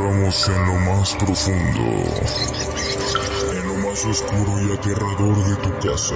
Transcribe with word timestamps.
en 0.00 0.66
lo 0.66 0.78
más 0.92 1.12
profundo, 1.16 1.80
en 3.52 3.66
lo 3.66 3.74
más 3.88 4.04
oscuro 4.04 4.62
y 4.62 4.72
aterrador 4.72 5.44
de 5.44 5.56
tu 5.56 5.88
casa, 5.88 6.14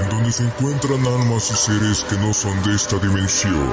en 0.00 0.08
donde 0.08 0.32
se 0.32 0.44
encuentran 0.44 1.06
almas 1.06 1.50
y 1.50 1.54
seres 1.54 2.06
que 2.08 2.16
no 2.16 2.32
son 2.32 2.62
de 2.62 2.74
esta 2.74 2.96
dimensión, 2.96 3.70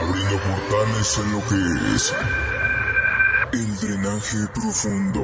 abriendo 0.00 0.40
portales 0.42 1.18
en 1.18 1.32
lo 1.32 1.40
que 1.46 1.94
es 1.94 2.12
el 3.52 3.76
drenaje 3.78 4.38
profundo. 4.52 5.22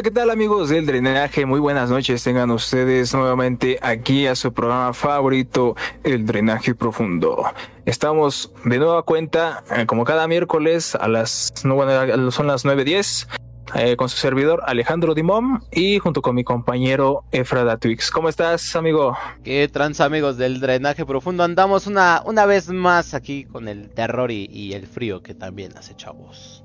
Hola, 0.00 0.08
¿qué 0.08 0.14
tal 0.14 0.30
amigos 0.30 0.70
del 0.70 0.86
drenaje? 0.86 1.44
Muy 1.44 1.60
buenas 1.60 1.90
noches, 1.90 2.24
tengan 2.24 2.50
ustedes 2.52 3.12
nuevamente 3.12 3.78
aquí 3.82 4.26
a 4.26 4.34
su 4.34 4.50
programa 4.50 4.94
favorito, 4.94 5.76
El 6.02 6.24
Drenaje 6.24 6.74
Profundo. 6.74 7.44
Estamos 7.84 8.50
de 8.64 8.78
nueva 8.78 9.02
cuenta, 9.02 9.62
eh, 9.76 9.84
como 9.84 10.04
cada 10.04 10.26
miércoles, 10.26 10.94
a 10.94 11.06
las, 11.06 11.52
son 11.54 12.46
las 12.46 12.64
9.10, 12.64 13.28
eh, 13.74 13.96
con 13.96 14.08
su 14.08 14.16
servidor 14.16 14.62
Alejandro 14.64 15.14
Dimón 15.14 15.64
y 15.70 15.98
junto 15.98 16.22
con 16.22 16.34
mi 16.34 16.44
compañero 16.44 17.24
Efrada 17.30 17.76
Twix. 17.76 18.10
¿Cómo 18.10 18.30
estás, 18.30 18.74
amigo? 18.76 19.18
¿Qué 19.44 19.68
trans 19.68 20.00
amigos 20.00 20.38
del 20.38 20.60
Drenaje 20.60 21.04
Profundo? 21.04 21.44
Andamos 21.44 21.86
una, 21.86 22.22
una 22.24 22.46
vez 22.46 22.70
más 22.70 23.12
aquí 23.12 23.44
con 23.44 23.68
el 23.68 23.90
terror 23.90 24.30
y, 24.30 24.46
y 24.50 24.72
el 24.72 24.86
frío 24.86 25.22
que 25.22 25.34
también 25.34 25.76
hace 25.76 25.94
chavos. 25.94 26.64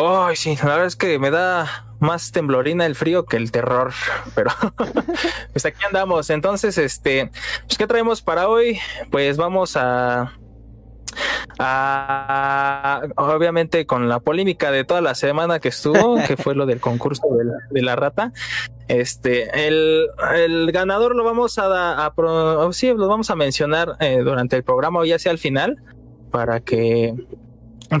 Ay, 0.00 0.36
sí, 0.36 0.54
la 0.62 0.66
verdad 0.66 0.86
es 0.86 0.94
que 0.94 1.18
me 1.18 1.30
da 1.32 1.86
más 1.98 2.30
temblorina 2.30 2.86
el 2.86 2.94
frío 2.94 3.24
que 3.24 3.36
el 3.36 3.50
terror, 3.50 3.92
pero 4.36 4.50
pues 5.52 5.66
aquí 5.66 5.84
andamos. 5.84 6.30
Entonces, 6.30 6.78
este, 6.78 7.32
pues, 7.66 7.76
¿qué 7.76 7.88
traemos 7.88 8.22
para 8.22 8.48
hoy? 8.48 8.78
Pues 9.10 9.36
vamos 9.36 9.76
a, 9.76 10.38
a, 11.58 13.02
obviamente 13.16 13.86
con 13.86 14.08
la 14.08 14.20
polémica 14.20 14.70
de 14.70 14.84
toda 14.84 15.00
la 15.00 15.16
semana 15.16 15.58
que 15.58 15.70
estuvo, 15.70 16.22
que 16.28 16.36
fue 16.36 16.54
lo 16.54 16.64
del 16.64 16.78
concurso 16.78 17.22
de 17.70 17.82
la, 17.82 17.96
rata. 17.96 18.32
Este, 18.86 19.66
el, 19.66 20.06
el, 20.36 20.70
ganador 20.70 21.16
lo 21.16 21.24
vamos 21.24 21.58
a 21.58 22.12
sí, 22.70 22.92
lo 22.94 23.08
vamos 23.08 23.30
a 23.30 23.34
mencionar 23.34 23.96
eh, 23.98 24.20
durante 24.22 24.54
el 24.54 24.62
programa 24.62 25.00
o 25.00 25.04
ya 25.04 25.18
sea 25.18 25.32
al 25.32 25.38
final, 25.38 25.82
para 26.30 26.60
que 26.60 27.16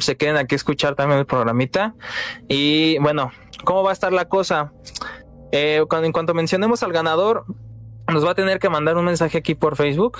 se 0.00 0.16
queden 0.16 0.36
aquí 0.36 0.54
a 0.54 0.56
escuchar 0.56 0.94
también 0.94 1.20
el 1.20 1.26
programita. 1.26 1.94
Y 2.48 2.98
bueno, 2.98 3.32
¿cómo 3.64 3.82
va 3.82 3.90
a 3.90 3.92
estar 3.92 4.12
la 4.12 4.28
cosa? 4.28 4.72
Eh, 5.52 5.84
cuando, 5.88 6.06
en 6.06 6.12
cuanto 6.12 6.34
mencionemos 6.34 6.82
al 6.82 6.92
ganador, 6.92 7.44
nos 8.12 8.24
va 8.24 8.32
a 8.32 8.34
tener 8.34 8.58
que 8.58 8.68
mandar 8.68 8.96
un 8.96 9.04
mensaje 9.04 9.38
aquí 9.38 9.54
por 9.54 9.76
Facebook, 9.76 10.18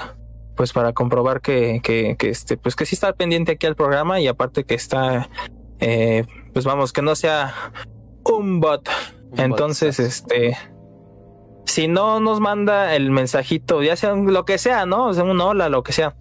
pues 0.56 0.72
para 0.72 0.92
comprobar 0.92 1.40
que, 1.40 1.80
que, 1.82 2.16
que 2.18 2.30
este, 2.30 2.56
pues 2.56 2.76
que 2.76 2.86
sí 2.86 2.94
está 2.94 3.12
pendiente 3.12 3.52
aquí 3.52 3.66
al 3.66 3.76
programa 3.76 4.20
y 4.20 4.26
aparte 4.26 4.64
que 4.64 4.74
está, 4.74 5.28
eh, 5.80 6.24
pues 6.52 6.64
vamos, 6.64 6.92
que 6.92 7.02
no 7.02 7.14
sea 7.14 7.54
un 8.24 8.60
bot. 8.60 8.88
Un 9.30 9.40
Entonces, 9.40 9.98
bot. 9.98 10.06
este, 10.06 10.56
si 11.64 11.86
no 11.86 12.18
nos 12.20 12.40
manda 12.40 12.94
el 12.94 13.10
mensajito, 13.10 13.82
ya 13.82 13.94
sea 13.94 14.14
lo 14.14 14.44
que 14.44 14.58
sea, 14.58 14.86
¿no? 14.86 15.06
O 15.06 15.14
sea, 15.14 15.24
un 15.24 15.40
hola, 15.40 15.68
lo 15.68 15.82
que 15.82 15.92
sea, 15.92 16.16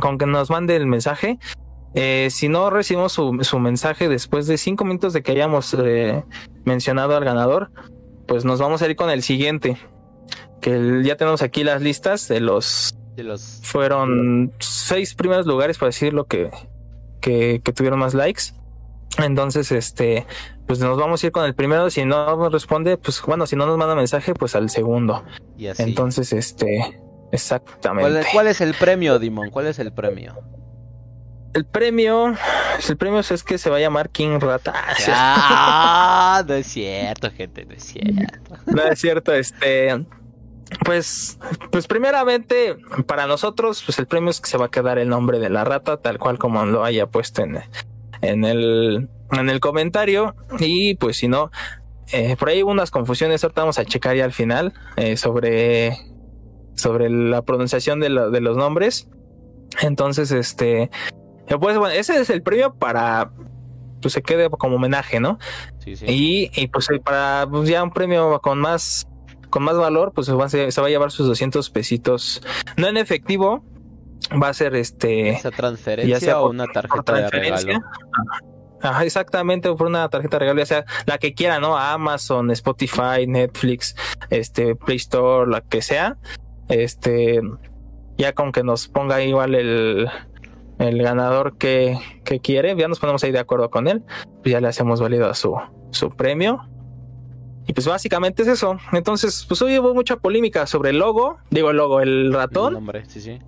con 0.00 0.18
que 0.18 0.26
nos 0.26 0.50
mande 0.50 0.76
el 0.76 0.86
mensaje, 0.86 1.38
eh, 1.94 2.28
si 2.30 2.48
no 2.48 2.70
recibimos 2.70 3.12
su, 3.12 3.38
su, 3.42 3.58
mensaje 3.58 4.08
después 4.08 4.46
de 4.46 4.56
cinco 4.56 4.84
minutos 4.84 5.12
de 5.12 5.22
que 5.22 5.32
hayamos 5.32 5.74
eh, 5.74 6.24
mencionado 6.64 7.16
al 7.16 7.24
ganador, 7.24 7.70
pues 8.26 8.44
nos 8.44 8.60
vamos 8.60 8.80
a 8.82 8.88
ir 8.88 8.96
con 8.96 9.10
el 9.10 9.22
siguiente. 9.22 9.76
Que 10.60 10.74
el, 10.74 11.04
ya 11.04 11.16
tenemos 11.16 11.42
aquí 11.42 11.64
las 11.64 11.82
listas 11.82 12.28
de 12.28 12.40
los. 12.40 12.94
De 13.16 13.24
los... 13.24 13.60
Fueron 13.62 14.52
seis 14.58 15.14
primeros 15.14 15.46
lugares, 15.46 15.76
por 15.76 15.88
decirlo, 15.88 16.24
que, 16.24 16.50
que, 17.20 17.60
que 17.62 17.72
tuvieron 17.72 17.98
más 17.98 18.14
likes. 18.14 18.54
Entonces, 19.18 19.70
este, 19.70 20.26
pues 20.66 20.78
nos 20.78 20.96
vamos 20.96 21.22
a 21.22 21.26
ir 21.26 21.32
con 21.32 21.44
el 21.44 21.54
primero. 21.54 21.90
Si 21.90 22.06
no 22.06 22.48
responde, 22.48 22.96
pues 22.96 23.20
bueno, 23.26 23.46
si 23.46 23.56
no 23.56 23.66
nos 23.66 23.76
manda 23.76 23.94
mensaje, 23.94 24.32
pues 24.32 24.56
al 24.56 24.70
segundo. 24.70 25.24
Y 25.58 25.66
así. 25.66 25.82
Entonces, 25.82 26.32
este, 26.32 26.98
exactamente. 27.32 28.10
¿Cuál, 28.10 28.26
¿Cuál 28.32 28.46
es 28.46 28.62
el 28.62 28.72
premio, 28.72 29.18
Dimon? 29.18 29.50
¿Cuál 29.50 29.66
es 29.66 29.78
el 29.78 29.92
premio? 29.92 30.38
El 31.54 31.64
premio, 31.66 32.34
el 32.88 32.96
premio 32.96 33.20
es 33.20 33.42
que 33.42 33.58
se 33.58 33.68
va 33.68 33.76
a 33.76 33.80
llamar 33.80 34.10
King 34.10 34.38
Rata. 34.40 34.74
Ah, 35.08 36.44
no 36.46 36.54
es 36.54 36.66
cierto, 36.66 37.30
gente, 37.30 37.66
no 37.66 37.74
es 37.74 37.84
cierto. 37.84 38.56
No 38.66 38.82
es 38.84 38.98
cierto, 38.98 39.34
este, 39.34 40.06
pues, 40.84 41.38
pues 41.70 41.86
primeramente 41.86 42.76
para 43.06 43.26
nosotros, 43.26 43.82
pues 43.84 43.98
el 43.98 44.06
premio 44.06 44.30
es 44.30 44.40
que 44.40 44.48
se 44.48 44.56
va 44.56 44.66
a 44.66 44.70
quedar 44.70 44.98
el 44.98 45.08
nombre 45.08 45.38
de 45.38 45.50
la 45.50 45.64
rata, 45.64 45.98
tal 45.98 46.18
cual 46.18 46.38
como 46.38 46.64
lo 46.64 46.84
haya 46.84 47.06
puesto 47.06 47.42
en, 47.42 47.60
en 48.22 48.44
el, 48.44 49.08
en 49.32 49.50
el 49.50 49.60
comentario 49.60 50.34
y 50.58 50.94
pues 50.94 51.18
si 51.18 51.28
no, 51.28 51.50
eh, 52.12 52.36
por 52.38 52.48
ahí 52.48 52.62
hubo 52.62 52.70
unas 52.70 52.90
confusiones, 52.90 53.44
ahorita 53.44 53.62
vamos 53.62 53.78
a 53.78 53.84
checar 53.84 54.16
ya 54.16 54.24
al 54.24 54.32
final 54.32 54.72
eh, 54.96 55.16
sobre, 55.16 55.96
sobre 56.76 57.10
la 57.10 57.42
pronunciación 57.42 58.00
de, 58.00 58.08
lo, 58.08 58.30
de 58.30 58.40
los 58.40 58.56
nombres. 58.56 59.08
Entonces, 59.80 60.30
este, 60.30 60.90
pues 61.60 61.76
bueno, 61.78 61.94
ese 61.94 62.20
es 62.20 62.30
el 62.30 62.42
premio 62.42 62.74
para 62.74 63.30
pues 64.00 64.14
se 64.14 64.22
quede 64.22 64.50
como 64.50 64.76
homenaje, 64.76 65.20
¿no? 65.20 65.38
Sí, 65.78 65.96
sí. 65.96 66.06
Y, 66.08 66.50
y, 66.60 66.66
pues 66.66 66.88
para 67.04 67.46
pues, 67.48 67.68
ya 67.68 67.82
un 67.82 67.92
premio 67.92 68.40
con 68.40 68.58
más 68.58 69.06
con 69.48 69.62
más 69.62 69.76
valor, 69.76 70.12
pues 70.14 70.26
se 70.26 70.32
va, 70.32 70.46
a, 70.46 70.48
se 70.48 70.80
va 70.80 70.86
a 70.86 70.90
llevar 70.90 71.10
sus 71.10 71.26
200 71.26 71.68
pesitos, 71.70 72.42
no 72.78 72.88
en 72.88 72.96
efectivo, 72.96 73.62
va 74.42 74.48
a 74.48 74.54
ser 74.54 74.74
este 74.74 75.28
esa 75.28 75.50
transferencia 75.50 76.16
ya 76.16 76.20
sea 76.20 76.40
o 76.40 76.50
una 76.50 76.66
tarjeta 76.66 77.12
de 77.14 77.28
regalo. 77.28 77.80
Ajá, 78.80 79.04
exactamente, 79.04 79.72
por 79.72 79.86
una 79.86 80.08
tarjeta 80.08 80.36
de 80.36 80.40
regalo, 80.40 80.58
ya 80.58 80.66
sea 80.66 80.84
la 81.06 81.18
que 81.18 81.34
quiera, 81.34 81.60
¿no? 81.60 81.76
Amazon, 81.78 82.50
Spotify, 82.50 83.26
Netflix, 83.28 83.94
este, 84.30 84.74
Play 84.74 84.96
Store, 84.96 85.48
la 85.48 85.60
que 85.60 85.82
sea. 85.82 86.16
Este, 86.68 87.40
ya 88.18 88.32
con 88.32 88.50
que 88.50 88.64
nos 88.64 88.88
ponga 88.88 89.22
igual 89.22 89.54
el, 89.54 90.08
el 90.78 91.02
ganador 91.02 91.56
que, 91.56 91.98
que, 92.24 92.40
quiere, 92.40 92.74
ya 92.76 92.88
nos 92.88 92.98
ponemos 92.98 93.22
ahí 93.24 93.32
de 93.32 93.38
acuerdo 93.38 93.70
con 93.70 93.88
él, 93.88 94.02
pues 94.42 94.52
ya 94.52 94.60
le 94.60 94.68
hacemos 94.68 95.00
válido 95.00 95.28
a 95.28 95.34
su, 95.34 95.56
su 95.90 96.10
premio. 96.10 96.68
Y 97.66 97.72
pues 97.74 97.86
básicamente 97.86 98.42
es 98.42 98.48
eso. 98.48 98.76
Entonces, 98.92 99.44
pues 99.48 99.62
hoy 99.62 99.78
hubo 99.78 99.94
mucha 99.94 100.16
polémica 100.16 100.66
sobre 100.66 100.90
el 100.90 100.98
logo, 100.98 101.38
digo 101.50 101.70
el 101.70 101.76
logo, 101.76 102.00
el 102.00 102.32
ratón. 102.32 102.68
El 102.68 102.74
nombre, 102.74 103.04
sí, 103.06 103.20
sí. 103.20 103.38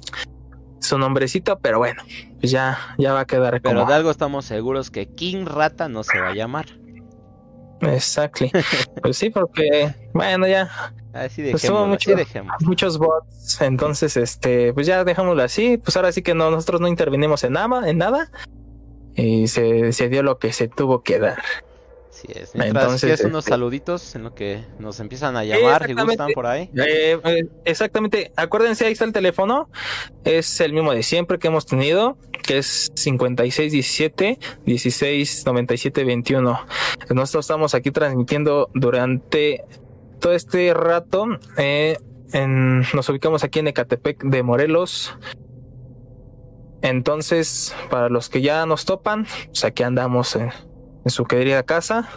Su 0.79 0.99
nombrecito, 0.99 1.59
pero 1.59 1.79
bueno, 1.79 2.03
pues 2.39 2.53
ya, 2.53 2.79
ya 2.99 3.13
va 3.13 3.21
a 3.21 3.27
quedar 3.27 3.61
como... 3.63 3.75
Pero 3.75 3.87
de 3.87 3.95
algo 3.95 4.11
estamos 4.11 4.45
seguros 4.45 4.91
que 4.91 5.07
King 5.07 5.47
Rata 5.47 5.89
no 5.89 6.05
se 6.05 6.21
va 6.21 6.29
a 6.29 6.35
llamar. 6.35 6.67
Exactly. 7.81 8.53
pues 9.03 9.17
sí, 9.17 9.31
porque, 9.31 9.95
bueno, 10.13 10.47
ya. 10.47 10.95
Así 11.15 11.43
pues 11.43 11.63
dejémoslo, 11.63 11.87
mucho, 11.87 12.11
así 12.11 12.19
dejémoslo. 12.19 12.67
muchos 12.67 12.99
bots, 12.99 13.61
entonces, 13.61 14.17
este, 14.17 14.73
pues 14.75 14.87
ya 14.87 15.05
dejámoslo 15.05 15.45
así. 15.45 15.79
Pues 15.79 15.97
ahora 15.97 16.11
sí 16.11 16.23
que 16.23 16.35
no, 16.35 16.51
nosotros 16.51 16.81
no 16.81 16.89
intervinimos 16.89 17.45
en 17.45 17.53
nada, 17.53 17.89
en 17.89 17.99
nada. 17.99 18.33
Y 19.15 19.47
se, 19.47 19.93
se 19.93 20.09
dio 20.09 20.25
lo 20.25 20.39
que 20.39 20.53
se 20.53 20.67
tuvo 20.67 21.05
que 21.05 21.21
dar. 21.21 21.39
Así 22.11 22.27
es. 22.35 22.55
Mientras 22.55 22.85
Entonces, 22.85 23.21
es 23.21 23.27
unos 23.27 23.45
este... 23.45 23.51
saluditos 23.51 24.15
en 24.17 24.25
lo 24.25 24.35
que 24.35 24.65
nos 24.81 24.99
empiezan 24.99 25.37
a 25.37 25.45
llamar 25.45 25.89
y 25.89 25.95
gustan 25.95 26.33
por 26.33 26.47
ahí. 26.47 26.69
Eh, 26.77 27.19
eh, 27.25 27.47
exactamente. 27.65 28.33
Acuérdense, 28.35 28.85
ahí 28.85 28.93
está 28.93 29.05
el 29.05 29.13
teléfono. 29.13 29.69
Es 30.25 30.61
el 30.61 30.73
mismo 30.73 30.93
de 30.93 31.05
siempre 31.05 31.39
que 31.39 31.47
hemos 31.47 31.65
tenido, 31.67 32.17
que 32.43 32.59
es 32.59 32.91
5617 32.97 34.39
1697 34.65 36.05
21. 36.05 36.61
Nosotros 37.11 37.45
estamos 37.45 37.75
aquí 37.75 37.93
transmitiendo 37.93 38.69
durante 38.75 39.65
todo 40.21 40.33
este 40.33 40.73
rato. 40.75 41.27
Eh, 41.57 41.99
en, 42.33 42.81
nos 42.95 43.09
ubicamos 43.09 43.45
aquí 43.45 43.61
en 43.61 43.69
Ecatepec 43.69 44.23
de 44.25 44.43
Morelos. 44.43 45.17
Entonces, 46.83 47.75
para 47.91 48.09
los 48.09 48.29
que 48.29 48.43
ya 48.43 48.67
nos 48.67 48.85
topan, 48.85 49.27
pues 49.47 49.65
aquí 49.65 49.83
andamos 49.83 50.37
en, 50.37 50.51
en 51.05 51.11
su 51.11 51.25
querida 51.25 51.63
casa. 51.63 52.09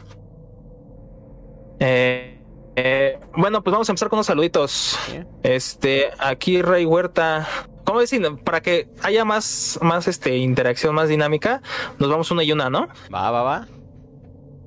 Eh, 1.79 2.41
eh, 2.75 3.19
bueno, 3.35 3.63
pues 3.63 3.71
vamos 3.71 3.89
a 3.89 3.91
empezar 3.91 4.09
con 4.09 4.17
unos 4.17 4.27
saluditos. 4.27 4.99
Este, 5.43 6.09
aquí 6.19 6.61
Rey 6.61 6.85
Huerta. 6.85 7.47
¿Cómo 7.85 8.01
decir? 8.01 8.21
Para 8.43 8.61
que 8.61 8.89
haya 9.01 9.23
más, 9.23 9.79
más 9.81 10.07
este, 10.07 10.37
interacción, 10.37 10.93
más 10.93 11.07
dinámica, 11.07 11.61
nos 11.99 12.09
vamos 12.09 12.29
una 12.31 12.43
y 12.43 12.51
una, 12.51 12.69
¿no? 12.69 12.89
Va, 13.13 13.31
va, 13.31 13.43
va. 13.43 13.67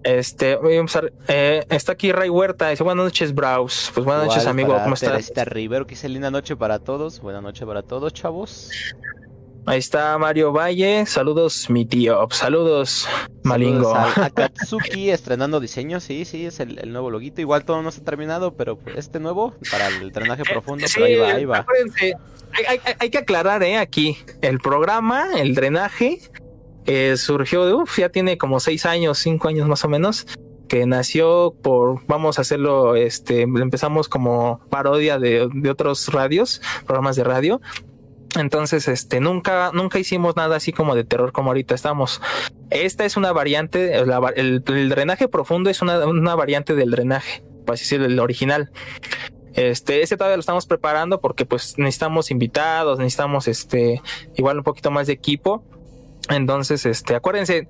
Este, 0.02 0.56
vamos 0.56 0.96
a, 0.96 1.02
eh, 1.28 1.64
está 1.68 1.92
aquí 1.92 2.10
Ray 2.10 2.30
Huerta, 2.30 2.70
dice 2.70 2.82
buenas 2.82 3.04
noches, 3.04 3.34
Braus. 3.34 3.90
Pues 3.94 4.04
buenas 4.06 4.26
noches, 4.26 4.46
amigo, 4.46 4.72
¿cómo 4.82 4.94
estás? 4.94 5.10
Teresita 5.10 5.44
Rivero, 5.44 5.86
que 5.86 5.90
dice 5.94 6.08
linda 6.08 6.30
noche 6.30 6.56
para 6.56 6.78
todos. 6.78 7.20
Buenas 7.20 7.42
noches 7.42 7.66
para 7.66 7.82
todos, 7.82 8.12
chavos. 8.14 8.70
Ahí 9.66 9.78
está 9.78 10.16
Mario 10.16 10.52
Valle, 10.52 11.04
saludos 11.04 11.68
mi 11.68 11.84
tío, 11.84 12.26
saludos 12.30 13.06
Malingo. 13.42 13.92
Saludos 13.92 14.18
a 14.18 14.24
Akatsuki 14.26 15.10
estrenando 15.10 15.60
diseño, 15.60 16.00
sí, 16.00 16.24
sí, 16.24 16.46
es 16.46 16.60
el, 16.60 16.78
el, 16.78 16.90
nuevo 16.92 17.10
loguito. 17.10 17.42
Igual 17.42 17.66
todo 17.66 17.82
no 17.82 17.90
está 17.90 18.02
terminado, 18.02 18.54
pero 18.54 18.78
este 18.96 19.20
nuevo 19.20 19.54
para 19.70 19.88
el 19.88 20.10
drenaje 20.12 20.44
profundo, 20.44 20.88
Sí, 20.88 20.94
pero 20.94 21.06
ahí 21.06 21.16
va, 21.16 21.32
ahí 21.34 21.44
va. 21.44 21.66
hay- 22.68 22.80
hay 22.98 23.10
que 23.10 23.18
aclarar, 23.18 23.62
eh, 23.62 23.76
aquí, 23.76 24.16
el 24.40 24.60
programa, 24.60 25.28
el 25.38 25.54
drenaje, 25.54 26.20
surgió 27.16 27.66
de, 27.66 27.74
uf, 27.74 27.98
ya 27.98 28.08
tiene 28.08 28.38
como 28.38 28.60
seis 28.60 28.86
años, 28.86 29.18
cinco 29.18 29.48
años 29.48 29.68
más 29.68 29.84
o 29.84 29.88
menos, 29.88 30.26
que 30.68 30.86
nació 30.86 31.54
por, 31.62 32.06
vamos 32.06 32.38
a 32.38 32.42
hacerlo, 32.42 32.94
este, 32.94 33.42
empezamos 33.42 34.08
como 34.08 34.60
parodia 34.70 35.18
de, 35.18 35.48
de 35.52 35.70
otros 35.70 36.08
radios, 36.12 36.62
programas 36.86 37.16
de 37.16 37.24
radio. 37.24 37.60
Entonces, 38.38 38.86
este, 38.86 39.20
nunca, 39.20 39.72
nunca 39.74 39.98
hicimos 39.98 40.36
nada 40.36 40.56
así 40.56 40.72
como 40.72 40.94
de 40.94 41.04
terror 41.04 41.32
como 41.32 41.50
ahorita 41.50 41.74
estamos. 41.74 42.22
Esta 42.70 43.04
es 43.04 43.16
una 43.16 43.32
variante, 43.32 43.96
el, 43.96 44.62
drenaje 44.62 45.26
profundo 45.26 45.70
es 45.70 45.82
una, 45.82 46.06
una 46.06 46.36
variante 46.36 46.74
del 46.74 46.92
drenaje, 46.92 47.42
para 47.66 47.74
así 47.74 47.84
decirlo, 47.84 48.06
el 48.06 48.18
original. 48.20 48.70
Este, 49.54 50.02
ese 50.02 50.16
todavía 50.16 50.36
lo 50.36 50.40
estamos 50.40 50.66
preparando 50.66 51.20
porque 51.20 51.44
pues 51.44 51.76
necesitamos 51.76 52.30
invitados, 52.30 53.00
necesitamos 53.00 53.48
este, 53.48 54.00
igual 54.36 54.58
un 54.58 54.64
poquito 54.64 54.92
más 54.92 55.08
de 55.08 55.14
equipo. 55.14 55.64
Entonces, 56.30 56.86
este, 56.86 57.14
acuérdense, 57.14 57.68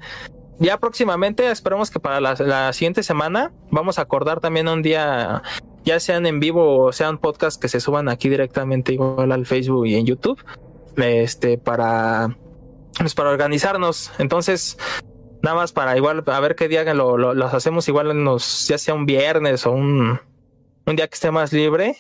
ya 0.59 0.79
próximamente, 0.79 1.51
esperemos 1.51 1.91
que 1.91 1.99
para 2.01 2.21
la, 2.21 2.73
siguiente 2.73 3.03
semana 3.03 3.53
vamos 3.71 3.99
a 3.99 4.03
acordar 4.03 4.41
también 4.41 4.69
un 4.69 4.83
día, 4.83 5.43
ya 5.85 5.99
sean 5.99 6.27
en 6.27 6.39
vivo 6.41 6.85
o 6.85 6.93
sean 6.93 7.19
podcast 7.19 7.61
que 7.61 7.69
se 7.69 7.81
suban 7.81 8.09
aquí 8.09 8.29
directamente 8.29 8.93
igual 8.93 9.33
al 9.33 9.47
Facebook 9.47 9.87
y 9.87 9.95
en 9.97 10.07
YouTube, 10.07 10.43
este, 10.97 11.57
para, 11.59 12.37
pues 12.99 13.15
para 13.15 13.31
organizarnos. 13.31 14.12
Entonces, 14.19 14.77
nada 15.43 15.57
más 15.57 15.73
para 15.73 15.97
igual 15.97 16.23
a 16.27 16.41
ver 16.41 16.55
qué 16.55 16.69
día 16.69 16.85
lo, 16.95 17.17
lo- 17.17 17.35
los 17.35 17.55
hacemos 17.55 17.89
igual 17.89 18.11
en 18.11 18.27
ya 18.67 18.77
sea 18.79 18.95
un 18.95 19.07
viernes 19.07 19.67
o 19.67 19.73
un, 19.73 20.21
un 20.87 20.97
día 20.97 21.09
que 21.09 21.15
esté 21.15 21.31
más 21.31 21.53
libre 21.53 21.97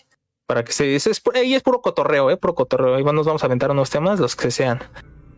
para 0.46 0.64
que 0.64 0.72
se 0.72 0.96
es, 0.96 1.22
ahí 1.34 1.54
es 1.54 1.62
puro 1.62 1.80
cotorreo, 1.80 2.28
eh, 2.28 2.36
puro 2.36 2.56
cotorreo. 2.56 2.96
Ahí 2.96 3.04
nos 3.04 3.24
vamos 3.24 3.42
a 3.44 3.46
aventar 3.46 3.70
unos 3.70 3.88
temas, 3.88 4.18
los 4.18 4.34
que 4.34 4.50
sean. 4.50 4.80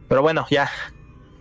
Pero 0.09 0.23
bueno, 0.23 0.47
ya. 0.51 0.71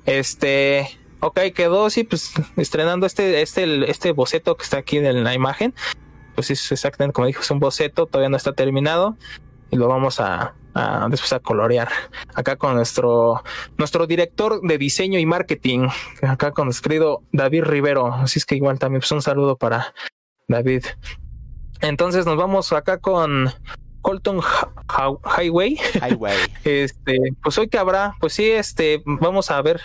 Este, 0.05 0.87
ok, 1.19 1.39
quedó 1.55 1.89
sí, 1.89 2.03
pues 2.03 2.33
estrenando 2.57 3.05
este, 3.05 3.41
este, 3.41 3.89
este 3.89 4.11
boceto 4.11 4.55
que 4.57 4.63
está 4.63 4.77
aquí 4.77 4.97
en 4.97 5.23
la 5.23 5.33
imagen. 5.33 5.73
Pues 6.35 6.51
es 6.51 6.71
exactamente 6.71 7.13
como 7.13 7.27
dijo, 7.27 7.41
es 7.41 7.51
un 7.51 7.59
boceto, 7.59 8.05
todavía 8.05 8.29
no 8.29 8.37
está 8.37 8.53
terminado. 8.53 9.17
Y 9.69 9.77
lo 9.77 9.87
vamos 9.87 10.19
a, 10.19 10.53
después 11.09 11.31
a 11.31 11.39
colorear. 11.39 11.89
Acá 12.35 12.57
con 12.57 12.75
nuestro, 12.75 13.41
nuestro 13.77 14.05
director 14.05 14.61
de 14.61 14.77
diseño 14.77 15.17
y 15.17 15.25
marketing. 15.25 15.87
Acá 16.21 16.51
con 16.51 16.65
nuestro 16.65 17.23
David 17.31 17.63
Rivero. 17.63 18.13
Así 18.13 18.39
es 18.39 18.45
que 18.45 18.55
igual 18.55 18.79
también 18.79 18.99
pues 18.99 19.11
un 19.11 19.21
saludo 19.21 19.55
para 19.55 19.93
David. 20.49 20.85
Entonces 21.79 22.25
nos 22.25 22.35
vamos 22.35 22.73
acá 22.73 22.97
con 22.97 23.49
Colton 24.01 24.39
Highway. 25.37 25.77
Highway. 26.01 26.35
Este, 26.63 27.17
pues 27.43 27.57
hoy 27.57 27.67
que 27.69 27.77
habrá, 27.77 28.15
pues 28.19 28.33
sí, 28.33 28.49
este, 28.49 29.01
vamos 29.05 29.49
a 29.51 29.61
ver 29.61 29.81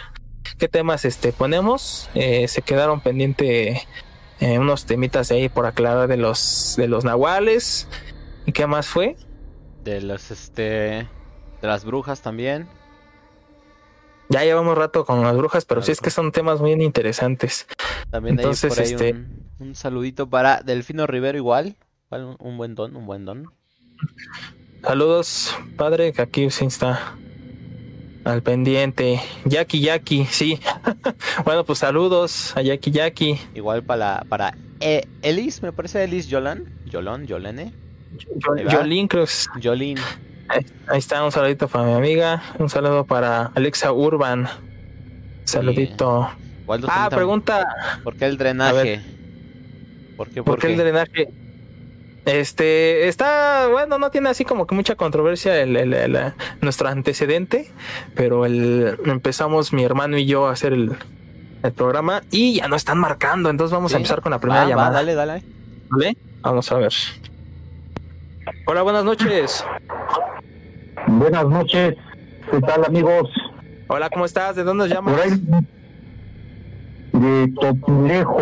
qué 0.59 0.69
temas 0.69 1.05
este 1.05 1.33
ponemos. 1.33 2.11
Eh, 2.15 2.49
se 2.49 2.63
quedaron 2.63 3.01
pendiente 3.01 3.83
eh, 4.41 4.59
unos 4.59 4.85
temitas 4.87 5.31
ahí 5.31 5.49
por 5.49 5.65
aclarar 5.67 6.09
de 6.09 6.17
los 6.19 6.75
de 6.77 6.89
los 6.89 7.05
nahuales. 7.05 7.89
¿Y 8.45 8.53
qué 8.53 8.67
más 8.67 8.87
fue? 8.87 9.17
De 9.85 10.01
los, 10.03 10.31
este, 10.31 10.63
de 10.63 11.09
las 11.63 11.85
brujas 11.85 12.21
también. 12.23 12.69
Ya 14.29 14.43
llevamos 14.45 14.77
rato 14.77 15.05
con 15.05 15.23
las 15.23 15.37
brujas, 15.37 15.65
pero 15.65 15.83
sí 15.83 15.93
es 15.93 16.01
que 16.01 16.11
son 16.11 16.33
temas 16.33 16.61
muy 16.61 16.73
interesantes. 16.73 17.67
También 18.11 18.39
Entonces, 18.39 18.65
hay 18.65 18.77
por 18.77 18.85
ahí 18.85 18.93
este- 18.93 19.13
un, 19.13 19.47
un 19.69 19.75
saludito 19.75 20.29
para 20.29 20.63
Delfino 20.63 21.07
Rivero 21.07 21.39
igual. 21.39 21.77
Igual 22.07 22.25
Un, 22.25 22.37
un 22.41 22.57
buen 22.59 22.75
don, 22.75 22.97
un 22.97 23.07
buen 23.07 23.25
don. 23.25 23.53
Saludos, 24.83 25.57
padre, 25.77 26.13
que 26.13 26.23
aquí 26.23 26.51
sí 26.51 26.65
está 26.67 27.15
al 28.25 28.43
pendiente. 28.43 29.21
Jackie, 29.45 29.81
Jackie, 29.81 30.27
sí. 30.27 30.61
bueno, 31.45 31.65
pues 31.65 31.79
saludos 31.81 32.57
a 32.57 32.63
Jackie, 32.63 32.91
Jackie. 32.91 33.39
Igual 33.55 33.83
para, 33.83 34.25
para 34.29 34.55
E- 34.81 35.07
Elis, 35.23 35.63
me 35.63 35.73
parece 35.73 36.05
Elis 36.05 36.29
Yolan. 36.29 36.65
Yolón, 36.87 37.27
Yolene. 37.27 37.73
Jolín, 38.71 39.09
creo 39.09 39.27
que. 39.27 39.95
Ahí, 40.49 40.99
está, 40.99 41.25
un 41.25 41.33
saludito 41.33 41.67
para 41.67 41.85
mi 41.87 41.93
amiga, 41.93 42.43
un 42.59 42.69
saludo 42.69 43.05
para 43.05 43.47
Alexa 43.55 43.93
Urban. 43.93 44.49
Saludito. 45.45 46.31
Ah, 46.89 47.09
pregunta, 47.11 47.67
¿Por 48.03 48.17
qué 48.17 48.27
el 48.27 48.37
drenaje? 48.39 49.01
¿Por 50.17 50.29
qué? 50.29 50.43
¿por 50.43 50.59
qué 50.59 50.69
el 50.69 50.77
drenaje? 50.77 51.29
Este, 52.27 53.07
está, 53.07 53.69
bueno, 53.69 53.99
no 53.99 54.11
tiene 54.11 54.29
así 54.29 54.45
como 54.45 54.67
que 54.67 54.75
mucha 54.75 54.97
controversia 54.97 55.61
el, 55.63 55.77
el- 55.77 55.95
el- 55.95 56.19
nuestro 56.61 56.89
antecedente, 56.89 57.71
pero 58.17 58.45
el, 58.45 58.99
empezamos 59.07 59.73
mi 59.73 59.85
hermano 59.85 60.19
y 60.19 60.27
yo 60.27 60.49
a 60.49 60.53
hacer 60.53 60.73
el, 60.73 60.91
el 61.63 61.73
programa 61.73 62.23
y 62.33 62.55
ya 62.57 62.67
nos 62.67 62.79
están 62.79 62.99
marcando, 62.99 63.49
entonces 63.49 63.73
vamos 63.73 63.93
Sí. 63.93 63.95
a 63.97 63.99
empezar 63.99 64.23
con 64.23 64.33
la 64.33 64.41
primera 64.41 64.63
Va, 64.63 64.65
va, 64.67 64.71
llamada. 64.71 64.91
dale, 64.91 65.15
dale. 65.15 65.43
¿vale? 65.89 66.17
Vamos 66.41 66.71
a 66.73 66.79
ver. 66.79 66.93
Hola, 68.67 68.83
buenas 68.83 69.05
noches. 69.05 69.65
Buenas 71.07 71.47
noches, 71.47 71.95
¿qué 72.51 72.61
tal 72.61 72.85
amigos? 72.87 73.31
Hola, 73.87 74.11
¿cómo 74.11 74.25
estás? 74.25 74.57
¿De 74.57 74.65
dónde 74.65 74.89
nos 74.89 74.93
llamas? 74.93 75.15
ahí 75.21 75.41
de 77.13 77.53
Topilejo, 77.61 78.41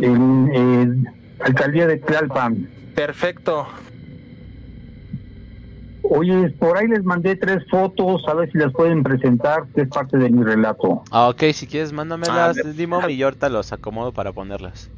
en 0.00 1.04
alcaldía 1.40 1.86
de 1.86 1.96
Tlalpan. 1.98 2.68
Perfecto. 2.94 3.66
Oye, 6.02 6.48
por 6.58 6.78
ahí 6.78 6.88
les 6.88 7.04
mandé 7.04 7.36
tres 7.36 7.58
fotos, 7.70 8.22
a 8.28 8.34
ver 8.34 8.50
si 8.50 8.56
las 8.58 8.72
pueden 8.72 9.02
presentar, 9.02 9.66
que 9.74 9.82
es 9.82 9.88
parte 9.88 10.16
de 10.16 10.30
mi 10.30 10.42
relato. 10.42 11.02
Ah, 11.10 11.28
ok, 11.28 11.44
si 11.52 11.66
quieres 11.66 11.92
mándamelas, 11.92 12.56
Ah, 12.58 12.68
Dimon, 12.74 13.10
y 13.10 13.18
yo 13.18 13.26
ahorita 13.26 13.48
los 13.50 13.72
acomodo 13.72 14.12
para 14.12 14.32
ponerlas. 14.32 14.90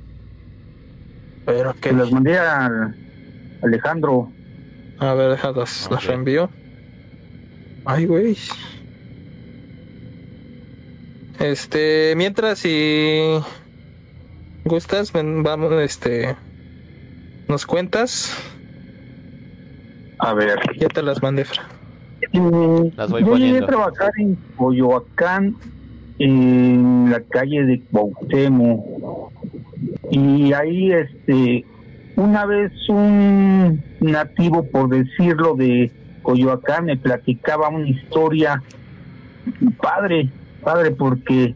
Pero 1.45 1.75
Que 1.75 1.93
las 1.93 2.13
mandé 2.13 2.39
a 2.39 2.95
Alejandro. 3.63 4.31
A 4.99 5.15
ver, 5.15 5.31
deja 5.31 5.51
las, 5.51 6.07
reenvío. 6.07 6.49
Ay, 7.85 8.07
güey. 8.07 8.37
Este, 11.41 12.13
mientras 12.17 12.59
si 12.59 13.41
gustas, 14.71 15.13
ven, 15.13 15.43
vamos, 15.43 15.73
este, 15.73 16.37
nos 17.49 17.67
cuentas, 17.67 18.33
A 20.19 20.33
ver. 20.33 20.59
ya 20.79 20.89
te 20.89 21.03
las 21.03 21.21
mandé, 21.23 21.45
Fra. 21.45 21.63
Mm, 22.33 22.97
Las 22.97 23.11
voy 23.11 23.25
yo 23.25 23.37
llegué 23.37 23.59
a 23.59 23.67
trabajar 23.67 24.13
en 24.19 24.37
Coyoacán, 24.57 25.57
en 26.19 27.11
la 27.11 27.21
calle 27.21 27.65
de 27.65 27.81
Cuauhtémoc. 27.91 29.33
Y 30.11 30.53
ahí, 30.53 30.93
este, 30.93 31.65
una 32.17 32.47
vez 32.47 32.73
un 32.89 33.83
nativo, 34.01 34.63
por 34.71 34.89
decirlo, 34.91 35.55
de 35.57 35.91
Coyoacán 36.23 36.85
me 36.85 36.97
platicaba 36.97 37.69
una 37.69 37.89
historia 37.89 38.63
padre, 39.83 40.29
padre, 40.63 40.91
porque 40.93 41.55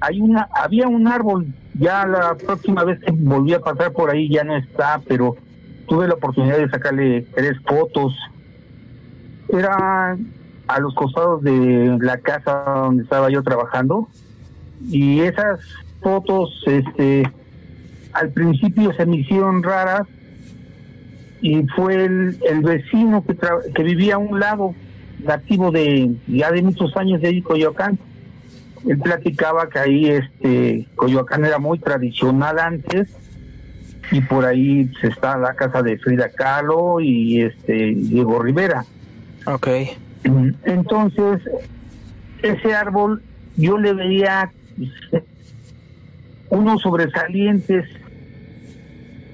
hay 0.00 0.20
una, 0.20 0.48
había 0.54 0.88
un 0.88 1.06
árbol, 1.06 1.46
ya 1.80 2.06
la 2.06 2.34
próxima 2.36 2.84
vez 2.84 3.00
que 3.00 3.10
volví 3.10 3.54
a 3.54 3.60
pasar 3.60 3.92
por 3.92 4.10
ahí 4.10 4.28
ya 4.30 4.44
no 4.44 4.54
está, 4.56 5.00
pero 5.08 5.34
tuve 5.88 6.06
la 6.06 6.14
oportunidad 6.14 6.58
de 6.58 6.68
sacarle 6.68 7.26
tres 7.34 7.56
fotos. 7.66 8.14
Era 9.48 10.16
a 10.68 10.78
los 10.80 10.94
costados 10.94 11.42
de 11.42 11.98
la 12.00 12.18
casa 12.18 12.64
donde 12.84 13.02
estaba 13.02 13.30
yo 13.30 13.42
trabajando 13.42 14.06
y 14.88 15.20
esas 15.20 15.58
fotos 16.00 16.62
este 16.66 17.28
al 18.12 18.30
principio 18.30 18.92
se 18.92 19.06
me 19.06 19.16
hicieron 19.16 19.62
raras 19.62 20.02
y 21.40 21.66
fue 21.74 21.94
el, 22.04 22.38
el 22.48 22.60
vecino 22.60 23.24
que, 23.24 23.36
tra- 23.36 23.72
que 23.74 23.82
vivía 23.82 24.16
a 24.16 24.18
un 24.18 24.38
lado 24.38 24.74
nativo 25.24 25.70
de 25.70 26.14
ya 26.28 26.52
de 26.52 26.62
muchos 26.62 26.96
años 26.96 27.20
de 27.20 27.42
Coyoacán 27.42 27.98
él 28.88 28.98
platicaba 28.98 29.68
que 29.68 29.78
ahí 29.78 30.10
este 30.10 30.86
Coyoacán 30.96 31.44
era 31.44 31.58
muy 31.58 31.78
tradicional 31.78 32.58
antes 32.58 33.08
y 34.10 34.20
por 34.22 34.44
ahí 34.44 34.84
pues, 35.00 35.12
está 35.12 35.36
la 35.36 35.54
casa 35.54 35.82
de 35.82 35.98
Frida 35.98 36.30
Kahlo 36.30 37.00
y 37.00 37.42
este 37.42 37.94
Diego 37.94 38.40
Rivera 38.42 38.84
Ok. 39.46 39.68
entonces, 40.64 41.40
ese 42.42 42.74
árbol 42.74 43.22
yo 43.56 43.78
le 43.78 43.94
veía 43.94 44.50
unos 46.50 46.82
sobresalientes 46.82 47.88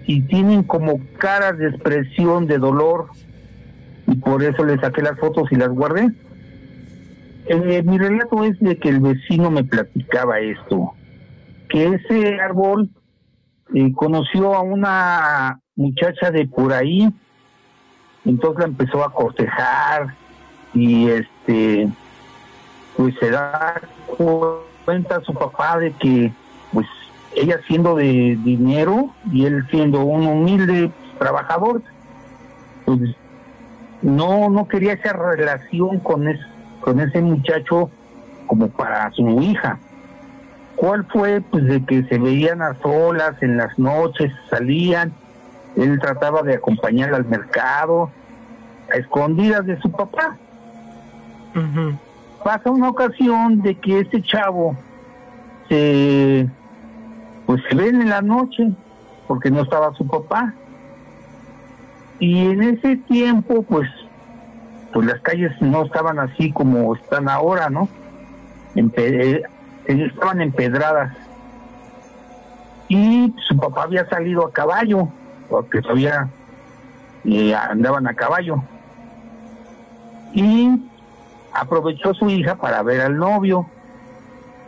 y 0.06 0.20
tienen 0.22 0.62
como 0.62 1.00
caras 1.18 1.58
de 1.58 1.68
expresión 1.68 2.46
de 2.46 2.58
dolor 2.58 3.06
y 4.06 4.14
por 4.16 4.42
eso 4.42 4.64
le 4.64 4.78
saqué 4.78 5.02
las 5.02 5.18
fotos 5.18 5.50
y 5.50 5.56
las 5.56 5.68
guardé. 5.70 6.10
Eh, 7.48 7.82
mi 7.84 7.96
relato 7.96 8.42
es 8.44 8.58
de 8.58 8.76
que 8.76 8.88
el 8.88 9.00
vecino 9.00 9.50
me 9.50 9.62
platicaba 9.62 10.40
esto, 10.40 10.94
que 11.68 11.86
ese 11.86 12.40
árbol 12.40 12.90
eh, 13.72 13.92
conoció 13.94 14.54
a 14.54 14.62
una 14.62 15.60
muchacha 15.76 16.32
de 16.32 16.48
por 16.48 16.72
ahí, 16.72 17.08
entonces 18.24 18.58
la 18.58 18.66
empezó 18.66 19.04
a 19.04 19.12
cortejar 19.12 20.14
y 20.74 21.08
este, 21.08 21.88
pues 22.96 23.14
se 23.20 23.30
da 23.30 23.80
cuenta 24.84 25.20
su 25.20 25.32
papá 25.32 25.78
de 25.78 25.92
que 25.92 26.32
pues 26.72 26.86
ella 27.36 27.60
siendo 27.68 27.94
de 27.94 28.36
dinero 28.42 29.10
y 29.30 29.44
él 29.46 29.64
siendo 29.70 30.04
un 30.04 30.26
humilde 30.26 30.90
trabajador, 31.18 31.80
pues 32.84 32.98
no, 34.02 34.50
no 34.50 34.66
quería 34.66 34.94
esa 34.94 35.12
relación 35.12 36.00
con, 36.00 36.26
con 36.86 37.00
ese 37.00 37.20
muchacho 37.20 37.90
como 38.46 38.68
para 38.68 39.10
su 39.10 39.28
hija. 39.40 39.76
¿Cuál 40.76 41.04
fue? 41.06 41.40
Pues 41.40 41.64
de 41.64 41.84
que 41.84 42.04
se 42.04 42.16
veían 42.16 42.62
a 42.62 42.74
solas 42.80 43.42
en 43.42 43.56
las 43.56 43.76
noches, 43.76 44.32
salían, 44.48 45.12
él 45.74 45.98
trataba 45.98 46.42
de 46.42 46.54
acompañar 46.54 47.12
al 47.12 47.24
mercado, 47.24 48.08
a 48.88 48.98
escondidas 48.98 49.66
de 49.66 49.80
su 49.80 49.90
papá. 49.90 50.36
Pasa 52.44 52.70
una 52.70 52.88
ocasión 52.90 53.62
de 53.62 53.74
que 53.74 54.00
ese 54.00 54.22
chavo 54.22 54.76
se 55.68 56.48
pues 57.46 57.62
se 57.68 57.74
ven 57.74 58.00
en 58.00 58.10
la 58.10 58.22
noche 58.22 58.70
porque 59.26 59.50
no 59.50 59.62
estaba 59.62 59.92
su 59.94 60.06
papá 60.06 60.54
y 62.20 62.46
en 62.46 62.62
ese 62.62 62.96
tiempo 63.08 63.62
pues 63.62 63.88
pues 64.96 65.08
las 65.08 65.20
calles 65.20 65.52
no 65.60 65.84
estaban 65.84 66.18
así 66.18 66.50
como 66.52 66.94
están 66.94 67.28
ahora 67.28 67.68
no 67.68 67.86
eh, 68.74 69.42
estaban 69.84 70.40
empedradas. 70.40 71.14
Y 72.88 73.34
su 73.46 73.58
papá 73.58 73.82
había 73.82 74.08
salido 74.08 74.46
a 74.46 74.52
caballo 74.52 75.08
porque 75.50 75.82
todavía 75.82 76.30
eh, 77.26 77.54
andaban 77.54 78.06
a 78.06 78.14
caballo. 78.14 78.64
Y 80.32 80.70
aprovechó 81.52 82.14
su 82.14 82.30
hija 82.30 82.54
para 82.54 82.82
ver 82.82 83.02
al 83.02 83.18
novio. 83.18 83.66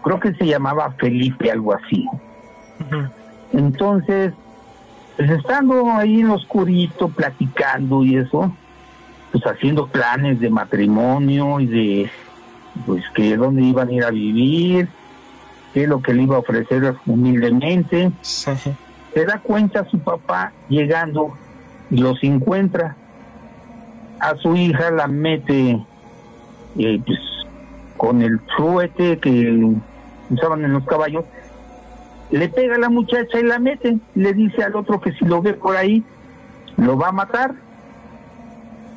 Creo 0.05 0.21
que 0.21 0.35
se 0.35 0.45
llamaba 0.45 0.95
Felipe 0.99 1.51
algo 1.51 1.73
así. 1.73 2.07
Entonces, 3.55 4.35
pues 5.17 5.31
estando 5.31 5.91
ahí 5.93 6.21
en 6.21 6.29
lo 6.29 6.35
oscurito, 6.35 7.09
platicando 7.09 8.05
y 8.05 8.17
eso, 8.17 8.55
pues 9.41 9.57
haciendo 9.57 9.87
planes 9.87 10.41
de 10.41 10.51
matrimonio 10.51 11.61
y 11.61 11.67
de, 11.67 12.11
pues 12.87 13.05
que 13.15 13.37
dónde 13.37 13.63
iban 13.63 13.89
a 13.89 13.93
ir 13.93 14.05
a 14.05 14.11
vivir, 14.11 14.89
qué 15.73 15.83
es 15.85 15.89
lo 15.89 16.01
que 16.01 16.15
le 16.15 16.23
iba 16.23 16.37
a 16.37 16.41
ofrecer 16.41 16.95
humildemente. 17.07 18.11
Se 19.15 19.25
da 19.25 19.41
cuenta 19.41 19.85
su 19.89 19.99
papá 19.99 20.53
llegando 20.69 21.37
y 21.91 21.99
los 21.99 22.23
encuentra. 22.23 22.97
A 24.21 24.35
su 24.37 24.57
hija 24.57 24.91
la 24.91 25.07
mete 25.07 25.81
eh, 26.79 27.01
pues, 27.07 27.19
con 27.97 28.23
el 28.23 28.41
fuete 28.57 29.19
que 29.19 29.77
usaban 30.31 30.65
en 30.65 30.73
los 30.73 30.85
caballos 30.85 31.25
le 32.31 32.49
pega 32.49 32.77
a 32.77 32.79
la 32.79 32.91
muchacha 32.91 33.41
y 33.41 33.43
la 33.43 33.59
mete, 33.59 33.99
le 34.15 34.35
dice 34.35 34.63
al 34.63 34.77
otro 34.77 35.01
que 35.01 35.13
si 35.13 35.25
lo 35.25 35.41
ve 35.41 35.55
por 35.55 35.77
ahí, 35.77 36.05
lo 36.77 36.97
va 36.99 37.09
a 37.09 37.13
matar. 37.13 37.55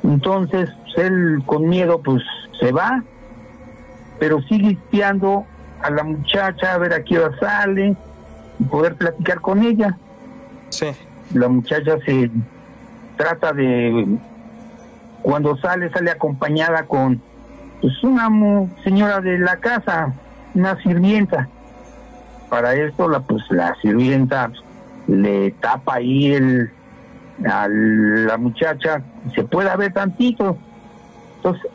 Entonces, 0.02 0.70
pues, 0.84 1.06
él 1.06 1.42
con 1.46 1.68
miedo, 1.68 2.00
pues 2.00 2.22
se 2.60 2.72
va, 2.72 3.02
pero 4.18 4.40
sigue 4.42 4.72
espiando 4.72 5.46
a 5.82 5.90
la 5.90 6.04
muchacha 6.04 6.74
a 6.74 6.78
ver 6.78 6.92
a 6.92 7.02
qué 7.02 7.18
hora 7.18 7.36
sale 7.38 7.96
y 8.58 8.64
poder 8.64 8.96
platicar 8.96 9.40
con 9.40 9.62
ella. 9.62 9.96
Sí. 10.70 10.86
La 11.34 11.48
muchacha 11.48 11.98
se 12.04 12.30
trata 13.16 13.52
de, 13.52 14.06
cuando 15.22 15.56
sale, 15.56 15.90
sale 15.90 16.10
acompañada 16.10 16.84
con 16.84 17.20
pues 17.80 18.02
una 18.04 18.28
señora 18.84 19.20
de 19.20 19.38
la 19.38 19.56
casa, 19.56 20.12
una 20.54 20.80
sirvienta 20.82 21.48
para 22.52 22.74
esto 22.74 23.08
la 23.08 23.20
pues 23.20 23.42
la 23.48 23.74
sirvienta 23.80 24.52
le 25.06 25.52
tapa 25.52 25.94
ahí 25.94 26.34
el 26.34 26.70
a 27.46 27.68
la 27.68 28.36
muchacha 28.36 29.02
se 29.34 29.42
puede 29.44 29.74
ver 29.76 29.92
tantito 29.92 30.56
entonces 31.36 31.70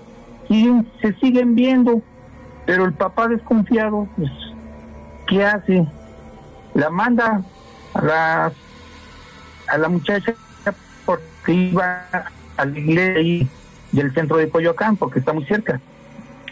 se 1.01 1.13
siguen 1.19 1.55
viendo 1.55 2.01
pero 2.65 2.85
el 2.85 2.93
papá 2.93 3.27
desconfiado 3.27 4.07
pues 4.15 4.31
qué 5.27 5.45
hace 5.45 5.85
la 6.73 6.89
manda 6.89 7.41
a 7.93 8.01
la 8.01 8.51
a 9.67 9.77
la 9.77 9.89
muchacha 9.89 10.35
porque 11.05 11.53
iba 11.53 12.03
a 12.57 12.65
la 12.65 12.79
iglesia 12.79 13.47
del 13.91 14.13
centro 14.13 14.37
de 14.37 14.49
Coyoacán 14.49 14.95
porque 14.95 15.19
está 15.19 15.33
muy 15.33 15.45
cerca 15.45 15.81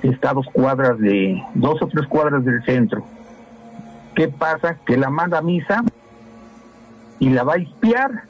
está 0.03 0.31
a 0.31 0.33
dos 0.33 0.47
cuadras 0.51 1.00
de 1.00 1.41
dos 1.53 1.81
o 1.81 1.88
tres 1.88 2.07
cuadras 2.07 2.43
del 2.43 2.63
centro 2.65 3.05
¿Qué 4.15 4.29
pasa? 4.29 4.77
Que 4.85 4.97
la 4.97 5.09
manda 5.09 5.39
a 5.39 5.41
misa 5.41 5.83
y 7.19 7.29
la 7.29 7.43
va 7.43 7.53
a 7.53 7.57
espiar. 7.57 8.24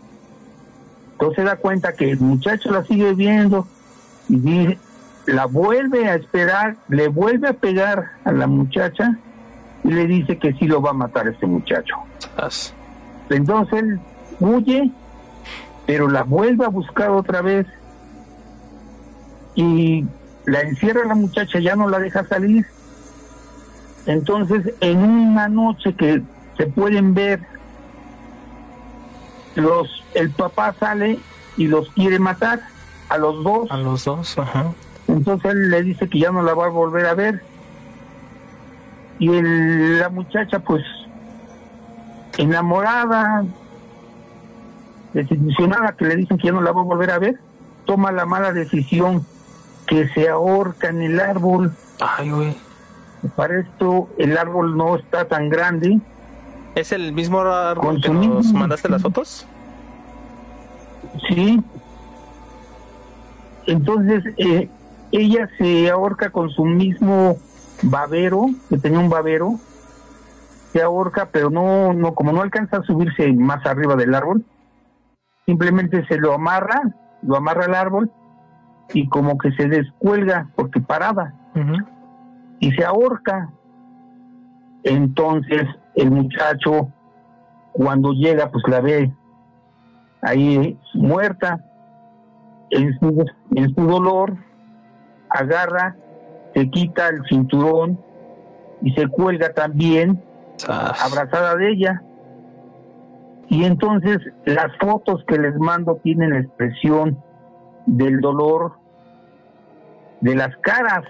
Entonces 1.15 1.36
se 1.38 1.43
da 1.43 1.55
cuenta 1.57 1.93
que 1.93 2.12
el 2.12 2.19
muchacho 2.19 2.72
la 2.72 2.84
sigue 2.84 3.13
viendo 3.13 3.67
y 4.29 4.38
dice, 4.38 4.79
la 5.25 5.45
vuelve 5.45 6.10
a 6.10 6.15
esperar, 6.15 6.75
le 6.88 7.07
vuelve 7.07 7.50
a 7.50 7.53
pegar 7.53 8.12
a 8.24 8.31
la 8.31 8.48
muchacha 8.48 9.17
y 9.84 9.91
le 9.91 10.07
dice 10.07 10.38
que 10.38 10.53
sí 10.53 10.65
lo 10.67 10.81
va 10.81 10.91
a 10.91 10.93
matar 10.93 11.27
este 11.27 11.45
muchacho. 11.45 11.95
Entonces 13.29 13.81
él 13.81 14.00
huye, 14.39 14.91
pero 15.86 16.10
la 16.10 16.24
vuelve 16.24 16.65
a 16.65 16.69
buscar 16.69 17.10
otra 17.12 17.41
vez 17.41 17.65
y 19.55 20.05
la 20.45 20.62
encierra 20.62 21.05
la 21.05 21.15
muchacha, 21.15 21.60
ya 21.60 21.75
no 21.75 21.89
la 21.89 22.00
deja 22.00 22.25
salir 22.25 22.65
entonces, 24.05 24.74
en 24.81 25.03
una 25.03 25.48
noche 25.48 25.93
que 25.95 26.22
se 26.57 26.67
pueden 26.67 27.13
ver, 27.13 27.39
los 29.55 30.03
el 30.15 30.31
papá 30.31 30.74
sale 30.79 31.19
y 31.57 31.67
los 31.67 31.89
quiere 31.91 32.19
matar 32.19 32.62
a 33.10 33.17
los 33.17 33.43
dos. 33.43 33.69
A 33.72 33.77
los 33.77 34.05
dos, 34.05 34.38
ajá. 34.38 34.74
Entonces 35.07 35.51
él 35.51 35.69
le 35.69 35.84
dice 35.84 36.10
que 36.10 36.19
ya 36.19 36.31
no 36.31 36.41
la 36.41 36.53
va 36.53 36.65
a 36.65 36.69
volver 36.69 37.05
a 37.05 37.13
ver. 37.13 37.43
Y 39.19 39.29
la 39.41 40.10
muchacha, 40.10 40.60
pues, 40.60 40.84
enamorada, 42.38 43.45
desilusionada, 45.13 45.93
que 45.93 46.05
le 46.05 46.15
dicen 46.15 46.38
que 46.38 46.48
ya 46.48 46.53
no 46.53 46.62
la 46.62 46.72
va 46.72 46.81
a 46.81 46.86
volver 46.86 47.12
a 47.12 47.19
ver, 47.19 47.39
toma 47.86 48.12
la 48.12 48.25
mala 48.25 48.51
decisión 48.51 49.25
que 49.88 50.10
se 50.10 50.29
ahorca 50.29 50.89
en 50.89 51.01
el 51.01 51.19
árbol. 51.19 51.72
Ay, 52.01 52.31
güey. 52.31 52.57
Para 53.36 53.60
esto 53.60 54.10
el 54.17 54.38
árbol 54.38 54.77
no 54.77 54.95
está 54.98 55.25
tan 55.25 55.50
grande. 55.50 56.00
¿Es 56.75 56.91
el 56.91 57.13
mismo 57.13 57.39
árbol 57.39 58.01
que 58.01 58.10
nos 58.10 58.51
mandaste 58.51 58.89
las 58.89 59.01
fotos? 59.01 59.48
Sí. 61.27 61.62
Entonces 63.67 64.24
eh, 64.38 64.69
ella 65.12 65.50
se 65.57 65.89
ahorca 65.89 66.29
con 66.29 66.50
su 66.50 66.65
mismo 66.65 67.38
babero, 67.81 68.48
que 68.69 68.77
tenía 68.77 69.00
un 69.00 69.10
babero, 69.10 69.60
se 70.72 70.81
ahorca, 70.81 71.29
pero 71.31 71.50
no, 71.50 71.93
no, 71.93 72.13
como 72.13 72.31
no 72.31 72.41
alcanza 72.41 72.77
a 72.77 72.84
subirse 72.84 73.31
más 73.34 73.65
arriba 73.65 73.95
del 73.95 74.13
árbol, 74.13 74.43
simplemente 75.45 76.05
se 76.07 76.17
lo 76.17 76.34
amarra, 76.34 76.81
lo 77.22 77.38
amarra 77.38 77.65
al 77.65 77.75
árbol 77.75 78.12
y 78.93 79.07
como 79.07 79.38
que 79.38 79.51
se 79.53 79.67
descuelga 79.67 80.50
porque 80.55 80.79
paraba 80.79 81.34
y 82.60 82.72
se 82.74 82.84
ahorca. 82.84 83.50
Entonces 84.84 85.63
el 85.95 86.12
muchacho 86.12 86.91
cuando 87.72 88.12
llega 88.12 88.51
pues 88.51 88.63
la 88.67 88.81
ve 88.81 89.12
ahí 90.25 90.77
muerta. 90.94 91.63
En 92.72 92.98
su, 93.00 93.25
en 93.55 93.75
su 93.75 93.82
dolor, 93.82 94.36
agarra, 95.29 95.96
se 96.53 96.70
quita 96.70 97.10
el 97.10 97.22
cinturón 97.29 98.00
y 98.82 98.91
se 98.94 99.08
cuelga 99.08 99.53
también 99.53 100.22
abrazada 100.67 101.55
de 101.55 101.72
ella. 101.72 102.01
Y 103.48 103.63
entonces 103.63 104.17
las 104.46 104.75
fotos 104.79 105.24
que 105.27 105.38
les 105.38 105.55
mando 105.60 105.98
tienen 106.03 106.32
la 106.32 106.39
expresión 106.39 107.22
del 107.86 108.20
dolor 108.20 108.74
de 110.22 110.36
las 110.36 110.55
caras. 110.58 111.03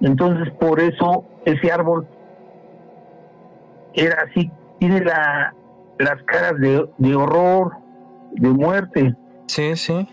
Entonces, 0.00 0.52
por 0.54 0.80
eso 0.80 1.24
ese 1.44 1.70
árbol 1.70 2.06
era 3.94 4.24
así, 4.28 4.50
tiene 4.78 5.00
la, 5.00 5.54
las 5.98 6.22
caras 6.24 6.58
de, 6.58 6.86
de 6.98 7.14
horror, 7.14 7.72
de 8.32 8.48
muerte. 8.48 9.14
Sí, 9.46 9.76
sí. 9.76 10.08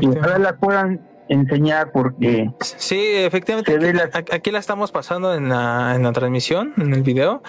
Y 0.00 0.06
ojalá 0.08 0.38
la 0.38 0.56
puedan 0.56 1.00
enseñar 1.28 1.92
porque 1.92 2.50
Sí, 2.60 3.00
efectivamente. 3.16 3.74
Aquí, 3.74 3.92
la- 3.92 4.10
aquí 4.34 4.50
la 4.50 4.58
estamos 4.58 4.90
pasando 4.92 5.34
en 5.34 5.48
la, 5.48 5.94
en 5.94 6.02
la 6.02 6.12
transmisión, 6.12 6.72
en 6.76 6.92
el 6.94 7.02
video. 7.02 7.42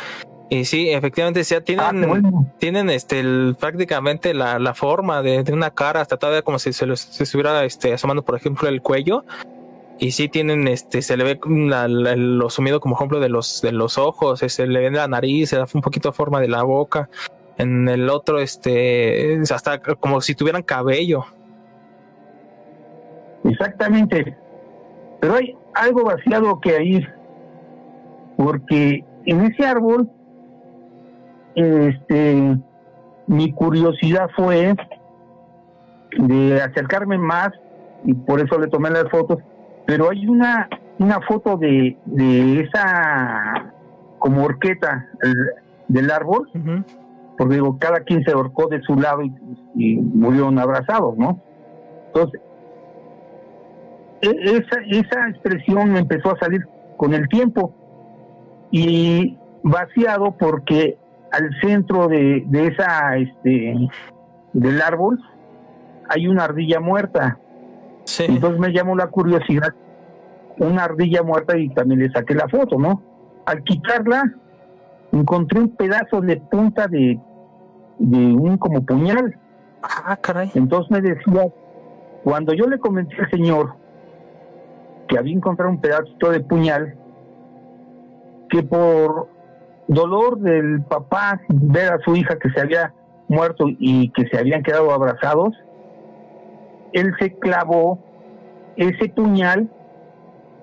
Y 0.49 0.63
sí, 0.65 0.89
efectivamente, 0.91 1.43
ya 1.43 1.59
tienen, 1.61 2.03
Ah, 2.03 2.07
bueno. 2.07 2.45
tienen 2.57 2.89
este 2.89 3.19
el- 3.19 3.55
prácticamente 3.59 4.33
la, 4.33 4.59
la 4.59 4.73
forma 4.73 5.21
de, 5.21 5.43
de 5.43 5.51
una 5.53 5.71
cara, 5.71 5.99
hasta 6.01 6.17
todavía 6.17 6.41
como 6.41 6.57
si 6.57 6.71
se 6.73 6.85
los 6.85 6.99
se 7.01 7.23
estuviera 7.23 7.65
este, 7.65 7.93
asomando, 7.93 8.23
por 8.23 8.35
ejemplo, 8.37 8.69
el 8.69 8.81
cuello. 8.81 9.25
Y 9.99 10.11
sí 10.11 10.29
tienen, 10.29 10.67
este, 10.67 11.01
se 11.01 11.17
le 11.17 11.23
ve 11.23 11.39
la- 11.47 11.87
la- 11.87 12.15
lo 12.15 12.49
sumido 12.51 12.79
como 12.79 12.95
ejemplo 12.95 13.19
de 13.19 13.29
los, 13.29 13.61
de 13.63 13.71
los 13.71 13.97
ojos, 13.97 14.39
se 14.39 14.67
le 14.67 14.79
ve 14.79 14.91
la 14.91 15.07
nariz, 15.07 15.49
se 15.49 15.57
da 15.57 15.65
un 15.73 15.81
poquito 15.81 16.13
forma 16.13 16.39
de 16.39 16.47
la 16.47 16.61
boca. 16.63 17.09
En 17.57 17.87
el 17.89 18.09
otro, 18.09 18.39
este, 18.39 19.33
es 19.33 19.51
hasta 19.51 19.79
como 19.79 20.21
si 20.21 20.35
tuvieran 20.35 20.61
cabello. 20.63 21.25
Exactamente. 23.43 24.37
Pero 25.19 25.35
hay 25.35 25.55
algo 25.73 26.03
vaciado 26.03 26.59
que 26.59 26.83
ir, 26.83 27.07
porque 28.37 29.03
en 29.25 29.41
ese 29.45 29.65
árbol, 29.65 30.09
este, 31.55 32.57
mi 33.27 33.51
curiosidad 33.53 34.29
fue 34.35 34.75
de 36.17 36.61
acercarme 36.61 37.17
más 37.17 37.49
y 38.05 38.13
por 38.13 38.39
eso 38.39 38.59
le 38.59 38.67
tomé 38.67 38.89
las 38.91 39.09
fotos. 39.09 39.39
Pero 39.85 40.09
hay 40.09 40.27
una 40.27 40.69
una 40.99 41.21
foto 41.21 41.57
de, 41.57 41.95
de 42.05 42.61
esa 42.61 43.71
como 44.19 44.43
horqueta 44.45 45.07
el- 45.21 45.63
del 45.87 46.11
árbol. 46.11 46.49
Porque 47.37 47.55
digo, 47.55 47.77
cada 47.79 47.99
quien 48.01 48.23
se 48.23 48.31
ahorcó 48.31 48.67
de 48.67 48.81
su 48.81 48.95
lado 48.95 49.21
y, 49.21 49.33
y 49.75 49.95
murieron 49.97 50.57
abrazados, 50.59 51.17
¿no? 51.17 51.39
Entonces, 52.07 52.41
e- 54.21 54.57
esa, 54.57 54.81
esa 54.89 55.29
expresión 55.29 55.91
me 55.91 55.99
empezó 55.99 56.31
a 56.31 56.39
salir 56.39 56.65
con 56.97 57.13
el 57.13 57.27
tiempo 57.29 57.73
y 58.71 59.37
vaciado 59.63 60.35
porque 60.37 60.97
al 61.31 61.49
centro 61.61 62.07
de, 62.07 62.43
de 62.47 62.67
esa, 62.67 63.17
este, 63.17 63.75
del 64.53 64.81
árbol 64.81 65.19
hay 66.09 66.27
una 66.27 66.45
ardilla 66.45 66.79
muerta. 66.79 67.37
Sí. 68.05 68.25
Entonces 68.27 68.59
me 68.59 68.71
llamó 68.71 68.95
la 68.95 69.07
curiosidad, 69.07 69.73
una 70.57 70.85
ardilla 70.85 71.21
muerta 71.21 71.57
y 71.57 71.69
también 71.69 71.99
le 71.99 72.11
saqué 72.11 72.33
la 72.33 72.47
foto, 72.47 72.77
¿no? 72.79 73.01
Al 73.45 73.63
quitarla, 73.63 74.23
encontré 75.11 75.59
un 75.59 75.69
pedazo 75.69 76.21
de 76.21 76.37
punta 76.37 76.87
de, 76.87 77.19
de 77.99 78.17
un 78.17 78.57
como 78.57 78.85
puñal. 78.85 79.37
Ah, 79.81 80.17
caray. 80.17 80.51
Entonces 80.55 80.91
me 80.91 81.01
decía, 81.01 81.47
cuando 82.23 82.53
yo 82.53 82.65
le 82.65 82.79
comenté 82.79 83.15
al 83.19 83.29
señor 83.29 83.75
que 85.07 85.17
había 85.17 85.33
encontrado 85.33 85.71
un 85.71 85.79
pedacito 85.79 86.31
de 86.31 86.41
puñal, 86.41 86.95
que 88.49 88.63
por 88.63 89.29
dolor 89.87 90.39
del 90.39 90.81
papá 90.83 91.39
ver 91.49 91.93
a 91.93 91.99
su 91.99 92.15
hija 92.15 92.37
que 92.37 92.49
se 92.49 92.59
había 92.59 92.93
muerto 93.27 93.65
y 93.67 94.09
que 94.11 94.27
se 94.27 94.37
habían 94.37 94.63
quedado 94.63 94.91
abrazados, 94.91 95.53
él 96.93 97.13
se 97.19 97.33
clavó 97.35 97.99
ese 98.75 99.09
puñal, 99.09 99.69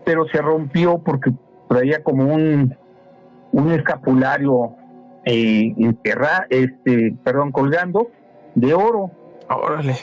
pero 0.05 0.27
se 0.29 0.41
rompió 0.41 0.99
porque 0.99 1.33
traía 1.69 2.03
como 2.03 2.33
un, 2.35 2.77
un 3.55 3.71
escapulario 3.73 4.75
eh, 5.25 5.73
enterra- 5.79 6.47
este, 6.51 7.15
perdón, 7.25 7.51
colgando 7.53 8.09
de 8.55 8.75
oro 8.75 9.11
Órale. 9.49 9.95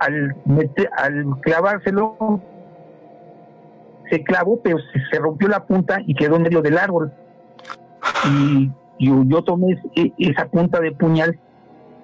al, 0.00 0.34
meter- 0.46 0.90
al 0.96 1.40
clavárselo 1.40 2.40
se 4.10 4.22
clavó 4.22 4.60
pero 4.62 4.78
se, 4.78 5.00
se 5.10 5.18
rompió 5.18 5.48
la 5.48 5.64
punta 5.66 5.98
y 6.06 6.14
quedó 6.14 6.36
en 6.36 6.42
medio 6.42 6.60
del 6.62 6.78
árbol 6.78 7.12
y 8.28 8.70
yo, 8.98 9.22
yo 9.26 9.42
tomé 9.42 9.80
e- 9.96 10.12
esa 10.18 10.46
punta 10.46 10.80
de 10.80 10.92
puñal 10.92 11.38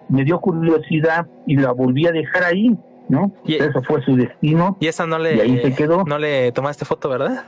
me 0.08 0.24
dio 0.24 0.40
curiosidad 0.40 1.26
y 1.46 1.56
la 1.56 1.72
volví 1.72 2.06
a 2.06 2.12
dejar 2.12 2.44
ahí 2.44 2.76
no 3.08 3.30
Y- 3.44 3.54
eso 3.56 3.82
fue 3.82 4.02
su 4.02 4.16
destino 4.16 4.76
Y 4.80 4.86
esa 4.86 5.06
no 5.06 5.18
le, 5.18 5.36
Y 5.36 5.40
ahí 5.40 5.58
se 5.62 5.74
quedó. 5.74 6.04
no 6.04 6.18
le 6.18 6.52
tomaste 6.52 6.84
foto, 6.84 7.08
¿verdad? 7.08 7.44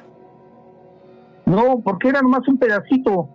No 1.53 1.81
porque 1.85 2.09
era 2.09 2.23
nomás 2.23 2.47
un 2.49 2.59
pedacito. 2.59 3.29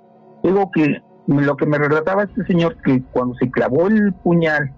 Digo 0.44 0.72
que 0.72 1.02
lo 1.28 1.56
que 1.56 1.66
me 1.66 1.78
relataba 1.78 2.24
este 2.24 2.46
señor 2.46 2.78
que 2.82 3.04
cuando 3.12 3.36
se 3.36 3.50
clavó 3.52 3.88
el 3.88 4.14
puñal 4.14 4.74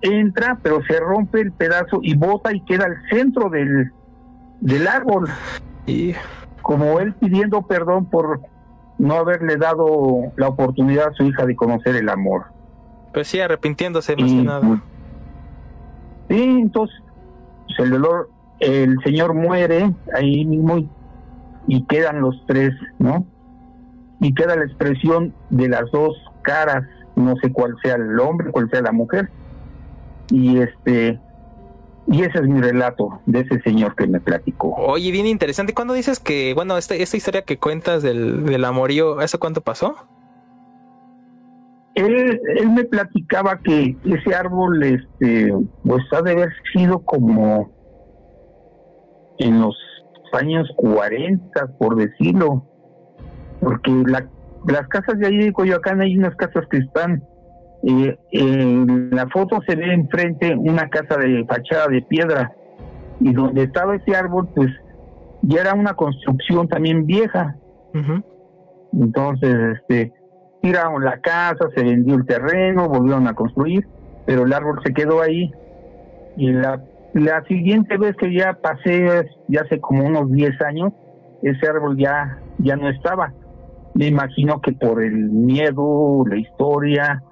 entra 0.00 0.58
pero 0.62 0.80
se 0.84 0.98
rompe 1.00 1.40
el 1.40 1.52
pedazo 1.52 2.00
y 2.02 2.16
bota 2.16 2.54
y 2.54 2.60
queda 2.64 2.86
al 2.86 2.96
centro 3.10 3.48
del 3.50 3.92
del 4.60 4.86
árbol. 4.86 5.28
Y 5.86 6.14
como 6.62 7.00
él 7.00 7.14
pidiendo 7.14 7.62
perdón 7.62 8.06
por 8.06 8.40
no 8.98 9.14
haberle 9.14 9.56
dado 9.56 10.32
la 10.36 10.48
oportunidad 10.48 11.08
a 11.08 11.12
su 11.12 11.22
hija 11.22 11.46
de 11.46 11.54
conocer 11.54 11.94
el 11.94 12.08
amor. 12.08 12.46
Pues 13.14 13.28
sí, 13.28 13.40
arrepintiéndose 13.40 14.16
más 14.16 14.30
y 14.30 14.36
que 14.36 14.42
nada. 14.42 14.60
pues, 14.60 14.80
sí 16.28 16.42
entonces 16.60 16.96
pues, 17.66 17.78
el 17.78 17.90
dolor 17.90 18.30
el 18.60 18.98
señor 19.04 19.34
muere 19.34 19.94
ahí 20.14 20.44
mismo 20.44 20.78
y, 20.78 20.88
y 21.68 21.84
quedan 21.84 22.20
los 22.20 22.44
tres 22.46 22.72
no 22.98 23.24
y 24.20 24.34
queda 24.34 24.56
la 24.56 24.64
expresión 24.64 25.32
de 25.50 25.68
las 25.68 25.88
dos 25.92 26.16
caras 26.42 26.82
no 27.14 27.36
sé 27.36 27.52
cuál 27.52 27.76
sea 27.82 27.94
el 27.94 28.18
hombre 28.18 28.50
cuál 28.50 28.68
sea 28.70 28.82
la 28.82 28.92
mujer 28.92 29.30
y 30.30 30.58
este 30.58 31.20
y 32.10 32.22
ese 32.22 32.38
es 32.38 32.44
mi 32.48 32.60
relato 32.60 33.20
de 33.26 33.40
ese 33.40 33.60
señor 33.60 33.94
que 33.94 34.06
me 34.06 34.18
platicó 34.18 34.74
Oye, 34.76 35.10
bien 35.10 35.26
interesante. 35.26 35.74
¿Cuándo 35.74 35.92
dices 35.92 36.18
que, 36.18 36.54
bueno, 36.54 36.78
esta, 36.78 36.94
esta 36.94 37.18
historia 37.18 37.42
que 37.42 37.58
cuentas 37.58 38.02
del, 38.02 38.46
del 38.46 38.64
amorío, 38.64 39.20
¿eso 39.20 39.38
cuánto 39.38 39.60
pasó? 39.60 39.94
él, 41.98 42.40
él 42.56 42.70
me 42.70 42.84
platicaba 42.84 43.58
que 43.58 43.96
ese 44.04 44.34
árbol, 44.34 44.82
este, 44.82 45.52
pues 45.84 46.02
ha 46.12 46.22
de 46.22 46.32
haber 46.32 46.52
sido 46.72 47.00
como 47.00 47.70
en 49.38 49.60
los 49.60 49.76
años 50.32 50.68
40, 50.76 51.66
por 51.78 51.96
decirlo, 51.96 52.64
porque 53.60 53.90
la, 54.06 54.26
las 54.66 54.88
casas 54.88 55.18
de 55.18 55.26
ahí 55.26 55.38
de 55.38 55.52
Coyoacán 55.52 56.00
hay 56.00 56.16
unas 56.16 56.34
casas 56.36 56.64
que 56.70 56.78
están, 56.78 57.22
eh, 57.84 58.16
en 58.32 59.10
la 59.10 59.28
foto 59.28 59.60
se 59.66 59.76
ve 59.76 59.92
enfrente 59.92 60.54
una 60.56 60.88
casa 60.88 61.16
de 61.16 61.44
fachada 61.48 61.88
de 61.88 62.02
piedra. 62.02 62.52
Y 63.20 63.32
donde 63.32 63.64
estaba 63.64 63.96
ese 63.96 64.14
árbol, 64.14 64.48
pues 64.54 64.70
ya 65.42 65.62
era 65.62 65.74
una 65.74 65.94
construcción 65.94 66.68
también 66.68 67.04
vieja, 67.04 67.56
entonces, 68.92 69.76
este, 69.76 70.12
tiraron 70.62 71.04
la 71.04 71.20
casa, 71.20 71.68
se 71.74 71.82
vendió 71.82 72.14
el 72.14 72.26
terreno, 72.26 72.88
volvieron 72.88 73.26
a 73.26 73.34
construir, 73.34 73.86
pero 74.26 74.44
el 74.44 74.52
árbol 74.52 74.80
se 74.84 74.92
quedó 74.92 75.20
ahí. 75.20 75.50
Y 76.36 76.52
la, 76.52 76.82
la 77.14 77.42
siguiente 77.44 77.96
vez 77.96 78.16
que 78.16 78.32
ya 78.32 78.54
pasé, 78.54 79.28
ya 79.48 79.62
hace 79.62 79.80
como 79.80 80.04
unos 80.04 80.30
10 80.30 80.60
años, 80.62 80.92
ese 81.42 81.66
árbol 81.68 81.96
ya, 81.96 82.38
ya 82.58 82.76
no 82.76 82.88
estaba. 82.88 83.32
Me 83.94 84.06
imagino 84.06 84.60
que 84.60 84.72
por 84.72 85.02
el 85.02 85.30
miedo, 85.30 86.24
la 86.26 86.36
historia, 86.36 87.22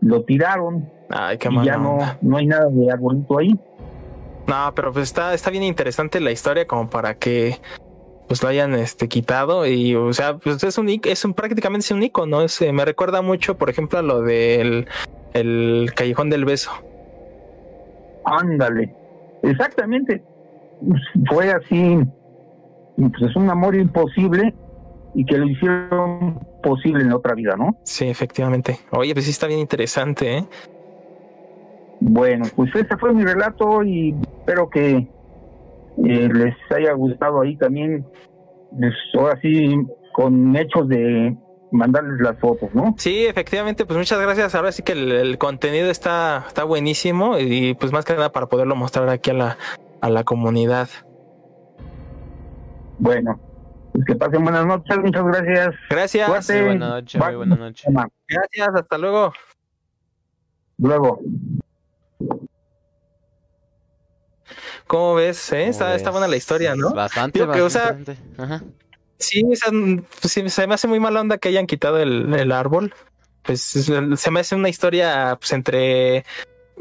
lo 0.00 0.24
tiraron. 0.24 0.88
Ay, 1.10 1.38
qué 1.38 1.48
y 1.50 1.64
ya 1.64 1.76
no, 1.76 1.98
no 2.22 2.36
hay 2.36 2.46
nada 2.46 2.68
de 2.70 2.90
arbolito 2.90 3.38
ahí. 3.38 3.58
No, 4.46 4.72
pero 4.74 4.92
pues 4.92 5.04
está, 5.04 5.34
está 5.34 5.50
bien 5.50 5.62
interesante 5.62 6.20
la 6.20 6.30
historia 6.30 6.66
como 6.66 6.88
para 6.88 7.14
que 7.14 7.56
pues 8.26 8.42
lo 8.42 8.48
hayan 8.48 8.74
este 8.74 9.08
quitado. 9.08 9.66
Y 9.66 9.94
o 9.94 10.12
sea 10.12 10.38
pues 10.38 10.62
es 10.64 10.78
un 10.78 10.88
es 10.88 11.24
un 11.24 11.34
prácticamente 11.34 11.84
es 11.84 11.90
un 11.90 12.02
icono 12.02 12.42
es, 12.42 12.60
eh, 12.62 12.72
me 12.72 12.84
recuerda 12.84 13.22
mucho 13.22 13.58
por 13.58 13.70
ejemplo 13.70 13.98
a 13.98 14.02
lo 14.02 14.22
del 14.22 14.88
el 15.34 15.92
callejón 15.94 16.30
del 16.30 16.44
beso. 16.44 16.70
Ándale, 18.24 18.94
exactamente. 19.42 20.22
Fue 21.28 21.50
así, 21.50 21.98
pues 22.96 23.30
es 23.30 23.36
un 23.36 23.50
amor 23.50 23.74
imposible 23.74 24.54
y 25.14 25.24
que 25.24 25.38
lo 25.38 25.46
hicieron 25.46 26.38
posible 26.62 27.02
en 27.02 27.08
la 27.08 27.16
otra 27.16 27.34
vida, 27.34 27.56
¿no? 27.56 27.76
sí 27.82 28.06
efectivamente 28.08 28.78
oye 28.90 29.14
pues 29.14 29.24
sí 29.24 29.30
está 29.30 29.46
bien 29.46 29.60
interesante 29.60 30.38
¿eh? 30.38 30.44
Bueno, 32.00 32.44
pues 32.54 32.74
ese 32.74 32.96
fue 32.96 33.12
mi 33.12 33.24
relato 33.24 33.82
y 33.82 34.14
espero 34.38 34.70
que 34.70 34.96
eh, 34.96 36.28
les 36.32 36.54
haya 36.70 36.92
gustado 36.92 37.40
ahí 37.40 37.56
también, 37.56 38.06
pues, 38.78 38.94
ahora 39.14 39.38
sí, 39.42 39.76
con 40.12 40.54
hechos 40.56 40.88
de 40.88 41.36
mandarles 41.70 42.20
las 42.20 42.38
fotos, 42.38 42.70
¿no? 42.74 42.94
Sí, 42.98 43.26
efectivamente, 43.26 43.84
pues 43.84 43.98
muchas 43.98 44.20
gracias. 44.20 44.54
Ahora 44.54 44.72
sí 44.72 44.82
que 44.82 44.92
el, 44.92 45.12
el 45.12 45.38
contenido 45.38 45.90
está, 45.90 46.44
está 46.46 46.64
buenísimo 46.64 47.38
y 47.38 47.74
pues 47.74 47.92
más 47.92 48.04
que 48.04 48.14
nada 48.14 48.32
para 48.32 48.46
poderlo 48.46 48.74
mostrar 48.76 49.08
aquí 49.08 49.30
a 49.30 49.34
la, 49.34 49.58
a 50.00 50.08
la 50.10 50.24
comunidad. 50.24 50.88
Bueno, 52.98 53.38
Pues 53.92 54.04
que 54.06 54.14
pasen 54.16 54.42
buenas 54.42 54.66
noches, 54.66 54.98
muchas 54.98 55.24
gracias. 55.24 55.74
Gracias. 55.90 56.46
Sí, 56.46 56.60
buenas 56.60 56.88
noches, 56.88 57.20
muy 57.22 57.34
buenas 57.36 57.58
noches. 57.58 57.86
Gracias, 58.28 58.68
hasta 58.74 58.98
luego. 58.98 59.32
Luego. 60.78 61.20
¿Cómo 64.86 65.14
ves? 65.16 65.52
eh? 65.52 65.56
¿Cómo 65.60 65.70
Está, 65.70 65.94
está 65.94 66.10
buena 66.10 66.26
la 66.28 66.36
historia, 66.36 66.74
¿no? 66.74 66.94
Bastante, 66.94 67.40
Digo 67.40 67.52
que, 67.52 67.60
o 67.60 67.68
sea, 67.70 67.92
bastante. 67.92 68.16
Ajá. 68.38 68.62
Sí, 69.18 69.42
o 69.44 69.54
sea, 69.56 69.70
pues, 70.20 70.32
sí, 70.32 70.48
se 70.48 70.66
me 70.66 70.74
hace 70.74 70.86
muy 70.88 71.00
mala 71.00 71.20
onda 71.20 71.38
que 71.38 71.48
hayan 71.48 71.66
quitado 71.66 71.98
el, 71.98 72.32
el 72.34 72.52
árbol. 72.52 72.94
Pues 73.42 73.74
es- 73.76 73.90
se 74.20 74.30
me 74.30 74.40
hace 74.40 74.54
una 74.54 74.68
historia 74.68 75.36
pues 75.40 75.52
entre 75.52 76.24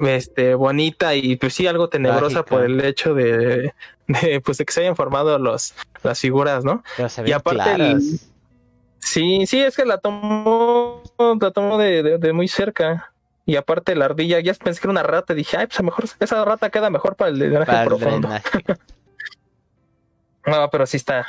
este 0.02 0.54
bonita 0.54 1.15
y 1.15 1.36
pues 1.38 1.54
sí 1.56 1.65
algo 1.65 1.89
tenebrosa 1.89 2.43
por 2.45 2.63
el 2.63 2.84
hecho 2.86 3.13
de, 3.15 3.73
de, 4.08 4.41
pues 4.41 4.58
de 4.60 4.65
que 4.65 4.73
se 4.73 4.82
hayan 4.82 4.95
formado 4.95 5.39
los 5.39 5.73
las 6.04 6.19
figuras, 6.19 6.63
¿no? 6.63 6.84
Y 7.26 7.32
aparte 7.32 7.71
el-. 7.73 8.19
Sí, 9.00 9.45
sí, 9.47 9.60
es 9.62 9.76
que 9.76 9.86
la 9.86 9.97
tomó, 10.00 11.02
la 11.39 11.52
tomó 11.52 11.78
de, 11.78 12.04
de- 12.04 12.17
de 12.17 12.34
muy 12.34 12.47
cerca. 12.47 13.12
Y 13.45 13.56
aparte 13.56 13.95
la 13.95 14.06
ardilla, 14.06 14.41
ya 14.41 14.54
pensé 14.56 14.82
que 14.82 14.88
era 14.88 14.91
una 14.91 15.04
rata, 15.04 15.34
dije, 15.34 15.56
ay, 15.56 15.67
pues 15.67 15.80
a 15.80 15.84
lo 15.84 15.86
mejor 15.86 16.06
esa 16.19 16.43
rata 16.43 16.69
queda 16.69 16.89
mejor 16.89 17.15
para 17.15 17.32
el 17.32 17.39
drenaje 17.39 17.65
Para 17.65 17.82
el 17.84 17.88
profundo. 17.88 18.28
drenaje. 18.28 18.50
No, 20.45 20.69
pero 20.69 20.86
sí 20.86 20.97
está, 20.97 21.28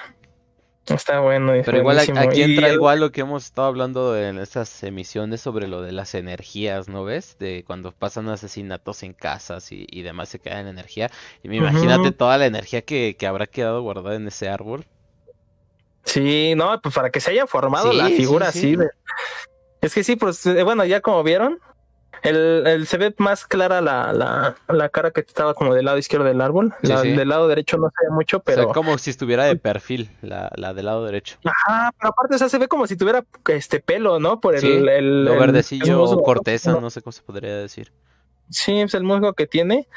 está 0.94 1.20
bueno. 1.20 1.56
y 1.56 1.62
Pero 1.62 1.78
igual 1.78 1.96
buenísimo. 1.96 2.20
aquí 2.20 2.42
entra 2.42 2.70
igual 2.72 3.00
lo 3.00 3.12
que 3.12 3.20
hemos 3.22 3.44
estado 3.44 3.68
hablando 3.68 4.16
en 4.16 4.38
estas 4.38 4.82
emisiones 4.82 5.40
sobre 5.40 5.68
lo 5.68 5.82
de 5.82 5.92
las 5.92 6.14
energías, 6.14 6.88
¿no 6.88 7.04
ves? 7.04 7.36
De 7.38 7.64
cuando 7.66 7.92
pasan 7.92 8.28
asesinatos 8.28 9.02
en 9.02 9.12
casas 9.14 9.70
y, 9.72 9.86
y 9.90 10.02
demás 10.02 10.28
se 10.28 10.38
queda 10.38 10.60
en 10.60 10.66
energía. 10.68 11.10
Y 11.42 11.48
me 11.48 11.56
imagínate 11.56 12.12
toda 12.12 12.38
la 12.38 12.46
energía 12.46 12.82
que, 12.82 13.16
que 13.18 13.26
habrá 13.26 13.46
quedado 13.46 13.82
guardada 13.82 14.16
en 14.16 14.26
ese 14.28 14.48
árbol. 14.48 14.84
Sí, 16.04 16.54
no, 16.56 16.80
pues 16.80 16.94
para 16.94 17.10
que 17.10 17.20
se 17.20 17.30
haya 17.32 17.46
formado 17.46 17.90
Sí, 17.92 17.96
la 17.98 18.06
figura 18.08 18.50
sí. 18.52 18.58
así. 18.58 18.76
de- 18.76 18.90
Es 19.80 19.94
que 19.94 20.02
sí, 20.02 20.16
pues 20.16 20.44
eh, 20.46 20.62
bueno, 20.62 20.84
ya 20.84 21.00
como 21.00 21.22
vieron, 21.22 21.58
el, 22.22 22.66
el- 22.66 22.86
se 22.86 22.96
ve 22.98 23.14
más 23.18 23.46
clara 23.46 23.80
la, 23.80 24.12
la, 24.12 24.56
la 24.68 24.88
cara 24.88 25.10
que 25.10 25.20
estaba 25.20 25.54
como 25.54 25.74
del 25.74 25.84
lado 25.84 25.98
izquierdo 25.98 26.26
del 26.26 26.40
árbol. 26.40 26.74
Sí, 26.82 26.88
La 26.88 27.02
sí. 27.02 27.12
del 27.12 27.28
lado 27.28 27.48
derecho 27.48 27.76
no 27.78 27.88
se 27.88 28.06
ve 28.06 28.14
mucho, 28.14 28.38
O 28.38 28.40
pero. 28.40 28.64
sea, 28.64 28.72
como 28.72 28.96
si 28.98 29.10
estuviera 29.10 29.44
de 29.44 29.56
perfil, 29.56 30.10
la, 30.22 30.50
la 30.56 30.74
del 30.74 30.86
lado 30.86 31.04
derecho. 31.04 31.38
Ajá, 31.44 31.92
pero 31.98 32.10
aparte, 32.10 32.34
o 32.34 32.38
sea, 32.38 32.48
se 32.48 32.58
ve 32.58 32.68
como 32.68 32.86
si 32.86 32.96
tuviera 32.96 33.24
este 33.48 33.80
pelo, 33.80 34.18
¿no? 34.18 34.40
Por 34.40 34.54
el, 34.54 34.60
Sí, 34.60 34.72
el, 34.72 35.24
Lo 35.24 35.32
el- 35.34 35.38
verdecillo 35.38 36.02
o 36.02 36.22
corteza, 36.22 36.72
No, 36.72 36.80
no 36.80 36.90
sé 36.90 37.02
cómo 37.02 37.12
se 37.12 37.22
podría 37.22 37.56
decir. 37.56 37.92
Sí, 38.50 38.80
es 38.80 38.94
el 38.94 39.02
musgo 39.04 39.34
que 39.34 39.46
tiene. 39.46 39.88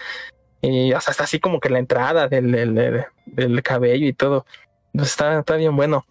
Y 0.62 0.94
hasta 0.94 1.12
está 1.12 1.24
así 1.24 1.40
como 1.40 1.60
que 1.60 1.70
la 1.70 1.80
entrada 1.80 2.28
del, 2.28 2.52
del, 2.52 2.76
del- 2.76 3.06
del 3.26 3.64
cabello 3.64 4.06
y 4.06 4.14
todo. 4.14 4.46
Está, 4.94 5.40
está 5.40 5.56
bien 5.56 5.76
bueno. 5.76 6.06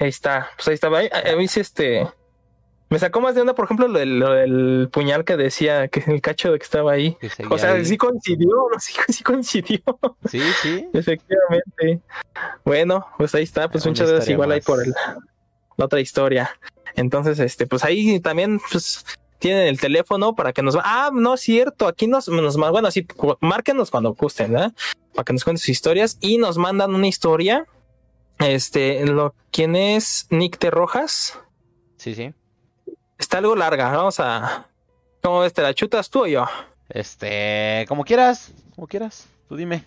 Ahí 0.00 0.08
está. 0.08 0.48
Pues 0.56 0.66
ahí 0.68 0.74
estaba. 0.74 1.00
Dice 1.38 1.60
este. 1.60 2.08
Me 2.90 2.98
sacó 2.98 3.20
más 3.20 3.34
de 3.34 3.40
onda, 3.40 3.54
por 3.54 3.64
ejemplo, 3.64 3.88
lo 3.88 3.98
del, 3.98 4.18
lo 4.18 4.32
del 4.32 4.88
puñal 4.92 5.24
que 5.24 5.36
decía 5.36 5.88
que 5.88 6.04
el 6.06 6.20
cacho 6.20 6.52
de 6.52 6.58
que 6.58 6.64
estaba 6.64 6.92
ahí. 6.92 7.16
que 7.20 7.28
O 7.50 7.58
sea, 7.58 7.72
ahí. 7.72 7.84
sí 7.84 7.96
coincidió, 7.96 8.50
sí, 8.78 8.92
sí 9.08 9.24
coincidió. 9.24 9.80
Sí, 10.28 10.40
sí. 10.62 10.88
Efectivamente. 10.92 12.00
Bueno, 12.64 13.06
pues 13.18 13.34
ahí 13.34 13.42
está. 13.42 13.68
Pues 13.68 13.84
Una 13.84 13.90
muchas 13.92 14.10
gracias 14.10 14.30
igual 14.30 14.52
ahí 14.52 14.60
por 14.60 14.82
el, 14.82 14.92
la 15.76 15.84
otra 15.84 16.00
historia. 16.00 16.50
Entonces, 16.94 17.38
este, 17.40 17.66
pues 17.66 17.84
ahí 17.84 18.20
también, 18.20 18.60
pues, 18.70 19.04
tienen 19.38 19.66
el 19.66 19.80
teléfono 19.80 20.34
para 20.34 20.52
que 20.52 20.62
nos... 20.62 20.76
Ah, 20.82 21.10
no 21.12 21.34
es 21.34 21.40
cierto, 21.40 21.86
aquí 21.86 22.06
nos, 22.06 22.28
nos... 22.28 22.56
Bueno, 22.56 22.90
sí, 22.90 23.06
márquenos 23.40 23.90
cuando 23.90 24.14
gusten, 24.14 24.52
¿verdad? 24.52 24.72
Para 25.14 25.24
que 25.24 25.32
nos 25.32 25.44
cuenten 25.44 25.58
sus 25.58 25.68
historias 25.70 26.16
y 26.20 26.38
nos 26.38 26.56
mandan 26.58 26.94
una 26.94 27.08
historia. 27.08 27.66
Este, 28.38 29.04
lo, 29.06 29.34
¿quién 29.50 29.76
es 29.76 30.26
Nick 30.30 30.58
de 30.58 30.70
Rojas? 30.70 31.38
Sí, 31.98 32.14
sí. 32.14 32.32
Está 33.18 33.38
algo 33.38 33.54
larga, 33.56 33.90
vamos 33.90 34.18
a... 34.20 34.66
¿Cómo 35.22 35.40
ves? 35.40 35.52
¿Te 35.52 35.62
la 35.62 35.72
chutas 35.74 36.10
tú 36.10 36.24
o 36.24 36.26
yo? 36.26 36.46
Este, 36.88 37.84
como 37.88 38.04
quieras, 38.04 38.52
como 38.74 38.86
quieras. 38.86 39.26
Tú 39.48 39.56
dime. 39.56 39.84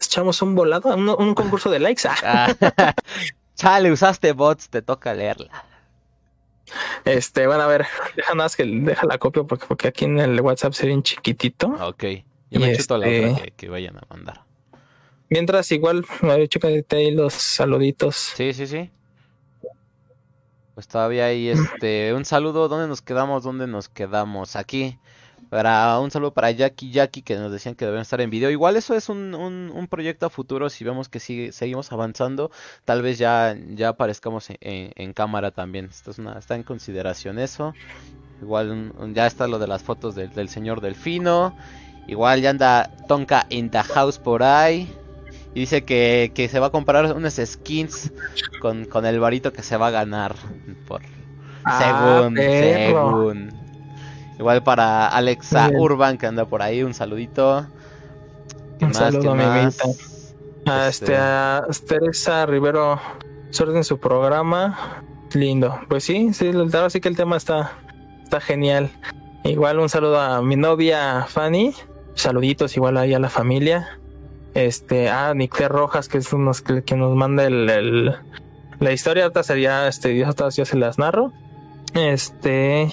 Echamos 0.00 0.42
un 0.42 0.54
volado, 0.54 0.94
un, 0.94 1.08
un 1.08 1.34
concurso 1.34 1.70
de 1.70 1.78
likes. 1.78 2.02
Ah. 2.24 2.54
Ah, 2.76 2.94
Chale, 3.54 3.90
usaste 3.90 4.32
bots, 4.32 4.68
te 4.68 4.82
toca 4.82 5.14
leerla. 5.14 5.64
Este, 7.04 7.46
bueno, 7.46 7.62
a 7.62 7.66
ver, 7.66 7.86
deja 8.14 8.34
nada 8.34 8.44
más 8.44 8.54
que 8.54 8.64
deja 8.64 9.06
la 9.06 9.18
copia 9.18 9.42
porque, 9.44 9.66
porque 9.66 9.88
aquí 9.88 10.04
en 10.04 10.18
el 10.20 10.40
WhatsApp 10.40 10.74
se 10.74 10.82
ve 10.82 10.88
bien 10.88 11.02
chiquitito. 11.02 11.68
Ok. 11.80 12.04
Yo 12.50 12.60
me 12.60 12.76
chuto 12.76 12.98
la 12.98 13.08
este- 13.08 13.30
otra 13.32 13.44
que, 13.46 13.50
que 13.52 13.68
vayan 13.68 13.96
a 13.96 14.02
mandar. 14.10 14.42
Mientras, 15.30 15.70
igual, 15.72 16.06
chécate 16.48 16.96
ahí 16.96 17.10
los 17.10 17.34
saluditos. 17.34 18.16
Sí, 18.36 18.52
sí, 18.52 18.66
sí. 18.66 18.90
Pues 20.78 20.86
todavía 20.86 21.24
hay 21.24 21.48
este 21.48 22.14
un 22.14 22.24
saludo. 22.24 22.68
¿Dónde 22.68 22.86
nos 22.86 23.02
quedamos? 23.02 23.42
¿Dónde 23.42 23.66
nos 23.66 23.88
quedamos? 23.88 24.54
Aquí. 24.54 24.96
Para 25.50 25.98
un 25.98 26.12
saludo 26.12 26.32
para 26.32 26.52
Jackie 26.52 26.92
Jackie 26.92 27.22
que 27.22 27.34
nos 27.34 27.50
decían 27.50 27.74
que 27.74 27.84
deben 27.84 28.00
estar 28.02 28.20
en 28.20 28.30
video. 28.30 28.48
Igual 28.48 28.76
eso 28.76 28.94
es 28.94 29.08
un, 29.08 29.34
un, 29.34 29.88
proyecto 29.88 30.26
a 30.26 30.30
futuro. 30.30 30.70
Si 30.70 30.84
vemos 30.84 31.08
que 31.08 31.18
sigue, 31.18 31.50
seguimos 31.50 31.90
avanzando, 31.90 32.52
tal 32.84 33.02
vez 33.02 33.18
ya, 33.18 33.56
ya 33.70 33.88
aparezcamos 33.88 34.50
en, 34.50 34.56
en- 34.60 34.92
en 34.94 35.12
cámara 35.14 35.50
también. 35.50 35.86
Esto 35.86 36.12
es 36.12 36.20
una, 36.20 36.38
está 36.38 36.54
en 36.54 36.62
consideración 36.62 37.40
eso. 37.40 37.74
Igual 38.40 38.92
ya 39.14 39.26
está 39.26 39.48
lo 39.48 39.58
de 39.58 39.66
las 39.66 39.82
fotos 39.82 40.14
del, 40.14 40.30
del 40.32 40.48
señor 40.48 40.80
Delfino. 40.80 41.56
Igual 42.06 42.40
ya 42.40 42.50
anda 42.50 42.88
Tonka 43.08 43.46
in 43.48 43.68
the 43.70 43.82
house 43.82 44.20
por 44.20 44.44
ahí. 44.44 44.88
Y 45.58 45.62
dice 45.62 45.82
que, 45.82 46.30
que 46.36 46.48
se 46.48 46.60
va 46.60 46.68
a 46.68 46.70
comprar 46.70 47.12
unas 47.16 47.34
skins 47.44 48.12
con, 48.60 48.84
con 48.84 49.04
el 49.06 49.18
varito 49.18 49.52
que 49.52 49.64
se 49.64 49.76
va 49.76 49.88
a 49.88 49.90
ganar. 49.90 50.36
Por, 50.86 51.02
Ah, 51.64 51.80
según, 52.22 52.34
perro. 52.34 53.32
según. 53.32 53.52
Igual 54.38 54.62
para 54.62 55.08
Alexa 55.08 55.66
bien. 55.66 55.80
Urban 55.80 56.16
que 56.16 56.26
anda 56.26 56.44
por 56.44 56.62
ahí, 56.62 56.84
un 56.84 56.94
saludito. 56.94 57.66
¿Qué 58.78 58.84
Un 58.84 58.92
más? 58.92 58.98
saludo, 58.98 59.32
¿Qué 59.32 59.38
más? 59.44 59.78
A 60.64 60.86
Este- 60.88 61.04
este, 61.06 61.16
a 61.16 61.66
Teresa 61.88 62.46
Rivero, 62.46 63.00
suerte 63.50 63.76
en 63.78 63.82
su 63.82 63.98
programa. 63.98 65.02
Lindo. 65.34 65.76
Pues 65.88 66.04
sí, 66.04 66.32
sí, 66.34 66.52
ahora 66.54 66.88
sí 66.88 67.00
que 67.00 67.08
el 67.08 67.16
tema 67.16 67.36
está, 67.36 67.72
está 68.22 68.40
genial. 68.40 68.90
Igual 69.42 69.80
un 69.80 69.88
saludo 69.88 70.20
a 70.20 70.40
mi 70.40 70.54
novia 70.54 71.26
Fanny. 71.28 71.74
Saluditos 72.14 72.76
igual 72.76 72.96
ahí 72.96 73.12
a 73.12 73.18
la 73.18 73.28
familia. 73.28 73.98
Este, 74.54 75.08
a 75.10 75.34
Nicté 75.34 75.68
Rojas, 75.68 76.08
que 76.08 76.18
es 76.18 76.32
uno 76.32 76.52
que, 76.66 76.82
que 76.82 76.96
nos 76.96 77.14
manda 77.14 77.44
el, 77.44 77.68
el- 77.70 78.14
la 78.80 78.92
historia. 78.92 79.24
Ahorita 79.24 79.42
sería, 79.42 79.88
este, 79.88 80.24
otras 80.24 80.56
ya 80.56 80.64
se 80.64 80.76
las 80.76 80.98
narro. 80.98 81.32
Este, 81.94 82.90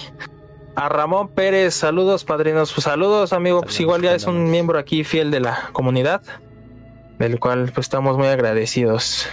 a 0.74 0.88
Ramón 0.88 1.28
Pérez, 1.28 1.74
saludos 1.74 2.24
padrinos, 2.24 2.72
pues 2.72 2.84
saludos 2.84 3.32
amigo, 3.32 3.60
pues 3.62 3.78
igual 3.80 4.02
ya 4.02 4.14
es 4.14 4.26
un 4.26 4.50
miembro 4.50 4.78
aquí 4.78 5.04
fiel 5.04 5.30
de 5.30 5.40
la 5.40 5.70
comunidad, 5.72 6.22
del 7.18 7.38
cual 7.40 7.70
pues 7.74 7.86
estamos 7.86 8.16
muy 8.16 8.26
agradecidos. 8.26 9.26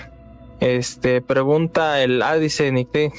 Este, 0.59 1.21
pregunta 1.21 2.01
el, 2.01 2.21
ah, 2.21 2.35
dice 2.35 2.71
Nick, 2.71 2.91
de 2.91 3.11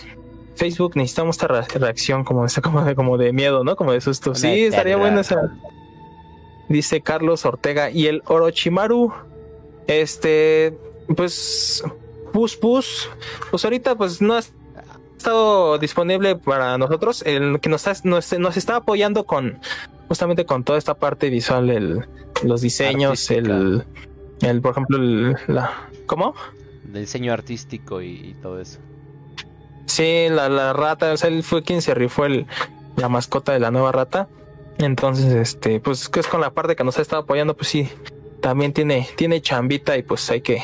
Facebook, 0.56 0.92
necesitamos 0.96 1.36
esta 1.36 1.48
re- 1.48 1.78
reacción 1.78 2.24
como, 2.24 2.44
esta- 2.46 2.62
como, 2.62 2.82
de, 2.84 2.94
como 2.94 3.18
de 3.18 3.32
miedo, 3.32 3.64
¿no? 3.64 3.74
Como 3.76 3.92
de 3.92 4.00
susto. 4.00 4.30
Una 4.30 4.38
sí, 4.38 4.64
estaría 4.64 4.96
buena 4.96 5.20
esa. 5.22 5.36
Dice 6.68 7.00
Carlos 7.02 7.44
Ortega 7.44 7.90
y 7.90 8.06
el 8.06 8.22
Orochimaru, 8.26 9.12
este, 9.86 10.76
pues, 11.16 11.84
pus, 12.32 12.56
pus, 12.56 13.08
pues 13.50 13.64
ahorita 13.64 13.94
pues 13.96 14.20
no 14.22 14.38
es 14.38 14.52
estado 15.16 15.78
disponible 15.78 16.36
para 16.36 16.76
nosotros, 16.78 17.22
el 17.26 17.60
que 17.60 17.68
nos, 17.68 17.86
está- 17.86 18.08
nos, 18.08 18.32
nos 18.38 18.56
está 18.56 18.76
apoyando 18.76 19.24
con 19.24 19.58
justamente 20.08 20.44
con 20.44 20.64
toda 20.64 20.78
esta 20.78 20.94
parte 20.94 21.30
visual, 21.30 21.70
el, 21.70 22.06
los 22.42 22.60
diseños, 22.60 23.30
el, 23.30 23.84
el, 24.42 24.60
por 24.60 24.72
ejemplo, 24.72 24.96
el, 24.98 25.36
la, 25.46 25.88
¿cómo? 26.06 26.34
De 26.84 27.00
diseño 27.00 27.32
artístico 27.32 28.02
y, 28.02 28.08
y 28.30 28.34
todo 28.42 28.60
eso. 28.60 28.78
Sí, 29.86 30.26
la, 30.30 30.48
la 30.48 30.72
rata, 30.72 31.12
o 31.12 31.16
sea, 31.16 31.28
él 31.28 31.42
fue 31.42 31.62
quien 31.62 31.80
se 31.82 31.94
rifó 31.94 32.24
el, 32.26 32.46
la 32.96 33.08
mascota 33.08 33.52
de 33.52 33.60
la 33.60 33.70
nueva 33.70 33.92
rata. 33.92 34.28
Entonces, 34.78 35.32
este, 35.32 35.80
pues 35.80 36.08
que 36.08 36.20
es 36.20 36.26
con 36.26 36.40
la 36.40 36.50
parte 36.50 36.76
que 36.76 36.84
nos 36.84 36.98
ha 36.98 37.02
estado 37.02 37.22
apoyando, 37.22 37.56
pues 37.56 37.68
sí, 37.68 37.88
también 38.40 38.72
tiene, 38.72 39.08
tiene 39.16 39.40
chambita 39.40 39.96
y 39.96 40.02
pues 40.02 40.28
hay 40.30 40.40
que, 40.40 40.62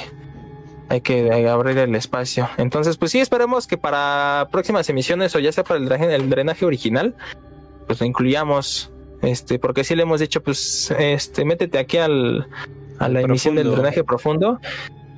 hay 0.89 1.01
que 1.01 1.49
abrir 1.49 1.79
el 1.79 1.95
espacio. 1.95 2.49
Entonces, 2.59 2.97
pues 2.97 3.13
sí, 3.13 3.21
esperemos 3.21 3.67
que 3.67 3.79
para 3.79 4.49
próximas 4.51 4.89
emisiones 4.89 5.35
o 5.37 5.39
ya 5.39 5.53
sea 5.53 5.65
para 5.65 5.79
el 5.79 5.87
drenaje, 5.87 6.15
el 6.15 6.29
drenaje 6.29 6.67
original, 6.67 7.15
pues 7.87 8.01
lo 8.01 8.07
incluyamos. 8.07 8.91
Este, 9.23 9.59
porque 9.59 9.85
sí 9.85 9.95
le 9.95 10.03
hemos 10.03 10.21
dicho, 10.21 10.43
pues, 10.43 10.95
este, 10.99 11.45
métete 11.45 11.79
aquí 11.79 11.99
al, 11.99 12.49
a 12.99 13.09
la 13.09 13.21
emisión 13.21 13.55
del 13.55 13.71
drenaje 13.71 14.03
profundo. 14.03 14.61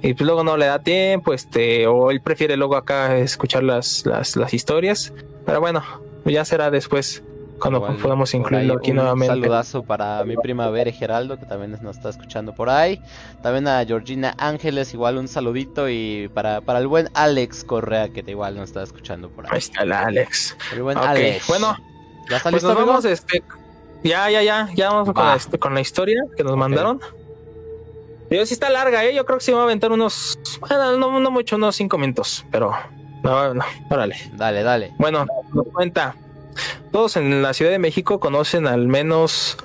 Y 0.03 0.15
pues 0.15 0.27
luego 0.27 0.43
no 0.43 0.57
le 0.57 0.67
da 0.67 0.81
tiempo, 0.81 1.33
este, 1.33 1.87
o 1.87 2.11
él 2.11 2.21
prefiere 2.21 2.57
luego 2.57 2.75
acá 2.75 3.17
escuchar 3.19 3.63
las, 3.63 4.05
las, 4.05 4.35
las 4.35 4.53
historias. 4.53 5.13
Pero 5.47 5.61
bueno, 5.61 5.85
ya 6.25 6.45
será 6.45 6.73
después 6.73 7.23
cuando 7.63 7.97
podamos 7.99 8.35
incluirlo 8.35 8.75
aquí 8.79 8.91
un 8.91 8.97
nuevamente. 8.99 9.35
saludazo 9.35 9.83
para 9.83 10.25
mi 10.25 10.37
prima 10.37 10.69
Bere 10.69 10.93
Geraldo, 10.93 11.39
que 11.39 11.47
también 11.47 11.77
nos 11.81 11.97
está 11.97 12.11
escuchando 12.11 12.55
por 12.55 12.69
ahí. 12.69 13.01
También 13.43 13.69
a 13.69 13.85
Georgina 13.85 14.35
Ángeles, 14.39 14.93
igual 14.93 15.17
un 15.19 15.29
saludito. 15.29 15.89
Y 15.89 16.29
para, 16.35 16.61
para 16.61 16.79
el 16.81 16.87
buen 16.89 17.09
Alex 17.15 17.65
Correa, 17.65 18.09
que 18.11 18.25
igual 18.27 18.57
nos 18.57 18.65
está 18.71 18.83
escuchando 18.83 19.31
por 19.31 19.47
Ahí 19.47 19.53
ahí. 19.53 19.59
está 19.59 19.83
el 19.85 19.93
Alex. 19.93 20.57
El 20.73 20.83
buen 20.83 20.99
Ok, 20.99 21.05
Alex. 21.05 21.47
bueno, 21.49 21.77
¿ya 22.29 22.37
está 22.37 22.51
Pues 22.51 22.63
nos 22.63 22.75
vamos, 22.75 23.05
este, 23.05 23.43
ya, 24.05 24.29
ya, 24.31 24.43
ya, 24.43 24.69
ya 24.75 24.91
vamos 24.91 25.13
con 25.15 25.25
la, 25.27 25.39
con 25.59 25.75
la 25.75 25.81
historia 25.81 26.23
que 26.37 26.43
nos 26.45 26.57
mandaron. 26.57 27.01
Yo 28.31 28.47
sí 28.47 28.55
está 28.55 28.71
larga, 28.71 29.05
¿eh? 29.05 29.15
Yo 29.15 29.27
creo 29.27 29.39
que 29.39 29.45
sí 29.45 29.53
va 29.53 29.61
a 29.61 29.65
aventar 29.65 29.93
unos, 29.93 30.39
bueno, 30.61 30.97
no, 30.97 31.21
no 31.21 31.31
mucho, 31.31 31.57
unos 31.57 31.77
cinco 31.77 31.99
minutos, 31.99 32.47
pero 32.51 32.73
no, 33.23 33.53
no, 33.53 33.63
órale. 33.91 34.17
Dale, 34.35 34.63
dale. 34.63 34.93
Bueno, 34.99 35.27
nos 35.53 35.67
cuenta. 35.69 36.17
Todos 36.91 37.17
en 37.17 37.43
la 37.43 37.55
Ciudad 37.55 37.71
de 37.71 37.79
México 37.79 38.21
conocen 38.21 38.67
al 38.67 38.89
menos 38.89 39.57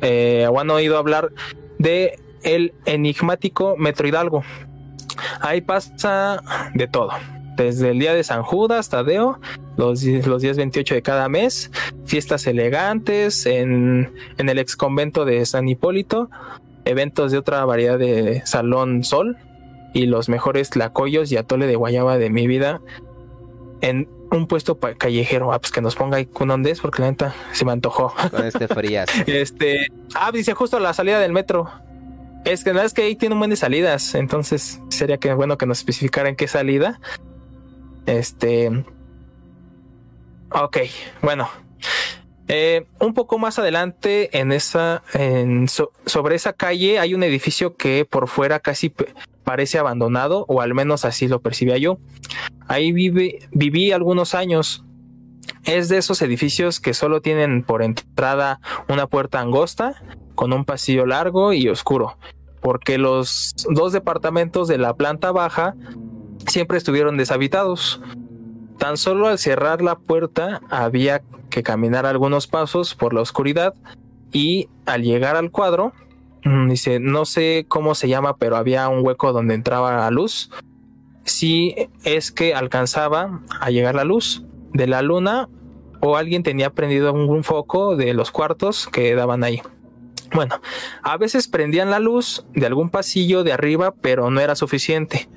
eh, 0.00 0.46
o 0.50 0.60
han 0.60 0.70
oído 0.70 0.98
hablar 0.98 1.32
de 1.78 2.18
el 2.42 2.74
enigmático 2.84 3.76
Metro 3.76 4.06
Hidalgo. 4.06 4.42
Ahí 5.40 5.60
pasa 5.60 6.42
de 6.74 6.86
todo. 6.86 7.10
Desde 7.56 7.90
el 7.90 7.98
día 7.98 8.14
de 8.14 8.22
San 8.22 8.42
Judas, 8.42 8.90
Tadeo, 8.90 9.40
los, 9.76 10.02
los 10.02 10.42
días 10.42 10.56
28 10.56 10.94
de 10.94 11.02
cada 11.02 11.28
mes, 11.28 11.70
fiestas 12.04 12.46
elegantes 12.46 13.46
en, 13.46 14.12
en 14.36 14.48
el 14.48 14.58
ex 14.58 14.76
convento 14.76 15.24
de 15.24 15.44
San 15.46 15.66
Hipólito, 15.66 16.30
eventos 16.84 17.32
de 17.32 17.38
otra 17.38 17.64
variedad 17.64 17.98
de 17.98 18.42
Salón 18.44 19.04
Sol 19.04 19.38
y 19.94 20.06
los 20.06 20.28
mejores 20.28 20.70
tlacoyos 20.70 21.32
y 21.32 21.36
atole 21.38 21.66
de 21.66 21.76
guayaba 21.76 22.18
de 22.18 22.28
mi 22.28 22.46
vida 22.46 22.80
en 23.80 24.08
un 24.30 24.46
puesto 24.46 24.78
callejero. 24.78 25.52
Ah, 25.52 25.58
pues 25.60 25.72
que 25.72 25.80
nos 25.80 25.94
ponga 25.94 26.16
ahí 26.18 26.26
con 26.26 26.48
dónde 26.48 26.70
es, 26.70 26.80
porque 26.80 27.02
la 27.02 27.10
neta 27.10 27.34
se 27.52 27.64
me 27.64 27.72
antojó. 27.72 28.12
Con 28.30 28.46
este 28.46 28.68
frías. 28.68 29.08
Este, 29.26 29.86
ah, 30.14 30.30
dice 30.32 30.54
justo 30.54 30.76
a 30.76 30.80
la 30.80 30.92
salida 30.92 31.18
del 31.20 31.32
metro. 31.32 31.70
Es 32.44 32.62
que 32.62 32.70
la 32.70 32.74
verdad 32.74 32.86
es 32.86 32.94
que 32.94 33.02
ahí 33.02 33.16
tiene 33.16 33.34
un 33.34 33.40
buen 33.40 33.50
de 33.50 33.56
salidas, 33.56 34.14
entonces 34.14 34.80
sería 34.88 35.18
que 35.18 35.34
bueno 35.34 35.58
que 35.58 35.66
nos 35.66 35.78
especificara 35.78 36.28
en 36.28 36.36
qué 36.36 36.46
salida. 36.46 37.00
Este, 38.06 38.84
ok, 40.52 40.76
bueno. 41.22 41.48
Eh, 42.48 42.86
un 43.00 43.12
poco 43.12 43.38
más 43.38 43.58
adelante 43.58 44.38
en 44.38 44.52
esa, 44.52 45.02
en 45.14 45.66
so- 45.66 45.90
sobre 46.06 46.36
esa 46.36 46.52
calle 46.52 47.00
hay 47.00 47.12
un 47.14 47.24
edificio 47.24 47.76
que 47.76 48.04
por 48.04 48.28
fuera 48.28 48.60
casi 48.60 48.92
parece 49.46 49.78
abandonado, 49.78 50.44
o 50.48 50.60
al 50.60 50.74
menos 50.74 51.04
así 51.04 51.28
lo 51.28 51.40
percibía 51.40 51.78
yo. 51.78 51.98
Ahí 52.66 52.90
viví 52.90 53.92
algunos 53.92 54.34
años. 54.34 54.84
Es 55.62 55.88
de 55.88 55.98
esos 55.98 56.20
edificios 56.20 56.80
que 56.80 56.94
solo 56.94 57.22
tienen 57.22 57.62
por 57.62 57.84
entrada 57.84 58.58
una 58.88 59.06
puerta 59.06 59.40
angosta 59.40 60.02
con 60.34 60.52
un 60.52 60.64
pasillo 60.64 61.06
largo 61.06 61.52
y 61.52 61.68
oscuro, 61.68 62.18
porque 62.60 62.98
los 62.98 63.54
dos 63.70 63.92
departamentos 63.92 64.66
de 64.66 64.78
la 64.78 64.94
planta 64.94 65.30
baja 65.30 65.76
siempre 66.48 66.76
estuvieron 66.76 67.16
deshabitados. 67.16 68.00
Tan 68.78 68.96
solo 68.96 69.28
al 69.28 69.38
cerrar 69.38 69.80
la 69.80 69.96
puerta 69.96 70.60
había 70.70 71.22
que 71.50 71.62
caminar 71.62 72.04
algunos 72.04 72.48
pasos 72.48 72.96
por 72.96 73.14
la 73.14 73.20
oscuridad 73.20 73.74
y 74.32 74.68
al 74.86 75.04
llegar 75.04 75.36
al 75.36 75.52
cuadro, 75.52 75.92
dice, 76.68 77.00
no 77.00 77.24
sé 77.24 77.64
cómo 77.68 77.94
se 77.94 78.08
llama, 78.08 78.36
pero 78.36 78.56
había 78.56 78.88
un 78.88 79.04
hueco 79.04 79.32
donde 79.32 79.54
entraba 79.54 79.96
la 79.96 80.10
luz. 80.10 80.50
Si 81.24 81.74
es 82.04 82.30
que 82.30 82.54
alcanzaba 82.54 83.40
a 83.60 83.70
llegar 83.70 83.96
la 83.96 84.04
luz 84.04 84.44
de 84.72 84.86
la 84.86 85.02
luna 85.02 85.48
o 86.00 86.16
alguien 86.16 86.42
tenía 86.42 86.70
prendido 86.70 87.12
un, 87.12 87.42
foco 87.42 87.96
de 87.96 88.14
los 88.14 88.30
cuartos 88.30 88.86
que 88.86 89.14
daban 89.14 89.42
ahí. 89.42 89.60
Bueno, 90.32 90.60
a 91.02 91.16
veces 91.16 91.48
prendían 91.48 91.90
la 91.90 91.98
luz 91.98 92.44
de 92.54 92.66
algún 92.66 92.90
pasillo 92.90 93.42
de 93.42 93.52
arriba, 93.52 93.94
pero 94.00 94.30
no 94.30 94.40
era 94.40 94.54
suficiente. 94.54 95.28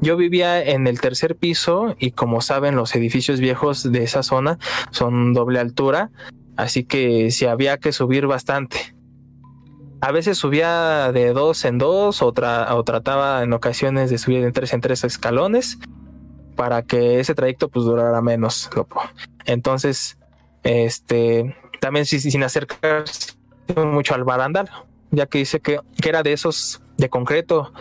Yo 0.00 0.16
vivía 0.16 0.62
en 0.62 0.86
el 0.86 1.00
tercer 1.00 1.36
piso 1.36 1.94
y 1.98 2.12
como 2.12 2.40
saben 2.40 2.76
los 2.76 2.94
edificios 2.94 3.40
viejos 3.40 3.90
de 3.90 4.02
esa 4.02 4.22
zona 4.22 4.58
son 4.90 5.32
doble 5.32 5.60
altura, 5.60 6.10
así 6.56 6.84
que 6.84 7.30
sí 7.30 7.46
había 7.46 7.78
que 7.78 7.92
subir 7.92 8.26
bastante. 8.26 8.93
A 10.04 10.12
veces 10.12 10.36
subía 10.36 11.12
de 11.12 11.32
dos 11.32 11.64
en 11.64 11.78
dos 11.78 12.20
o, 12.20 12.34
tra- 12.34 12.70
o 12.74 12.84
trataba 12.84 13.42
en 13.42 13.54
ocasiones 13.54 14.10
de 14.10 14.18
subir 14.18 14.44
de 14.44 14.52
tres 14.52 14.74
en 14.74 14.82
tres 14.82 15.02
escalones 15.02 15.78
para 16.56 16.82
que 16.82 17.20
ese 17.20 17.34
trayecto 17.34 17.70
pues 17.70 17.86
durara 17.86 18.20
menos. 18.20 18.68
Entonces, 19.46 20.18
este, 20.62 21.56
también 21.80 22.04
sin 22.04 22.42
acercarse 22.42 23.32
mucho 23.76 24.14
al 24.14 24.24
barandal, 24.24 24.68
ya 25.10 25.24
que 25.24 25.38
dice 25.38 25.60
que, 25.60 25.80
era 26.06 26.22
de 26.22 26.34
esos 26.34 26.82
de 26.98 27.08
concreto, 27.08 27.72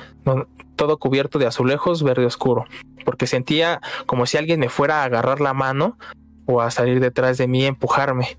todo 0.77 0.99
cubierto 0.99 1.39
de 1.39 1.47
azulejos 1.47 2.03
verde 2.03 2.25
oscuro, 2.25 2.63
porque 3.03 3.27
sentía 3.27 3.81
como 4.05 4.27
si 4.27 4.37
alguien 4.37 4.61
me 4.61 4.69
fuera 4.69 5.01
a 5.01 5.03
agarrar 5.03 5.41
la 5.41 5.53
mano 5.53 5.97
o 6.45 6.61
a 6.61 6.71
salir 6.71 7.01
detrás 7.01 7.37
de 7.37 7.49
mí 7.49 7.63
y 7.63 7.65
empujarme. 7.65 8.37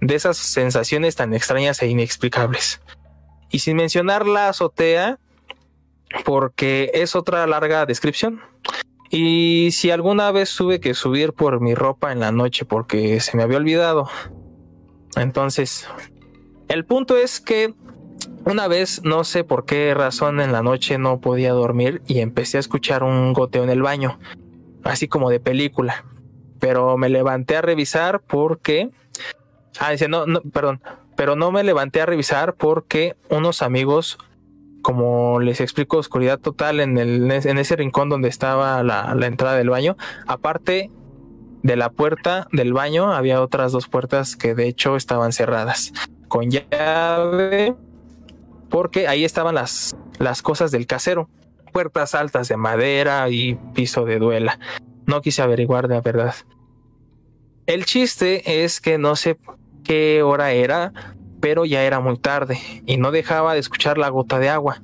De 0.00 0.14
esas 0.14 0.36
sensaciones 0.36 1.16
tan 1.16 1.34
extrañas 1.34 1.82
e 1.82 1.88
inexplicables. 1.88 2.80
Y 3.50 3.58
sin 3.60 3.76
mencionar 3.76 4.26
la 4.26 4.48
azotea, 4.48 5.18
porque 6.24 6.90
es 6.94 7.14
otra 7.16 7.46
larga 7.46 7.86
descripción. 7.86 8.40
Y 9.10 9.70
si 9.72 9.90
alguna 9.90 10.30
vez 10.30 10.54
tuve 10.54 10.80
que 10.80 10.94
subir 10.94 11.32
por 11.32 11.60
mi 11.60 11.74
ropa 11.74 12.12
en 12.12 12.20
la 12.20 12.30
noche 12.30 12.64
porque 12.64 13.18
se 13.20 13.36
me 13.36 13.42
había 13.42 13.58
olvidado. 13.58 14.08
Entonces, 15.16 15.88
el 16.68 16.84
punto 16.84 17.16
es 17.16 17.40
que 17.40 17.74
una 18.44 18.68
vez, 18.68 19.02
no 19.04 19.24
sé 19.24 19.44
por 19.44 19.64
qué 19.64 19.92
razón 19.94 20.40
en 20.40 20.52
la 20.52 20.62
noche 20.62 20.98
no 20.98 21.20
podía 21.20 21.52
dormir 21.52 22.02
y 22.06 22.20
empecé 22.20 22.56
a 22.56 22.60
escuchar 22.60 23.02
un 23.02 23.32
goteo 23.32 23.64
en 23.64 23.70
el 23.70 23.82
baño, 23.82 24.18
así 24.84 25.08
como 25.08 25.28
de 25.30 25.40
película. 25.40 26.04
Pero 26.58 26.96
me 26.96 27.08
levanté 27.08 27.56
a 27.56 27.62
revisar 27.62 28.20
porque... 28.20 28.90
Ah, 29.78 29.90
dice, 29.90 30.08
no, 30.08 30.26
no, 30.26 30.40
perdón. 30.40 30.80
Pero 31.16 31.36
no 31.36 31.52
me 31.52 31.64
levanté 31.64 32.00
a 32.00 32.06
revisar 32.06 32.54
porque 32.54 33.16
unos 33.28 33.62
amigos, 33.62 34.18
como 34.82 35.40
les 35.40 35.60
explico, 35.60 35.98
oscuridad 35.98 36.38
total 36.38 36.80
en, 36.80 36.98
el, 36.98 37.30
en 37.30 37.58
ese 37.58 37.76
rincón 37.76 38.08
donde 38.08 38.28
estaba 38.28 38.82
la, 38.82 39.14
la 39.14 39.26
entrada 39.26 39.56
del 39.56 39.70
baño. 39.70 39.96
Aparte 40.26 40.90
de 41.62 41.76
la 41.76 41.90
puerta 41.90 42.48
del 42.52 42.72
baño, 42.72 43.12
había 43.12 43.42
otras 43.42 43.72
dos 43.72 43.88
puertas 43.88 44.36
que 44.36 44.54
de 44.54 44.66
hecho 44.66 44.96
estaban 44.96 45.32
cerradas 45.32 45.92
con 46.28 46.50
llave 46.50 47.74
porque 48.70 49.08
ahí 49.08 49.24
estaban 49.24 49.56
las, 49.56 49.96
las 50.18 50.40
cosas 50.40 50.70
del 50.70 50.86
casero. 50.86 51.28
Puertas 51.72 52.14
altas 52.14 52.48
de 52.48 52.56
madera 52.56 53.28
y 53.28 53.56
piso 53.74 54.04
de 54.04 54.18
duela. 54.18 54.58
No 55.06 55.20
quise 55.20 55.42
averiguar 55.42 55.88
la 55.88 56.00
verdad. 56.00 56.34
El 57.66 57.84
chiste 57.84 58.64
es 58.64 58.80
que 58.80 58.96
no 58.96 59.14
sé 59.16 59.38
qué 59.90 60.22
hora 60.22 60.52
era, 60.52 60.92
pero 61.40 61.64
ya 61.64 61.82
era 61.82 61.98
muy 61.98 62.16
tarde 62.16 62.60
y 62.86 62.96
no 62.96 63.10
dejaba 63.10 63.54
de 63.54 63.58
escuchar 63.58 63.98
la 63.98 64.08
gota 64.08 64.38
de 64.38 64.48
agua. 64.48 64.80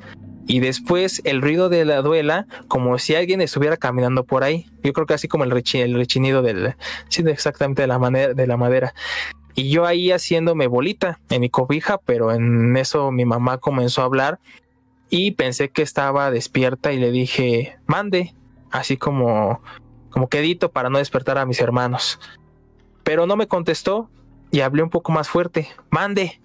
Y 0.49 0.59
después 0.59 1.23
el 1.25 1.43
ruido 1.43 1.69
de 1.69 1.85
la 1.85 2.03
duela, 2.03 2.49
como 2.67 2.99
si 2.99 3.15
alguien 3.15 3.41
estuviera 3.41 3.77
caminando 3.77 4.25
por 4.25 4.43
ahí. 4.43 4.67
Yo 4.83 4.93
creo 4.93 5.07
que 5.07 5.15
así 5.15 5.29
como 5.29 5.45
el, 5.45 5.53
rechi- 5.53 5.79
el 5.79 5.95
rechinido 5.95 6.43
del, 6.43 6.75
sí, 7.09 7.23
exactamente 7.25 7.83
de 7.83 7.87
la, 7.87 7.99
de 8.35 8.47
la 8.49 8.57
madera. 8.57 8.95
Y 9.55 9.71
yo 9.71 9.87
ahí 9.87 10.11
haciéndome 10.11 10.67
bolita 10.67 11.21
en 11.31 11.41
mi 11.41 11.51
cobija, 11.51 11.99
pero 12.05 12.33
en 12.33 12.77
eso 12.77 13.13
mi 13.13 13.25
mamá 13.25 13.59
comenzó 13.59 14.03
a 14.03 14.07
hablar 14.07 14.41
y 15.09 15.33
pensé 15.33 15.69
que 15.69 15.83
estaba 15.83 16.33
despierta 16.33 16.93
y 16.93 16.99
le 16.99 17.13
dije, 17.13 17.79
mande, 17.87 18.35
así 18.73 18.97
como, 18.97 19.61
como 20.11 20.29
quedito 20.29 20.73
para 20.73 20.91
no 20.91 20.99
despertar 20.99 21.39
a 21.39 21.47
mis 21.47 21.61
hermanos. 21.61 22.19
Pero 23.05 23.29
no 23.29 23.37
me 23.37 23.47
contestó 23.47 24.11
y 24.57 24.63
hablé 24.63 24.83
un 24.83 24.89
poco 24.89 25.13
más 25.13 25.29
fuerte, 25.29 25.69
mande. 25.91 26.41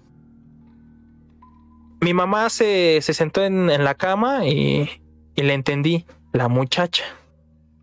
Mi 2.02 2.12
mamá 2.12 2.50
se, 2.50 2.98
se 3.00 3.14
sentó 3.14 3.42
en, 3.42 3.70
en 3.70 3.84
la 3.84 3.94
cama 3.94 4.44
y, 4.44 5.02
y 5.34 5.42
le 5.42 5.54
entendí, 5.54 6.04
la 6.34 6.48
muchacha. 6.48 7.04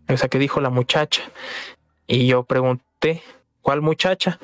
O 0.08 0.16
sea, 0.16 0.28
que 0.28 0.38
dijo 0.38 0.60
la 0.60 0.70
muchacha. 0.70 1.22
Y 2.06 2.28
yo 2.28 2.44
pregunté, 2.44 3.24
¿cuál 3.60 3.82
muchacha? 3.82 4.38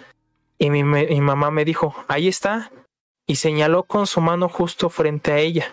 Y 0.58 0.70
mi, 0.70 0.82
mi 0.82 1.20
mamá 1.20 1.52
me 1.52 1.64
dijo, 1.64 1.94
ahí 2.08 2.26
está. 2.26 2.72
Y 3.24 3.36
señaló 3.36 3.84
con 3.84 4.08
su 4.08 4.20
mano 4.20 4.48
justo 4.48 4.90
frente 4.90 5.30
a 5.30 5.38
ella. 5.38 5.72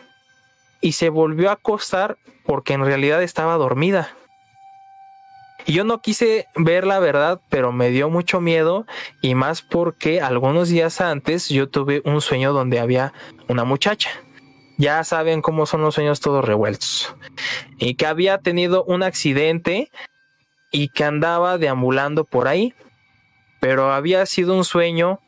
Y 0.79 0.91
se 0.91 1.09
volvió 1.09 1.49
a 1.49 1.53
acostar 1.53 2.19
porque 2.45 2.73
en 2.73 2.85
realidad 2.85 3.23
estaba 3.23 3.55
dormida. 3.55 4.15
Yo 5.65 5.83
no 5.83 6.01
quise 6.01 6.47
ver 6.55 6.85
la 6.85 6.99
verdad, 6.99 7.41
pero 7.49 7.71
me 7.71 7.89
dio 7.89 8.09
mucho 8.09 8.41
miedo 8.41 8.85
y 9.21 9.35
más 9.35 9.61
porque 9.61 10.21
algunos 10.21 10.69
días 10.69 11.01
antes 11.01 11.49
yo 11.49 11.69
tuve 11.69 12.01
un 12.05 12.21
sueño 12.21 12.53
donde 12.53 12.79
había 12.79 13.13
una 13.47 13.63
muchacha. 13.63 14.09
Ya 14.77 15.03
saben 15.03 15.41
cómo 15.41 15.65
son 15.65 15.81
los 15.81 15.95
sueños 15.95 16.19
todos 16.19 16.43
revueltos. 16.43 17.15
Y 17.77 17.95
que 17.95 18.05
había 18.05 18.39
tenido 18.39 18.83
un 18.83 19.03
accidente 19.03 19.91
y 20.71 20.89
que 20.89 21.03
andaba 21.03 21.57
deambulando 21.57 22.25
por 22.25 22.47
ahí 22.47 22.73
pero 23.63 23.93
había 23.93 24.25
sido 24.25 24.57
un 24.57 24.65
sueño 24.65 25.21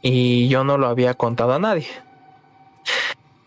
y 0.00 0.46
yo 0.46 0.62
no 0.62 0.78
lo 0.78 0.86
había 0.86 1.14
contado 1.14 1.54
a 1.54 1.58
nadie. 1.58 1.88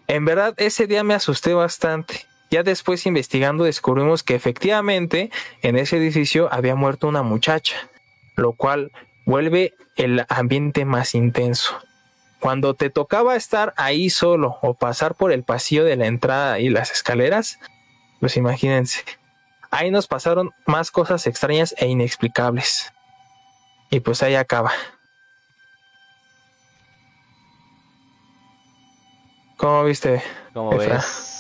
En 0.08 0.26
verdad, 0.26 0.54
ese 0.58 0.86
día 0.86 1.02
me 1.06 1.14
asusté 1.14 1.54
bastante. 1.54 2.26
Ya 2.54 2.62
después 2.62 3.08
investigando 3.08 3.64
descubrimos 3.64 4.22
que 4.22 4.36
efectivamente 4.36 5.32
en 5.64 5.76
ese 5.76 5.98
edificio 5.98 6.54
había 6.54 6.76
muerto 6.76 7.08
una 7.08 7.24
muchacha, 7.24 7.76
lo 8.36 8.54
cual 8.54 8.92
vuelve 9.26 9.74
el 9.96 10.24
ambiente 10.30 10.86
más 10.86 11.16
intenso. 11.16 11.80
Cuando 12.40 12.76
te 12.76 12.92
tocaba 12.92 13.36
estar 13.36 13.74
ahí 13.76 14.12
solo 14.12 14.60
o 14.62 14.76
pasar 14.76 15.16
por 15.16 15.32
el 15.32 15.42
pasillo 15.42 15.84
de 15.84 15.96
la 15.96 16.06
entrada 16.06 16.60
y 16.60 16.70
las 16.70 16.92
escaleras, 16.92 17.58
pues 18.20 18.38
imagínense, 18.38 19.04
ahí 19.72 19.90
nos 19.90 20.06
pasaron 20.06 20.52
más 20.68 20.92
cosas 20.92 21.26
extrañas 21.26 21.74
e 21.80 21.88
inexplicables. 21.88 22.94
Y 23.90 24.00
pues 24.02 24.22
ahí 24.22 24.36
acaba. 24.36 24.74
¿Cómo 29.58 29.86
viste? 29.86 30.22
Como 30.54 30.78
ves. 30.78 31.33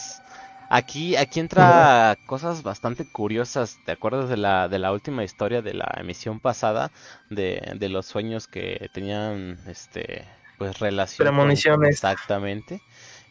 Aquí, 0.75 1.15
aquí 1.15 1.39
entra 1.39 2.17
cosas 2.25 2.63
bastante 2.63 3.05
curiosas. 3.05 3.77
¿Te 3.85 3.91
acuerdas 3.91 4.27
de 4.27 4.37
la, 4.37 4.67
de 4.67 4.79
la 4.79 4.91
última 4.91 5.23
historia 5.23 5.61
de 5.61 5.75
la 5.75 5.87
emisión 5.99 6.39
pasada? 6.39 6.89
De, 7.29 7.73
de 7.75 7.89
los 7.89 8.07
sueños 8.07 8.47
que 8.47 8.89
tenían 8.91 9.59
este 9.67 10.25
pues 10.57 10.79
relación. 10.79 11.27
Premoniciones. 11.27 11.89
exactamente. 11.91 12.81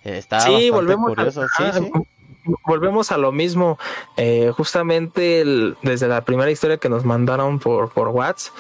Eh, 0.05 0.23
sí, 0.39 0.71
volvemos 0.71 1.19
A, 1.37 1.81
volvemos 2.65 3.11
a 3.11 3.19
lo 3.19 3.33
mismo. 3.33 3.77
Eh, 4.17 4.53
justamente 4.57 5.45
desde 5.83 6.07
la 6.07 6.25
primera 6.25 6.53
historia 6.53 6.77
que 6.77 6.89
nos 6.89 7.05
mandaron 7.05 7.59
por, 7.59 7.91
por 7.91 8.11
WhatsApp, 8.11 8.55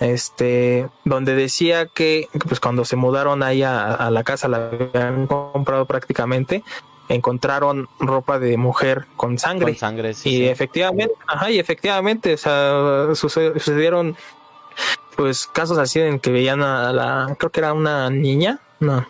este, 0.00 0.88
donde 1.04 1.34
decía 1.34 1.86
que 1.86 2.28
pues 2.46 2.60
cuando 2.60 2.84
se 2.84 2.94
mudaron 2.94 3.42
ahí 3.42 3.62
a, 3.64 4.08
la 4.12 4.22
casa, 4.22 4.46
la 4.46 4.68
habían 4.68 5.26
comprado 5.26 5.86
prácticamente, 5.86 6.62
encontraron 7.08 7.88
ropa 7.98 8.38
de 8.38 8.56
mujer 8.56 9.06
con 9.16 9.38
sangre. 9.38 9.72
Con 9.72 9.76
sangre, 9.76 10.14
Y 10.24 10.44
efectivamente, 10.44 11.14
ajá, 11.26 11.50
y 11.50 11.58
efectivamente, 11.58 12.34
o 12.34 12.36
sea, 12.36 13.14
sucedieron 13.14 14.16
pues 15.16 15.46
casos 15.46 15.78
así 15.78 16.00
en 16.00 16.20
que 16.20 16.30
veían 16.30 16.62
a 16.62 16.92
la, 16.92 17.34
creo 17.38 17.50
que 17.50 17.60
era 17.60 17.72
una 17.72 18.08
niña, 18.10 18.60
no, 18.78 19.06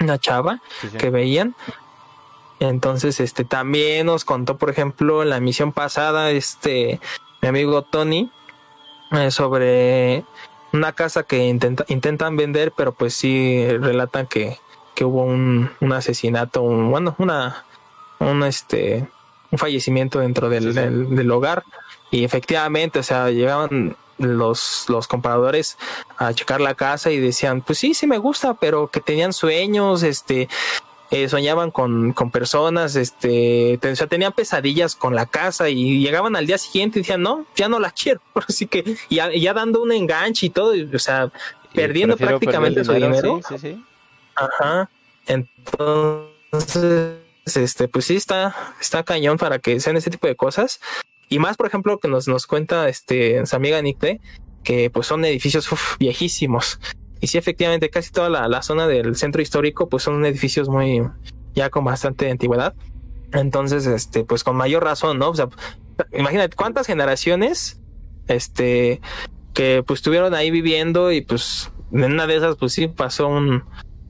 una 0.00 0.18
chava 0.18 0.62
que 0.98 1.10
veían. 1.10 1.54
Entonces, 2.58 3.20
este 3.20 3.44
también 3.44 4.06
nos 4.06 4.24
contó, 4.24 4.56
por 4.56 4.70
ejemplo, 4.70 5.22
en 5.22 5.30
la 5.30 5.40
misión 5.40 5.72
pasada, 5.72 6.30
este 6.30 7.00
mi 7.42 7.48
amigo 7.48 7.82
Tony, 7.82 8.30
eh, 9.10 9.30
sobre 9.30 10.24
una 10.72 10.92
casa 10.92 11.24
que 11.24 11.46
intenta, 11.48 11.84
intentan 11.88 12.36
vender, 12.36 12.72
pero 12.72 12.92
pues 12.92 13.14
sí 13.14 13.66
relatan 13.68 14.26
que, 14.26 14.58
que 14.94 15.04
hubo 15.04 15.22
un, 15.24 15.70
un 15.80 15.92
asesinato, 15.92 16.62
un, 16.62 16.90
bueno, 16.90 17.14
una, 17.18 17.64
un 18.18 18.42
este, 18.44 19.06
un 19.50 19.58
fallecimiento 19.58 20.20
dentro 20.20 20.48
del, 20.48 20.74
del, 20.74 21.14
del 21.14 21.30
hogar. 21.30 21.64
Y 22.10 22.24
efectivamente, 22.24 22.98
o 22.98 23.02
sea, 23.02 23.30
llegaban 23.30 23.96
los, 24.18 24.86
los 24.88 25.08
compradores 25.08 25.78
a 26.18 26.32
checar 26.32 26.60
la 26.60 26.74
casa 26.74 27.10
y 27.10 27.18
decían, 27.18 27.62
pues 27.62 27.78
sí, 27.78 27.94
sí 27.94 28.06
me 28.06 28.18
gusta, 28.18 28.54
pero 28.54 28.88
que 28.88 29.00
tenían 29.00 29.32
sueños, 29.32 30.02
este, 30.02 30.48
eh, 31.10 31.28
soñaban 31.28 31.70
con, 31.70 32.12
con, 32.12 32.30
personas, 32.30 32.96
este, 32.96 33.78
o 33.82 33.96
sea, 33.96 34.06
tenían 34.06 34.32
pesadillas 34.32 34.94
con 34.94 35.14
la 35.14 35.26
casa 35.26 35.68
y 35.68 36.00
llegaban 36.00 36.36
al 36.36 36.46
día 36.46 36.58
siguiente 36.58 36.98
y 36.98 37.02
decían, 37.02 37.22
no, 37.22 37.46
ya 37.54 37.68
no 37.68 37.78
la 37.78 37.90
quiero. 37.90 38.20
Así 38.48 38.66
que 38.66 38.96
ya, 39.10 39.30
ya 39.30 39.52
dando 39.52 39.82
un 39.82 39.92
enganche 39.92 40.46
y 40.46 40.50
todo, 40.50 40.72
o 40.94 40.98
sea, 40.98 41.30
perdiendo 41.74 42.16
prácticamente 42.16 42.84
su 42.84 42.92
dinero. 42.92 43.40
Sí, 43.48 43.58
sí, 43.58 43.58
sí. 43.58 43.84
Ajá. 44.34 44.90
Entonces, 45.26 47.18
este, 47.44 47.88
pues 47.88 48.04
sí 48.06 48.16
está, 48.16 48.54
está 48.80 49.02
cañón 49.02 49.38
para 49.38 49.58
que 49.58 49.80
sean 49.80 49.96
ese 49.96 50.10
tipo 50.10 50.26
de 50.26 50.36
cosas. 50.36 50.80
Y 51.28 51.38
más, 51.38 51.56
por 51.56 51.66
ejemplo, 51.66 51.98
que 51.98 52.08
nos, 52.08 52.28
nos 52.28 52.46
cuenta 52.46 52.88
este, 52.88 53.44
su 53.46 53.56
amiga 53.56 53.80
Nick 53.80 54.20
que 54.62 54.90
pues 54.90 55.06
son 55.06 55.24
edificios 55.24 55.68
viejísimos. 55.98 56.78
Y 57.20 57.28
sí, 57.28 57.38
efectivamente, 57.38 57.88
casi 57.90 58.10
toda 58.10 58.28
la, 58.28 58.62
zona 58.62 58.86
del 58.86 59.16
centro 59.16 59.40
histórico, 59.42 59.88
pues 59.88 60.02
son 60.02 60.24
edificios 60.26 60.68
muy, 60.68 61.02
ya 61.54 61.70
con 61.70 61.84
bastante 61.84 62.30
antigüedad. 62.30 62.74
Entonces, 63.32 63.86
este, 63.86 64.24
pues 64.24 64.44
con 64.44 64.56
mayor 64.56 64.84
razón, 64.84 65.18
¿no? 65.18 65.30
O 65.30 65.34
sea, 65.34 65.48
imagínate 66.12 66.56
cuántas 66.56 66.86
generaciones, 66.86 67.80
este, 68.26 69.00
que 69.54 69.82
pues 69.86 69.98
estuvieron 69.98 70.34
ahí 70.34 70.50
viviendo 70.50 71.12
y 71.12 71.20
pues 71.20 71.70
en 71.92 72.12
una 72.12 72.26
de 72.26 72.36
esas, 72.36 72.56
pues 72.56 72.72
sí 72.72 72.88
pasó 72.88 73.28
un, 73.28 73.64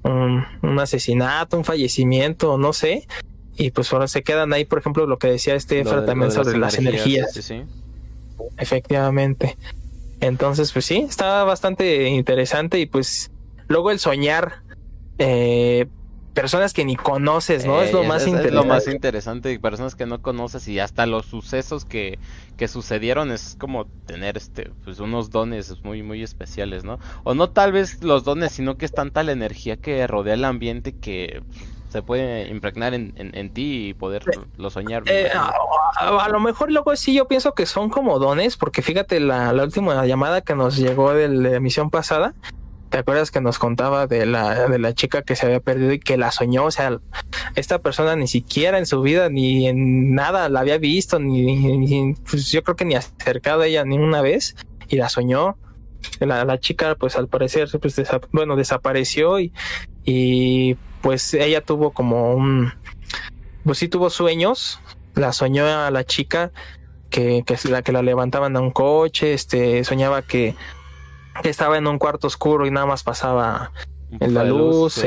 un, 0.04 0.44
un 0.62 0.78
asesinato, 0.78 1.56
un 1.56 1.64
fallecimiento, 1.64 2.58
no 2.58 2.72
sé 2.72 3.06
y 3.56 3.70
pues 3.70 3.92
ahora 3.92 4.08
se 4.08 4.22
quedan 4.22 4.52
ahí, 4.52 4.64
por 4.64 4.78
ejemplo, 4.78 5.06
lo 5.06 5.18
que 5.18 5.28
decía 5.28 5.54
este 5.54 5.84
también 5.84 6.30
sobre 6.30 6.58
las 6.58 6.78
energías. 6.78 7.52
Efectivamente. 8.56 9.56
Entonces, 10.20 10.72
pues 10.72 10.84
sí, 10.84 10.98
está 11.08 11.44
bastante 11.44 12.08
interesante 12.08 12.78
y 12.78 12.86
pues 12.86 13.30
luego 13.68 13.90
el 13.90 13.98
soñar 13.98 14.62
eh, 15.18 15.86
personas 16.34 16.72
que 16.72 16.84
ni 16.84 16.96
conoces, 16.96 17.66
¿no? 17.66 17.82
es 17.82 17.92
lo 17.92 18.04
más 18.04 18.26
interesante. 18.26 18.48
Es 18.48 18.54
lo 18.54 18.64
más 18.64 18.88
interesante, 18.88 19.58
personas 19.60 19.94
que 19.94 20.06
no 20.06 20.22
conoces 20.22 20.66
y 20.68 20.78
hasta 20.78 21.06
los 21.06 21.26
sucesos 21.26 21.84
que, 21.84 22.18
que 22.56 22.68
sucedieron 22.68 23.30
es 23.30 23.56
como 23.58 23.86
tener 24.06 24.36
este, 24.36 24.70
pues 24.84 25.00
unos 25.00 25.30
dones 25.30 25.82
muy, 25.84 26.02
muy 26.02 26.22
especiales, 26.22 26.84
¿no? 26.84 26.98
O 27.24 27.34
no 27.34 27.50
tal 27.50 27.72
vez 27.72 28.02
los 28.02 28.24
dones, 28.24 28.52
sino 28.52 28.76
que 28.76 28.84
es 28.84 28.92
tanta 28.92 29.22
la 29.22 29.32
energía 29.32 29.76
que 29.76 30.06
rodea 30.06 30.34
el 30.34 30.44
ambiente 30.44 30.94
que 30.94 31.42
se 31.90 32.02
puede 32.02 32.48
impregnar 32.48 32.94
en, 32.94 33.12
en, 33.16 33.50
ti 33.52 33.88
y 33.88 33.94
poderlo 33.94 34.70
soñar. 34.70 35.02
Eh, 35.06 35.30
a, 35.98 36.28
lo 36.30 36.40
mejor 36.40 36.72
luego 36.72 36.96
sí 36.96 37.12
yo 37.12 37.28
pienso 37.28 37.52
que 37.52 37.66
son 37.66 37.90
como 37.90 38.18
dones, 38.18 38.56
porque 38.56 38.80
fíjate 38.80 39.20
la, 39.20 39.52
la 39.52 39.64
última 39.64 40.06
llamada 40.06 40.40
que 40.40 40.54
nos 40.54 40.78
llegó 40.78 41.12
de 41.12 41.28
la 41.28 41.56
emisión 41.56 41.90
pasada, 41.90 42.34
¿te 42.92 42.98
acuerdas 42.98 43.30
que 43.30 43.40
nos 43.40 43.58
contaba 43.58 44.06
de 44.06 44.26
la, 44.26 44.68
de 44.68 44.78
la 44.78 44.92
chica 44.92 45.22
que 45.22 45.34
se 45.34 45.46
había 45.46 45.60
perdido 45.60 45.92
y 45.92 45.98
que 45.98 46.18
la 46.18 46.30
soñó? 46.30 46.66
O 46.66 46.70
sea, 46.70 47.00
esta 47.56 47.78
persona 47.78 48.14
ni 48.16 48.28
siquiera 48.28 48.78
en 48.78 48.84
su 48.84 49.00
vida 49.00 49.30
ni 49.30 49.66
en 49.66 50.14
nada 50.14 50.50
la 50.50 50.60
había 50.60 50.76
visto, 50.76 51.18
ni, 51.18 52.14
pues 52.30 52.52
yo 52.52 52.62
creo 52.62 52.76
que 52.76 52.84
ni 52.84 52.94
acercado 52.94 53.62
a 53.62 53.66
ella 53.66 53.84
ni 53.86 53.96
una 53.96 54.20
vez 54.20 54.56
y 54.88 54.96
la 54.96 55.08
soñó. 55.08 55.56
La, 56.20 56.44
la 56.44 56.58
chica 56.58 56.96
pues 56.96 57.16
al 57.16 57.28
parecer 57.28 57.68
pues 57.80 57.96
bueno 58.32 58.56
desapareció 58.56 59.38
y, 59.38 59.52
y 60.04 60.74
pues 61.00 61.32
ella 61.32 61.60
tuvo 61.62 61.92
como 61.92 62.34
un, 62.34 62.72
pues 63.64 63.78
sí 63.78 63.88
tuvo 63.88 64.10
sueños, 64.10 64.80
la 65.14 65.32
soñó 65.32 65.64
a 65.64 65.90
la 65.90 66.04
chica 66.04 66.50
que, 67.08 67.44
que 67.46 67.56
la 67.70 67.82
que 67.82 67.92
la 67.92 68.02
levantaban 68.02 68.56
a 68.56 68.60
un 68.60 68.72
coche, 68.72 69.32
este, 69.32 69.84
soñaba 69.84 70.22
que, 70.22 70.56
estaba 71.44 71.78
en 71.78 71.86
un 71.86 71.98
cuarto 71.98 72.26
oscuro 72.26 72.66
y 72.66 72.70
nada 72.70 72.86
más 72.86 73.02
pasaba 73.02 73.72
en 74.20 74.34
la 74.34 74.44
luz, 74.44 75.02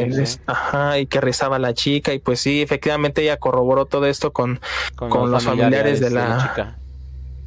ajá, 0.48 1.00
y 1.00 1.06
que 1.06 1.22
rezaba 1.22 1.60
la 1.60 1.74
chica, 1.74 2.14
y 2.14 2.20
pues 2.20 2.40
sí, 2.42 2.62
efectivamente 2.62 3.22
ella 3.22 3.38
corroboró 3.38 3.86
todo 3.86 4.08
esto 4.08 4.34
con, 4.34 4.60
con, 4.96 5.32
los, 5.32 5.44
familiares, 5.44 6.00
de 6.00 6.10
la, 6.10 6.50
chica. 6.50 6.78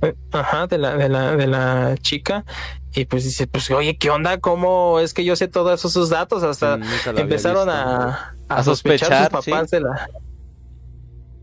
Eh, 0.02 0.14
ajá, 0.30 0.68
de 0.68 0.78
la, 0.78 0.96
de 0.96 1.08
la, 1.08 1.36
de 1.36 1.46
la 1.48 1.96
chica, 2.00 2.44
y 2.94 3.06
pues 3.06 3.24
dice, 3.24 3.46
pues 3.46 3.70
oye, 3.70 3.96
¿qué 3.96 4.10
onda? 4.10 4.38
¿Cómo 4.38 5.00
es 5.00 5.14
que 5.14 5.24
yo 5.24 5.34
sé 5.36 5.48
todos 5.48 5.84
esos 5.84 6.08
datos? 6.10 6.42
Hasta 6.42 6.78
empezaron 7.16 7.68
a, 7.68 8.34
a, 8.48 8.62
sospechar, 8.62 9.30
sus 9.30 9.44
papás 9.44 9.70
de 9.70 9.80
la... 9.80 10.08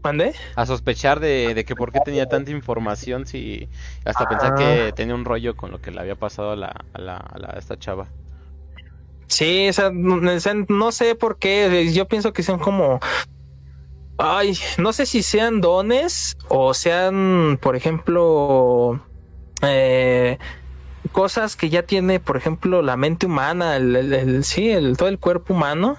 ¿Mande? 0.05 0.35
A 0.55 0.67
sospechar 0.67 1.19
de, 1.19 1.65
que 1.65 1.75
por 1.75 1.91
qué 1.91 1.99
tenía 1.99 2.27
tanta 2.27 2.51
información 2.51 3.25
si 3.25 3.67
hasta 4.05 4.29
pensar 4.29 4.53
que 4.53 4.89
ah. 4.89 4.91
tenía 4.93 5.15
un 5.15 5.25
rollo 5.25 5.55
con 5.55 5.71
lo 5.71 5.81
que 5.81 5.89
le 5.89 5.99
había 5.99 6.13
pasado 6.13 6.51
a 6.51 6.55
la, 6.55 6.85
a 6.93 7.01
la, 7.01 7.15
a 7.15 7.57
esta 7.57 7.79
chava. 7.79 8.05
Sí, 9.25 9.67
o 9.67 9.73
sea, 9.73 9.89
no, 9.91 10.91
sé 10.91 11.15
por 11.15 11.39
qué, 11.39 11.91
yo 11.91 12.07
pienso 12.07 12.33
que 12.33 12.43
son 12.43 12.59
como 12.59 12.99
Ay, 14.19 14.55
no 14.77 14.93
sé 14.93 15.07
si 15.07 15.23
sean 15.23 15.59
dones 15.59 16.37
o 16.49 16.75
sean, 16.75 17.57
por 17.59 17.75
ejemplo, 17.75 19.01
eh, 19.63 20.37
cosas 21.13 21.55
que 21.55 21.71
ya 21.71 21.81
tiene, 21.81 22.19
por 22.19 22.37
ejemplo, 22.37 22.83
la 22.83 22.95
mente 22.95 23.25
humana, 23.25 23.77
el, 23.77 24.43
sí, 24.43 24.69
el, 24.69 24.97
todo 24.97 25.09
el 25.09 25.17
cuerpo 25.17 25.55
humano, 25.55 25.97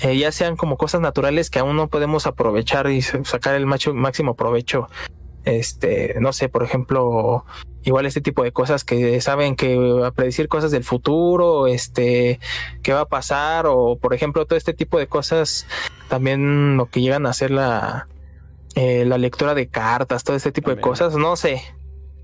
eh, 0.00 0.16
ya 0.18 0.30
sean 0.32 0.56
como 0.56 0.76
cosas 0.76 1.00
naturales 1.00 1.50
que 1.50 1.58
aún 1.58 1.76
no 1.76 1.88
podemos 1.88 2.26
aprovechar 2.26 2.90
y 2.90 3.02
sacar 3.02 3.54
el 3.54 3.66
máximo 3.66 4.34
provecho. 4.36 4.88
Este, 5.44 6.16
no 6.20 6.32
sé, 6.32 6.48
por 6.48 6.64
ejemplo, 6.64 7.44
igual 7.84 8.04
este 8.04 8.20
tipo 8.20 8.42
de 8.42 8.50
cosas 8.50 8.82
que 8.82 9.20
saben 9.20 9.54
que 9.54 10.02
a 10.04 10.10
predecir 10.10 10.48
cosas 10.48 10.72
del 10.72 10.82
futuro, 10.82 11.68
este, 11.68 12.40
qué 12.82 12.92
va 12.92 13.02
a 13.02 13.08
pasar, 13.08 13.66
o 13.68 13.96
por 13.96 14.12
ejemplo, 14.12 14.44
todo 14.44 14.56
este 14.56 14.74
tipo 14.74 14.98
de 14.98 15.06
cosas, 15.06 15.66
también 16.08 16.76
lo 16.76 16.86
que 16.86 17.00
llegan 17.00 17.26
a 17.26 17.30
hacer 17.30 17.52
la, 17.52 18.08
eh, 18.74 19.04
la 19.06 19.18
lectura 19.18 19.54
de 19.54 19.68
cartas, 19.68 20.24
todo 20.24 20.36
este 20.36 20.50
tipo 20.50 20.70
de 20.70 20.80
cosas, 20.80 21.14
no 21.14 21.36
sé. 21.36 21.62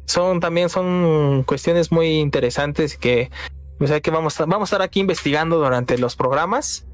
Son 0.05 0.41
también 0.41 0.69
son 0.69 1.45
cuestiones 1.45 1.93
muy 1.93 2.19
interesantes 2.19 2.99
que 2.99 3.31
pues 3.79 3.91
hay 3.93 4.01
que 4.01 4.11
vamos 4.11 4.39
a, 4.41 4.47
vamos 4.47 4.73
a 4.73 4.77
estar 4.77 4.83
aquí 4.83 4.99
investigando 4.99 5.59
durante 5.59 5.97
los 5.97 6.17
programas. 6.17 6.87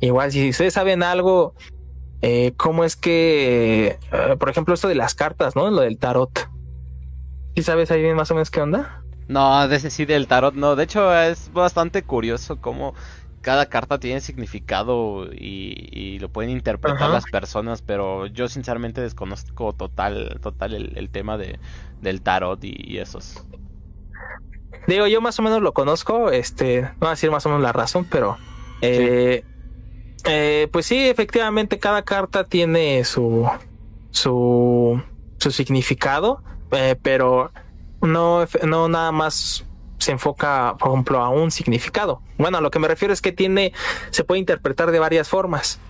Igual 0.00 0.32
si 0.32 0.50
ustedes 0.50 0.74
saben 0.74 1.02
algo, 1.02 1.54
eh, 2.22 2.52
cómo 2.56 2.84
es 2.84 2.96
que, 2.96 3.98
eh, 4.12 4.36
por 4.38 4.50
ejemplo, 4.50 4.74
esto 4.74 4.88
de 4.88 4.94
las 4.94 5.14
cartas, 5.14 5.56
¿no? 5.56 5.70
Lo 5.70 5.82
del 5.82 5.98
tarot. 5.98 6.50
¿Sí 7.56 7.62
sabes 7.62 7.90
ahí 7.90 8.12
más 8.14 8.30
o 8.30 8.34
menos 8.34 8.50
qué 8.50 8.60
onda? 8.60 9.02
No, 9.28 9.66
de 9.68 9.76
ese 9.76 9.90
sí 9.90 10.04
del 10.04 10.26
tarot 10.26 10.54
no. 10.54 10.76
De 10.76 10.84
hecho 10.84 11.14
es 11.16 11.52
bastante 11.52 12.02
curioso 12.02 12.60
cómo 12.60 12.94
cada 13.40 13.66
carta 13.66 13.98
tiene 13.98 14.20
significado 14.20 15.26
y, 15.32 15.88
y 15.92 16.18
lo 16.18 16.30
pueden 16.30 16.50
interpretar 16.50 17.04
Ajá. 17.04 17.12
las 17.12 17.24
personas, 17.24 17.82
pero 17.82 18.26
yo 18.26 18.48
sinceramente 18.48 19.00
desconozco 19.00 19.72
total, 19.74 20.38
total 20.42 20.74
el, 20.74 20.96
el 20.96 21.10
tema 21.10 21.36
de, 21.36 21.58
del 22.00 22.22
tarot 22.22 22.62
y, 22.64 22.74
y 22.76 22.98
esos. 22.98 23.44
Digo, 24.86 25.06
yo 25.06 25.20
más 25.20 25.38
o 25.38 25.42
menos 25.42 25.62
lo 25.62 25.72
conozco, 25.72 26.30
este, 26.30 26.82
no 26.82 26.94
voy 27.00 27.08
a 27.08 27.10
decir 27.12 27.30
más 27.30 27.46
o 27.46 27.50
menos 27.50 27.62
la 27.62 27.72
razón, 27.72 28.06
pero 28.10 28.36
eh, 28.82 29.44
eh, 30.24 30.68
pues 30.72 30.86
sí, 30.86 31.08
efectivamente 31.08 31.78
cada 31.78 32.02
carta 32.02 32.44
tiene 32.44 33.04
su 33.04 33.48
su, 34.14 35.02
su 35.38 35.50
significado, 35.50 36.42
eh, 36.70 36.96
pero 37.02 37.50
no, 38.00 38.46
no 38.62 38.88
nada 38.88 39.10
más 39.12 39.64
se 39.98 40.12
enfoca, 40.12 40.76
por 40.78 40.90
ejemplo, 40.90 41.20
a 41.20 41.30
un 41.30 41.50
significado. 41.50 42.22
Bueno, 42.38 42.58
a 42.58 42.60
lo 42.60 42.70
que 42.70 42.78
me 42.78 42.88
refiero 42.88 43.12
es 43.12 43.20
que 43.20 43.32
tiene, 43.32 43.72
se 44.10 44.22
puede 44.22 44.38
interpretar 44.38 44.92
de 44.92 45.00
varias 45.00 45.28
formas. 45.28 45.80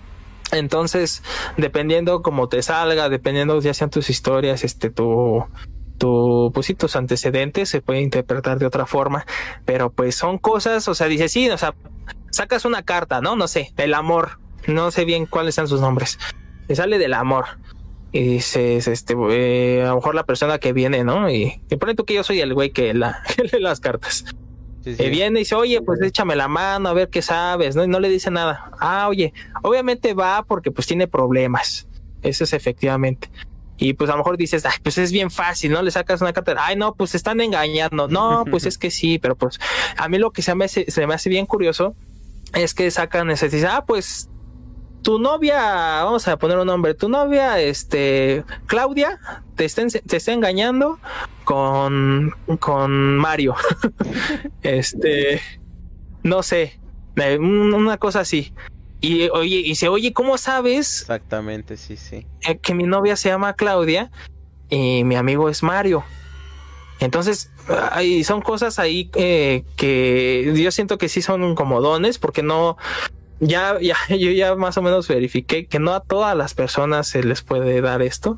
Entonces, 0.51 1.21
dependiendo 1.57 2.21
cómo 2.21 2.49
te 2.49 2.61
salga, 2.61 3.09
dependiendo 3.09 3.59
ya 3.61 3.73
sean 3.73 3.89
tus 3.89 4.09
historias, 4.09 4.63
este, 4.63 4.89
tu, 4.89 5.43
tu, 5.97 6.51
pues 6.53 6.65
sí, 6.65 6.73
tus 6.73 6.95
antecedentes 6.95 7.69
se 7.69 7.81
puede 7.81 8.01
interpretar 8.01 8.57
de 8.57 8.65
otra 8.65 8.85
forma, 8.85 9.25
pero 9.65 9.91
pues 9.91 10.15
son 10.15 10.37
cosas, 10.37 10.87
o 10.87 10.95
sea, 10.95 11.07
dice 11.07 11.29
sí, 11.29 11.49
o 11.49 11.57
sea, 11.57 11.75
sacas 12.35 12.65
una 12.65 12.83
carta, 12.83 13.21
¿no? 13.21 13.35
No 13.35 13.47
sé, 13.47 13.73
el 13.77 13.93
amor, 13.93 14.39
no 14.67 14.91
sé 14.91 15.05
bien 15.05 15.25
cuáles 15.25 15.55
son 15.55 15.67
sus 15.67 15.79
nombres, 15.79 16.19
te 16.67 16.75
sale 16.75 16.97
del 16.97 17.13
amor 17.13 17.45
y 18.11 18.23
dices, 18.23 18.87
este, 18.87 19.15
eh, 19.31 19.83
a 19.83 19.89
lo 19.89 19.95
mejor 19.95 20.15
la 20.15 20.25
persona 20.25 20.59
que 20.59 20.73
viene, 20.73 21.03
¿no? 21.03 21.29
Y 21.29 21.61
te 21.67 21.77
pone 21.77 21.95
tú 21.95 22.05
que 22.05 22.13
yo 22.13 22.23
soy 22.23 22.41
el 22.41 22.53
güey 22.53 22.71
que, 22.71 22.93
la, 22.93 23.21
que 23.35 23.43
lee 23.43 23.61
las 23.61 23.79
cartas. 23.79 24.25
Sí, 24.83 24.95
sí. 24.95 25.03
Eh, 25.03 25.09
viene 25.09 25.39
y 25.39 25.43
dice, 25.43 25.55
oye, 25.55 25.81
pues 25.81 26.01
échame 26.01 26.35
la 26.35 26.47
mano 26.47 26.89
a 26.89 26.93
ver 26.93 27.09
qué 27.09 27.21
sabes, 27.21 27.75
¿no? 27.75 27.83
Y 27.83 27.87
no 27.87 27.99
le 27.99 28.09
dice 28.09 28.31
nada. 28.31 28.71
Ah, 28.79 29.07
oye, 29.09 29.33
obviamente 29.63 30.13
va 30.13 30.43
porque 30.43 30.71
pues 30.71 30.87
tiene 30.87 31.07
problemas. 31.07 31.87
Eso 32.21 32.43
es 32.43 32.53
efectivamente. 32.53 33.29
Y 33.77 33.93
pues 33.93 34.09
a 34.09 34.13
lo 34.13 34.19
mejor 34.19 34.37
dices, 34.37 34.65
ay, 34.65 34.77
pues 34.81 34.97
es 34.97 35.11
bien 35.11 35.31
fácil, 35.31 35.71
¿no? 35.71 35.81
Le 35.81 35.91
sacas 35.91 36.21
una 36.21 36.31
carta, 36.31 36.55
ay, 36.57 36.75
no, 36.75 36.95
pues 36.95 37.15
están 37.15 37.41
engañando. 37.41 38.07
No, 38.07 38.45
pues 38.49 38.65
es 38.65 38.77
que 38.77 38.91
sí, 38.91 39.19
pero 39.19 39.35
pues 39.35 39.59
a 39.97 40.07
mí 40.07 40.17
lo 40.17 40.31
que 40.31 40.41
se 40.41 40.55
me 40.55 40.65
hace, 40.65 40.89
se 40.89 41.05
me 41.07 41.13
hace 41.13 41.29
bien 41.29 41.45
curioso 41.45 41.95
es 42.55 42.73
que 42.73 42.89
sacan 42.89 43.29
ese, 43.29 43.49
dice, 43.49 43.67
ah, 43.67 43.83
pues 43.85 44.29
tu 45.03 45.19
novia, 45.19 45.59
vamos 46.03 46.27
a 46.27 46.35
poner 46.37 46.57
un 46.57 46.65
nombre, 46.65 46.95
tu 46.95 47.07
novia, 47.09 47.59
este, 47.59 48.43
Claudia, 48.65 49.19
te 49.55 49.63
está, 49.65 49.83
te 49.87 50.17
está 50.17 50.31
engañando 50.33 50.97
con, 51.43 52.31
con 52.59 53.17
Mario. 53.17 53.53
este, 54.63 55.41
no 56.23 56.41
sé, 56.43 56.79
un- 57.39 57.73
una 57.73 57.97
cosa 57.97 58.21
así. 58.21 58.51
Y 59.01 59.29
oye, 59.29 59.57
y 59.57 59.75
se 59.75 59.87
oye, 59.89 60.13
¿cómo 60.13 60.37
sabes 60.39 61.01
Exactamente, 61.01 61.77
sí, 61.77 61.97
sí. 61.97 62.25
que 62.63 62.73
mi 62.73 62.85
novia 62.85 63.15
se 63.15 63.29
llama 63.29 63.53
Claudia 63.53 64.09
y 64.69 65.03
mi 65.03 65.15
amigo 65.15 65.49
es 65.49 65.61
Mario. 65.61 66.03
Entonces, 66.99 67.51
hay, 67.91 68.23
son 68.23 68.41
cosas 68.41 68.79
ahí 68.79 69.09
eh, 69.15 69.63
que 69.75 70.53
yo 70.55 70.71
siento 70.71 70.97
que 70.97 71.09
sí 71.09 71.21
son 71.21 71.55
como 71.55 71.81
dones, 71.81 72.19
porque 72.19 72.41
no, 72.41 72.77
ya, 73.39 73.79
ya, 73.79 73.95
yo 74.09 74.31
ya 74.31 74.55
más 74.55 74.77
o 74.77 74.81
menos 74.81 75.07
verifiqué 75.07 75.67
que 75.67 75.79
no 75.79 75.93
a 75.93 76.01
todas 76.01 76.35
las 76.35 76.53
personas 76.53 77.07
se 77.07 77.23
les 77.23 77.41
puede 77.41 77.81
dar 77.81 78.01
esto. 78.01 78.37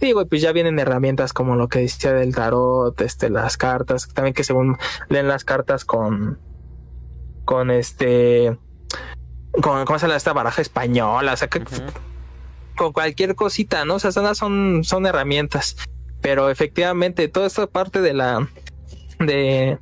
Digo, 0.00 0.26
pues 0.26 0.42
ya 0.42 0.52
vienen 0.52 0.78
herramientas 0.78 1.32
como 1.32 1.56
lo 1.56 1.68
que 1.68 1.80
decía 1.80 2.12
del 2.12 2.34
tarot, 2.34 3.00
este, 3.00 3.30
las 3.30 3.56
cartas, 3.56 4.08
también 4.12 4.34
que 4.34 4.44
según 4.44 4.76
leen 5.08 5.28
las 5.28 5.44
cartas 5.44 5.84
con, 5.84 6.38
con 7.44 7.70
este, 7.70 8.56
con, 9.60 9.84
¿cómo 9.84 9.98
se 9.98 10.06
llama 10.06 10.16
esta 10.16 10.32
baraja 10.32 10.62
española? 10.62 11.32
O 11.32 11.36
sea, 11.36 11.48
que, 11.48 11.62
con 12.76 12.92
cualquier 12.92 13.34
cosita, 13.34 13.84
¿no? 13.84 13.94
O 13.94 13.98
sea, 13.98 14.12
son, 14.34 14.82
son 14.82 15.06
herramientas. 15.06 15.76
Pero 16.22 16.48
efectivamente, 16.48 17.28
toda 17.28 17.46
esta 17.46 17.66
parte 17.66 18.00
de 18.00 18.14
la 18.14 18.48
de 19.18 19.78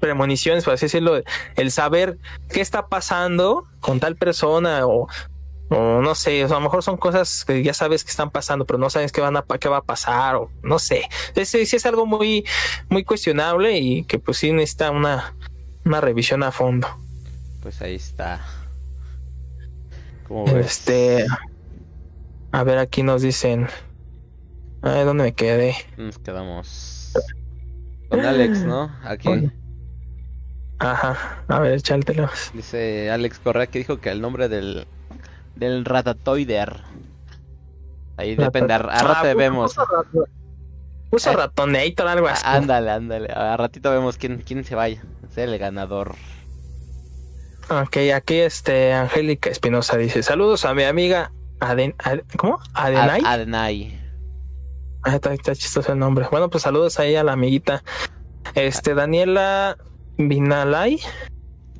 premoniciones, 0.00 0.64
por 0.64 0.74
así 0.74 0.86
decirlo, 0.86 1.22
el 1.54 1.70
saber 1.70 2.18
qué 2.50 2.60
está 2.60 2.88
pasando 2.88 3.68
con 3.78 4.00
tal 4.00 4.16
persona 4.16 4.84
o, 4.84 5.06
o 5.68 6.00
no 6.00 6.14
sé, 6.16 6.44
o 6.44 6.48
sea, 6.48 6.56
a 6.56 6.60
lo 6.60 6.64
mejor 6.64 6.82
son 6.82 6.96
cosas 6.96 7.44
que 7.44 7.62
ya 7.62 7.72
sabes 7.72 8.02
que 8.02 8.10
están 8.10 8.30
pasando, 8.30 8.66
pero 8.66 8.80
no 8.80 8.90
sabes 8.90 9.12
qué 9.12 9.20
van 9.20 9.36
a 9.36 9.44
qué 9.60 9.68
va 9.68 9.76
a 9.76 9.82
pasar 9.82 10.34
o 10.34 10.50
no 10.62 10.80
sé. 10.80 11.08
Ese 11.36 11.64
sí 11.66 11.76
es 11.76 11.86
algo 11.86 12.04
muy 12.04 12.44
muy 12.88 13.04
cuestionable 13.04 13.78
y 13.78 14.04
que 14.04 14.18
pues 14.18 14.38
sí 14.38 14.50
necesita 14.50 14.90
una 14.90 15.34
una 15.84 16.00
revisión 16.00 16.42
a 16.42 16.50
fondo. 16.50 16.88
Pues 17.62 17.80
ahí 17.80 17.94
está. 17.94 18.40
¿Cómo 20.26 20.46
ves? 20.46 20.66
Este 20.66 21.26
a 22.50 22.64
ver, 22.64 22.78
aquí 22.78 23.02
nos 23.02 23.22
dicen 23.22 23.68
Ay, 24.82 25.04
¿dónde 25.04 25.24
me 25.24 25.32
quedé? 25.34 25.74
Nos 25.96 26.18
quedamos 26.18 27.12
con 28.08 28.20
Alex, 28.20 28.64
¿no? 28.64 28.90
Aquí 29.04 29.50
Ajá, 30.78 31.44
a 31.46 31.60
ver, 31.60 31.74
échatelo. 31.74 32.28
dice 32.54 33.08
Alex 33.10 33.38
Correa 33.38 33.68
que 33.68 33.78
dijo 33.78 34.00
que 34.00 34.10
el 34.10 34.20
nombre 34.20 34.48
del 34.48 34.86
del 35.54 35.84
ratatoider. 35.84 36.80
Ahí 38.16 38.34
depende, 38.34 38.72
a, 38.74 38.76
a 38.78 38.80
rato 39.02 39.28
Ah, 39.28 39.34
vemos. 39.34 39.76
Puso, 41.10 41.30
Eh. 41.30 41.36
ratonator, 41.36 42.08
algo 42.08 42.26
así. 42.26 42.42
Ah, 42.44 42.56
Ándale, 42.56 42.90
ándale. 42.90 43.32
A 43.32 43.56
ratito 43.56 43.90
vemos 43.90 44.16
quién, 44.16 44.38
quién 44.44 44.64
se 44.64 44.74
vaya. 44.74 45.02
Ser 45.30 45.48
el 45.50 45.58
ganador. 45.58 46.14
Ok, 47.70 47.96
aquí 48.14 48.34
este 48.38 48.92
Angélica 48.92 49.50
Espinosa 49.50 49.96
dice: 49.96 50.22
Saludos 50.22 50.64
a 50.64 50.74
mi 50.74 50.82
amiga 50.82 51.30
Aden, 51.60 51.94
Ad- 51.98 52.22
¿Cómo? 52.36 52.58
Adenay. 52.74 53.20
Ad- 53.20 53.26
Adenay. 53.34 54.01
Ah, 55.02 55.16
está, 55.16 55.34
está 55.34 55.54
chistoso 55.54 55.92
el 55.92 55.98
nombre. 55.98 56.26
Bueno, 56.30 56.48
pues 56.48 56.62
saludos 56.62 56.98
ahí 56.98 57.16
a 57.16 57.24
la 57.24 57.32
amiguita. 57.32 57.82
Este, 58.54 58.94
Daniela 58.94 59.76
Vinalay 60.16 61.00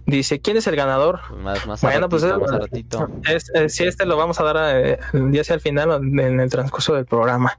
dice: 0.07 0.41
¿Quién 0.41 0.57
es 0.57 0.67
el 0.67 0.77
ganador? 0.77 1.21
Más, 1.37 1.67
más 1.67 1.81
Bueno, 1.83 2.09
pues, 2.09 2.25
más 2.25 2.51
ratito. 2.51 3.09
Es, 3.29 3.51
sí, 3.75 3.85
este 3.85 4.07
lo 4.07 4.17
vamos 4.17 4.41
a 4.41 4.45
dar 4.45 4.57
eh, 4.77 4.99
ya 5.31 5.45
sea 5.45 5.55
al 5.55 5.61
final 5.61 5.91
o 5.91 5.97
en 5.97 6.41
el 6.41 6.51
transcurso 6.51 6.95
del 6.95 7.07
programa. 7.07 7.59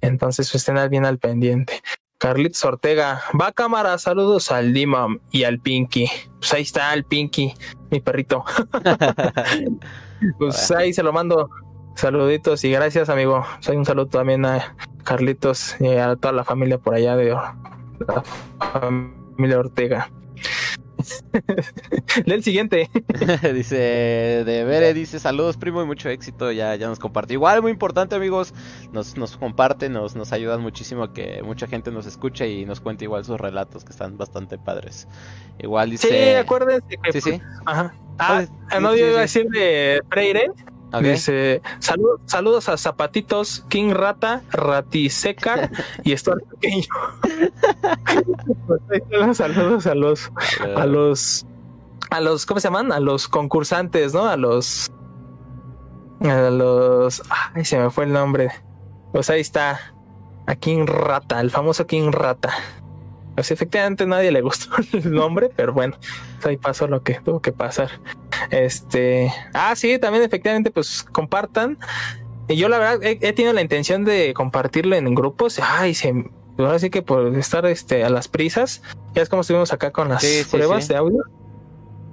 Entonces 0.00 0.54
estén 0.54 0.76
bien 0.90 1.04
al 1.04 1.18
pendiente. 1.18 1.82
Carlitos 2.18 2.64
Ortega, 2.64 3.20
va 3.38 3.48
a 3.48 3.52
cámara, 3.52 3.98
saludos 3.98 4.50
al 4.50 4.72
Dimam 4.72 5.20
y 5.30 5.44
al 5.44 5.60
Pinky. 5.60 6.08
Pues 6.38 6.54
ahí 6.54 6.62
está 6.62 6.94
el 6.94 7.04
Pinky, 7.04 7.52
mi 7.90 8.00
perrito. 8.00 8.44
Pues 10.38 10.70
ahí 10.70 10.94
se 10.94 11.02
lo 11.02 11.12
mando. 11.12 11.50
Saluditos 11.94 12.64
y 12.64 12.70
gracias, 12.70 13.08
amigo. 13.08 13.44
Soy 13.60 13.76
un 13.76 13.84
saludo 13.84 14.06
también 14.06 14.44
a 14.44 14.76
Carlitos 15.04 15.76
y 15.80 15.88
a 15.88 16.16
toda 16.16 16.32
la 16.32 16.44
familia 16.44 16.78
por 16.78 16.94
allá 16.94 17.16
de 17.16 17.30
la 17.30 18.22
familia 18.58 19.58
Ortega. 19.58 20.10
Lee 22.24 22.34
el 22.34 22.42
siguiente. 22.42 22.90
dice 23.54 23.76
de 23.76 24.64
Bere, 24.64 24.94
dice 24.94 25.18
saludos 25.18 25.56
primo 25.56 25.82
y 25.82 25.86
mucho 25.86 26.08
éxito, 26.08 26.50
ya, 26.50 26.74
ya 26.76 26.88
nos 26.88 26.98
compartió. 26.98 27.34
Igual 27.34 27.62
muy 27.62 27.70
importante 27.70 28.14
amigos, 28.14 28.54
nos, 28.92 29.16
nos 29.16 29.36
comparte, 29.36 29.88
nos, 29.88 30.16
nos 30.16 30.32
ayudan 30.32 30.60
muchísimo 30.62 31.04
a 31.04 31.12
que 31.12 31.42
mucha 31.42 31.66
gente 31.66 31.90
nos 31.90 32.06
escuche 32.06 32.48
y 32.48 32.64
nos 32.64 32.80
cuente 32.80 33.04
igual 33.04 33.24
sus 33.24 33.40
relatos 33.40 33.84
que 33.84 33.92
están 33.92 34.16
bastante 34.16 34.58
padres. 34.58 35.06
Igual 35.58 35.90
dice... 35.90 36.08
Sí, 36.08 36.34
acuérdense 36.34 36.96
que 37.02 37.12
Sí, 37.12 37.20
sí. 37.20 37.40
Ajá. 37.66 37.94
Ah, 38.18 38.44
Ah, 38.70 38.80
no, 38.80 38.94
yo 38.94 39.08
iba 39.08 39.18
a 39.18 39.22
decir 39.22 39.48
de 39.48 40.00
Freire. 40.08 40.50
Dice, 41.00 41.62
"Salud- 41.80 42.20
saludos 42.26 42.68
a 42.68 42.76
Zapatitos, 42.76 43.64
King 43.68 43.92
Rata, 43.92 44.42
Ratiseca 44.50 45.70
y 46.02 46.16
Stuart 46.16 46.42
Pequeño. 46.60 46.86
saludos 49.34 49.86
a 49.86 49.94
los, 49.94 50.30
a 50.76 50.86
los, 50.86 51.46
a 52.10 52.20
los, 52.20 52.46
¿cómo 52.46 52.60
se 52.60 52.68
llaman? 52.68 52.92
A 52.92 53.00
los 53.00 53.28
concursantes, 53.28 54.14
¿no? 54.14 54.26
A 54.26 54.36
los, 54.36 54.90
a 56.20 56.50
los, 56.50 57.22
ay, 57.54 57.64
se 57.64 57.78
me 57.78 57.90
fue 57.90 58.04
el 58.04 58.12
nombre. 58.12 58.50
Pues 59.12 59.30
ahí 59.30 59.40
está, 59.40 59.80
a 60.46 60.54
King 60.56 60.86
Rata, 60.86 61.40
el 61.40 61.50
famoso 61.50 61.86
King 61.86 62.10
Rata. 62.12 62.50
Pues 63.34 63.50
efectivamente 63.50 64.06
nadie 64.06 64.30
le 64.30 64.40
gustó 64.40 64.70
el 64.92 65.12
nombre, 65.12 65.50
pero 65.54 65.72
bueno, 65.72 65.96
ahí 66.44 66.56
pasó 66.56 66.86
lo 66.86 67.02
que 67.02 67.14
tuvo 67.14 67.40
que 67.40 67.52
pasar. 67.52 67.90
Este, 68.50 69.32
ah, 69.52 69.74
sí, 69.76 69.98
también 69.98 70.24
efectivamente, 70.24 70.70
pues 70.70 71.02
compartan. 71.02 71.78
Y 72.48 72.56
yo 72.56 72.68
la 72.68 72.78
verdad 72.78 73.02
he, 73.02 73.18
he 73.20 73.32
tenido 73.32 73.52
la 73.52 73.62
intención 73.62 74.04
de 74.04 74.34
compartirlo 74.34 74.94
en 74.96 75.14
grupos. 75.14 75.58
Ay, 75.60 75.94
se, 75.94 76.12
ahora 76.58 76.78
sí 76.78 76.90
que 76.90 77.02
por 77.02 77.34
estar 77.36 77.66
este, 77.66 78.04
a 78.04 78.10
las 78.10 78.28
prisas, 78.28 78.82
ya 79.14 79.22
es 79.22 79.28
como 79.28 79.40
estuvimos 79.42 79.72
acá 79.72 79.90
con 79.90 80.08
las 80.08 80.22
Sí, 80.22 80.44
sí, 80.44 80.50
pruebas 80.50 80.84
sí. 80.86 80.92
de 80.92 80.98
audio. 80.98 81.24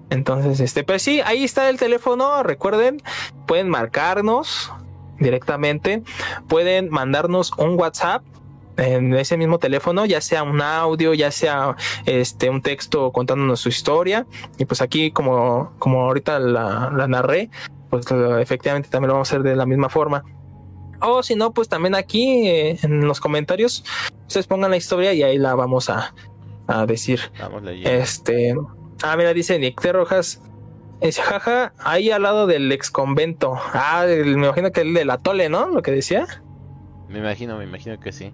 Entonces, 0.10 0.60
este, 0.60 0.84
pues 0.84 1.02
sí, 1.02 1.22
ahí 1.22 1.44
está 1.44 1.70
el 1.70 1.78
teléfono. 1.78 2.44
Recuerden, 2.44 3.02
pueden 3.48 3.70
marcarnos 3.70 4.72
directamente, 5.20 6.04
pueden 6.48 6.90
mandarnos 6.90 7.54
un 7.58 7.80
WhatsApp 7.80 8.24
en 8.82 9.14
ese 9.14 9.38
mismo 9.38 9.60
teléfono, 9.60 10.06
ya 10.06 10.22
sea 10.22 10.44
un 10.44 10.62
audio, 10.62 11.14
ya 11.14 11.32
sea 11.32 11.76
este 12.06 12.50
un 12.50 12.62
texto 12.62 13.12
contándonos 13.12 13.60
su 13.60 13.70
historia. 13.70 14.26
Y 14.58 14.66
pues 14.66 14.82
aquí, 14.82 15.12
como, 15.12 15.74
como 15.80 16.02
ahorita 16.06 16.40
la, 16.40 16.92
la 16.96 17.08
narré, 17.08 17.50
pues 17.90 18.06
efectivamente 18.40 18.90
también 18.90 19.10
lo 19.10 19.14
vamos 19.16 19.32
a 19.32 19.36
hacer 19.36 19.44
de 19.44 19.56
la 19.56 19.66
misma 19.66 19.90
forma. 19.90 20.24
O 21.02 21.24
si 21.24 21.36
no, 21.36 21.52
pues 21.52 21.68
también 21.68 21.96
aquí 21.96 22.48
eh, 22.48 22.78
en 22.84 23.06
los 23.08 23.20
comentarios, 23.20 23.84
ustedes 24.28 24.48
pongan 24.48 24.72
la 24.72 24.78
historia 24.78 25.14
y 25.14 25.24
ahí 25.24 25.38
la 25.38 25.56
vamos 25.56 25.90
a, 25.90 26.14
a 26.68 26.86
decir. 26.86 27.20
Vamos. 27.40 27.64
Este. 27.84 28.56
Ah, 29.04 29.16
mira, 29.18 29.34
dice 29.34 29.58
Nicté 29.58 29.92
Rojas. 29.94 30.42
Dice, 31.02 31.24
jaja, 31.24 31.74
ahí 31.80 32.12
al 32.12 32.22
lado 32.22 32.46
del 32.46 32.72
ex 32.72 32.92
convento. 32.92 33.56
Ah, 33.74 34.06
el- 34.08 34.38
me 34.38 34.46
imagino 34.46 34.72
que 34.72 34.82
el 34.82 34.94
del 34.94 35.10
atole, 35.10 35.50
¿no? 35.50 35.68
Lo 35.70 35.82
que 35.82 35.90
decía. 35.92 36.28
Me 37.10 37.18
imagino, 37.18 37.58
me 37.58 37.64
imagino 37.64 38.00
que 38.00 38.12
sí. 38.12 38.32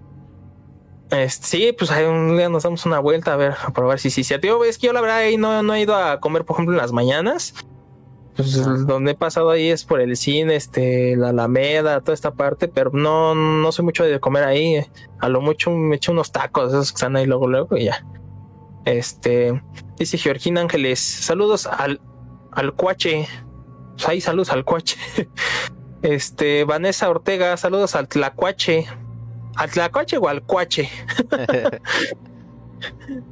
Este, 1.10 1.46
sí, 1.46 1.72
pues 1.76 1.90
ahí 1.90 2.04
un 2.04 2.36
día 2.36 2.48
nos 2.48 2.64
damos 2.64 2.84
una 2.84 2.98
vuelta 2.98 3.32
a 3.32 3.36
ver, 3.36 3.54
a 3.64 3.72
probar 3.72 3.98
si 3.98 4.10
sí, 4.10 4.24
sí. 4.24 4.38
Tío, 4.38 4.62
es 4.64 4.78
que 4.78 4.88
yo 4.88 4.92
la 4.92 5.00
verdad 5.00 5.18
ahí 5.18 5.36
no, 5.36 5.62
no 5.62 5.74
he 5.74 5.80
ido 5.80 5.96
a 5.96 6.20
comer, 6.20 6.44
por 6.44 6.56
ejemplo, 6.56 6.74
en 6.74 6.78
las 6.78 6.92
mañanas. 6.92 7.54
Pues 8.36 8.56
Ah. 8.56 8.76
donde 8.86 9.12
he 9.12 9.14
pasado 9.16 9.50
ahí 9.50 9.68
es 9.68 9.84
por 9.84 10.00
el 10.00 10.16
cine, 10.16 10.54
este, 10.54 11.16
la 11.16 11.30
Alameda, 11.30 12.00
toda 12.02 12.14
esta 12.14 12.30
parte, 12.34 12.68
pero 12.68 12.90
no, 12.92 13.34
no 13.34 13.72
soy 13.72 13.84
mucho 13.84 14.04
de 14.04 14.20
comer 14.20 14.44
ahí. 14.44 14.86
A 15.18 15.28
lo 15.28 15.40
mucho 15.40 15.72
me 15.72 15.96
echo 15.96 16.12
unos 16.12 16.30
tacos, 16.30 16.68
esos 16.72 16.92
que 16.92 16.96
están 16.96 17.16
ahí 17.16 17.26
luego, 17.26 17.48
luego 17.48 17.76
y 17.76 17.86
ya. 17.86 18.06
Este, 18.84 19.60
dice 19.96 20.18
Georgina 20.18 20.60
Ángeles, 20.60 21.00
saludos 21.00 21.66
al, 21.66 22.00
al 22.52 22.74
cuache. 22.74 23.26
Pues 23.96 24.08
ahí 24.08 24.20
saludos 24.20 24.50
al 24.50 24.64
cuache. 24.64 24.96
Este, 26.00 26.62
Vanessa 26.62 27.10
Ortega, 27.10 27.56
saludos 27.56 27.96
al 27.96 28.06
tlacuache. 28.06 28.86
¿Al 29.58 29.70
tlacuache 29.70 30.16
o 30.18 30.28
al 30.28 30.42
cuache? 30.42 30.88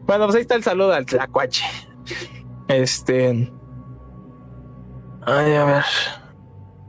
Bueno, 0.06 0.24
pues 0.24 0.36
ahí 0.36 0.40
está 0.42 0.54
el 0.56 0.64
saludo 0.64 0.92
al 0.92 1.06
tlacuache. 1.06 1.64
Este. 2.68 3.52
Ay, 5.24 5.54
a 5.54 5.64
ver. 5.64 5.84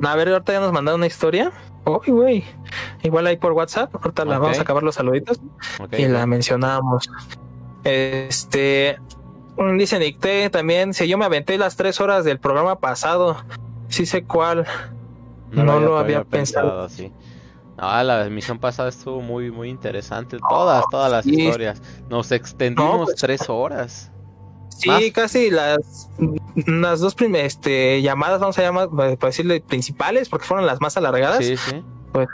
A 0.03 0.15
ver, 0.15 0.29
ahorita 0.29 0.53
ya 0.53 0.59
nos 0.59 0.71
mandaron 0.71 0.99
una 1.01 1.07
historia. 1.07 1.51
Uy, 1.85 2.11
güey. 2.11 2.43
Igual 3.03 3.27
ahí 3.27 3.37
por 3.37 3.53
WhatsApp. 3.53 3.93
Ahorita 3.95 4.25
la 4.25 4.39
vamos 4.39 4.57
a 4.57 4.61
acabar 4.61 4.83
los 4.83 4.95
saluditos 4.95 5.39
y 5.97 6.05
la 6.07 6.25
mencionamos. 6.25 7.09
Este. 7.83 8.97
mm, 9.57 9.77
Dice 9.77 9.99
Nicté 9.99 10.49
también. 10.49 10.93
Si 10.93 11.07
yo 11.07 11.17
me 11.17 11.25
aventé 11.25 11.57
las 11.57 11.75
tres 11.75 11.99
horas 12.01 12.25
del 12.25 12.39
programa 12.39 12.79
pasado. 12.79 13.37
Sí 13.89 14.05
sé 14.05 14.23
cuál. 14.23 14.65
no 15.51 15.79
lo 15.79 15.97
había 15.97 16.23
pensado. 16.23 16.89
sí. 16.89 17.11
No, 17.77 18.03
la 18.03 18.25
emisión 18.25 18.57
pasada 18.59 18.89
estuvo 18.89 19.21
muy, 19.21 19.51
muy 19.51 19.69
interesante. 19.69 20.37
Todas, 20.49 20.83
todas 20.89 21.11
las 21.11 21.25
sí. 21.25 21.39
historias. 21.41 21.81
Nos 22.09 22.31
extendimos 22.31 22.99
No, 22.99 23.05
pues- 23.05 23.17
tres 23.17 23.49
horas. 23.49 24.11
Sí, 24.69 24.89
Más. 24.89 25.01
casi 25.13 25.49
las, 25.49 26.09
las 26.67 26.99
dos 26.99 27.15
primeras 27.15 27.47
este, 27.53 27.99
llamadas, 28.03 28.39
vamos 28.39 28.59
a 28.59 28.61
llamar, 28.61 28.89
para 28.89 29.15
decirle 29.17 29.59
principales, 29.61 30.29
porque 30.29 30.45
fueron 30.45 30.67
las 30.67 30.79
más 30.81 30.97
alargadas. 30.97 31.43
Sí, 31.43 31.57
sí. 31.57 31.83
Pues, 32.11 32.27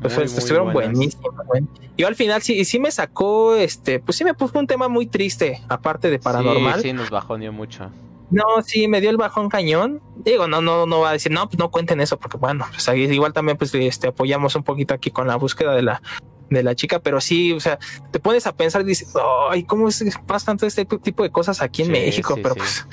pues 0.00 0.14
Muy, 0.16 0.24
este, 0.24 0.34
muy 0.34 0.38
estuvieron 0.38 0.72
buenas. 0.72 0.92
buenísimas. 0.96 1.46
güey. 1.46 1.64
Yo 1.98 2.06
al 2.06 2.14
final 2.14 2.42
sí, 2.42 2.64
sí 2.64 2.78
me 2.78 2.90
sacó, 2.90 3.54
este, 3.56 3.98
pues 4.00 4.16
sí 4.16 4.24
me 4.24 4.34
puso 4.34 4.58
un 4.58 4.66
tema 4.68 4.88
muy 4.88 5.06
triste, 5.06 5.62
aparte 5.68 6.10
de 6.10 6.18
paranormal. 6.20 6.76
Sí, 6.80 6.88
sí, 6.88 6.92
nos 6.92 7.10
bajoneó 7.10 7.52
mucho. 7.52 7.90
No, 8.30 8.44
sí, 8.64 8.86
me 8.88 9.00
dio 9.00 9.10
el 9.10 9.16
bajón 9.16 9.48
cañón. 9.48 10.00
Digo, 10.16 10.46
no, 10.46 10.60
no, 10.60 10.86
no 10.86 11.00
va 11.00 11.10
a 11.10 11.12
decir, 11.12 11.32
no, 11.32 11.48
pues 11.48 11.58
no 11.58 11.70
cuenten 11.70 12.00
eso, 12.00 12.18
porque 12.18 12.36
bueno, 12.36 12.64
pues 12.70 12.88
ahí 12.88 13.02
igual 13.02 13.32
también 13.32 13.56
pues 13.58 13.74
este 13.74 14.08
apoyamos 14.08 14.54
un 14.54 14.62
poquito 14.62 14.94
aquí 14.94 15.10
con 15.10 15.26
la 15.26 15.36
búsqueda 15.36 15.74
de 15.74 15.82
la 15.82 16.02
de 16.48 16.62
la 16.64 16.74
chica, 16.74 16.98
pero 16.98 17.20
sí, 17.20 17.52
o 17.52 17.60
sea, 17.60 17.78
te 18.10 18.18
pones 18.18 18.46
a 18.46 18.52
pensar 18.56 18.82
y 18.82 18.84
dices, 18.84 19.14
ay, 19.50 19.62
¿cómo 19.64 19.88
es 19.88 20.02
que 20.02 20.10
pasan 20.26 20.56
todo 20.56 20.66
este 20.66 20.84
tipo 20.84 21.22
de 21.22 21.30
cosas 21.30 21.62
aquí 21.62 21.82
en 21.82 21.86
Sí, 21.86 21.92
México? 21.92 22.34
sí, 22.34 22.40
pero 22.42 22.54
sí. 22.54 22.60
pues, 22.60 22.86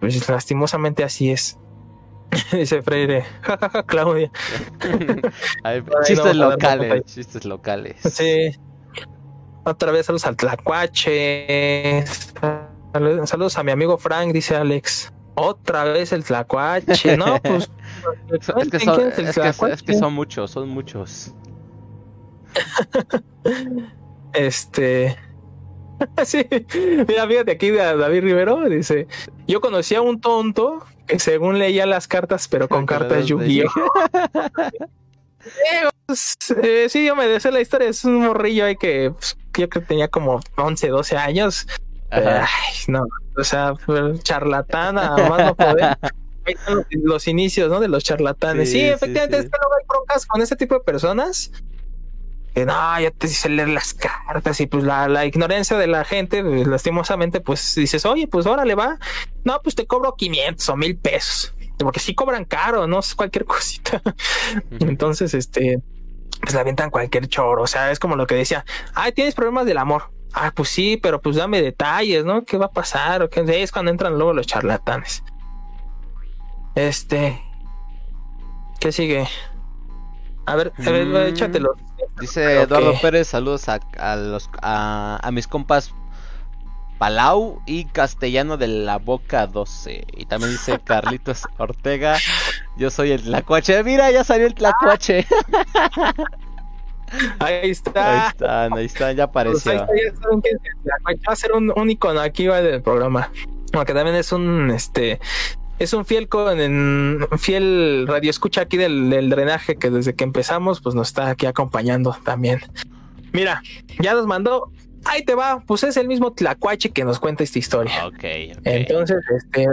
pues 0.00 0.28
lastimosamente 0.28 1.04
así 1.04 1.30
es. 1.30 1.58
Dice 2.52 2.80
Freire, 2.82 3.24
jajaja, 3.42 3.82
Claudia. 3.82 4.30
Chistes 6.06 6.18
a 6.20 6.24
dar 6.24 6.36
locales, 6.36 7.04
chistes 7.04 7.44
locales. 7.44 7.96
Sí. 8.02 8.52
Otra 9.64 9.92
vez 9.92 10.06
saludos 10.06 10.24
al 10.26 10.36
Tlacuache. 10.36 12.04
Saludos, 12.92 13.56
a 13.56 13.62
mi 13.62 13.70
amigo 13.70 13.98
Frank, 13.98 14.32
dice 14.32 14.56
Alex. 14.56 15.12
Otra 15.34 15.84
vez 15.84 16.12
el 16.12 16.24
Tlacuache. 16.24 17.16
No, 17.16 17.40
pues. 17.42 17.70
Es 18.30 18.46
que, 18.70 18.78
¿quién 18.78 18.80
son, 18.80 19.00
es 19.08 19.14
que, 19.14 19.22
es 19.22 19.28
que 19.28 19.40
Tlacuache? 19.40 19.94
son 19.94 20.12
muchos, 20.12 20.50
son 20.50 20.68
muchos. 20.68 21.34
Este. 24.32 25.16
sí, 26.24 26.46
mira, 27.08 27.26
fíjate 27.26 27.50
aquí 27.50 27.70
de 27.70 27.78
David 27.78 28.22
Rivero. 28.22 28.68
Dice: 28.68 29.08
Yo 29.48 29.60
conocí 29.60 29.94
a 29.94 30.02
un 30.02 30.20
tonto 30.20 30.84
que 31.06 31.18
según 31.18 31.58
leía 31.58 31.86
las 31.86 32.06
cartas, 32.06 32.46
pero 32.46 32.68
con 32.68 32.86
cartas 32.86 33.26
Yu-Gi-Oh! 33.26 33.68
Pues, 36.06 36.36
eh, 36.62 36.86
sí, 36.88 37.06
yo 37.06 37.16
me 37.16 37.26
deseo 37.26 37.50
la 37.50 37.60
historia. 37.60 37.88
Es 37.88 38.04
un 38.04 38.20
morrillo 38.20 38.64
ahí 38.64 38.76
que 38.76 39.10
pues, 39.10 39.36
yo 39.58 39.68
creo 39.68 39.82
que 39.82 39.88
tenía 39.88 40.08
como 40.08 40.40
11, 40.56 40.88
12 40.88 41.16
años. 41.16 41.66
Ay, 42.10 42.74
no, 42.88 43.06
o 43.36 43.44
sea, 43.44 43.74
fue 43.76 44.18
charlatán, 44.20 44.98
a 44.98 45.16
más 45.16 45.46
no 45.46 45.54
poder. 45.54 45.98
Ahí 46.46 46.54
están 46.54 46.76
los, 46.76 46.86
los 46.90 47.28
inicios, 47.28 47.70
¿no? 47.70 47.80
De 47.80 47.88
los 47.88 48.02
charlatanes. 48.02 48.70
Sí, 48.70 48.80
efectivamente, 48.80 49.36
sí. 49.36 49.44
es 49.44 49.50
que 49.50 49.58
luego 49.58 49.74
hay 49.78 49.84
broncas 49.86 50.26
con 50.26 50.40
ese 50.40 50.56
tipo 50.56 50.74
de 50.74 50.80
personas. 50.80 51.52
Que 52.54 52.66
no, 52.66 53.00
ya 53.00 53.10
te 53.12 53.28
dice 53.28 53.48
leer 53.48 53.68
las 53.68 53.94
cartas 53.94 54.60
y 54.60 54.66
pues 54.66 54.82
la, 54.82 55.06
la 55.08 55.24
ignorancia 55.24 55.76
de 55.78 55.86
la 55.86 56.04
gente, 56.04 56.42
pues, 56.42 56.66
lastimosamente, 56.66 57.40
pues 57.40 57.74
dices, 57.76 58.04
oye, 58.06 58.26
pues 58.26 58.46
órale, 58.46 58.74
va. 58.74 58.98
No, 59.44 59.60
pues 59.62 59.76
te 59.76 59.86
cobro 59.86 60.14
500 60.16 60.68
o 60.68 60.76
1000 60.76 60.96
pesos. 60.98 61.54
Porque 61.78 62.00
sí 62.00 62.14
cobran 62.14 62.44
caro, 62.44 62.86
no 62.86 62.98
es 62.98 63.14
cualquier 63.14 63.44
cosita. 63.46 64.02
Entonces, 64.80 65.34
este, 65.34 65.80
pues 66.40 66.54
le 66.54 66.60
avientan 66.60 66.90
cualquier 66.90 67.28
choro. 67.28 67.62
O 67.62 67.66
sea, 67.66 67.92
es 67.92 67.98
como 68.00 68.16
lo 68.16 68.26
que 68.26 68.34
decía, 68.34 68.64
ay, 68.94 69.12
tienes 69.12 69.34
problemas 69.34 69.66
del 69.66 69.78
amor. 69.78 70.10
Ah, 70.32 70.52
pues 70.54 70.68
sí, 70.68 70.96
pero 70.96 71.20
pues 71.20 71.36
dame 71.36 71.60
detalles, 71.62 72.24
¿no? 72.24 72.44
¿Qué 72.44 72.56
va 72.56 72.66
a 72.66 72.70
pasar? 72.70 73.22
¿O 73.22 73.28
qué? 73.30 73.62
Es 73.62 73.72
cuando 73.72 73.90
entran 73.90 74.14
luego 74.16 74.32
los 74.32 74.46
charlatanes. 74.46 75.22
Este, 76.74 77.42
¿qué 78.78 78.92
sigue? 78.92 79.26
A 80.46 80.54
ver, 80.56 80.72
a 80.78 80.90
ver, 80.90 81.06
Mm. 81.06 81.16
échatelo. 81.28 81.74
Dice. 82.20 82.62
Eduardo 82.62 82.94
Pérez, 83.00 83.28
saludos 83.28 83.68
a, 83.68 83.80
a 83.98 84.16
los 84.16 84.48
a, 84.62 85.18
a 85.22 85.30
mis 85.30 85.46
compas 85.46 85.92
Palau 86.98 87.62
y 87.66 87.86
Castellano 87.86 88.56
de 88.56 88.68
la 88.68 88.98
Boca 88.98 89.46
12. 89.46 90.04
Y 90.16 90.26
también 90.26 90.52
dice 90.52 90.78
Carlitos 90.84 91.46
Ortega, 91.58 92.16
yo 92.76 92.90
soy 92.90 93.12
el 93.12 93.22
Tlacuache. 93.22 93.82
Mira, 93.84 94.10
ya 94.10 94.22
salió 94.24 94.46
el 94.46 94.54
Tlacuache. 94.54 95.26
Ahí 97.38 97.54
Ahí 97.62 97.70
está. 97.70 98.28
están, 98.28 98.72
ahí 98.74 98.84
están, 98.86 99.16
ya 99.16 99.26
Pues 99.30 99.66
ahí 99.66 99.76
apareció. 99.76 100.12
está, 100.12 100.44
ya 100.84 100.92
va 101.28 101.32
a 101.32 101.36
ser 101.36 101.52
un, 101.52 101.72
un 101.74 101.90
icono 101.90 102.20
aquí 102.20 102.46
va 102.46 102.60
del 102.62 102.82
programa. 102.82 103.30
Aunque 103.72 103.94
también 103.94 104.16
es 104.16 104.32
un 104.32 104.70
este 104.70 105.20
es 105.78 105.92
un 105.94 106.04
fiel 106.04 106.28
con 106.28 106.60
en- 106.60 107.26
fiel 107.38 108.04
radio 108.06 108.28
escucha 108.30 108.62
aquí 108.62 108.76
del, 108.76 109.08
del 109.10 109.30
drenaje 109.30 109.76
que 109.76 109.88
desde 109.90 110.14
que 110.14 110.24
empezamos 110.24 110.80
pues 110.80 110.94
nos 110.94 111.08
está 111.08 111.30
aquí 111.30 111.46
acompañando 111.46 112.16
también. 112.24 112.60
Mira, 113.32 113.62
ya 114.00 114.12
nos 114.14 114.26
mandó, 114.26 114.70
ahí 115.04 115.24
te 115.24 115.34
va, 115.36 115.62
pues 115.66 115.84
es 115.84 115.96
el 115.96 116.08
mismo 116.08 116.32
Tlacuache 116.32 116.90
que 116.90 117.04
nos 117.04 117.18
cuenta 117.20 117.44
esta 117.44 117.58
historia. 117.60 118.06
Ok, 118.06 118.14
ok. 118.14 118.60
Entonces, 118.64 119.18
este, 119.36 119.66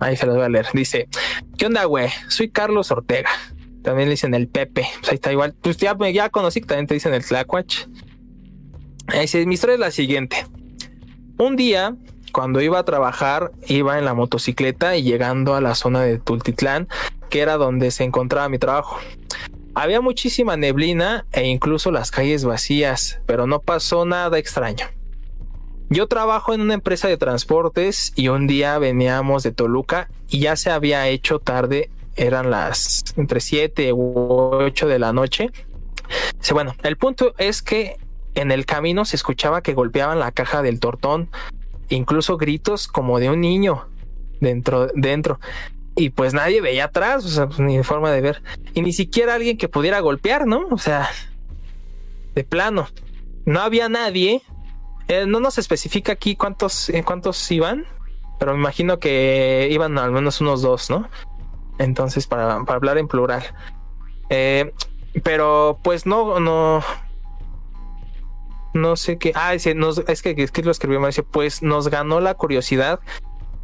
ahí 0.00 0.16
se 0.16 0.26
los 0.26 0.34
voy 0.34 0.44
a 0.44 0.48
leer. 0.48 0.66
Dice, 0.74 1.08
¿qué 1.56 1.66
onda, 1.66 1.84
güey? 1.84 2.10
Soy 2.28 2.48
Carlos 2.50 2.90
Ortega. 2.90 3.30
También 3.84 4.08
le 4.08 4.14
dicen 4.14 4.34
el 4.34 4.48
Pepe. 4.48 4.88
Pues 5.00 5.10
ahí 5.10 5.14
está 5.14 5.30
igual. 5.30 5.54
Pues 5.60 5.76
ya, 5.76 6.28
conocí 6.30 6.60
que 6.60 6.66
también 6.66 6.88
te 6.88 6.94
dicen 6.94 7.14
el 7.14 7.24
Tlacuach. 7.24 7.86
Mi 9.46 9.54
historia 9.54 9.74
es 9.74 9.80
la 9.80 9.90
siguiente. 9.90 10.46
Un 11.38 11.56
día, 11.56 11.94
cuando 12.32 12.60
iba 12.62 12.78
a 12.78 12.84
trabajar, 12.84 13.52
iba 13.68 13.98
en 13.98 14.06
la 14.06 14.14
motocicleta 14.14 14.96
y 14.96 15.02
llegando 15.02 15.54
a 15.54 15.60
la 15.60 15.74
zona 15.74 16.00
de 16.00 16.18
Tultitlán, 16.18 16.88
que 17.28 17.40
era 17.40 17.56
donde 17.56 17.90
se 17.90 18.04
encontraba 18.04 18.48
mi 18.48 18.58
trabajo. 18.58 18.98
Había 19.74 20.00
muchísima 20.00 20.56
neblina 20.56 21.26
e 21.32 21.46
incluso 21.46 21.90
las 21.90 22.10
calles 22.10 22.44
vacías, 22.44 23.20
pero 23.26 23.46
no 23.46 23.60
pasó 23.60 24.06
nada 24.06 24.38
extraño. 24.38 24.86
Yo 25.90 26.06
trabajo 26.06 26.54
en 26.54 26.62
una 26.62 26.74
empresa 26.74 27.08
de 27.08 27.18
transportes 27.18 28.12
y 28.16 28.28
un 28.28 28.46
día 28.46 28.78
veníamos 28.78 29.42
de 29.42 29.52
Toluca 29.52 30.08
y 30.28 30.38
ya 30.38 30.56
se 30.56 30.70
había 30.70 31.08
hecho 31.08 31.40
tarde, 31.40 31.90
eran 32.16 32.50
las 32.50 33.04
entre 33.16 33.40
7 33.40 33.92
u 33.92 34.12
8 34.52 34.88
de 34.88 34.98
la 34.98 35.12
noche. 35.12 35.50
Bueno, 36.52 36.74
el 36.82 36.96
punto 36.96 37.34
es 37.38 37.62
que 37.62 37.96
en 38.34 38.50
el 38.50 38.66
camino 38.66 39.04
se 39.04 39.16
escuchaba 39.16 39.62
que 39.62 39.74
golpeaban 39.74 40.18
la 40.18 40.32
caja 40.32 40.62
del 40.62 40.80
tortón, 40.80 41.30
incluso 41.88 42.36
gritos 42.36 42.88
como 42.88 43.18
de 43.18 43.30
un 43.30 43.40
niño 43.40 43.88
dentro, 44.40 44.88
dentro. 44.94 45.40
Y 45.96 46.10
pues 46.10 46.34
nadie 46.34 46.60
veía 46.60 46.86
atrás, 46.86 47.24
o 47.24 47.28
sea, 47.28 47.46
pues, 47.46 47.60
ni 47.60 47.82
forma 47.82 48.10
de 48.10 48.20
ver. 48.20 48.42
Y 48.74 48.82
ni 48.82 48.92
siquiera 48.92 49.34
alguien 49.34 49.56
que 49.56 49.68
pudiera 49.68 50.00
golpear, 50.00 50.46
¿no? 50.46 50.66
O 50.70 50.78
sea, 50.78 51.08
de 52.34 52.44
plano. 52.44 52.88
No 53.46 53.60
había 53.60 53.88
nadie. 53.88 54.42
Eh, 55.06 55.26
no 55.26 55.38
nos 55.38 55.58
especifica 55.58 56.12
aquí 56.12 56.34
cuántos, 56.34 56.88
eh, 56.88 57.04
cuántos 57.04 57.50
iban, 57.52 57.84
pero 58.38 58.54
me 58.54 58.58
imagino 58.58 58.98
que 58.98 59.68
iban 59.70 59.98
al 59.98 60.10
menos 60.10 60.40
unos 60.40 60.62
dos, 60.62 60.90
¿no? 60.90 61.08
Entonces, 61.78 62.26
para, 62.26 62.54
hablar 62.54 62.98
en 62.98 63.08
plural. 63.08 63.42
Eh, 64.30 64.72
pero 65.22 65.78
pues 65.82 66.06
no, 66.06 66.40
no, 66.40 66.82
no 68.72 68.96
sé 68.96 69.18
qué. 69.18 69.32
Ah, 69.34 69.54
es 69.54 69.64
que, 69.64 70.34
es 70.36 70.50
que 70.50 70.62
lo 70.62 70.70
escribió, 70.70 71.04
dice, 71.06 71.22
pues 71.22 71.62
nos 71.62 71.88
ganó 71.88 72.20
la 72.20 72.34
curiosidad 72.34 73.00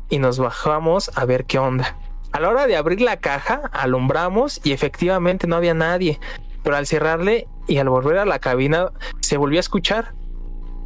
y 0.09 0.19
nos 0.19 0.39
bajamos 0.39 1.11
a 1.17 1.25
ver 1.25 1.45
qué 1.45 1.59
onda. 1.59 1.97
A 2.33 2.39
la 2.39 2.49
hora 2.49 2.67
de 2.67 2.77
abrir 2.77 3.01
la 3.01 3.17
caja, 3.19 3.63
alumbramos 3.73 4.61
y 4.63 4.73
efectivamente 4.73 5.47
no 5.47 5.57
había 5.57 5.75
nadie. 5.75 6.21
Pero 6.63 6.77
al 6.77 6.87
cerrarle 6.87 7.49
y 7.67 7.79
al 7.79 7.89
volver 7.89 8.19
a 8.19 8.25
la 8.25 8.39
cabina, 8.39 8.91
se 9.21 9.37
volvió 9.37 9.59
a 9.59 9.61
escuchar. 9.61 10.15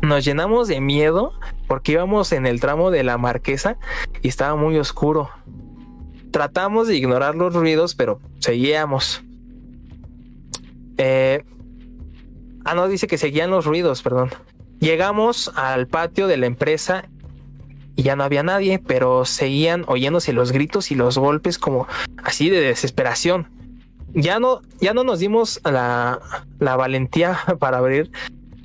Nos 0.00 0.24
llenamos 0.24 0.68
de 0.68 0.80
miedo 0.80 1.32
porque 1.66 1.92
íbamos 1.92 2.32
en 2.32 2.46
el 2.46 2.60
tramo 2.60 2.90
de 2.90 3.02
la 3.02 3.18
marquesa 3.18 3.76
y 4.22 4.28
estaba 4.28 4.56
muy 4.56 4.78
oscuro. 4.78 5.30
Tratamos 6.34 6.88
de 6.88 6.96
ignorar 6.96 7.36
los 7.36 7.54
ruidos, 7.54 7.94
pero 7.94 8.18
seguíamos. 8.40 9.22
Eh, 10.98 11.44
ah, 12.64 12.74
no, 12.74 12.88
dice 12.88 13.06
que 13.06 13.18
seguían 13.18 13.50
los 13.50 13.66
ruidos, 13.66 14.02
perdón. 14.02 14.30
Llegamos 14.80 15.52
al 15.54 15.86
patio 15.86 16.26
de 16.26 16.36
la 16.36 16.46
empresa 16.46 17.08
y 17.94 18.02
ya 18.02 18.16
no 18.16 18.24
había 18.24 18.42
nadie, 18.42 18.80
pero 18.84 19.24
seguían 19.24 19.84
oyéndose 19.86 20.32
los 20.32 20.50
gritos 20.50 20.90
y 20.90 20.96
los 20.96 21.18
golpes 21.18 21.56
como 21.56 21.86
así 22.24 22.50
de 22.50 22.60
desesperación. 22.60 23.46
Ya 24.12 24.40
no, 24.40 24.60
ya 24.80 24.92
no 24.92 25.04
nos 25.04 25.20
dimos 25.20 25.60
la, 25.62 26.18
la 26.58 26.74
valentía 26.74 27.38
para 27.60 27.78
abrir 27.78 28.10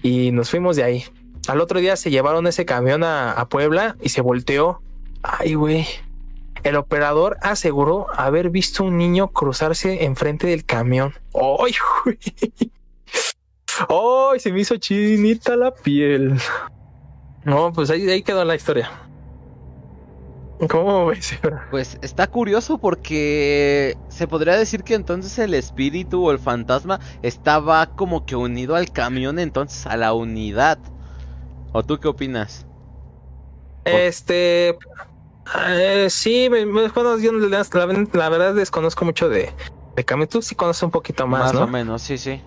y 0.01 0.32
nos 0.32 0.49
fuimos 0.49 0.76
de 0.76 0.86
ahí. 0.86 1.03
Al 1.47 1.61
otro 1.61 1.80
día 1.80 1.95
se 1.97 2.09
llevaron 2.09 2.47
ese 2.47 2.65
camión 2.65 3.03
a, 3.03 3.47
Puebla 3.47 3.95
y 4.01 4.09
se 4.09 4.22
volteó. 4.22 4.82
Ay, 5.22 5.53
güey. 5.53 5.86
El 6.64 6.76
operador 6.76 7.38
aseguró 7.41 8.07
haber 8.14 8.49
visto 8.49 8.84
un 8.84 8.97
niño 8.97 9.30
cruzarse 9.30 10.05
enfrente 10.05 10.47
del 10.47 10.66
camión. 10.66 11.14
¡Ay! 11.34 11.74
¡Ay! 13.88 14.39
Se 14.39 14.51
me 14.51 14.62
hizo 14.62 14.78
chinita 14.78 15.55
la 15.55 15.74
piel. 15.74 16.38
No, 17.45 17.72
pues 17.72 17.89
ahí, 17.89 18.10
ahí 18.10 18.22
quedó 18.24 18.43
la 18.43 18.55
historia. 18.55 18.91
¿Cómo 20.68 21.05
ves? 21.05 21.39
Pues 21.72 21.97
está 22.01 22.28
curioso 22.28 22.80
porque 22.80 23.95
se 24.10 24.28
podría 24.28 24.57
decir 24.57 24.84
que 24.84 24.93
entonces 24.93 25.39
el 25.39 25.53
espíritu 25.53 26.26
o 26.26 26.32
el 26.32 26.39
fantasma 26.39 26.99
estaba 27.22 27.95
como 27.95 28.26
que 28.26 28.36
unido 28.36 28.76
al 28.76 28.91
camión, 28.91 29.39
entonces 29.39 29.88
a 29.88 29.95
la 29.95 30.12
unidad. 30.14 30.78
¿O 31.72 31.84
tú 31.84 31.99
qué 31.99 32.10
opinas? 32.10 32.66
Este. 33.86 34.78
Eh, 35.67 36.07
sí, 36.09 36.49
me, 36.49 36.65
la, 36.65 38.29
verdad 38.29 38.53
desconozco 38.53 39.05
mucho 39.05 39.29
de, 39.29 39.51
de 39.95 40.05
camión. 40.05 40.27
Tú 40.27 40.41
sí 40.41 40.55
conoces 40.55 40.83
un 40.83 40.91
poquito 40.91 41.27
más, 41.27 41.53
más 41.53 41.63
o 41.63 41.67
menos, 41.67 42.01
sí, 42.01 42.17
sí. 42.17 42.41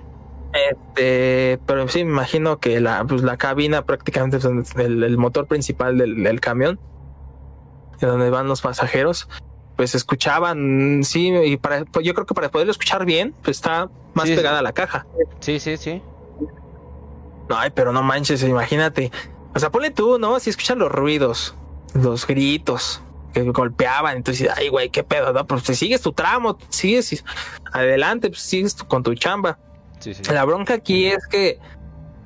Este, 0.53 1.59
pero 1.67 1.89
sí 1.89 2.05
me 2.05 2.11
imagino 2.11 2.59
que 2.59 2.81
la, 2.81 3.05
pues, 3.05 3.23
la 3.23 3.37
cabina 3.39 3.85
prácticamente 3.85 4.37
es 4.37 4.45
el, 4.45 5.17
motor 5.17 5.47
principal 5.47 5.97
del, 5.97 6.41
camión, 6.41 6.79
de 8.01 8.07
donde 8.07 8.29
van 8.29 8.49
los 8.49 8.61
pasajeros, 8.61 9.29
pues 9.77 9.95
escuchaban, 9.95 11.03
sí, 11.05 11.33
y 11.33 11.57
para, 11.57 11.85
pues, 11.87 12.05
yo 12.05 12.13
creo 12.13 12.27
que 12.27 12.35
para 12.35 12.51
poderlo 12.51 12.71
escuchar 12.71 13.07
bien, 13.07 13.35
pues 13.43 13.57
está 13.57 13.89
más 14.13 14.29
pegada 14.29 14.59
a 14.59 14.63
la 14.63 14.73
caja. 14.73 15.07
Sí, 15.41 15.59
sí, 15.59 15.79
sí. 15.79 16.03
Ay, 17.49 17.71
pero 17.75 17.93
no 17.93 18.03
manches, 18.03 18.43
imagínate. 18.43 19.11
O 19.55 19.59
sea, 19.59 19.71
ponle 19.71 19.91
tú, 19.91 20.19
¿no? 20.19 20.39
Si 20.39 20.51
escuchan 20.51 20.79
los 20.79 20.93
ruidos, 20.93 21.55
los 21.95 22.27
gritos 22.27 23.03
que 23.33 23.43
golpeaban, 23.43 24.19
entonces, 24.19 24.49
ay, 24.55 24.69
güey, 24.69 24.91
qué 24.91 25.03
pedo, 25.03 25.33
¿no? 25.33 25.47
Pues 25.47 25.63
si 25.63 25.75
sigues 25.75 26.03
tu 26.03 26.13
tramo, 26.13 26.59
sigues 26.69 27.25
adelante, 27.73 28.29
pues 28.29 28.43
sigues 28.43 28.75
con 28.75 29.03
tu 29.03 29.15
chamba. 29.15 29.59
Sí, 30.01 30.15
sí. 30.15 30.23
La 30.33 30.45
bronca 30.45 30.75
aquí 30.75 31.07
es 31.07 31.27
que 31.27 31.59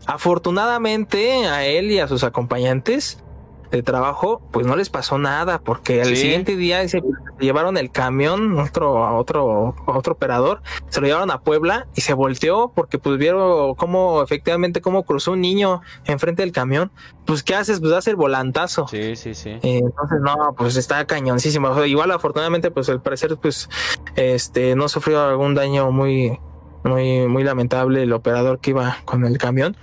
afortunadamente 0.06 1.46
a 1.46 1.64
él 1.64 1.90
y 1.90 1.98
a 1.98 2.08
sus 2.08 2.24
acompañantes 2.24 3.22
de 3.70 3.82
trabajo, 3.82 4.42
pues 4.52 4.66
no 4.66 4.76
les 4.76 4.90
pasó 4.90 5.18
nada, 5.18 5.60
porque 5.60 6.02
al 6.02 6.16
siguiente 6.16 6.56
día 6.56 6.86
se 6.88 7.02
llevaron 7.40 7.76
el 7.76 7.90
camión, 7.90 8.58
otro, 8.58 9.16
otro, 9.16 9.74
otro 9.86 10.14
operador, 10.14 10.62
se 10.88 11.00
lo 11.00 11.06
llevaron 11.06 11.30
a 11.30 11.40
Puebla 11.40 11.86
y 11.94 12.00
se 12.00 12.14
volteó 12.14 12.72
porque 12.74 12.98
pues 12.98 13.18
vieron 13.18 13.74
cómo 13.74 14.22
efectivamente 14.22 14.80
cómo 14.80 15.04
cruzó 15.04 15.32
un 15.32 15.40
niño 15.40 15.82
enfrente 16.04 16.42
del 16.42 16.52
camión. 16.52 16.90
Pues 17.24 17.42
¿qué 17.42 17.54
haces? 17.54 17.80
Pues 17.80 17.92
hace 17.92 18.10
el 18.10 18.16
volantazo. 18.16 18.86
Sí, 18.88 19.16
sí, 19.16 19.34
sí. 19.34 19.50
Eh, 19.62 19.80
entonces 19.82 20.18
no, 20.20 20.54
pues 20.56 20.76
está 20.76 21.04
cañoncísimo. 21.06 21.84
igual 21.84 22.10
afortunadamente, 22.10 22.70
pues 22.70 22.88
al 22.88 23.02
parecer, 23.02 23.36
pues, 23.36 23.68
este, 24.14 24.76
no 24.76 24.88
sufrió 24.88 25.22
algún 25.22 25.54
daño 25.54 25.90
muy, 25.90 26.38
muy, 26.84 27.26
muy 27.26 27.44
lamentable 27.44 28.02
el 28.02 28.12
operador 28.12 28.60
que 28.60 28.70
iba 28.70 28.98
con 29.04 29.24
el 29.24 29.38
camión. 29.38 29.76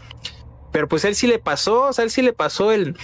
Pero 0.71 0.87
pues 0.87 1.05
él 1.05 1.15
sí 1.15 1.27
le 1.27 1.37
pasó, 1.37 1.89
o 1.89 1.93
sea, 1.93 2.03
él 2.03 2.09
sí 2.09 2.21
le 2.21 2.33
pasó 2.33 2.71
el, 2.71 2.97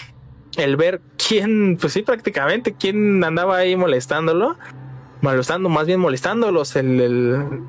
el 0.59 0.77
ver 0.77 1.01
quién, 1.17 1.77
pues 1.79 1.93
sí, 1.93 2.01
prácticamente, 2.01 2.73
quién 2.73 3.23
andaba 3.23 3.57
ahí 3.57 3.75
molestándolo, 3.75 4.57
molestando, 5.21 5.69
más 5.69 5.87
bien 5.87 5.99
molestándolos 5.99 6.75
el, 6.75 6.99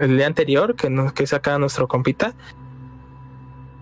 el, 0.00 0.16
día 0.16 0.26
anterior, 0.26 0.76
que, 0.76 0.90
no, 0.90 1.12
que 1.12 1.26
saca 1.26 1.58
nuestro 1.58 1.88
compita. 1.88 2.34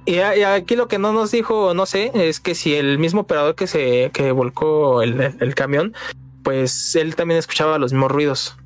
Y, 0.07 0.21
aquí 0.21 0.75
lo 0.75 0.89
que 0.89 0.99
no 0.99 1.13
nos 1.13 1.31
dijo, 1.31 1.75
no 1.75 1.85
sé, 1.85 2.11
es 2.15 2.41
que 2.41 2.55
si 2.55 2.75
el 2.75 2.99
mismo 2.99 3.23
operador 3.23 3.55
que 3.55 3.67
se 3.67 4.11
que 4.15 4.33
volcó 4.33 5.03
el, 5.03 5.55
camión, 5.55 5.93
pues 6.43 6.97
él 6.97 7.15
también 7.15 7.39
escuchaba 7.39 7.79
los 7.79 7.93
mismos 7.93 8.11
ruidos. 8.11 8.57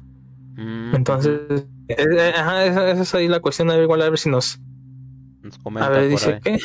Mm. 0.54 0.94
Entonces, 0.94 1.40
eh, 1.88 1.96
eh, 1.98 2.32
ajá, 2.36 2.64
esa, 2.64 2.92
es 2.92 3.14
ahí 3.14 3.26
la 3.26 3.40
cuestión. 3.40 3.70
A 3.70 3.74
ver, 3.74 3.82
igual 3.82 4.02
a 4.02 4.10
ver 4.10 4.18
si 4.20 4.28
nos. 4.28 4.60
a 5.74 5.88
ver, 5.88 6.08
dice 6.08 6.40
que. 6.44 6.60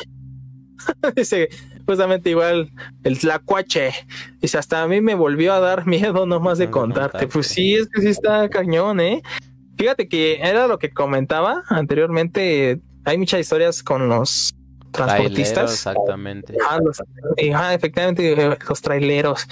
dice 1.16 1.50
justamente 1.88 2.30
igual 2.30 2.72
el 3.04 3.18
tlacuache. 3.18 3.92
Dice, 4.40 4.58
hasta 4.58 4.84
a 4.84 4.88
mí 4.88 5.02
me 5.02 5.16
volvió 5.16 5.54
a 5.54 5.60
dar 5.60 5.88
miedo 5.88 6.26
nomás 6.26 6.58
de 6.58 6.70
contarte. 6.70 7.28
Pues 7.28 7.48
sí, 7.48 7.76
es 7.76 7.88
que 7.88 8.02
sí 8.02 8.10
está 8.10 8.50
cañón, 8.50 9.00
¿eh? 9.00 9.24
Fíjate 9.78 10.08
que 10.08 10.40
era 10.42 10.68
lo 10.68 10.78
que 10.78 10.90
comentaba 10.90 11.64
anteriormente. 11.70 12.82
Hay 13.06 13.18
muchas 13.18 13.40
historias 13.40 13.84
con 13.84 14.10
los 14.10 14.54
transportistas. 14.92 15.72
exactamente. 15.72 16.56
Ah, 16.68 17.74
efectivamente, 17.74 18.34
eh, 18.34 18.58
los 18.68 18.82
traileros. 18.82 19.48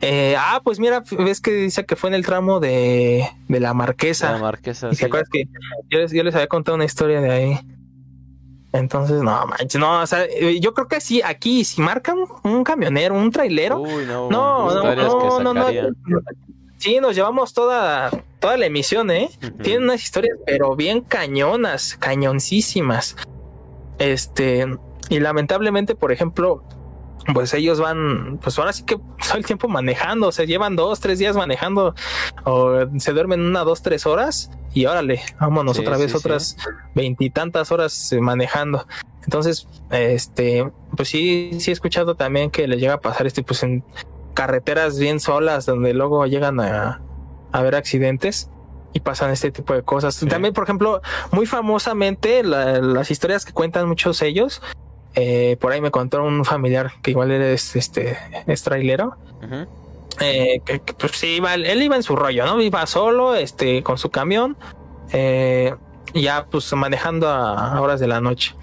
Eh, 0.00 0.36
ah, 0.38 0.60
pues 0.62 0.78
mira, 0.78 1.02
ves 1.18 1.40
que 1.40 1.52
dice 1.52 1.84
que 1.84 1.96
fue 1.96 2.10
en 2.10 2.14
el 2.14 2.24
tramo 2.24 2.60
de, 2.60 3.28
de 3.48 3.60
la 3.60 3.72
Marquesa. 3.74 4.32
La 4.32 4.38
Marquesa. 4.38 4.90
¿Y 4.92 4.96
te 4.96 5.06
acuerdas 5.06 5.28
que 5.30 5.44
yo 5.88 5.98
les, 5.98 6.12
yo 6.12 6.22
les 6.22 6.34
había 6.34 6.46
contado 6.48 6.76
una 6.76 6.84
historia 6.84 7.20
de 7.20 7.30
ahí? 7.30 7.58
Entonces, 8.72 9.22
no 9.22 9.46
manches, 9.46 9.80
no, 9.80 10.02
o 10.02 10.06
sea, 10.06 10.24
eh, 10.24 10.60
yo 10.60 10.74
creo 10.74 10.88
que 10.88 11.00
sí, 11.00 11.22
aquí, 11.24 11.64
si 11.64 11.80
marcan 11.80 12.18
un 12.42 12.64
camionero, 12.64 13.14
un 13.14 13.30
trailero, 13.30 13.78
no, 13.78 14.28
no, 14.28 14.84
no, 14.94 15.40
no, 15.40 15.54
no, 15.54 15.66
sí, 16.76 17.00
nos 17.00 17.14
llevamos 17.14 17.54
toda, 17.54 18.10
toda 18.40 18.58
la 18.58 18.66
emisión, 18.66 19.10
¿eh? 19.10 19.30
Tienen 19.62 19.84
unas 19.84 20.02
historias, 20.02 20.36
pero 20.44 20.76
bien 20.76 21.00
cañonas, 21.00 21.96
cañoncísimas. 21.98 23.16
Este, 23.98 24.66
y 25.08 25.20
lamentablemente, 25.20 25.94
por 25.94 26.12
ejemplo, 26.12 26.62
pues 27.34 27.52
ellos 27.54 27.80
van, 27.80 28.38
pues 28.42 28.58
ahora 28.58 28.72
sí 28.72 28.84
que 28.84 28.96
todo 28.96 29.36
el 29.36 29.44
tiempo 29.44 29.68
manejando, 29.68 30.32
se 30.32 30.46
llevan 30.46 30.76
dos, 30.76 31.00
tres 31.00 31.18
días 31.18 31.36
manejando, 31.36 31.94
o 32.44 32.86
se 32.98 33.12
duermen 33.12 33.40
una, 33.40 33.64
dos, 33.64 33.82
tres 33.82 34.06
horas, 34.06 34.50
y 34.72 34.86
órale, 34.86 35.20
vámonos 35.40 35.78
otra 35.78 35.96
vez, 35.96 36.14
otras 36.14 36.56
veintitantas 36.94 37.72
horas 37.72 38.12
eh, 38.12 38.20
manejando. 38.20 38.86
Entonces, 39.24 39.66
este, 39.90 40.70
pues 40.96 41.08
sí, 41.08 41.50
sí 41.60 41.70
he 41.70 41.72
escuchado 41.72 42.14
también 42.14 42.50
que 42.50 42.66
les 42.66 42.80
llega 42.80 42.94
a 42.94 43.00
pasar 43.00 43.26
este, 43.26 43.42
pues 43.42 43.62
en 43.62 43.84
carreteras 44.34 44.98
bien 44.98 45.20
solas, 45.20 45.66
donde 45.66 45.92
luego 45.94 46.24
llegan 46.26 46.60
a, 46.60 47.02
a 47.52 47.62
ver 47.62 47.74
accidentes 47.74 48.50
y 48.94 49.00
pasan 49.00 49.30
este 49.30 49.50
tipo 49.50 49.74
de 49.74 49.82
cosas. 49.82 50.18
También, 50.28 50.54
por 50.54 50.64
ejemplo, 50.64 51.02
muy 51.30 51.44
famosamente 51.44 52.42
las 52.42 53.10
historias 53.10 53.44
que 53.44 53.52
cuentan 53.52 53.86
muchos 53.86 54.22
ellos 54.22 54.62
eh, 55.20 55.56
por 55.60 55.72
ahí 55.72 55.80
me 55.80 55.90
contó 55.90 56.22
un 56.22 56.44
familiar 56.44 56.92
que 57.02 57.10
igual 57.10 57.30
es 57.32 57.74
este 57.76 58.16
es 58.46 58.62
trailero. 58.62 59.16
Eh, 60.20 60.60
que, 60.64 60.80
pues 60.80 61.12
sí, 61.12 61.36
iba, 61.36 61.54
él 61.54 61.82
iba 61.82 61.96
en 61.96 62.02
su 62.02 62.14
rollo, 62.16 62.44
¿no? 62.46 62.60
Iba 62.60 62.86
solo, 62.86 63.34
este, 63.34 63.82
con 63.82 63.98
su 63.98 64.10
camión, 64.10 64.56
eh, 65.12 65.74
ya 66.14 66.46
pues 66.50 66.72
manejando 66.72 67.28
a 67.28 67.80
horas 67.80 68.00
de 68.00 68.06
la 68.08 68.20
noche. 68.20 68.54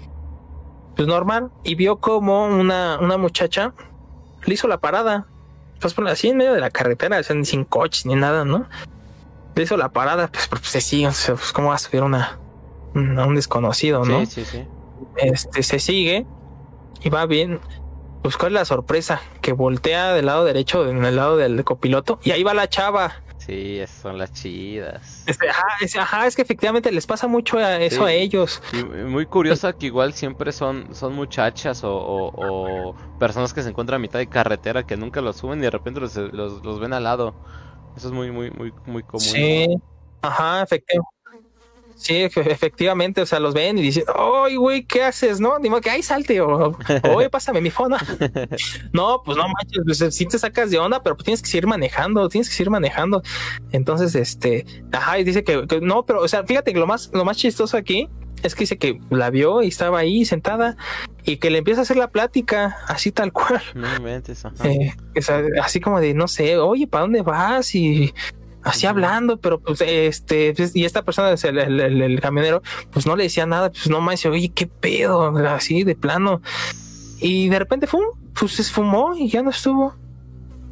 pues 0.96 1.06
normal, 1.08 1.50
y 1.62 1.74
vio 1.74 1.98
como 1.98 2.46
una, 2.46 2.98
una 3.00 3.18
muchacha 3.18 3.74
le 4.46 4.54
hizo 4.54 4.66
la 4.66 4.78
parada. 4.78 5.26
Pues 5.80 5.92
por 5.92 6.08
así 6.08 6.28
en 6.30 6.38
medio 6.38 6.54
de 6.54 6.60
la 6.60 6.70
carretera, 6.70 7.18
o 7.18 7.22
sea, 7.22 7.36
sin 7.44 7.64
coches 7.64 8.06
ni 8.06 8.14
nada, 8.14 8.46
¿no? 8.46 8.66
Le 9.54 9.62
hizo 9.62 9.76
la 9.76 9.90
parada, 9.90 10.28
pues, 10.28 10.48
pues 10.48 10.62
se 10.68 10.80
sigue, 10.80 11.06
o 11.08 11.12
sea, 11.12 11.34
pues 11.34 11.52
cómo 11.52 11.68
va 11.68 11.74
a 11.74 11.78
subir 11.78 12.02
una, 12.02 12.38
una- 12.94 13.26
un 13.26 13.34
desconocido, 13.34 14.04
¿no? 14.06 14.20
Sí, 14.24 14.26
sí, 14.26 14.44
sí. 14.46 14.64
Este 15.18 15.62
se 15.62 15.78
sigue 15.78 16.26
y 17.06 17.10
va 17.10 17.26
bien. 17.26 17.60
Pues 18.22 18.36
cuál 18.36 18.52
es 18.52 18.60
la 18.60 18.64
sorpresa, 18.64 19.20
que 19.40 19.52
voltea 19.52 20.12
del 20.12 20.26
lado 20.26 20.44
derecho, 20.44 20.88
en 20.88 21.04
el 21.04 21.14
lado 21.14 21.36
del 21.36 21.62
copiloto, 21.64 22.18
y 22.24 22.32
ahí 22.32 22.42
va 22.42 22.54
la 22.54 22.68
chava. 22.68 23.22
Sí, 23.38 23.78
esas 23.78 24.00
son 24.02 24.18
las 24.18 24.32
chidas. 24.32 25.22
Este, 25.28 25.48
ajá, 25.48 25.62
es, 25.80 25.94
ajá, 25.96 26.26
es 26.26 26.34
que 26.34 26.42
efectivamente 26.42 26.90
les 26.90 27.06
pasa 27.06 27.28
mucho 27.28 27.58
a 27.58 27.76
eso 27.76 28.04
Sí. 28.04 28.10
a 28.10 28.12
ellos. 28.12 28.60
Y 28.72 28.82
muy 28.82 29.26
curiosa 29.26 29.72
que 29.74 29.86
igual 29.86 30.12
siempre 30.14 30.50
son, 30.50 30.92
son 30.92 31.14
muchachas 31.14 31.84
o, 31.84 31.94
o- 31.96 32.32
o 32.90 32.96
personas 33.20 33.54
que 33.54 33.62
se 33.62 33.68
encuentran 33.68 34.00
a 34.00 34.02
mitad 34.02 34.18
de 34.18 34.26
carretera 34.26 34.84
que 34.84 34.96
nunca 34.96 35.20
los 35.20 35.36
suben 35.36 35.60
y 35.60 35.62
de 35.62 35.70
repente 35.70 36.00
los, 36.00 36.16
los, 36.16 36.64
los 36.64 36.80
ven 36.80 36.92
al 36.92 37.04
lado. 37.04 37.36
Eso 37.96 38.08
es 38.08 38.12
muy, 38.12 38.32
muy, 38.32 38.50
muy, 38.50 38.72
muy 38.86 39.04
común. 39.04 39.20
Sí, 39.20 39.68
ajá, 40.22 40.62
efectivamente. 40.62 41.15
Sí, 41.96 42.14
efe- 42.14 42.46
efectivamente, 42.50 43.22
o 43.22 43.26
sea, 43.26 43.40
los 43.40 43.54
ven 43.54 43.78
y 43.78 43.82
dicen, 43.82 44.04
¡ay, 44.14 44.56
güey, 44.56 44.84
qué 44.84 45.02
haces! 45.02 45.40
No, 45.40 45.58
ni 45.58 45.70
modo 45.70 45.80
que, 45.80 45.90
¡ay, 45.90 46.02
salte! 46.02 46.40
O, 46.42 46.76
¡oye, 47.14 47.30
pásame 47.30 47.60
mi 47.60 47.70
fono! 47.70 47.96
no, 48.92 49.22
pues 49.24 49.36
no 49.36 49.44
manches, 49.48 49.82
pues 49.84 50.14
sí 50.14 50.26
te 50.26 50.38
sacas 50.38 50.70
de 50.70 50.78
onda, 50.78 51.02
pero 51.02 51.16
pues 51.16 51.24
tienes 51.24 51.42
que 51.42 51.48
seguir 51.48 51.66
manejando, 51.66 52.28
tienes 52.28 52.48
que 52.50 52.54
seguir 52.54 52.70
manejando. 52.70 53.22
Entonces, 53.72 54.14
este, 54.14 54.66
ajá, 54.92 55.18
y 55.18 55.24
dice 55.24 55.42
que, 55.42 55.66
que 55.66 55.80
no, 55.80 56.04
pero, 56.04 56.20
o 56.20 56.28
sea, 56.28 56.44
fíjate 56.44 56.72
que 56.72 56.78
lo 56.78 56.86
más, 56.86 57.10
lo 57.12 57.24
más 57.24 57.36
chistoso 57.38 57.76
aquí 57.76 58.08
es 58.42 58.54
que 58.54 58.60
dice 58.60 58.76
que 58.76 59.00
la 59.10 59.30
vio 59.30 59.62
y 59.62 59.68
estaba 59.68 59.98
ahí 59.98 60.26
sentada 60.26 60.76
y 61.24 61.38
que 61.38 61.48
le 61.50 61.58
empieza 61.58 61.80
a 61.80 61.82
hacer 61.84 61.96
la 61.96 62.10
plática, 62.10 62.76
así 62.86 63.10
tal 63.10 63.32
cual. 63.32 63.62
No 63.74 63.96
inventes, 63.96 64.44
ajá. 64.44 64.68
Eh, 64.68 64.94
o 65.18 65.22
sea, 65.22 65.42
así 65.62 65.80
como 65.80 65.98
de, 66.00 66.12
no 66.12 66.28
sé, 66.28 66.58
oye, 66.58 66.86
¿para 66.86 67.02
dónde 67.02 67.22
vas? 67.22 67.74
Y 67.74 68.12
así 68.66 68.86
hablando, 68.86 69.38
pero 69.38 69.60
pues 69.60 69.80
este, 69.80 70.52
pues, 70.54 70.76
y 70.76 70.84
esta 70.84 71.02
persona, 71.02 71.32
es 71.32 71.44
el, 71.44 71.58
el- 71.58 71.80
el- 71.80 72.02
el 72.02 72.20
camionero, 72.20 72.62
pues 72.90 73.06
no 73.06 73.16
le 73.16 73.22
decía 73.24 73.46
nada, 73.46 73.70
pues 73.70 73.88
no 73.88 74.00
más 74.00 74.16
dice, 74.16 74.28
oye, 74.28 74.50
qué 74.54 74.66
pedo, 74.66 75.28
así 75.48 75.84
de 75.84 75.94
plano. 75.94 76.42
Y 77.20 77.48
de 77.48 77.58
repente, 77.58 77.86
fue 77.86 78.00
pues 78.38 78.52
se 78.52 78.62
esfumó 78.62 79.16
y 79.16 79.30
ya 79.30 79.42
no 79.42 79.48
estuvo. 79.50 79.94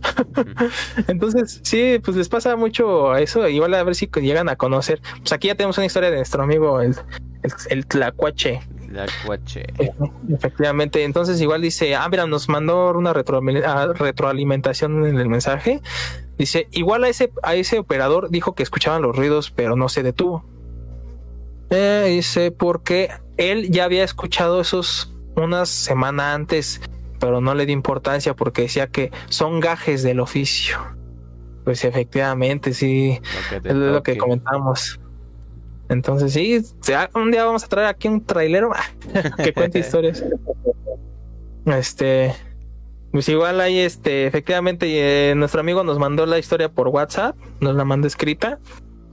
Entonces, 1.09 1.61
sí, 1.63 1.99
pues 2.05 2.17
les 2.17 2.29
pasa 2.29 2.57
mucho 2.57 3.17
eso. 3.17 3.49
Igual 3.49 3.73
a 3.75 3.83
ver 3.83 3.95
si 3.95 4.09
llegan 4.17 4.49
a 4.49 4.57
conocer. 4.57 5.01
Pues 5.21 5.33
aquí 5.33 5.49
ya 5.49 5.55
tenemos 5.55 5.79
una 5.79 5.87
historia 5.87 6.11
de 6.11 6.17
nuestro 6.17 6.43
amigo, 6.43 6.81
el, 6.83 6.95
el, 7.43 7.53
el 7.71 7.87
Tlacuache. 7.87 8.61
La 8.93 9.07
cuache. 9.27 9.65
Efectivamente, 10.33 11.03
entonces 11.03 11.41
igual 11.41 11.63
dice, 11.63 11.97
ah, 11.97 12.09
mira, 12.09 12.27
nos 12.29 12.49
mandó 12.49 12.91
una 12.97 13.11
ah, 13.11 13.87
retroalimentación 13.93 15.05
en 15.07 15.19
el 15.19 15.29
mensaje. 15.29 15.81
Dice, 16.39 16.69
igual 16.73 17.05
a 17.05 17.09
ese, 17.09 17.33
a 17.43 17.55
ese 17.55 17.79
operador 17.79 18.31
dijo 18.31 18.55
que 18.55 18.63
escuchaban 18.63 19.03
los 19.03 19.15
ruidos, 19.17 19.51
pero 19.51 19.77
no 19.77 19.89
se 19.89 20.03
detuvo. 20.03 20.45
Eh, 21.71 22.07
dice, 22.09 22.51
porque 22.51 23.11
él 23.37 23.71
ya 23.71 23.85
había 23.85 24.05
escuchado 24.05 24.61
esos 24.61 25.15
una 25.37 25.67
semana 25.67 26.35
antes, 26.35 26.81
pero 27.19 27.41
no 27.41 27.55
le 27.55 27.67
dio 27.67 27.75
importancia 27.75 28.35
porque 28.35 28.63
decía 28.63 28.87
que 28.89 29.11
son 29.29 29.61
gajes 29.61 30.03
del 30.03 30.21
oficio. 30.21 30.79
Pues 31.65 31.85
efectivamente, 31.85 32.75
sí, 32.75 33.21
Lo 33.63 33.71
es 33.71 33.75
lo 33.75 34.03
que 34.03 34.19
comentamos. 34.19 35.01
Entonces, 35.89 36.33
sí, 36.33 36.63
un 37.15 37.31
día 37.31 37.45
vamos 37.45 37.65
a 37.65 37.69
traer 37.69 37.89
aquí 37.89 38.09
un 38.09 38.25
trailero 38.25 38.71
que 39.43 39.53
cuente 39.53 39.79
historias. 39.81 40.25
Este, 41.67 42.35
pues 43.15 43.29
igual 43.29 43.61
ahí, 43.61 43.79
este, 43.79 44.27
efectivamente, 44.27 45.31
eh, 45.31 45.35
nuestro 45.37 45.61
amigo 45.61 45.85
nos 45.85 45.99
mandó 46.01 46.27
la 46.27 46.37
historia 46.39 46.69
por 46.69 46.89
WhatsApp, 46.89 47.37
nos 47.61 47.75
la 47.77 47.85
mandó 47.85 48.07
escrita. 48.09 48.59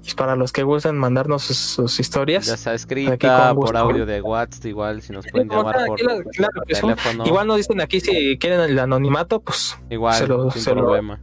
Y 0.03 0.15
para 0.15 0.35
los 0.35 0.51
que 0.51 0.63
gustan 0.63 0.97
mandarnos 0.97 1.43
sus, 1.43 1.57
sus 1.57 1.99
historias. 1.99 2.47
Ya 2.47 2.53
Aquí 2.71 2.75
escrita, 2.75 3.53
con 3.53 3.63
por 3.63 3.77
audio 3.77 4.07
de 4.07 4.19
WhatsApp, 4.23 4.65
igual 4.65 5.03
si 5.03 5.13
nos 5.13 5.27
pueden 5.27 5.47
llamar 5.47 5.75
por 5.85 5.93
aquí 5.93 6.03
la- 6.03 6.23
claro 6.23 6.61
teléfono. 6.67 7.23
Igual 7.27 7.45
nos 7.45 7.57
dicen 7.57 7.79
aquí 7.81 7.99
si 7.99 8.39
quieren 8.39 8.61
el 8.61 8.79
anonimato, 8.79 9.41
pues 9.41 9.77
Igual, 9.91 10.15
se 10.15 10.25
lo- 10.25 10.49
sin 10.49 10.61
se 10.63 10.73
lo- 10.73 10.81
problema. 10.85 11.21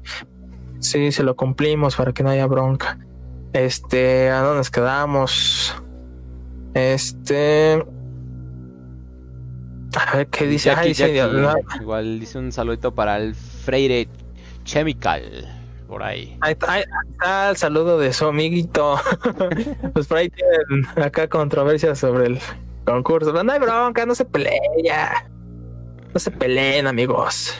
Sí, 0.78 1.10
se 1.10 1.24
lo 1.24 1.34
cumplimos 1.34 1.96
para 1.96 2.12
que 2.12 2.22
no 2.22 2.30
haya 2.30 2.46
bronca. 2.46 3.00
Este, 3.52 4.30
¿a 4.30 4.42
dónde 4.42 4.58
nos 4.58 4.70
quedamos? 4.70 5.74
Este. 6.74 7.84
A 9.96 10.16
ver 10.16 10.26
qué 10.28 10.46
dice. 10.46 10.68
Jackie, 10.70 10.80
Ah, 10.80 10.88
dice- 10.88 11.14
Jackie, 11.14 11.80
igual 11.80 12.20
dice 12.20 12.38
un 12.38 12.52
saludito 12.52 12.94
para 12.94 13.16
el 13.18 13.34
Freire 13.34 14.08
Chemical. 14.64 15.54
Por 15.86 16.02
ahí. 16.02 16.36
Ahí 16.42 16.52
está, 16.52 16.72
ahí 16.72 16.84
está 17.12 17.50
el 17.50 17.56
saludo 17.56 17.98
de 17.98 18.12
su 18.12 18.26
amiguito. 18.26 18.96
pues 19.94 20.06
por 20.06 20.18
ahí 20.18 20.28
tienen 20.28 20.86
acá 21.02 21.28
controversias 21.28 21.98
sobre 21.98 22.26
el 22.26 22.38
concurso. 22.84 23.32
Pero 23.32 23.44
no 23.44 23.52
hay 23.52 23.58
bronca, 23.58 24.04
no 24.04 24.14
se 24.14 24.26
peleen 24.26 24.60
ya. 24.84 25.26
No 26.12 26.20
se 26.20 26.30
peleen, 26.30 26.86
amigos. 26.86 27.54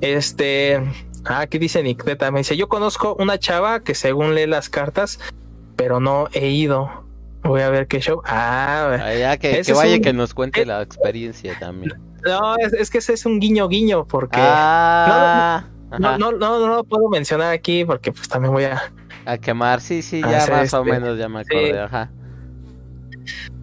Este. 0.00 0.82
Ah, 1.24 1.40
aquí 1.40 1.58
dice 1.58 1.82
Nick 1.82 2.04
me 2.04 2.38
dice: 2.38 2.56
Yo 2.56 2.68
conozco 2.68 3.14
una 3.18 3.38
chava 3.38 3.80
que 3.80 3.94
según 3.94 4.34
lee 4.34 4.46
las 4.46 4.68
cartas, 4.68 5.20
pero 5.76 6.00
no 6.00 6.28
he 6.32 6.48
ido. 6.48 7.07
Voy 7.44 7.60
a 7.62 7.70
ver 7.70 7.86
qué 7.86 8.00
show. 8.00 8.20
Ah, 8.24 8.98
Ah, 9.00 9.14
ya 9.14 9.36
que, 9.36 9.62
vaya 9.74 9.96
un- 9.96 10.02
que 10.02 10.12
nos 10.12 10.34
cuente 10.34 10.62
eh, 10.62 10.66
la 10.66 10.82
experiencia 10.82 11.56
también. 11.58 11.92
no, 12.24 12.56
es, 12.56 12.72
es 12.72 12.90
que 12.90 12.98
ese 12.98 13.12
es 13.14 13.24
un 13.26 13.38
guiño 13.40 13.68
guiño, 13.68 14.06
porque 14.06 14.38
Ah, 14.40 15.64
no, 15.98 16.18
no, 16.18 16.32
no, 16.32 16.58
no 16.58 16.68
lo 16.68 16.84
puedo 16.84 17.08
mencionar 17.08 17.52
aquí, 17.52 17.84
porque 17.84 18.12
pues 18.12 18.28
también 18.28 18.52
voy 18.52 18.64
a. 18.64 18.82
a 19.24 19.38
quemar, 19.38 19.80
sí, 19.80 20.02
sí, 20.02 20.20
ya 20.20 20.46
más 20.50 20.74
o 20.74 20.80
este, 20.80 20.90
menos 20.92 21.18
ya 21.18 21.28
me 21.28 21.40
acordé, 21.40 21.70
sí. 21.72 21.76
ajá. 21.78 22.10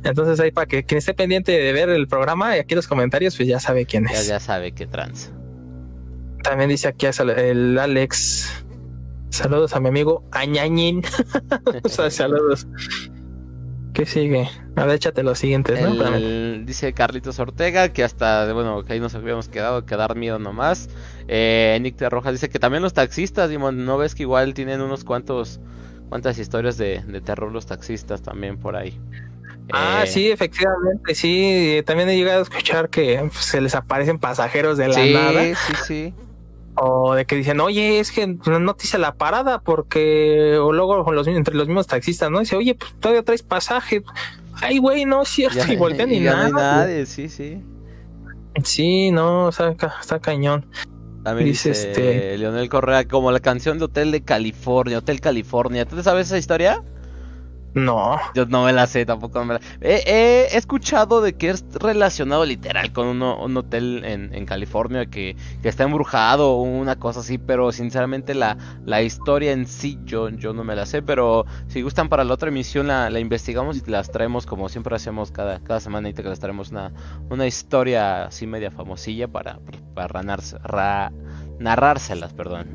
Entonces 0.04 0.40
ahí 0.40 0.52
para 0.52 0.68
que 0.68 0.84
quien 0.84 1.00
esté 1.00 1.14
pendiente 1.16 1.52
de 1.52 1.74
ver 1.74 1.90
el 1.90 2.08
programa 2.08 2.56
y 2.56 2.60
aquí 2.60 2.76
los 2.76 2.88
comentarios, 2.88 3.36
pues 3.36 3.48
ya 3.48 3.60
sabe 3.60 3.86
quién 3.86 4.06
Ya, 4.06 4.14
es. 4.20 4.28
ya 4.28 4.40
sabe 4.40 4.72
que 4.72 4.86
trans. 4.86 5.32
También 6.44 6.70
dice 6.70 6.88
aquí 6.88 7.08
el 7.08 7.78
Alex. 7.80 8.64
Saludos 9.32 9.76
a 9.76 9.80
mi 9.80 9.90
amigo 9.90 10.24
Añañín. 10.32 11.02
O 11.84 11.90
sea, 11.90 12.10
saludos. 12.12 12.68
¿Qué 13.96 14.06
sigue? 14.06 14.50
A 14.76 14.86
ver, 14.86 14.96
échate 14.96 15.24
los 15.24 15.40
siguientes, 15.40 15.80
¿no? 15.80 15.96
El- 16.06 16.64
dice 16.66 16.94
Carlitos 16.94 17.40
Ortega 17.40 17.90
que 17.94 18.04
hasta, 18.04 18.52
bueno, 18.54 18.84
que 18.84 18.94
ahí 18.94 19.00
nos 19.00 19.16
habíamos 19.16 19.48
quedado, 19.50 19.86
que 19.86 19.96
dar 19.96 20.16
miedo 20.16 20.38
nomás. 20.38 20.90
Eh, 21.28 21.78
Nick 21.82 21.96
de 21.98 22.10
Rojas 22.10 22.34
dice 22.34 22.50
que 22.50 22.60
también 22.60 22.84
los 22.84 22.94
taxistas, 22.94 23.50
Dimon, 23.50 23.86
¿no 23.86 23.98
ves 23.98 24.16
que 24.16 24.24
igual 24.24 24.54
tienen 24.54 24.82
unos 24.82 25.04
cuantos, 25.06 25.60
cuantas 26.10 26.38
historias 26.40 26.78
de, 26.78 27.04
de 27.08 27.22
terror 27.22 27.52
los 27.52 27.66
taxistas 27.66 28.22
también 28.22 28.58
por 28.58 28.76
ahí? 28.76 29.00
Ah, 29.72 30.04
Eh, 30.04 30.08
sí, 30.08 30.30
efectivamente, 30.30 31.16
sí. 31.16 31.82
También 31.86 32.10
he 32.10 32.18
llegado 32.18 32.40
a 32.40 32.44
escuchar 32.44 32.90
que 32.90 33.18
pues, 33.32 33.46
se 33.46 33.62
les 33.62 33.76
aparecen 33.76 34.20
pasajeros 34.20 34.78
de 34.78 34.88
la 34.90 34.94
Sí, 34.96 35.14
nada. 35.14 35.56
sí, 35.56 35.74
sí. 35.88 36.14
O 36.78 37.16
de 37.16 37.26
que 37.26 37.36
dicen, 37.36 37.60
oye, 37.62 38.00
es 38.00 38.12
que 38.12 38.28
no 38.28 38.76
te 38.76 38.86
hice 38.86 38.98
la 38.98 39.16
parada 39.16 39.62
porque. 39.62 40.58
O 40.62 40.74
luego 40.74 41.12
los, 41.12 41.28
entre 41.28 41.56
los 41.56 41.68
mismos 41.68 41.88
taxistas, 41.88 42.30
¿no? 42.30 42.40
Dice, 42.40 42.56
oye, 42.56 42.76
pues 42.76 42.94
todavía 43.00 43.24
traes 43.24 43.44
pasaje. 43.44 44.04
Ay, 44.62 44.80
güey, 44.80 45.06
no 45.06 45.22
es 45.22 45.30
cierto. 45.30 45.58
Ya- 45.58 45.74
y 45.74 45.78
voltean 45.78 46.12
y, 46.14 46.20
no 46.20 46.32
nada. 46.32 46.50
nadie, 46.50 47.06
sí, 47.06 47.30
sí. 47.30 47.62
Sí, 48.64 49.12
no, 49.12 49.50
está, 49.50 49.76
está 50.02 50.20
cañón. 50.20 50.66
También 51.24 51.48
Dice, 51.48 51.70
dice, 51.70 51.90
este- 51.92 52.38
Leonel 52.38 52.70
Correa, 52.70 53.06
como 53.08 53.32
la 53.32 53.40
canción 53.40 53.80
de 53.80 53.86
Hotel 53.86 54.12
de 54.12 54.22
California, 54.22 55.00
Hotel 55.00 55.20
California. 55.22 55.86
¿Tú 55.86 55.96
te 55.96 56.04
sabes 56.04 56.28
esa 56.28 56.38
historia? 56.38 56.84
No. 57.76 58.18
Yo 58.34 58.46
no 58.46 58.64
me 58.64 58.72
la 58.72 58.88
sé, 58.88 59.06
tampoco 59.06 59.44
me 59.44 59.56
la... 59.56 59.60
He, 59.82 60.02
he 60.08 60.58
escuchado 60.58 61.20
de 61.20 61.34
que 61.34 61.50
es 61.50 61.66
relacionado 61.74 62.46
literal 62.46 62.94
con 62.94 63.06
uno- 63.08 63.44
un 63.44 63.58
hotel 63.58 64.02
en, 64.06 64.34
en 64.34 64.46
California 64.46 65.08
que, 65.08 65.36
que 65.62 65.68
está 65.68 65.84
embrujado 65.84 66.52
o 66.52 66.62
una 66.62 66.96
cosa 66.96 67.20
así, 67.20 67.38
pero 67.38 67.74
sinceramente 67.74 68.34
la, 68.34 68.58
la 68.86 69.02
historia 69.02 69.52
en 69.52 69.68
sí 69.68 70.00
yo, 70.06 70.30
yo 70.30 70.54
no 70.54 70.64
me 70.64 70.74
la 70.74 70.86
sé, 70.86 71.02
pero 71.02 71.46
si 71.68 71.82
gustan 71.82 72.08
para 72.08 72.24
la 72.24 72.34
otra 72.34 72.48
emisión 72.48 72.88
la, 72.88 73.10
la 73.10 73.20
investigamos 73.20 73.76
y 73.86 73.92
las 73.92 74.10
traemos 74.10 74.46
como 74.46 74.70
siempre 74.70 74.96
hacemos 74.96 75.32
cada, 75.32 75.60
cada 75.60 75.82
semana 75.82 76.08
y 76.08 76.14
te 76.14 76.24
les 76.24 76.40
traemos 76.40 76.72
una, 76.72 76.94
una 77.30 77.46
historia 77.46 78.28
así 78.28 78.48
media 78.48 78.72
famosilla 78.72 79.28
para, 79.28 79.60
para 79.94 80.08
ranarse- 80.08 80.62
ra- 80.64 81.12
narrárselas, 81.60 82.32
perdón. 82.32 82.68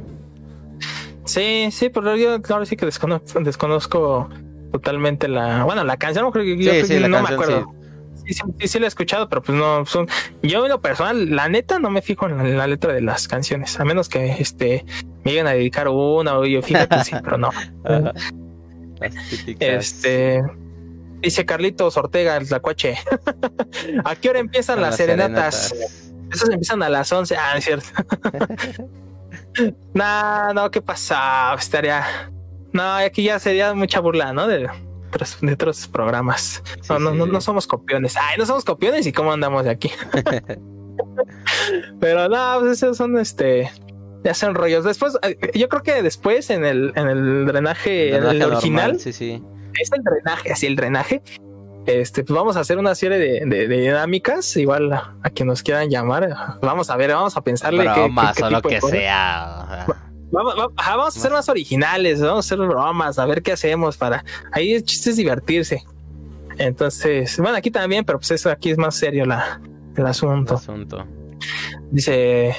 Sí, 1.24 1.68
sí, 1.70 1.88
pero 1.88 2.16
yo 2.16 2.42
claro 2.42 2.66
sí 2.66 2.76
que 2.76 2.84
desconozco, 2.84 3.40
desconozco 3.40 4.28
totalmente 4.70 5.28
la. 5.28 5.64
Bueno, 5.64 5.84
la 5.84 5.96
canción, 5.96 6.24
no 6.24 6.32
creo 6.32 6.44
yo 6.44 6.86
Sí, 6.86 6.98
la 6.98 7.08
no 7.08 7.22
me 7.22 7.28
acuerdo. 7.28 7.74
Sí, 8.26 8.34
sí, 8.34 8.42
sí, 8.58 8.68
sí 8.68 8.78
la 8.78 8.86
he 8.86 8.88
escuchado, 8.88 9.28
pero 9.28 9.42
pues 9.42 9.56
no 9.56 9.84
son. 9.86 10.08
Yo 10.42 10.64
en 10.64 10.70
lo 10.70 10.80
personal, 10.80 11.34
la 11.34 11.48
neta, 11.48 11.78
no 11.78 11.90
me 11.90 12.02
fijo 12.02 12.26
en 12.28 12.36
la, 12.36 12.48
en 12.48 12.58
la 12.58 12.66
letra 12.66 12.92
de 12.92 13.00
las 13.00 13.28
canciones, 13.28 13.78
a 13.80 13.84
menos 13.84 14.08
que 14.08 14.36
este 14.38 14.84
me 15.24 15.32
lleguen 15.32 15.46
a 15.46 15.52
dedicar 15.52 15.88
una 15.88 16.38
o 16.38 16.44
yo 16.44 16.62
fíjate, 16.62 17.04
sí, 17.04 17.16
pero 17.22 17.38
no. 17.38 17.50
Este. 19.60 20.42
Dice 21.20 21.44
Carlitos 21.44 21.96
Ortega, 21.96 22.36
el 22.36 22.48
tacuache. 22.48 22.96
¿A 24.04 24.16
qué 24.16 24.30
hora 24.30 24.38
empiezan 24.38 24.80
las, 24.80 24.96
serenatas? 24.96 25.74
Esas 26.32 26.48
empiezan 26.48 26.82
a 26.82 26.88
las 26.88 27.12
11. 27.12 27.36
Ah, 27.36 27.58
es 27.58 27.64
cierto. 27.64 27.88
no, 29.94 30.54
no, 30.54 30.70
¿qué 30.70 30.80
pasa? 30.80 31.54
Estaría. 31.58 32.30
No, 32.72 32.94
aquí 32.96 33.24
ya 33.24 33.38
sería 33.38 33.74
mucha 33.74 34.00
burla, 34.00 34.32
¿no? 34.32 34.46
De 34.46 34.68
otros, 35.08 35.38
de 35.40 35.52
otros 35.52 35.88
programas. 35.88 36.62
no, 36.88 36.98
no, 36.98 37.12
no, 37.12 37.26
no, 37.26 37.40
somos 37.40 37.66
copiones. 37.66 38.16
Ay, 38.16 38.38
no 38.38 38.46
somos 38.46 38.64
copiones 38.64 39.06
y 39.06 39.12
cómo 39.12 39.32
andamos 39.32 39.64
de 39.64 39.70
aquí. 39.70 39.90
Pero 42.00 42.28
no, 42.28 42.60
pues 42.60 42.72
esos 42.72 42.96
son 42.96 43.18
este. 43.18 43.70
Ya 44.22 44.34
son 44.34 44.54
rollos. 44.54 44.84
Después, 44.84 45.18
eh, 45.22 45.38
yo 45.54 45.68
creo 45.68 45.82
que 45.82 46.02
después 46.02 46.50
en 46.50 46.64
el, 46.64 46.92
en 46.94 47.08
el 47.08 47.46
drenaje, 47.46 48.14
el 48.14 48.42
original. 48.42 49.00
sí, 49.00 49.12
sí. 49.12 49.42
Es 49.80 49.90
el 49.92 50.02
drenaje, 50.02 50.52
así 50.52 50.66
el 50.66 50.76
drenaje. 50.76 51.22
Este, 51.86 52.22
pues 52.22 52.36
vamos 52.36 52.56
a 52.56 52.60
hacer 52.60 52.78
una 52.78 52.94
serie 52.94 53.18
de, 53.18 53.68
dinámicas, 53.68 54.56
igual 54.56 54.92
a, 54.92 55.14
quien 55.34 55.48
nos 55.48 55.62
quieran 55.62 55.88
llamar. 55.88 56.58
Vamos 56.60 56.90
a 56.90 56.96
ver, 56.96 57.12
vamos 57.12 57.36
a 57.36 57.40
pensarle 57.40 57.84
bromas 57.84 58.40
o 58.42 58.50
lo 58.50 58.62
que 58.62 58.80
sea. 58.80 59.86
Vamos, 60.30 60.54
a 60.76 61.06
hacer 61.06 61.32
más 61.32 61.48
originales, 61.48 62.20
vamos 62.20 62.36
a 62.36 62.54
hacer 62.54 62.58
bromas, 62.66 63.18
a 63.18 63.26
ver 63.26 63.42
qué 63.42 63.52
hacemos 63.52 63.96
para. 63.96 64.24
Ahí 64.52 64.72
el 64.74 64.84
chiste 64.84 65.10
es 65.10 65.16
divertirse. 65.16 65.84
Entonces, 66.58 67.36
bueno, 67.38 67.56
aquí 67.56 67.70
también, 67.70 68.04
pero 68.04 68.18
pues 68.18 68.30
eso 68.32 68.50
aquí 68.50 68.70
es 68.70 68.78
más 68.78 68.94
serio 68.94 69.24
la, 69.24 69.60
el 69.96 70.06
asunto. 70.06 70.54
asunto. 70.54 71.04
Dice 71.90 72.54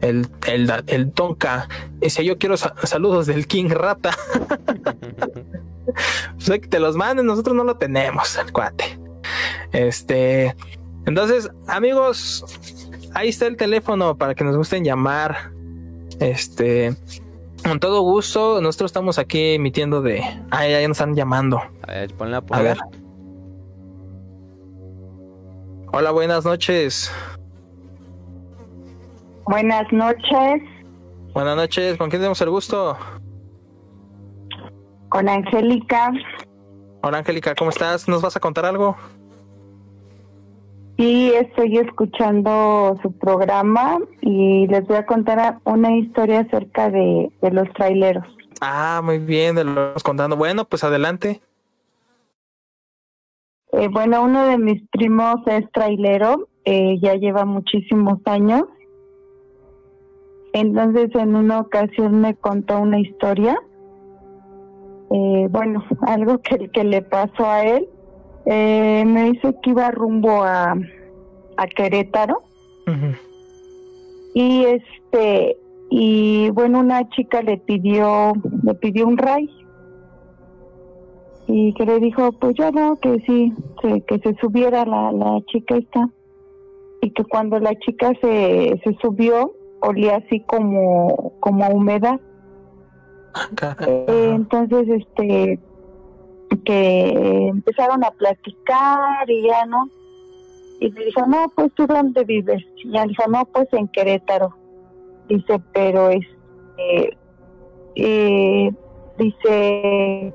el, 0.00 0.26
el, 0.46 0.72
el 0.86 1.12
Tonka. 1.12 1.68
Dice: 2.00 2.24
Yo 2.24 2.38
quiero 2.38 2.56
saludos 2.56 3.26
del 3.26 3.46
King 3.46 3.70
Rata. 3.70 4.16
pues 6.34 6.60
que 6.60 6.68
te 6.68 6.78
los 6.78 6.96
manden, 6.96 7.26
nosotros 7.26 7.54
no 7.54 7.64
lo 7.64 7.76
tenemos, 7.76 8.36
el 8.38 8.52
cuate. 8.52 8.98
Este. 9.72 10.54
Entonces, 11.04 11.50
amigos, 11.66 12.44
ahí 13.14 13.30
está 13.30 13.46
el 13.46 13.56
teléfono 13.56 14.16
para 14.16 14.34
que 14.34 14.44
nos 14.44 14.56
gusten 14.56 14.84
llamar. 14.84 15.52
Este. 16.22 16.94
Con 17.64 17.78
todo 17.80 18.00
gusto, 18.02 18.60
nosotros 18.60 18.90
estamos 18.90 19.18
aquí 19.18 19.54
emitiendo 19.54 20.02
de. 20.02 20.22
Ahí, 20.50 20.72
ahí 20.72 20.86
nos 20.86 20.98
están 20.98 21.14
llamando. 21.14 21.58
A 21.86 21.92
ver, 21.92 22.14
ponla 22.14 22.42
a 22.50 22.62
ver. 22.62 22.78
Hola, 25.92 26.10
buenas 26.10 26.44
noches. 26.44 27.12
Buenas 29.46 29.92
noches. 29.92 30.62
Buenas 31.34 31.56
noches, 31.56 31.96
¿con 31.96 32.10
quién 32.10 32.20
tenemos 32.20 32.40
el 32.40 32.50
gusto? 32.50 32.96
Con 35.08 35.28
Angélica. 35.28 36.12
Hola 37.02 37.18
Angélica, 37.18 37.54
¿cómo 37.54 37.70
estás? 37.70 38.06
¿Nos 38.06 38.22
vas 38.22 38.36
a 38.36 38.40
contar 38.40 38.64
algo? 38.64 38.96
Sí, 41.02 41.32
estoy 41.34 41.78
escuchando 41.78 42.96
su 43.02 43.10
programa 43.18 43.98
y 44.20 44.68
les 44.68 44.86
voy 44.86 44.98
a 44.98 45.04
contar 45.04 45.58
una 45.64 45.96
historia 45.96 46.40
acerca 46.40 46.90
de, 46.90 47.28
los 47.40 47.68
traileros. 47.72 48.24
Ah, 48.60 49.00
muy 49.02 49.18
bien, 49.18 49.56
de 49.56 49.64
lo 49.64 49.94
contando. 50.04 50.36
Bueno, 50.36 50.64
pues 50.64 50.84
adelante. 50.84 51.40
Eh, 53.72 53.88
bueno, 53.88 54.22
uno 54.22 54.46
de 54.46 54.58
mis 54.58 54.80
primos 54.90 55.36
es 55.46 55.68
trailero, 55.72 56.48
eh, 56.64 57.00
ya 57.02 57.14
lleva 57.14 57.44
muchísimos 57.44 58.20
años 58.26 58.62
entonces 60.52 61.10
en 61.14 61.34
una 61.34 61.60
ocasión 61.60 62.20
me 62.20 62.34
contó 62.34 62.78
una 62.78 63.00
historia, 63.00 63.58
eh, 65.10 65.48
bueno, 65.50 65.84
algo 66.06 66.38
que, 66.38 66.68
que 66.68 66.84
le 66.84 67.02
pasó 67.02 67.46
a 67.46 67.64
él. 67.64 67.88
Eh, 68.46 69.04
me 69.06 69.32
dice 69.32 69.54
que 69.62 69.70
iba 69.70 69.90
rumbo 69.90 70.42
a, 70.42 70.74
a 71.56 71.66
Querétaro. 71.66 72.42
Y 74.34 74.64
este, 74.64 75.56
y 75.90 76.50
bueno, 76.50 76.80
una 76.80 77.08
chica 77.10 77.42
le 77.42 77.58
pidió, 77.58 78.32
le 78.62 78.74
pidió 78.74 79.06
un 79.06 79.18
ray. 79.18 79.48
Y 81.46 81.74
que 81.74 81.84
le 81.84 81.98
dijo, 82.00 82.32
pues 82.32 82.54
ya 82.56 82.70
no, 82.70 82.96
que 82.96 83.20
sí, 83.26 83.52
que 84.06 84.18
se 84.20 84.34
subiera 84.40 84.86
la, 84.86 85.12
la 85.12 85.40
chica 85.46 85.76
esta. 85.76 86.08
Y 87.02 87.10
que 87.10 87.24
cuando 87.24 87.58
la 87.58 87.74
chica 87.80 88.12
se, 88.20 88.80
se 88.82 88.96
subió, 89.02 89.52
olía 89.80 90.16
así 90.16 90.40
como, 90.40 91.32
como 91.40 91.68
humedad. 91.68 92.20
Ah, 93.34 93.76
eh, 93.86 94.32
entonces, 94.34 94.88
este, 94.88 95.58
que 96.58 97.48
empezaron 97.48 98.04
a 98.04 98.10
platicar 98.10 99.28
y 99.30 99.42
ya, 99.46 99.66
¿no? 99.66 99.88
Y 100.80 100.90
le 100.90 101.04
dijo, 101.06 101.26
no, 101.26 101.50
pues 101.54 101.72
tú 101.74 101.86
dónde 101.86 102.24
vives? 102.24 102.62
Y 102.76 102.90
ya 102.90 103.04
dijo, 103.04 103.22
no, 103.28 103.44
pues 103.46 103.68
en 103.72 103.88
Querétaro. 103.88 104.54
Dice, 105.28 105.60
pero 105.72 106.10
este, 106.10 107.16
eh, 107.94 108.72
dice, 109.18 110.34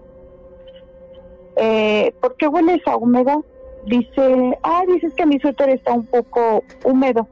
eh, 1.57 2.13
¿por 2.21 2.37
qué 2.37 2.47
hueles 2.47 2.81
a 2.87 2.95
humedad? 2.95 3.39
Dice, 3.85 4.57
ah, 4.63 4.83
dices 4.87 5.13
que 5.15 5.25
mi 5.25 5.39
suéter 5.39 5.69
está 5.69 5.93
un 5.93 6.05
poco 6.05 6.63
húmedo. 6.85 7.27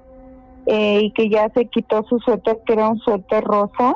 Eh, 0.66 1.02
y 1.04 1.12
que 1.12 1.30
ya 1.30 1.50
se 1.54 1.68
quitó 1.68 2.04
su 2.04 2.20
suéter, 2.20 2.60
que 2.66 2.74
era 2.74 2.90
un 2.90 3.00
suéter 3.00 3.44
rosa. 3.44 3.96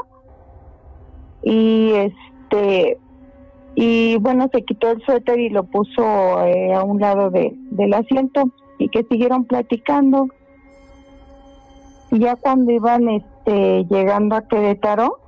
Y 1.42 1.92
este, 1.92 3.00
y 3.76 4.18
bueno, 4.18 4.50
se 4.52 4.64
quitó 4.64 4.92
el 4.92 5.02
suéter 5.04 5.40
y 5.40 5.50
lo 5.50 5.64
puso 5.64 6.46
eh, 6.46 6.74
a 6.74 6.84
un 6.84 7.00
lado 7.00 7.30
de, 7.30 7.54
del 7.72 7.94
asiento 7.94 8.44
y 8.78 8.90
que 8.90 9.04
siguieron 9.04 9.46
platicando. 9.46 10.28
Y 12.12 12.20
ya 12.20 12.36
cuando 12.36 12.72
iban 12.72 13.08
este, 13.10 13.86
llegando 13.86 14.36
a 14.36 14.48
Querétaro, 14.48 15.20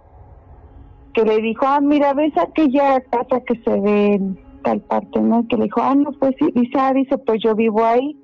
que 1.14 1.24
le 1.24 1.42
dijo, 1.42 1.66
ah, 1.68 1.82
mira, 1.82 2.14
ves 2.14 2.36
aquella 2.38 3.02
casa 3.02 3.42
que 3.42 3.56
se 3.64 3.80
ve 3.80 4.14
en 4.14 4.40
tal 4.64 4.82
parte, 4.82 5.20
¿no? 5.20 5.48
Que 5.48 5.58
le 5.58 5.66
dijo, 5.66 5.82
ah, 5.82 5.96
no, 5.96 6.12
pues 6.14 6.36
sí, 6.40 6.52
dice, 6.56 6.78
ah, 6.80 6.94
dice, 6.94 7.18
pues 7.18 7.42
yo 7.44 7.56
vivo 7.56 7.84
ahí. 7.84 8.18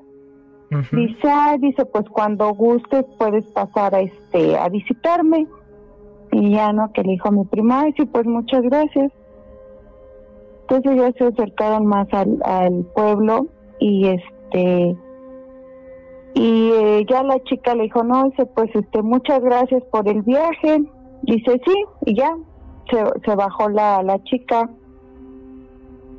Dice, 0.92 1.30
dice, 1.60 1.86
pues 1.86 2.04
cuando 2.10 2.54
gustes 2.54 3.06
puedes 3.18 3.46
pasar 3.46 3.96
a 3.96 4.02
este 4.02 4.58
a 4.58 4.68
visitarme. 4.68 5.48
Y 6.32 6.52
ya 6.52 6.74
no, 6.74 6.92
que 6.92 7.04
le 7.04 7.14
dijo 7.14 7.30
a 7.30 7.32
mi 7.32 7.46
prima, 7.46 7.86
sí, 7.96 8.06
pues 8.06 8.26
muchas 8.26 8.64
gracias. 8.64 9.12
Entonces 10.70 10.98
ya 10.98 11.12
se 11.14 11.24
acercaron 11.26 11.86
más 11.86 12.08
al, 12.12 12.86
pueblo 12.94 13.48
y 13.80 14.08
este 14.08 14.98
y 16.34 16.72
eh, 16.72 17.06
ya 17.10 17.24
la 17.24 17.42
chica 17.44 17.74
le 17.74 17.84
dijo, 17.84 18.04
no, 18.04 18.26
dice, 18.26 18.46
pues 18.46 18.70
este, 18.76 19.02
muchas 19.02 19.42
gracias 19.42 19.82
por 19.92 20.08
el 20.08 20.22
viaje. 20.22 20.84
Dice, 21.24 21.60
sí, 21.66 21.86
y 22.06 22.16
ya 22.16 22.32
se, 22.92 23.04
se 23.26 23.36
bajó 23.36 23.70
la, 23.70 24.04
la 24.04 24.22
chica 24.24 24.70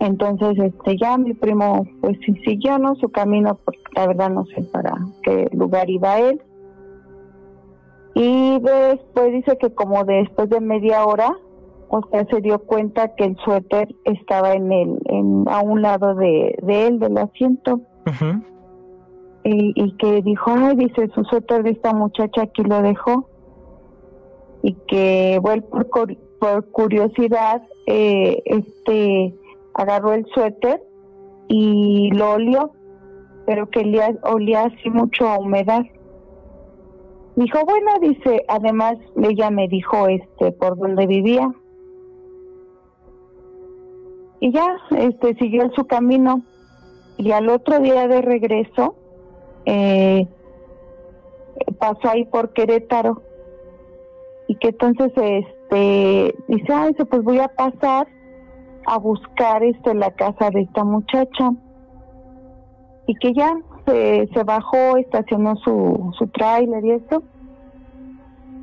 entonces, 0.00 0.56
este, 0.58 0.96
ya 0.96 1.18
mi 1.18 1.34
primo, 1.34 1.84
pues 2.00 2.16
siguió, 2.44 2.78
¿no? 2.78 2.94
Su 2.96 3.08
camino, 3.08 3.58
porque 3.64 3.80
la 3.96 4.06
verdad 4.06 4.30
no 4.30 4.44
sé 4.46 4.62
para 4.62 4.94
qué 5.22 5.48
lugar 5.52 5.90
iba 5.90 6.20
él. 6.20 6.40
Y 8.14 8.58
después 8.60 9.32
dice 9.32 9.56
que 9.58 9.74
como 9.74 10.04
después 10.04 10.48
de 10.50 10.60
media 10.60 11.04
hora, 11.04 11.36
o 11.88 12.06
sea, 12.10 12.26
se 12.26 12.40
dio 12.40 12.58
cuenta 12.58 13.14
que 13.14 13.24
el 13.24 13.36
suéter 13.38 13.94
estaba 14.04 14.52
en 14.52 14.70
el, 14.70 14.98
en, 15.06 15.44
a 15.48 15.60
un 15.60 15.82
lado 15.82 16.14
de, 16.14 16.58
de 16.62 16.86
él, 16.86 16.98
del 16.98 17.16
asiento. 17.18 17.80
y, 19.44 19.72
y, 19.74 19.96
que 19.96 20.22
dijo, 20.22 20.50
ay, 20.50 20.76
dice, 20.76 21.08
su 21.14 21.24
suéter 21.24 21.62
de 21.62 21.70
esta 21.70 21.94
muchacha 21.94 22.42
aquí 22.42 22.62
lo 22.62 22.82
dejó. 22.82 23.28
Y 24.62 24.74
que, 24.86 25.38
bueno, 25.40 25.62
por, 25.70 26.14
por 26.38 26.70
curiosidad, 26.70 27.62
eh, 27.86 28.42
este 28.44 29.34
agarró 29.74 30.12
el 30.12 30.26
suéter 30.34 30.82
y 31.48 32.10
lo 32.12 32.32
olió, 32.32 32.72
pero 33.46 33.70
que 33.70 33.80
olía, 33.80 34.14
olía 34.24 34.64
así 34.64 34.90
mucho 34.90 35.26
a 35.26 35.38
humedad. 35.38 35.84
Dijo, 37.36 37.60
bueno, 37.64 37.92
dice, 38.00 38.44
además 38.48 38.96
ella 39.22 39.50
me 39.50 39.68
dijo 39.68 40.08
este 40.08 40.50
por 40.52 40.76
dónde 40.76 41.06
vivía. 41.06 41.50
Y 44.40 44.52
ya, 44.52 44.76
este 44.96 45.34
siguió 45.34 45.70
su 45.74 45.86
camino. 45.86 46.42
Y 47.16 47.32
al 47.32 47.48
otro 47.48 47.80
día 47.80 48.06
de 48.06 48.22
regreso, 48.22 48.94
eh, 49.64 50.26
pasó 51.78 52.10
ahí 52.10 52.24
por 52.26 52.52
Querétaro. 52.52 53.22
Y 54.46 54.54
que 54.56 54.68
entonces, 54.68 55.12
este, 55.16 56.34
dice, 56.48 56.72
ay, 56.72 56.94
pues 56.94 57.22
voy 57.22 57.38
a 57.38 57.48
pasar 57.48 58.06
a 58.86 58.98
buscar 58.98 59.62
este 59.62 59.94
la 59.94 60.10
casa 60.12 60.50
de 60.50 60.62
esta 60.62 60.82
muchacha 60.82 61.50
y 63.06 63.14
que 63.16 63.34
ya 63.34 63.54
se, 63.86 64.28
se 64.32 64.44
bajó, 64.44 64.96
estacionó 64.96 65.56
su, 65.56 66.10
su 66.18 66.26
tráiler 66.28 66.84
y 66.84 66.90
eso 66.92 67.22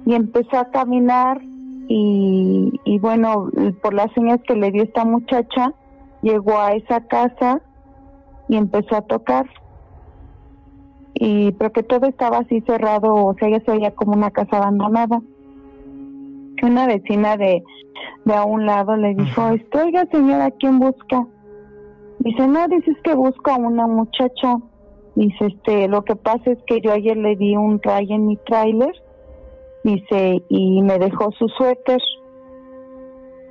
y 0.05 0.13
empezó 0.13 0.57
a 0.57 0.69
caminar 0.71 1.41
y, 1.87 2.79
y 2.83 2.99
bueno, 2.99 3.49
por 3.81 3.93
las 3.93 4.11
señas 4.13 4.39
que 4.47 4.55
le 4.55 4.71
dio 4.71 4.83
esta 4.83 5.05
muchacha, 5.05 5.73
llegó 6.21 6.57
a 6.57 6.73
esa 6.73 7.01
casa 7.01 7.61
y 8.47 8.57
empezó 8.57 8.95
a 8.95 9.01
tocar. 9.01 9.47
Y 11.13 11.51
pero 11.53 11.71
que 11.71 11.83
todo 11.83 12.07
estaba 12.07 12.39
así 12.39 12.61
cerrado, 12.61 13.13
o 13.13 13.33
sea, 13.35 13.49
ya 13.49 13.59
se 13.61 13.71
veía 13.71 13.91
como 13.91 14.13
una 14.13 14.31
casa 14.31 14.57
abandonada. 14.57 15.21
Una 16.61 16.87
vecina 16.87 17.37
de, 17.37 17.63
de 18.25 18.33
a 18.33 18.43
un 18.43 18.65
lado 18.65 18.97
le 18.97 19.13
dijo, 19.13 19.49
este, 19.49 19.81
oiga 19.81 20.07
señora, 20.11 20.51
¿quién 20.51 20.79
busca? 20.79 21.25
Dice, 22.19 22.47
no, 22.47 22.67
dices 22.67 22.97
que 23.03 23.13
busco 23.13 23.51
a 23.51 23.57
una 23.57 23.87
muchacha. 23.87 24.57
Dice, 25.15 25.45
este, 25.45 25.87
lo 25.87 26.03
que 26.03 26.15
pasa 26.15 26.51
es 26.51 26.57
que 26.65 26.81
yo 26.81 26.91
ayer 26.91 27.15
le 27.15 27.35
di 27.35 27.55
un 27.55 27.79
ray 27.81 28.11
en 28.11 28.27
mi 28.27 28.35
tráiler, 28.37 28.93
dice, 29.85 30.43
y 30.49 30.81
me 30.81 30.97
dejó 30.99 31.31
su 31.33 31.47
suéter. 31.49 32.01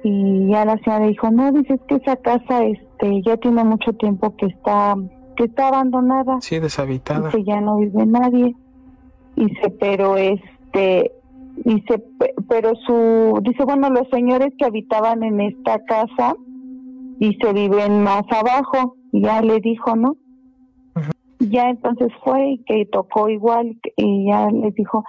Y 0.03 0.49
ya 0.51 0.65
la 0.67 0.77
señora 0.79 1.07
dijo, 1.07 1.31
no, 1.31 1.51
dices 1.53 1.81
que 1.89 1.95
esa 1.95 2.17
casa, 2.17 2.65
este, 2.65 3.23
ya 3.23 3.37
tiene 3.39 3.65
mucho 3.65 3.93
tiempo 3.95 4.37
que 4.37 4.47
está, 4.47 4.97
que 5.37 5.45
está 5.45 5.69
abandonada. 5.69 6.41
Sí, 6.41 6.59
deshabitada. 6.59 7.29
Dice, 7.29 7.45
ya 7.45 7.61
no 7.61 7.79
vive 7.79 8.05
nadie. 8.05 8.55
Dice, 9.37 9.71
pero 9.81 10.17
este, 10.19 11.11
dice, 11.65 11.99
pe- 12.19 12.35
pero 12.49 12.73
su, 12.87 13.41
dice, 13.43 13.65
bueno, 13.65 13.89
los 13.89 14.07
señores 14.11 14.53
que 14.59 14.67
habitaban 14.67 15.23
en 15.23 15.41
esta 15.41 15.83
casa, 15.85 16.35
dice, 17.19 17.53
viven 17.55 18.03
más 18.03 18.25
abajo. 18.31 18.97
Y 19.13 19.23
ya 19.23 19.41
le 19.41 19.61
dijo, 19.61 19.97
¿no? 19.97 20.17
Ya 21.39 21.71
entonces 21.71 22.13
fue 22.25 22.51
y 22.51 22.59
que 22.65 22.87
tocó 22.87 23.29
igual 23.29 23.79
y 23.97 24.27
ya 24.29 24.51
les 24.51 24.75
dijo, 24.75 25.05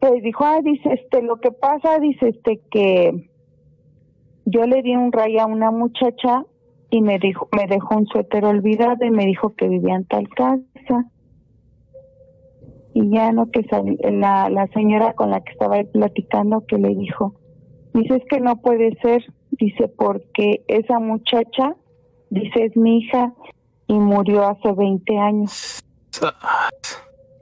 pues 0.00 0.22
dijo, 0.22 0.44
ah, 0.44 0.60
dice, 0.62 0.92
este, 0.92 1.22
lo 1.22 1.36
que 1.40 1.50
pasa, 1.50 1.98
dice, 1.98 2.28
este, 2.28 2.60
que 2.70 3.28
yo 4.44 4.66
le 4.66 4.82
di 4.82 4.94
un 4.94 5.12
ray 5.12 5.38
a 5.38 5.46
una 5.46 5.70
muchacha 5.70 6.44
y 6.90 7.02
me 7.02 7.18
dijo, 7.18 7.48
me 7.52 7.66
dejó 7.66 7.96
un 7.96 8.06
suéter 8.06 8.44
olvidado 8.44 9.04
y 9.04 9.10
me 9.10 9.26
dijo 9.26 9.54
que 9.54 9.68
vivía 9.68 9.96
en 9.96 10.06
tal 10.06 10.28
casa. 10.30 11.04
Y 12.94 13.10
ya 13.10 13.30
no 13.32 13.50
que 13.50 13.64
la, 14.10 14.48
la 14.48 14.66
señora 14.68 15.12
con 15.12 15.30
la 15.30 15.40
que 15.40 15.52
estaba 15.52 15.76
platicando 15.92 16.64
que 16.66 16.78
le 16.78 16.94
dijo, 16.94 17.34
dice 17.92 18.16
es 18.16 18.24
que 18.30 18.40
no 18.40 18.56
puede 18.56 18.96
ser, 19.02 19.22
dice 19.50 19.88
porque 19.88 20.64
esa 20.66 20.98
muchacha, 20.98 21.76
dice 22.30 22.64
es 22.64 22.76
mi 22.76 22.98
hija 22.98 23.34
y 23.86 23.94
murió 23.94 24.44
hace 24.44 24.72
20 24.72 25.18
años. 25.18 25.84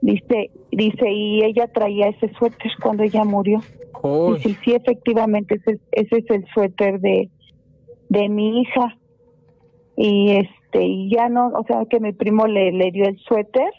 Dice, 0.01 0.51
dice, 0.71 1.11
y 1.11 1.43
ella 1.43 1.67
traía 1.67 2.07
ese 2.09 2.31
suéter 2.33 2.71
cuando 2.81 3.03
ella 3.03 3.23
murió. 3.23 3.61
Uy, 4.03 4.37
Dice, 4.37 4.57
sí, 4.63 4.73
efectivamente, 4.73 5.55
ese, 5.55 5.79
ese 5.91 6.17
es 6.17 6.29
el 6.29 6.45
suéter 6.53 6.99
de, 6.99 7.29
de 8.09 8.29
mi 8.29 8.61
hija. 8.61 8.97
Y 9.95 10.31
este, 10.31 10.83
y 10.85 11.09
ya 11.09 11.29
no, 11.29 11.47
o 11.47 11.63
sea, 11.63 11.85
que 11.89 11.99
mi 11.99 12.13
primo 12.13 12.45
le, 12.45 12.71
le 12.71 12.91
dio 12.91 13.05
el 13.05 13.17
suéter 13.19 13.71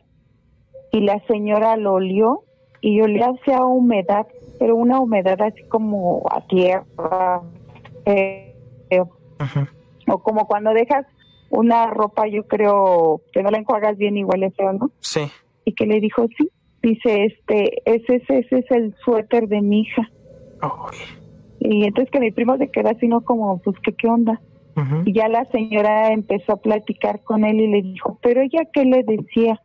y 0.90 1.00
la 1.00 1.22
señora 1.26 1.76
lo 1.76 1.94
olió 1.94 2.42
y 2.80 3.00
olía 3.00 3.26
hacia 3.26 3.64
humedad, 3.64 4.26
pero 4.58 4.76
una 4.76 5.00
humedad 5.00 5.40
así 5.42 5.62
como 5.64 6.24
a 6.30 6.40
tierra, 6.42 7.42
eh, 8.04 8.56
eh, 8.90 9.00
o 9.00 10.18
como 10.18 10.46
cuando 10.46 10.72
dejas 10.72 11.06
una 11.50 11.86
ropa, 11.86 12.26
yo 12.26 12.46
creo 12.46 13.20
que 13.32 13.42
no 13.42 13.50
la 13.50 13.58
enjuagas 13.58 13.96
bien 13.96 14.16
y 14.16 14.24
huele 14.24 14.50
feo, 14.50 14.72
¿no? 14.72 14.90
sí. 15.00 15.20
Y 15.68 15.74
que 15.74 15.84
le 15.84 16.00
dijo, 16.00 16.26
sí, 16.38 16.48
dice, 16.82 17.26
este, 17.26 17.82
ese, 17.84 18.22
ese, 18.26 18.58
es 18.58 18.70
el 18.70 18.94
suéter 19.04 19.48
de 19.48 19.60
mi 19.60 19.80
hija. 19.80 20.10
Y 21.60 21.84
entonces 21.84 22.10
que 22.10 22.20
mi 22.20 22.30
primo 22.30 22.56
se 22.56 22.70
quedó 22.70 22.88
así, 22.88 23.06
¿no? 23.06 23.20
Como, 23.20 23.58
pues, 23.58 23.76
¿qué, 23.82 23.92
qué 23.92 24.08
onda? 24.08 24.40
Y 25.04 25.12
ya 25.12 25.28
la 25.28 25.44
señora 25.50 26.10
empezó 26.10 26.52
a 26.52 26.62
platicar 26.62 27.22
con 27.22 27.44
él 27.44 27.60
y 27.60 27.66
le 27.66 27.82
dijo, 27.82 28.18
pero 28.22 28.40
ella 28.40 28.62
qué 28.72 28.86
le 28.86 29.02
decía. 29.02 29.60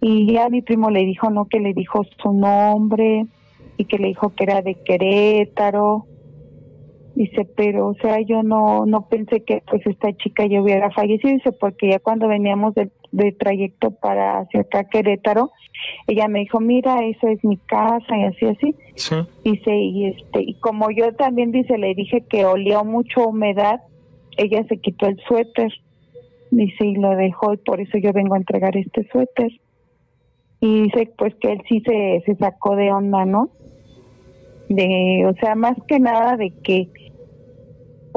Y 0.00 0.32
ya 0.32 0.48
mi 0.50 0.62
primo 0.62 0.88
le 0.90 1.00
dijo, 1.00 1.30
no, 1.30 1.46
que 1.46 1.58
le 1.58 1.74
dijo 1.74 2.04
su 2.22 2.32
nombre 2.32 3.26
y 3.76 3.86
que 3.86 3.98
le 3.98 4.08
dijo 4.08 4.34
que 4.34 4.44
era 4.44 4.62
de 4.62 4.76
Querétaro. 4.84 6.06
Dice, 7.16 7.46
pero, 7.56 7.88
o 7.88 7.94
sea, 7.94 8.20
yo 8.20 8.42
no, 8.42 8.84
no 8.84 9.08
pensé 9.08 9.42
que 9.42 9.62
pues 9.66 9.80
esta 9.86 10.14
chica 10.18 10.44
ya 10.44 10.60
hubiera 10.60 10.90
fallecido. 10.90 11.32
Dice, 11.32 11.50
porque 11.50 11.88
ya 11.88 11.98
cuando 11.98 12.28
veníamos 12.28 12.74
de, 12.74 12.90
de 13.10 13.32
trayecto 13.32 13.90
para 13.90 14.40
hacia 14.40 14.60
acá 14.60 14.84
Querétaro, 14.84 15.50
ella 16.06 16.28
me 16.28 16.40
dijo, 16.40 16.60
mira, 16.60 17.06
esa 17.06 17.30
es 17.30 17.42
mi 17.42 17.56
casa 17.56 18.18
y 18.18 18.24
así, 18.24 18.44
así. 18.44 18.74
Sí. 18.96 19.14
Dice, 19.44 19.74
y 19.74 20.06
este, 20.08 20.42
y 20.42 20.54
como 20.60 20.90
yo 20.90 21.14
también 21.14 21.52
dice, 21.52 21.78
le 21.78 21.94
dije 21.94 22.20
que 22.28 22.44
olía 22.44 22.82
mucho 22.82 23.28
humedad, 23.28 23.80
ella 24.36 24.62
se 24.68 24.76
quitó 24.76 25.06
el 25.06 25.18
suéter. 25.26 25.72
Dice, 26.50 26.84
y 26.84 26.96
lo 26.96 27.16
dejó, 27.16 27.54
y 27.54 27.56
por 27.56 27.80
eso 27.80 27.96
yo 27.96 28.12
vengo 28.12 28.34
a 28.34 28.38
entregar 28.38 28.76
este 28.76 29.08
suéter. 29.10 29.52
Y 30.60 30.82
dice, 30.82 31.10
pues 31.16 31.34
que 31.36 31.52
él 31.52 31.62
sí 31.66 31.80
se, 31.80 32.22
se 32.26 32.34
sacó 32.36 32.76
de 32.76 32.92
onda, 32.92 33.24
¿no? 33.24 33.48
De, 34.68 35.24
o 35.26 35.32
sea, 35.40 35.54
más 35.54 35.76
que 35.88 35.98
nada 35.98 36.36
de 36.36 36.50
que, 36.62 36.90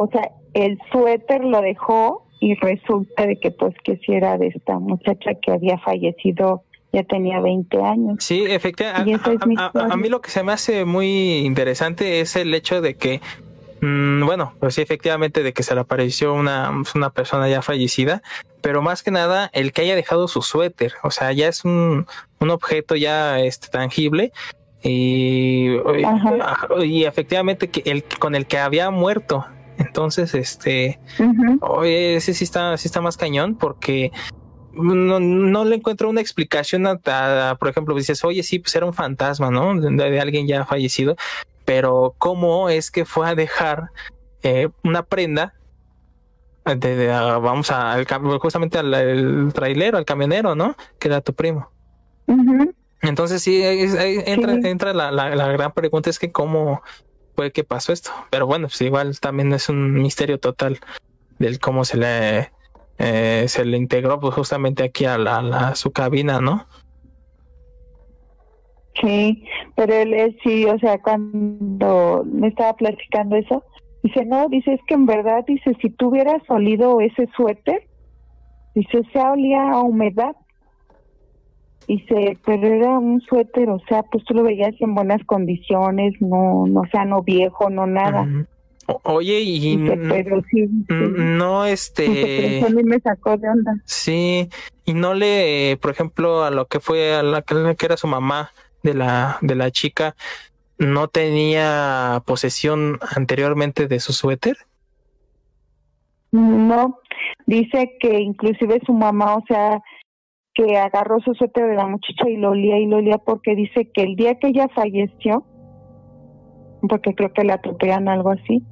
o 0.02 0.08
sea, 0.12 0.32
el 0.54 0.80
suéter 0.92 1.44
lo 1.44 1.62
dejó 1.62 2.26
y 2.40 2.56
resulta 2.56 3.26
de 3.28 3.38
que 3.40 3.52
pues 3.52 3.74
que 3.84 3.98
si 3.98 4.14
era 4.14 4.38
de 4.38 4.48
esta 4.48 4.80
muchacha 4.80 5.32
que 5.42 5.52
había 5.52 5.78
fallecido, 5.80 6.64
ya 6.94 7.04
tenía 7.04 7.40
20 7.42 7.82
años. 7.84 8.16
Sí, 8.20 8.46
efectivamente. 8.48 9.12
Y 9.12 9.14
A, 9.14 9.18
a- 9.18 9.66
a- 9.66 9.68
historia. 9.68 9.94
a 9.94 9.98
mí 9.98 10.10
lo 10.10 10.22
que 10.22 10.32
se 10.32 10.42
me 10.44 10.52
hace 10.54 10.86
muy 10.86 11.40
interesante 11.46 12.22
es 12.22 12.36
el 12.36 12.54
hecho 12.54 12.82
de 12.82 12.96
que, 12.96 13.20
mm, 13.82 14.26
bueno, 14.26 14.54
pues 14.60 14.76
sí, 14.76 14.82
efectivamente, 14.82 15.44
de 15.44 15.52
que 15.54 15.64
se 15.64 15.76
le 15.76 15.82
apareció 15.82 16.34
una, 16.34 16.72
pues, 16.82 16.96
una 16.96 17.10
persona 17.12 17.48
ya 17.50 17.62
fallecida, 17.62 18.22
pero 18.62 18.82
más 18.82 19.04
que 19.04 19.12
nada 19.12 19.50
el 19.54 19.72
que 19.74 19.82
haya 19.82 19.96
dejado 19.96 20.28
su 20.30 20.42
suéter, 20.42 20.94
o 21.04 21.12
sea, 21.12 21.32
ya 21.34 21.48
es 21.50 21.64
un, 21.66 22.08
un 22.40 22.50
objeto 22.50 22.96
ya 22.96 23.40
este, 23.42 23.68
tangible. 23.68 24.32
Y, 24.82 25.76
Ajá. 26.06 26.68
y 26.86 27.04
efectivamente 27.04 27.68
que 27.70 27.84
el 27.92 28.04
con 28.18 28.34
el 28.34 28.46
que 28.48 28.58
había 28.58 28.90
muerto. 28.92 29.46
Entonces, 29.80 30.36
este, 30.36 31.00
Ujú. 31.20 31.58
Oye, 31.62 32.16
ese 32.18 32.34
sí 32.34 32.44
está, 32.44 32.78
sí 32.78 32.88
está 32.88 33.02
más 33.02 33.18
cañón 33.18 33.56
porque 33.56 34.12
no, 34.74 35.20
no 35.20 35.66
le 35.66 35.76
encuentro 35.78 36.10
una 36.10 36.22
explicación 36.22 36.86
a, 36.86 37.00
a- 37.06 37.56
por 37.56 37.70
ejemplo, 37.70 37.96
dices, 37.96 38.24
oye, 38.24 38.44
sí, 38.44 38.60
pues 38.60 38.76
era 38.76 38.86
un 38.86 38.94
fantasma, 38.94 39.50
¿no? 39.50 39.74
De, 39.80 39.90
de 40.12 40.20
alguien 40.20 40.46
ya 40.48 40.66
fallecido, 40.66 41.16
pero 41.66 42.14
¿cómo 42.18 42.70
es 42.70 42.92
que 42.92 43.06
fue 43.06 43.28
a 43.28 43.36
dejar 43.36 43.90
eh, 44.44 44.70
una 44.84 45.04
prenda? 45.04 45.54
De, 46.66 46.96
de- 46.96 47.12
a- 47.12 47.38
vamos 47.40 47.72
a, 47.72 47.94
al 47.94 48.06
justamente 48.40 48.78
al 48.78 48.94
el 48.94 49.52
trailero, 49.54 49.98
al 49.98 50.06
camionero, 50.06 50.56
¿no? 50.56 50.76
Que 51.00 51.08
era 51.08 51.22
tu 51.22 51.34
primo. 51.34 51.72
Entonces 53.02 53.42
sí, 53.42 53.64
ahí 53.64 54.22
entra, 54.26 54.54
Sí. 54.56 54.62
entra 54.68 54.94
la, 54.94 55.10
la, 55.12 55.34
la 55.36 55.48
gran 55.48 55.72
pregunta 55.72 56.10
es 56.10 56.20
que 56.20 56.32
cómo 56.32 56.84
fue 57.40 57.54
que 57.54 57.64
pasó 57.64 57.94
esto. 57.94 58.12
Pero 58.30 58.48
bueno, 58.48 58.68
pues 58.68 58.82
igual 58.82 59.18
también 59.22 59.54
es 59.54 59.70
un 59.70 59.94
misterio 59.94 60.40
total 60.42 60.78
del 61.38 61.58
cómo 61.62 61.86
se 61.86 61.96
le 61.96 62.52
eh, 62.98 63.46
se 63.48 63.64
le 63.64 63.78
integró 63.78 64.20
pues 64.20 64.36
justamente 64.36 64.84
aquí 64.84 65.06
a 65.06 65.18
la, 65.18 65.42
la- 65.42 65.76
su 65.76 65.94
cabina, 65.94 66.42
¿no? 66.42 66.68
Sí, 69.02 69.46
pero 69.78 69.94
él, 69.94 70.14
él 70.14 70.38
sí, 70.44 70.66
o 70.66 70.78
sea, 70.80 71.02
cuando 71.02 72.26
me 72.26 72.50
estaba 72.50 72.74
platicando 72.74 73.38
eso, 73.38 73.64
dice, 74.04 74.26
no, 74.26 74.50
dice, 74.50 74.74
es 74.74 74.82
que 74.86 74.96
en 74.96 75.06
verdad, 75.06 75.46
dice, 75.48 75.78
si 75.82 75.92
tú 75.92 76.10
hubieras 76.10 76.42
olido 76.50 77.00
ese 77.00 77.30
suéter, 77.38 77.88
dice, 78.76 78.98
o 78.98 79.04
sea, 79.14 79.32
olía 79.32 79.72
a 79.72 79.82
humedad. 79.82 80.36
Dice, 81.90 82.38
pero 82.46 82.68
era 82.68 83.00
un 83.00 83.20
suéter, 83.22 83.68
o 83.68 83.82
sea, 83.90 84.04
pues 84.04 84.24
tú 84.24 84.36
lo 84.36 84.44
veías 84.44 84.76
en 84.80 84.94
buenas 84.94 85.26
condiciones, 85.26 86.14
no, 86.20 86.68
no, 86.68 86.82
o 86.82 86.86
sea, 86.92 87.04
no 87.04 87.24
viejo, 87.24 87.72
no 87.72 87.88
nada. 87.88 88.28
Oye, 89.04 89.42
y 89.42 89.76
pero 90.08 90.40
sí, 90.52 90.70
no 90.88 91.66
este 91.66 92.64
a 92.64 92.70
mí 92.70 92.84
me 92.84 93.00
sacó 93.00 93.38
de 93.38 93.50
onda. 93.50 93.82
Sí, 93.86 94.50
y 94.86 94.94
no 94.94 95.16
le, 95.16 95.80
por 95.82 95.90
ejemplo, 95.90 96.44
a 96.44 96.52
lo 96.52 96.68
que 96.68 96.80
fue 96.80 97.16
a 97.16 97.24
la 97.24 97.42
que 97.42 97.56
que 97.76 97.86
era 97.88 97.98
su 97.98 98.06
mamá 98.06 98.52
de 98.84 98.94
la 98.94 99.40
de 99.42 99.56
la 99.56 99.72
chica, 99.72 100.16
no 100.78 101.08
tenía 101.08 102.22
posesión 102.24 103.00
anteriormente 103.16 103.88
de 103.88 104.00
su 104.00 104.14
suéter. 104.14 104.58
No, 106.32 107.00
dice 107.48 107.98
que 108.00 108.20
inclusive 108.20 108.80
su 108.86 108.94
mamá, 108.94 109.38
o 109.38 109.44
sea, 109.48 109.82
que 110.60 110.78
agarró 110.78 111.22
su 111.22 111.34
suéter 111.36 111.68
de 111.70 111.76
la 111.76 111.88
muchacha 111.88 112.30
y 112.30 112.36
lo 112.36 112.52
olía 112.52 112.78
y 112.78 112.86
lo 112.86 112.98
olía 112.98 113.18
porque 113.18 113.56
dice 113.56 113.90
que 113.94 114.04
el 114.04 114.16
día 114.18 114.36
que 114.36 114.48
ella 114.48 114.68
falleció, 114.76 115.46
porque 116.90 117.16
creo 117.16 117.32
que 117.32 117.46
la 117.46 117.56
atropellan 117.56 118.10
algo 118.10 118.32
así, 118.32 118.66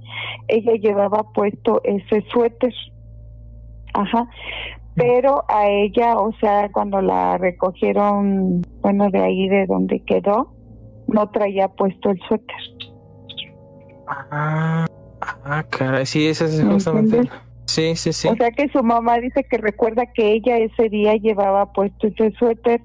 ella 0.49 0.73
llevaba 0.73 1.23
puesto 1.33 1.81
ese 1.85 2.25
suéter. 2.29 2.73
Ajá. 3.93 4.27
Pero 4.95 5.45
a 5.47 5.69
ella, 5.69 6.17
o 6.17 6.33
sea, 6.41 6.69
cuando 6.73 7.01
la 7.01 7.37
recogieron, 7.37 8.63
bueno, 8.81 9.09
de 9.09 9.19
ahí 9.19 9.47
de 9.47 9.65
donde 9.67 10.03
quedó, 10.03 10.53
no 11.07 11.29
traía 11.29 11.69
puesto 11.69 12.09
el 12.09 12.19
suéter. 12.27 12.57
Ah, 14.07 14.85
ah, 15.21 15.63
caray, 15.69 16.05
sí, 16.05 16.27
ese 16.27 16.45
es 16.45 16.61
¿Me 16.61 16.73
justamente. 16.73 17.17
entiendes? 17.17 17.46
Sí, 17.77 17.95
sí, 17.95 18.11
sí. 18.11 18.27
O 18.27 18.35
sea 18.35 18.49
que 18.49 18.67
su 18.69 18.81
mamá 18.81 19.19
dice 19.19 19.45
que 19.47 19.59
recuerda 19.59 20.07
que 20.11 20.31
ella 20.33 20.57
ese 20.57 20.89
día 20.89 21.13
llevaba 21.13 21.71
puesto 21.73 22.07
ese 22.07 22.31
suéter, 22.31 22.81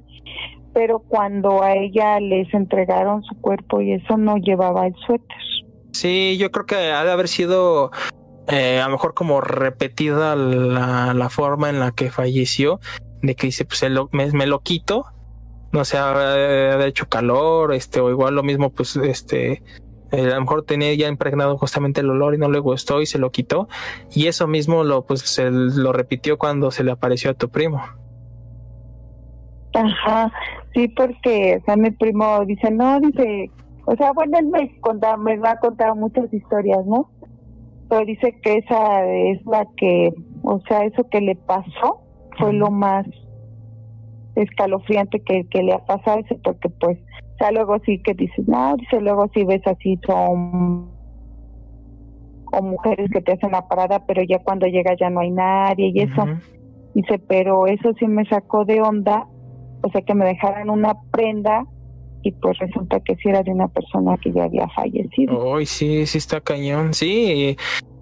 pero 0.74 0.98
cuando 0.98 1.62
a 1.62 1.72
ella 1.72 2.20
les 2.20 2.52
entregaron 2.52 3.22
su 3.22 3.34
cuerpo 3.40 3.80
y 3.80 3.94
eso 3.94 4.18
no 4.18 4.36
llevaba 4.36 4.86
el 4.86 4.94
suéter. 5.06 5.38
Sí, 5.92 6.36
yo 6.38 6.50
creo 6.50 6.66
que 6.66 6.74
ha 6.74 7.04
de 7.04 7.10
haber 7.10 7.28
sido 7.28 7.90
eh, 8.48 8.80
a 8.82 8.84
lo 8.84 8.92
mejor 8.92 9.14
como 9.14 9.40
repetida 9.40 10.36
la, 10.36 11.14
la 11.14 11.28
forma 11.30 11.70
en 11.70 11.80
la 11.80 11.92
que 11.92 12.10
falleció, 12.10 12.78
de 13.22 13.34
que 13.34 13.46
dice, 13.46 13.64
pues 13.64 13.82
lo, 13.90 14.10
me, 14.12 14.30
me, 14.32 14.46
lo 14.46 14.60
quito, 14.60 15.06
no 15.72 15.86
sé, 15.86 15.96
haber 15.96 16.86
hecho 16.86 17.08
calor, 17.08 17.72
este, 17.72 17.98
o 17.98 18.10
igual 18.10 18.34
lo 18.34 18.42
mismo, 18.42 18.68
pues, 18.68 18.96
este, 18.96 19.62
eh, 20.12 20.30
a 20.30 20.34
lo 20.34 20.40
mejor 20.42 20.64
tenía 20.64 20.94
ya 20.94 21.08
impregnado 21.08 21.56
justamente 21.56 22.02
el 22.02 22.10
olor 22.10 22.34
y 22.34 22.38
no 22.38 22.50
le 22.50 22.58
gustó 22.58 23.00
y 23.00 23.06
se 23.06 23.18
lo 23.18 23.30
quitó, 23.30 23.68
y 24.14 24.26
eso 24.26 24.46
mismo 24.46 24.84
lo, 24.84 25.06
pues, 25.06 25.20
se 25.22 25.50
lo 25.50 25.92
repitió 25.92 26.38
cuando 26.38 26.70
se 26.70 26.84
le 26.84 26.92
apareció 26.92 27.30
a 27.30 27.34
tu 27.34 27.48
primo. 27.48 27.82
Ajá, 29.74 30.30
sí, 30.74 30.88
porque, 30.88 31.58
o 31.60 31.64
sea, 31.64 31.76
mi 31.76 31.90
primo 31.90 32.44
dice, 32.44 32.70
no, 32.70 33.00
dice, 33.00 33.50
o 33.86 33.96
sea, 33.96 34.12
bueno, 34.12 34.38
él 34.38 34.48
me, 34.48 34.78
contaba, 34.80 35.16
me 35.16 35.38
va 35.38 35.52
a 35.52 35.58
contar 35.58 35.94
muchas 35.94 36.32
historias, 36.32 36.84
¿no? 36.84 37.10
Pero 37.88 38.04
dice 38.04 38.38
que 38.42 38.58
esa 38.58 39.06
es 39.06 39.44
la 39.46 39.66
que, 39.76 40.10
o 40.42 40.60
sea, 40.68 40.84
eso 40.84 41.08
que 41.08 41.22
le 41.22 41.36
pasó 41.36 42.02
fue 42.38 42.52
lo 42.52 42.70
más 42.70 43.06
escalofriante 44.34 45.20
que, 45.20 45.46
que 45.48 45.62
le 45.62 45.72
ha 45.72 45.84
pasado, 45.84 46.20
ese 46.20 46.34
porque 46.36 46.68
pues, 46.68 46.98
sea, 47.42 47.52
luego 47.52 47.78
sí 47.84 48.00
que 48.02 48.14
dices, 48.14 48.46
no, 48.46 48.76
dice, 48.76 49.00
luego 49.00 49.28
sí 49.34 49.44
ves 49.44 49.62
así 49.66 49.98
son 50.06 50.90
o 52.54 52.62
mujeres 52.62 53.10
que 53.10 53.22
te 53.22 53.32
hacen 53.32 53.50
la 53.50 53.66
parada, 53.66 54.04
pero 54.06 54.22
ya 54.22 54.38
cuando 54.40 54.66
llega 54.66 54.94
ya 54.94 55.08
no 55.10 55.20
hay 55.20 55.30
nadie 55.30 55.90
y 55.94 56.00
eso. 56.00 56.26
Dice, 56.94 57.18
pero 57.26 57.66
eso 57.66 57.92
sí 57.98 58.06
me 58.06 58.26
sacó 58.26 58.66
de 58.66 58.82
onda, 58.82 59.26
o 59.82 59.90
sea, 59.90 60.02
que 60.02 60.14
me 60.14 60.26
dejaran 60.26 60.68
una 60.68 60.94
prenda 61.10 61.64
y 62.22 62.30
pues 62.32 62.58
resulta 62.58 63.00
que 63.00 63.16
sí 63.16 63.30
era 63.30 63.42
de 63.42 63.50
una 63.50 63.68
persona 63.68 64.16
que 64.18 64.30
ya 64.32 64.44
había 64.44 64.68
fallecido. 64.68 65.54
Uy, 65.54 65.64
sí, 65.64 66.06
sí 66.06 66.18
está 66.18 66.40
cañón, 66.42 66.92
sí. 66.92 67.56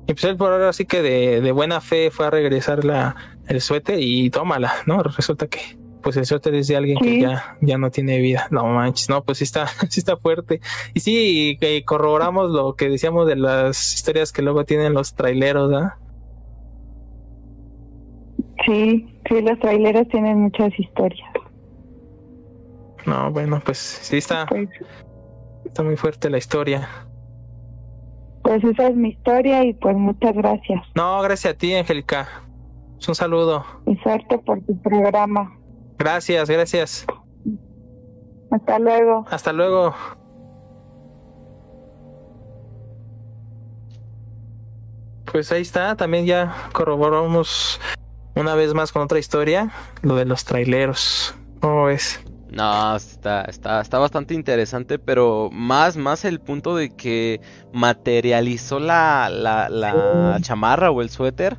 Y 0.09 0.13
pues 0.13 0.25
él 0.25 0.37
por 0.37 0.53
ahora 0.53 0.73
sí 0.73 0.85
que 0.85 1.01
de, 1.01 1.41
de, 1.41 1.53
buena 1.53 1.81
fe 1.81 2.11
fue 2.11 2.27
a 2.27 2.31
regresar 2.31 2.85
la, 2.85 3.15
el 3.47 3.61
suéter 3.61 4.01
y 4.01 4.29
tómala, 4.31 4.73
¿no? 4.85 5.01
Resulta 5.05 5.47
que 5.47 5.61
pues 6.03 6.17
el 6.17 6.23
es 6.55 6.67
de 6.69 6.77
alguien 6.77 6.99
Sí. 7.01 7.05
que 7.05 7.21
ya, 7.21 7.57
ya 7.61 7.79
no 7.79 7.91
tiene 7.91 8.19
vida. 8.19 8.47
No 8.51 8.65
manches, 8.67 9.09
no, 9.09 9.23
pues 9.23 9.39
sí 9.39 9.45
está, 9.45 9.67
sí 9.89 10.01
está 10.01 10.17
fuerte. 10.17 10.61
Y 10.95 11.01
sí, 11.01 11.57
que 11.61 11.85
corroboramos 11.85 12.51
lo 12.51 12.75
que 12.75 12.89
decíamos 12.89 13.27
de 13.27 13.37
las 13.37 13.95
historias 13.95 14.33
que 14.33 14.43
luego 14.43 14.65
tienen 14.65 14.95
los 14.95 15.15
traileros, 15.15 15.73
¿ah? 15.73 15.99
Sí, 18.67 19.07
sí, 19.29 19.41
los 19.41 19.59
traileros 19.59 20.07
tienen 20.09 20.41
muchas 20.43 20.71
historias. 20.79 21.29
No, 23.07 23.31
bueno, 23.33 23.61
pues 23.65 23.79
sí 23.79 24.19
está, 24.19 24.47
Pues, 24.47 24.69
está 25.65 25.83
muy 25.83 25.97
fuerte 25.97 26.29
la 26.31 26.39
historia. 26.39 26.89
pues 28.43 28.63
esa 28.65 28.89
es 28.89 28.97
mi 28.97 29.11
historia 29.11 29.65
y 29.65 29.75
pues 29.75 29.97
muchas 29.97 30.35
gracias. 30.35 30.83
No, 30.95 31.21
gracias 31.23 31.55
a 31.55 31.57
ti, 31.57 31.75
Angélica. 31.75 32.29
Un 33.09 33.15
saludo. 33.15 33.65
Y 33.87 33.97
suerte 33.99 34.39
por 34.39 34.61
tu 34.63 34.77
programa. 34.83 35.57
Gracias, 36.01 36.49
gracias. 36.49 37.07
Hasta 38.51 38.79
luego. 38.79 39.27
Hasta 39.31 39.53
luego. 39.53 39.95
Pues 45.31 45.53
ahí 45.53 45.61
está, 45.61 45.95
también 45.97 46.25
ya 46.25 46.57
corroboramos 46.73 47.79
una 48.35 48.55
vez 48.55 48.73
más 48.73 48.93
con 48.93 49.03
otra 49.03 49.19
historia, 49.19 49.71
lo 50.01 50.17
de 50.17 50.25
los 50.25 50.47
traileros. 50.47 51.35
¿Cómo 51.61 51.85
ves? 51.85 52.19
No, 52.51 52.97
está, 52.97 53.43
está, 53.43 53.83
está 53.83 53.99
bastante 53.99 54.33
interesante, 54.33 54.99
pero 54.99 55.51
más, 55.53 55.99
más 55.99 56.25
el 56.25 56.41
punto 56.41 56.75
de 56.77 56.97
que 56.97 57.43
materializó 57.75 58.81
la, 58.81 59.29
la, 59.29 59.69
la 59.69 60.39
chamarra 60.41 60.91
o 60.91 61.03
el 61.03 61.11
suéter 61.11 61.59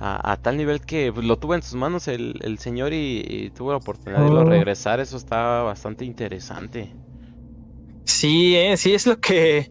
a, 0.00 0.32
a 0.32 0.36
tal 0.38 0.56
nivel 0.56 0.80
que 0.80 1.12
pues, 1.12 1.26
lo 1.26 1.38
tuvo 1.38 1.54
en 1.54 1.62
sus 1.62 1.74
manos 1.74 2.08
el, 2.08 2.40
el 2.42 2.58
señor 2.58 2.92
y, 2.94 3.22
y 3.28 3.50
tuvo 3.50 3.70
la 3.72 3.76
oportunidad 3.76 4.22
de 4.24 4.30
lo 4.30 4.40
Oh. 4.40 4.44
regresar. 4.44 4.98
Eso 4.98 5.16
está 5.16 5.62
bastante 5.62 6.04
interesante. 6.04 6.94
Sí, 8.04 8.56
eh, 8.56 8.76
sí 8.76 8.94
es 8.94 9.06
lo 9.06 9.20
que 9.20 9.68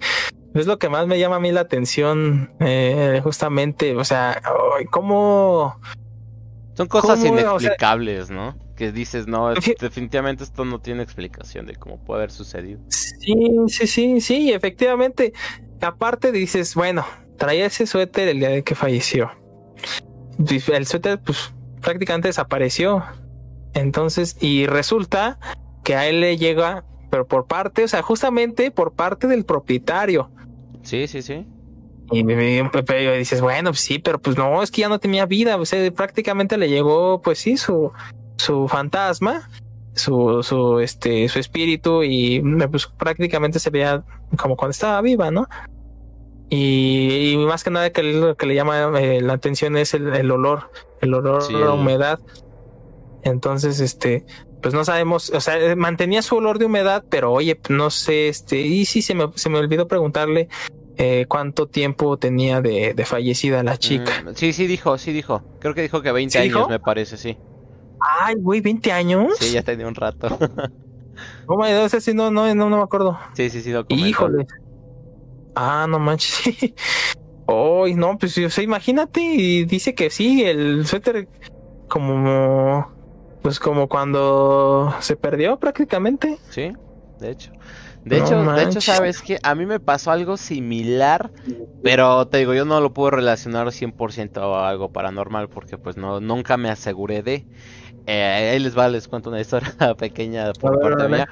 es 0.53 0.65
lo 0.67 0.79
que 0.79 0.89
más 0.89 1.05
me 1.07 1.19
llama 1.19 1.35
a 1.35 1.39
mí 1.39 1.51
la 1.51 1.61
atención, 1.61 2.51
eh, 2.59 3.19
justamente, 3.23 3.95
o 3.95 4.03
sea, 4.03 4.41
cómo 4.89 5.79
Son 6.75 6.87
cosas 6.87 7.19
¿Cómo, 7.19 7.33
o 7.33 7.37
sea- 7.37 7.41
inexplicables, 7.49 8.29
¿no? 8.29 8.57
Que 8.75 8.91
dices, 8.93 9.27
no, 9.27 9.51
es- 9.51 9.75
definitivamente 9.79 10.43
esto 10.45 10.63
no 10.63 10.79
tiene 10.79 11.03
explicación 11.03 11.65
de 11.65 11.75
cómo 11.75 11.97
puede 12.03 12.19
haber 12.21 12.31
sucedido. 12.31 12.79
Sí, 12.87 13.33
sí, 13.67 13.87
sí, 13.87 14.21
sí, 14.21 14.51
efectivamente. 14.53 15.33
Aparte 15.81 16.31
dices, 16.31 16.73
bueno, 16.75 17.05
traía 17.37 17.65
ese 17.65 17.85
suéter 17.85 18.29
el 18.29 18.39
día 18.39 18.49
de 18.49 18.63
que 18.63 18.75
falleció. 18.75 19.29
El 20.47 20.85
suéter, 20.85 21.19
pues, 21.19 21.53
prácticamente 21.81 22.29
desapareció. 22.29 23.03
Entonces, 23.73 24.37
y 24.39 24.65
resulta 24.65 25.39
que 25.83 25.95
a 25.95 26.07
él 26.07 26.21
le 26.21 26.37
llega, 26.37 26.85
pero 27.09 27.27
por 27.27 27.45
parte, 27.47 27.83
o 27.83 27.87
sea, 27.87 28.01
justamente 28.01 28.71
por 28.71 28.93
parte 28.93 29.27
del 29.27 29.45
propietario. 29.45 30.31
Sí, 30.81 31.07
sí, 31.07 31.21
sí. 31.21 31.45
Y 32.11 32.23
Pepe, 32.23 33.03
y 33.03 33.17
dices, 33.19 33.41
bueno, 33.41 33.69
pues 33.69 33.81
sí, 33.81 33.99
pero 33.99 34.19
pues 34.19 34.35
no, 34.35 34.63
es 34.63 34.71
que 34.71 34.81
ya 34.81 34.89
no 34.89 34.99
tenía 34.99 35.25
vida. 35.25 35.57
O 35.57 35.65
sea, 35.65 35.91
prácticamente 35.91 36.57
le 36.57 36.69
llegó, 36.69 37.21
pues 37.21 37.39
sí, 37.39 37.55
su, 37.55 37.91
su 38.37 38.67
fantasma, 38.67 39.49
su, 39.93 40.41
su, 40.41 40.79
este, 40.79 41.29
su 41.29 41.37
espíritu, 41.37 42.03
y 42.03 42.41
pues 42.71 42.87
prácticamente 42.87 43.59
se 43.59 43.69
veía 43.69 44.03
como 44.37 44.55
cuando 44.55 44.71
estaba 44.71 45.01
viva, 45.01 45.29
¿no? 45.29 45.47
Y, 46.49 47.31
y 47.33 47.37
más 47.37 47.63
que 47.63 47.69
nada 47.69 47.91
que 47.91 48.01
lo 48.01 48.35
que 48.35 48.45
le 48.47 48.55
llama 48.55 48.99
eh, 48.99 49.21
la 49.21 49.33
atención 49.33 49.77
es 49.77 49.93
el, 49.93 50.07
el 50.15 50.31
olor, 50.31 50.71
el 51.01 51.13
olor 51.13 51.43
Sí, 51.43 51.53
a 51.55 51.59
la 51.59 51.73
humedad. 51.73 52.19
Entonces, 53.23 53.79
este, 53.79 54.25
pues 54.61 54.73
no 54.73 54.83
sabemos, 54.83 55.29
o 55.29 55.41
sea, 55.41 55.59
eh, 55.59 55.75
mantenía 55.75 56.21
su 56.21 56.35
olor 56.37 56.57
de 56.57 56.65
humedad, 56.65 57.03
pero 57.09 57.31
oye, 57.31 57.55
pues, 57.55 57.77
no 57.77 57.89
sé, 57.89 58.29
este, 58.29 58.61
y 58.61 58.85
sí 58.85 59.01
se 59.01 59.13
me, 59.13 59.29
se 59.35 59.49
me 59.49 59.59
olvidó 59.59 59.87
preguntarle 59.87 60.47
eh, 60.97 61.25
cuánto 61.27 61.67
tiempo 61.67 62.17
tenía 62.17 62.61
de, 62.61 62.93
de 62.93 63.05
fallecida 63.05 63.63
la 63.63 63.77
chica. 63.77 64.11
Mm, 64.25 64.33
sí, 64.35 64.53
sí 64.53 64.67
dijo, 64.67 64.97
sí 64.97 65.13
dijo. 65.13 65.43
Creo 65.59 65.75
que 65.75 65.81
dijo 65.81 66.01
que 66.01 66.11
20 66.11 66.31
¿Sí 66.31 66.37
años, 66.39 66.55
dijo? 66.55 66.69
me 66.69 66.79
parece, 66.79 67.17
sí. 67.17 67.37
Ay, 67.99 68.35
güey, 68.37 68.61
20 68.61 68.91
años. 68.91 69.33
Sí, 69.39 69.51
ya 69.51 69.61
tenía 69.61 69.87
un 69.87 69.95
rato. 69.95 70.37
Sí, 71.99 72.13
no, 72.13 72.31
no, 72.31 72.53
no, 72.55 72.69
no 72.69 72.77
me 72.77 72.83
acuerdo. 72.83 73.17
sí, 73.33 73.49
sí, 73.49 73.61
sí, 73.61 73.71
lo 73.71 73.85
comentó. 73.85 74.07
Híjole. 74.07 74.47
Ah, 75.55 75.87
no 75.89 75.99
manches. 75.99 76.55
Ay, 77.47 77.95
no, 77.95 78.17
pues 78.17 78.37
o 78.37 78.49
sea, 78.49 78.63
imagínate, 78.63 79.21
y 79.21 79.65
dice 79.65 79.95
que 79.95 80.09
sí, 80.09 80.43
el 80.43 80.85
suéter 80.85 81.27
como 81.87 82.87
pues 83.41 83.59
como 83.59 83.87
cuando 83.87 84.93
se 84.99 85.15
perdió 85.15 85.57
prácticamente. 85.57 86.37
Sí, 86.51 86.71
de 87.19 87.31
hecho. 87.31 87.51
De 88.03 88.19
No 88.19 88.25
hecho, 88.25 88.43
de 88.53 88.63
hecho, 88.63 88.81
sabes 88.81 89.21
que 89.21 89.39
a 89.43 89.55
mí 89.55 89.65
me 89.65 89.79
pasó 89.79 90.11
algo 90.11 90.37
similar, 90.37 91.31
pero 91.83 92.27
te 92.27 92.37
digo, 92.37 92.53
yo 92.53 92.65
no 92.65 92.79
lo 92.81 92.93
puedo 92.93 93.11
relacionar 93.11 93.71
100% 93.71 94.55
a 94.55 94.69
algo 94.69 94.89
paranormal 94.91 95.49
porque 95.49 95.77
pues 95.77 95.97
no 95.97 96.19
nunca 96.19 96.55
me 96.57 96.69
aseguré 96.69 97.23
de. 97.23 97.45
Eh, 98.05 98.51
ahí 98.53 98.59
les 98.59 98.77
va, 98.77 98.87
les 98.87 99.07
cuento 99.07 99.29
una 99.29 99.41
historia 99.41 99.73
pequeña 99.97 100.53
por 100.53 100.79
parte 100.79 101.07
mía. 101.07 101.29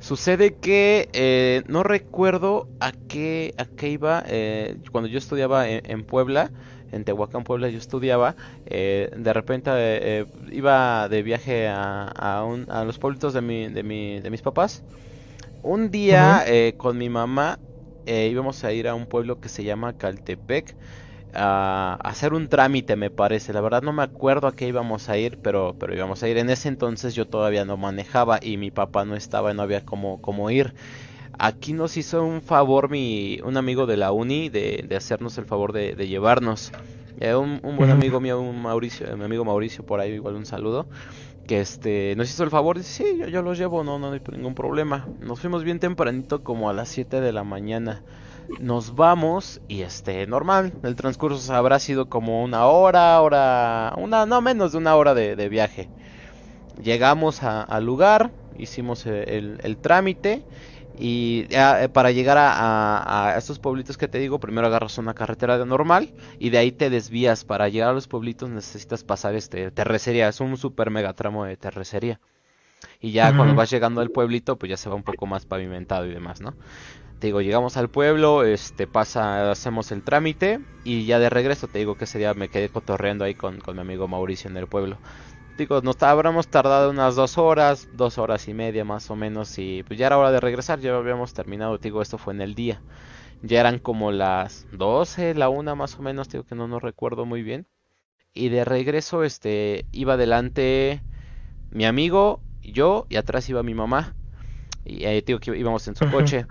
Sucede 0.00 0.56
que 0.58 1.08
eh, 1.12 1.62
no 1.66 1.82
recuerdo 1.82 2.70
a 2.80 2.92
qué, 3.08 3.52
a 3.58 3.66
qué 3.66 3.88
iba 3.90 4.22
eh, 4.26 4.80
cuando 4.92 5.08
yo 5.08 5.18
estudiaba 5.18 5.68
en, 5.68 5.80
en 5.84 6.04
Puebla, 6.04 6.52
en 6.90 7.04
Tehuacán, 7.04 7.42
Puebla, 7.44 7.68
yo 7.68 7.78
estudiaba. 7.78 8.36
eh, 8.64 9.10
de 9.16 9.32
repente 9.32 10.26
iba 10.52 11.08
de 11.08 11.22
viaje 11.22 11.66
a, 11.68 12.04
a, 12.08 12.44
un- 12.44 12.66
a 12.70 12.84
los 12.84 12.98
pueblitos 12.98 13.32
de, 13.34 13.40
mi, 13.42 13.68
de, 13.68 13.82
mi, 13.82 14.20
de 14.20 14.30
mis 14.30 14.42
papás. 14.42 14.84
Un 15.62 15.90
día 15.90 16.44
eh, 16.46 16.74
con 16.76 16.98
mi 16.98 17.08
mamá 17.08 17.60
íbamos 18.06 18.64
a 18.64 18.72
ir 18.72 18.88
a 18.88 18.94
un 18.94 19.06
pueblo 19.06 19.38
que 19.40 19.48
se 19.50 19.64
llama 19.64 19.92
Caltepec 19.94 20.76
a 21.38 21.94
hacer 22.02 22.34
un 22.34 22.48
trámite, 22.48 22.96
me 22.96 23.10
parece. 23.10 23.52
La 23.52 23.60
verdad 23.60 23.82
no 23.82 23.92
me 23.92 24.02
acuerdo 24.02 24.46
a 24.48 24.54
qué 24.54 24.68
íbamos 24.68 25.08
a 25.08 25.16
ir, 25.16 25.38
pero, 25.38 25.76
pero 25.78 25.94
íbamos 25.94 26.22
a 26.22 26.28
ir. 26.28 26.38
En 26.38 26.50
ese 26.50 26.68
entonces 26.68 27.14
yo 27.14 27.26
todavía 27.26 27.64
no 27.64 27.76
manejaba 27.76 28.38
y 28.42 28.56
mi 28.56 28.70
papá 28.70 29.04
no 29.04 29.14
estaba 29.16 29.52
y 29.52 29.54
no 29.54 29.62
había 29.62 29.84
cómo, 29.84 30.20
cómo 30.20 30.50
ir. 30.50 30.74
Aquí 31.38 31.72
nos 31.72 31.96
hizo 31.96 32.24
un 32.24 32.42
favor 32.42 32.90
mi, 32.90 33.38
un 33.44 33.56
amigo 33.56 33.86
de 33.86 33.96
la 33.96 34.10
uni 34.10 34.48
de, 34.48 34.84
de 34.88 34.96
hacernos 34.96 35.38
el 35.38 35.44
favor 35.44 35.72
de, 35.72 35.94
de 35.94 36.08
llevarnos. 36.08 36.72
Eh, 37.20 37.34
un, 37.34 37.60
un 37.62 37.76
buen 37.76 37.90
amigo 37.90 38.20
mío, 38.20 38.40
un 38.40 38.62
Mauricio, 38.62 39.06
eh, 39.06 39.16
mi 39.16 39.24
amigo 39.24 39.44
Mauricio, 39.44 39.84
por 39.84 40.00
ahí 40.00 40.12
igual 40.12 40.34
un 40.34 40.46
saludo. 40.46 40.86
Que 41.46 41.60
este 41.60 42.14
nos 42.16 42.28
hizo 42.28 42.44
el 42.44 42.50
favor, 42.50 42.76
dice, 42.76 43.04
sí, 43.04 43.18
yo, 43.18 43.26
yo 43.28 43.42
los 43.42 43.56
llevo, 43.56 43.82
no, 43.82 43.98
no 43.98 44.12
hay 44.12 44.20
ningún 44.32 44.54
problema. 44.54 45.08
Nos 45.20 45.40
fuimos 45.40 45.64
bien 45.64 45.78
tempranito, 45.78 46.42
como 46.44 46.68
a 46.68 46.72
las 46.72 46.88
7 46.90 47.20
de 47.20 47.32
la 47.32 47.44
mañana. 47.44 48.02
Nos 48.60 48.94
vamos 48.94 49.60
y 49.68 49.82
este, 49.82 50.26
normal, 50.26 50.72
el 50.82 50.96
transcurso 50.96 51.54
habrá 51.54 51.78
sido 51.78 52.08
como 52.08 52.42
una 52.42 52.66
hora, 52.66 53.20
hora, 53.20 53.94
una, 53.96 54.26
no 54.26 54.40
menos 54.40 54.72
de 54.72 54.78
una 54.78 54.96
hora 54.96 55.14
de, 55.14 55.48
viaje. 55.48 55.88
Llegamos 56.82 57.42
al 57.42 57.84
lugar, 57.84 58.30
hicimos 58.56 59.06
el, 59.06 59.58
el 59.62 59.76
trámite 59.76 60.44
y 61.00 61.46
eh, 61.50 61.88
para 61.92 62.10
llegar 62.10 62.36
a, 62.40 63.34
estos 63.38 63.60
pueblitos 63.60 63.96
que 63.96 64.08
te 64.08 64.18
digo, 64.18 64.40
primero 64.40 64.66
agarras 64.66 64.98
una 64.98 65.14
carretera 65.14 65.56
de 65.56 65.64
normal 65.64 66.12
y 66.40 66.50
de 66.50 66.58
ahí 66.58 66.72
te 66.72 66.90
desvías. 66.90 67.44
Para 67.44 67.68
llegar 67.68 67.90
a 67.90 67.92
los 67.92 68.08
pueblitos 68.08 68.50
necesitas 68.50 69.04
pasar 69.04 69.36
este 69.36 69.70
terrecería, 69.70 70.28
es 70.28 70.40
un 70.40 70.56
super 70.56 70.90
mega 70.90 71.12
tramo 71.12 71.44
de 71.44 71.56
terrecería. 71.56 72.20
Y 73.00 73.12
ya 73.12 73.36
cuando 73.36 73.54
vas 73.54 73.70
llegando 73.70 74.00
al 74.00 74.10
pueblito, 74.10 74.56
pues 74.56 74.70
ya 74.70 74.76
se 74.76 74.88
va 74.88 74.96
un 74.96 75.04
poco 75.04 75.26
más 75.26 75.46
pavimentado 75.46 76.04
y 76.06 76.10
demás, 76.10 76.40
¿no? 76.40 76.54
Te 77.18 77.28
digo, 77.28 77.40
llegamos 77.40 77.76
al 77.76 77.90
pueblo, 77.90 78.44
este 78.44 78.86
pasa, 78.86 79.50
hacemos 79.50 79.90
el 79.92 80.04
trámite 80.04 80.60
y 80.84 81.04
ya 81.06 81.18
de 81.18 81.30
regreso 81.30 81.68
te 81.68 81.80
digo 81.80 81.96
que 81.96 82.04
ese 82.04 82.18
día 82.18 82.34
me 82.34 82.48
quedé 82.48 82.70
cotorreando 82.70 83.24
ahí 83.24 83.34
con, 83.34 83.58
con 83.60 83.74
mi 83.76 83.82
amigo 83.82 84.06
Mauricio 84.08 84.50
en 84.50 84.56
el 84.56 84.68
pueblo 84.68 85.00
digo, 85.58 85.80
nos 85.82 86.02
habríamos 86.02 86.48
tardado 86.48 86.90
unas 86.90 87.16
dos 87.16 87.36
horas, 87.36 87.88
dos 87.90 88.16
horas 88.18 88.48
y 88.48 88.54
media 88.54 88.84
más 88.84 89.10
o 89.10 89.16
menos, 89.16 89.58
y 89.58 89.82
pues 89.84 89.98
ya 89.98 90.06
era 90.06 90.18
hora 90.18 90.30
de 90.32 90.40
regresar, 90.40 90.80
ya 90.80 90.96
habíamos 90.96 91.34
terminado, 91.34 91.78
digo, 91.78 92.00
esto 92.00 92.16
fue 92.16 92.32
en 92.34 92.40
el 92.40 92.54
día. 92.54 92.82
Ya 93.42 93.60
eran 93.60 93.78
como 93.78 94.12
las 94.12 94.66
12, 94.72 95.34
la 95.34 95.48
una 95.48 95.74
más 95.74 95.98
o 95.98 96.02
menos, 96.02 96.28
digo 96.28 96.44
que 96.44 96.54
no 96.54 96.68
nos 96.68 96.82
recuerdo 96.82 97.26
muy 97.26 97.42
bien. 97.42 97.66
Y 98.34 98.50
de 98.50 98.64
regreso, 98.64 99.24
este, 99.24 99.86
iba 99.92 100.14
adelante 100.14 101.02
mi 101.70 101.86
amigo, 101.86 102.42
yo, 102.62 103.06
y 103.10 103.16
atrás 103.16 103.48
iba 103.48 103.62
mi 103.62 103.74
mamá. 103.74 104.16
Y 104.84 105.04
ahí 105.06 105.22
digo 105.22 105.40
que 105.40 105.56
íbamos 105.56 105.88
en 105.88 105.96
su 105.96 106.06
coche. 106.06 106.46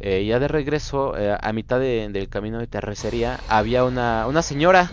Eh, 0.00 0.24
ya 0.24 0.38
de 0.38 0.48
regreso, 0.48 1.16
eh, 1.16 1.36
a 1.38 1.52
mitad 1.52 1.78
del 1.78 2.28
camino 2.30 2.58
de 2.58 2.66
terracería, 2.66 3.38
había 3.48 3.84
una, 3.84 4.26
una 4.26 4.42
señora. 4.42 4.90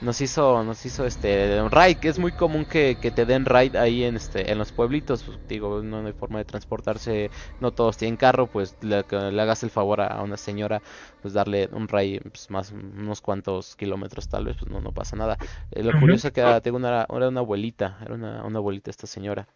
Nos 0.00 0.20
hizo 0.20 0.62
nos 0.64 0.84
hizo 0.84 1.06
este 1.06 1.62
un 1.62 1.70
ride 1.70 1.94
que 1.94 2.08
es 2.08 2.18
muy 2.18 2.32
común 2.32 2.66
que, 2.66 2.94
te 2.96 3.24
den 3.24 3.46
ride 3.46 3.78
ahí 3.78 4.04
en 4.04 4.16
este 4.16 4.52
en 4.52 4.58
los 4.58 4.70
pueblitos. 4.70 5.22
Pues, 5.22 5.38
digo 5.48 5.82
no 5.82 6.04
hay 6.04 6.12
forma 6.12 6.38
de 6.38 6.44
transportarse 6.44 7.30
no 7.60 7.70
todos 7.70 7.96
tienen 7.96 8.16
carro 8.18 8.46
pues 8.46 8.76
le, 8.82 9.02
le 9.08 9.42
hagas 9.42 9.62
el 9.62 9.70
favor 9.70 10.02
a, 10.02 10.20
una 10.22 10.36
señora 10.36 10.82
pues 11.22 11.32
darle 11.32 11.70
un 11.72 11.88
ride 11.88 12.20
pues, 12.20 12.50
más 12.50 12.72
unos 12.72 13.22
cuantos 13.22 13.76
kilómetros 13.76 14.28
tal 14.28 14.44
vez 14.44 14.56
pues 14.58 14.70
no 14.70 14.80
no 14.82 14.92
pasa 14.92 15.16
nada. 15.16 15.38
Eh, 15.70 15.82
lo 15.82 15.98
curioso 15.98 16.28
es 16.28 16.34
que 16.34 16.40
era, 16.40 16.60
tengo 16.60 16.76
una, 16.76 17.06
era 17.08 17.28
una 17.28 17.40
abuelita 17.40 17.96
era 18.04 18.14
una, 18.14 18.44
una 18.44 18.58
abuelita 18.58 18.90
esta 18.90 19.06
señora 19.06 19.48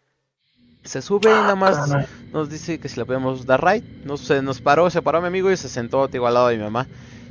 se 0.84 1.02
sube 1.02 1.30
y 1.30 1.34
nada 1.34 1.54
más 1.54 1.90
nos 2.32 2.48
dice 2.48 2.78
que 2.78 2.88
si 2.88 2.98
le 2.98 3.04
podemos 3.04 3.44
dar 3.44 3.64
ride 3.64 3.84
nos, 4.04 4.30
nos 4.42 4.60
paró 4.60 4.88
se 4.90 5.02
paró 5.02 5.20
mi 5.20 5.26
amigo 5.26 5.50
y 5.50 5.56
se 5.56 5.68
sentó 5.68 6.08
digo, 6.08 6.26
al 6.26 6.34
lado 6.34 6.48
de 6.48 6.56
mi 6.56 6.62
mamá 6.62 6.86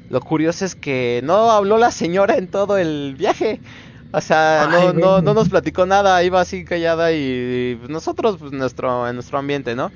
lo 0.09 0.21
curioso 0.21 0.65
es 0.65 0.75
que 0.75 1.21
no 1.23 1.51
habló 1.51 1.77
la 1.77 1.91
señora 1.91 2.37
en 2.37 2.47
todo 2.47 2.77
el 2.77 3.15
viaje. 3.17 3.59
O 4.13 4.21
sea, 4.21 4.69
no, 4.71 4.93
no, 4.93 5.21
no, 5.21 5.33
nos 5.33 5.49
platicó 5.49 5.85
nada, 5.85 6.23
iba 6.23 6.39
así 6.39 6.63
callada 6.63 7.11
y, 7.11 7.79
nosotros, 7.89 8.37
pues 8.39 8.53
nuestro, 8.53 9.07
en 9.07 9.15
nuestro 9.15 9.37
ambiente, 9.37 9.75
¿no? 9.75 9.91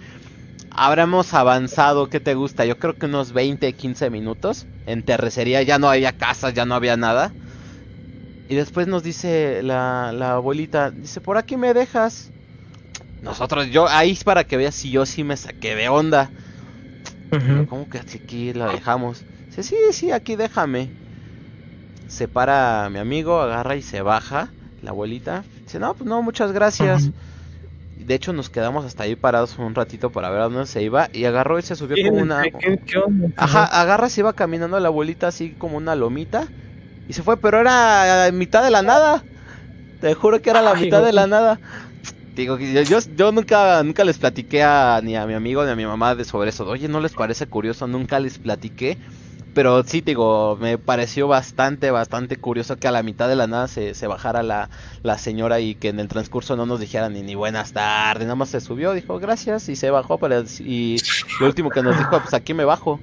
Habremos 0.69 1.33
avanzado, 1.33 2.09
¿qué 2.09 2.19
te 2.19 2.33
gusta? 2.33 2.65
Yo 2.65 2.77
creo 2.77 2.95
que 2.95 3.05
unos 3.05 3.31
20, 3.31 3.71
15 3.71 4.09
minutos. 4.09 4.65
En 4.85 5.03
terrecería 5.03 5.61
ya 5.63 5.79
no 5.79 5.89
había 5.89 6.17
casas, 6.17 6.53
ya 6.53 6.65
no 6.65 6.75
había 6.75 6.97
nada. 6.97 7.31
Y 8.49 8.55
después 8.55 8.87
nos 8.87 9.01
dice 9.01 9.63
la, 9.63 10.11
la 10.13 10.33
abuelita, 10.33 10.91
dice, 10.91 11.21
por 11.21 11.37
aquí 11.37 11.55
me 11.55 11.73
dejas. 11.73 12.31
Nosotros, 13.22 13.69
yo, 13.69 13.88
ahí 13.88 14.18
para 14.23 14.43
que 14.43 14.57
veas 14.57 14.76
si 14.76 14.89
yo 14.89 15.06
sí 15.06 15.23
me 15.23 15.38
saqué 15.38 15.76
de 15.76 15.89
onda. 15.89 16.30
¿Cómo 17.69 17.89
que 17.89 17.99
aquí 17.99 18.53
la 18.53 18.68
dejamos? 18.68 19.23
Dice, 19.48 19.64
sí, 19.64 19.76
sí, 19.91 20.11
aquí 20.11 20.35
déjame. 20.35 20.89
Se 22.07 22.27
para 22.27 22.89
mi 22.89 22.99
amigo, 22.99 23.39
agarra 23.39 23.76
y 23.76 23.81
se 23.81 24.02
baja. 24.02 24.49
La 24.81 24.89
abuelita. 24.89 25.43
Dice, 25.64 25.80
no, 25.80 25.93
pues 25.93 26.10
no, 26.10 26.22
muchas 26.22 26.52
gracias. 26.52 27.11
De 27.98 28.15
hecho, 28.15 28.34
nos 28.34 28.49
quedamos 28.49 28.84
hasta 28.84 29.03
ahí 29.03 29.15
parados 29.15 29.57
un 29.60 29.76
ratito 29.76 30.11
para 30.11 30.30
ver 30.30 30.41
a 30.41 30.43
dónde 30.45 30.65
se 30.65 30.81
iba. 30.81 31.07
Y 31.14 31.26
agarró 31.26 31.60
y 31.60 31.61
se 31.61 31.76
subió 31.76 31.95
como 32.03 32.22
una. 32.22 32.43
Ajá, 33.38 33.65
agarra, 33.65 34.10
se 34.10 34.22
iba 34.22 34.34
caminando 34.34 34.80
la 34.80 34.88
abuelita 34.88 35.27
así 35.27 35.52
como 35.52 35.77
una 35.77 35.95
lomita. 35.95 36.48
Y 37.07 37.14
se 37.14 37.23
fue, 37.23 37.38
pero 37.38 37.60
era 37.60 38.26
a 38.26 38.31
mitad 38.31 38.64
de 38.64 38.72
la 38.72 38.81
nada. 38.81 39.23
Te 40.02 40.15
juro 40.15 40.41
que 40.41 40.49
era 40.49 40.61
la 40.61 40.73
mitad 40.73 41.03
de 41.06 41.14
la 41.14 41.27
nada. 41.27 41.60
Digo, 42.35 42.57
yo, 42.57 42.81
yo, 42.83 42.99
yo, 43.17 43.31
nunca, 43.31 43.83
nunca 43.83 44.03
les 44.05 44.17
platiqué 44.17 44.63
a, 44.63 45.01
ni 45.03 45.15
a 45.17 45.25
mi 45.25 45.33
amigo 45.33 45.65
ni 45.65 45.71
a 45.71 45.75
mi 45.75 45.85
mamá 45.85 46.15
de 46.15 46.23
sobre 46.23 46.49
eso. 46.49 46.65
Oye, 46.65 46.87
¿no 46.87 47.01
les 47.01 47.13
parece 47.13 47.45
curioso? 47.47 47.87
Nunca 47.87 48.19
les 48.19 48.37
platiqué. 48.39 48.97
Pero 49.53 49.83
sí, 49.83 49.99
digo, 49.99 50.57
me 50.61 50.77
pareció 50.77 51.27
bastante, 51.27 51.91
bastante 51.91 52.37
curioso 52.37 52.77
que 52.77 52.87
a 52.87 52.91
la 52.91 53.03
mitad 53.03 53.27
de 53.27 53.35
la 53.35 53.47
nada 53.47 53.67
se, 53.67 53.95
se 53.95 54.07
bajara 54.07 54.43
la, 54.43 54.69
la 55.03 55.17
señora 55.17 55.59
y 55.59 55.75
que 55.75 55.89
en 55.89 55.99
el 55.99 56.07
transcurso 56.07 56.55
no 56.55 56.65
nos 56.65 56.79
dijera 56.79 57.09
ni, 57.09 57.21
ni 57.21 57.35
buenas 57.35 57.73
tardes, 57.73 58.23
nada 58.23 58.35
más 58.35 58.47
se 58.47 58.61
subió, 58.61 58.93
dijo 58.93 59.19
gracias 59.19 59.67
y 59.67 59.75
se 59.75 59.89
bajó. 59.89 60.17
Para, 60.17 60.41
y 60.59 60.95
lo 61.41 61.47
último 61.47 61.69
que 61.69 61.83
nos 61.83 61.97
dijo, 61.97 62.17
pues 62.21 62.33
aquí 62.33 62.53
me 62.53 62.63
bajo. 62.63 63.01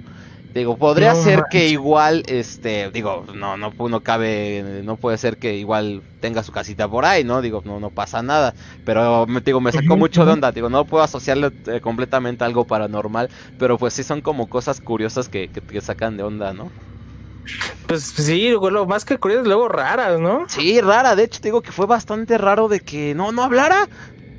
Digo, 0.55 0.79
podría 0.79 1.15
ser 1.15 1.45
que 1.51 1.69
igual, 1.69 2.23
este, 2.27 2.91
digo, 2.91 3.27
no, 3.35 3.59
no, 3.59 3.71
no 3.71 4.01
cabe, 4.01 4.83
no 4.83 4.97
puede 4.97 5.19
ser 5.19 5.37
que 5.37 5.57
igual 5.57 6.03
tenga 6.21 6.43
su 6.43 6.53
casita 6.53 6.89
por 6.89 7.05
ahí, 7.05 7.23
¿no? 7.23 7.43
Digo, 7.43 7.63
no, 7.67 7.79
no 7.81 7.91
pasa 7.91 8.23
nada. 8.23 8.55
Pero, 8.85 9.27
me, 9.27 9.43
digo, 9.43 9.61
me 9.61 9.73
sacó 9.73 9.97
mucho 9.97 10.25
de 10.25 10.33
onda, 10.33 10.51
digo, 10.51 10.71
no 10.71 10.87
puedo 10.87 11.05
asociarle 11.05 11.53
eh, 11.67 11.81
completamente 11.83 12.45
algo 12.45 12.65
paranormal, 12.65 13.29
pero 13.59 13.77
pues 13.77 13.93
sí 13.93 14.03
son 14.03 14.23
como 14.23 14.49
cosas 14.49 14.81
curiosas 14.81 15.29
que, 15.29 15.49
que, 15.49 15.81
sacan 15.83 16.17
de 16.17 16.23
onda, 16.23 16.55
¿no? 16.55 16.71
Pues 17.87 18.03
sí, 18.05 18.51
lo 18.51 18.87
más 18.87 19.05
que 19.05 19.19
curiosas, 19.19 19.47
luego 19.47 19.69
raras, 19.69 20.19
¿no? 20.19 20.47
Sí, 20.49 20.81
rara, 20.81 21.15
de 21.15 21.25
hecho, 21.25 21.41
digo 21.43 21.61
que 21.61 21.73
fue 21.73 21.87
bastante 21.87 22.39
raro 22.39 22.69
de 22.69 22.81
que 22.81 23.15
no, 23.15 23.33
no 23.33 23.43
hablara. 23.43 23.89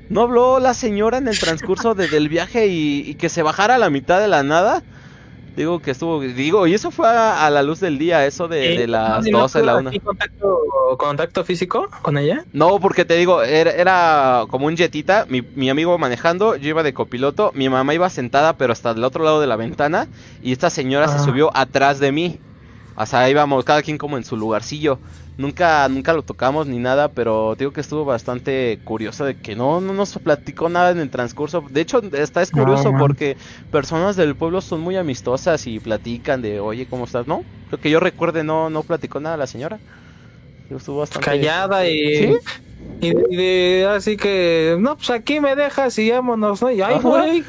No 0.10 0.22
habló 0.22 0.60
la 0.60 0.74
señora 0.74 1.20
en 1.20 1.28
el 1.28 1.38
transcurso 1.38 1.94
del 1.94 2.30
viaje 2.30 2.66
y, 2.66 3.04
y 3.08 3.14
que 3.14 3.30
se 3.30 3.44
bajara 3.44 3.76
a 3.76 3.78
la 3.78 3.92
mitad 3.92 4.20
de 4.20 4.28
la 4.28 4.42
nada. 4.42 4.82
Digo 5.56 5.80
que 5.80 5.92
estuvo, 5.92 6.22
digo, 6.22 6.68
y 6.68 6.74
eso 6.74 6.92
fue 6.92 7.08
a, 7.08 7.50
la 7.50 7.64
luz 7.64 7.80
del 7.80 7.98
día, 7.98 8.26
eso 8.26 8.48
de, 8.48 8.88
las 8.88 9.26
12, 9.26 9.64
la 9.64 9.78
1. 9.78 9.92
Contacto, 10.04 10.60
contacto 10.98 11.44
físico 11.44 11.90
con 12.02 12.18
ella? 12.18 12.46
No, 12.54 12.80
porque 12.80 13.06
te 13.06 13.16
digo, 13.16 13.44
era, 13.44 14.46
como 14.50 14.68
un 14.68 14.78
jetita, 14.78 15.26
mi, 15.28 15.42
mi, 15.42 15.70
amigo 15.70 15.98
manejando, 15.98 16.56
yo 16.56 16.70
iba 16.70 16.84
de 16.84 16.94
copiloto, 16.94 17.52
mi 17.56 17.68
mamá 17.68 17.94
iba 17.94 18.10
sentada 18.10 18.54
pero 18.58 18.74
hasta 18.74 18.92
el 18.92 19.04
otro 19.04 19.24
lado 19.24 19.42
de 19.42 19.48
la 19.48 19.56
ventana 19.56 20.08
y 20.42 20.52
esta 20.52 20.70
señora 20.70 21.08
se 21.08 21.16
ah. 21.16 21.20
subió 21.20 21.56
atrás 21.56 22.00
de 22.00 22.12
mí. 22.12 22.40
O 22.96 23.06
sea, 23.06 23.30
íbamos 23.30 23.64
cada 23.64 23.82
quien 23.82 23.98
como 23.98 24.18
en 24.18 24.26
su 24.26 24.36
lugarcillo. 24.36 25.00
Nunca, 25.40 25.88
nunca 25.88 26.12
lo 26.12 26.22
tocamos 26.22 26.68
ni 26.68 26.80
nada, 26.80 27.14
pero 27.14 27.56
digo 27.56 27.72
que 27.72 27.80
estuvo 27.80 28.04
bastante 28.04 28.82
curioso 28.84 29.24
de 29.24 29.36
que 29.36 29.56
no, 29.56 29.80
no 29.80 29.94
nos 29.94 30.20
platicó 30.20 30.68
nada 30.68 30.92
en 30.92 31.00
el 31.00 31.10
transcurso. 31.10 31.64
De 31.72 31.80
hecho, 31.80 32.02
está 32.12 32.42
es 32.42 32.52
curioso 32.52 32.92
porque 33.00 33.38
personas 33.70 34.18
del 34.18 34.36
pueblo 34.36 34.60
son 34.60 34.82
muy 34.82 34.98
amistosas 34.98 35.66
y 35.66 35.80
platican 35.80 36.42
de, 36.42 36.60
oye, 36.60 36.88
¿cómo 36.88 37.06
estás? 37.06 37.26
No, 37.26 37.42
lo 37.72 37.78
que 37.78 37.90
yo 37.90 38.02
recuerde 38.02 38.44
no, 38.44 38.70
no 38.70 38.84
platicó 38.84 39.22
nada 39.22 39.38
la 39.38 39.48
señora. 39.48 39.80
Estuvo 40.70 41.00
bastante... 41.00 41.26
Callada 41.26 41.88
y... 41.88 42.36
Y, 43.02 43.14
de, 43.14 43.88
así 43.90 44.18
que, 44.18 44.76
no, 44.78 44.98
pues 44.98 45.10
aquí 45.10 45.40
me 45.40 45.56
dejas 45.56 45.98
y 46.00 46.12
vámonos, 46.12 46.62
¿no? 46.62 46.70
Y 46.70 46.82
ay, 46.82 47.00
güey, 47.00 47.44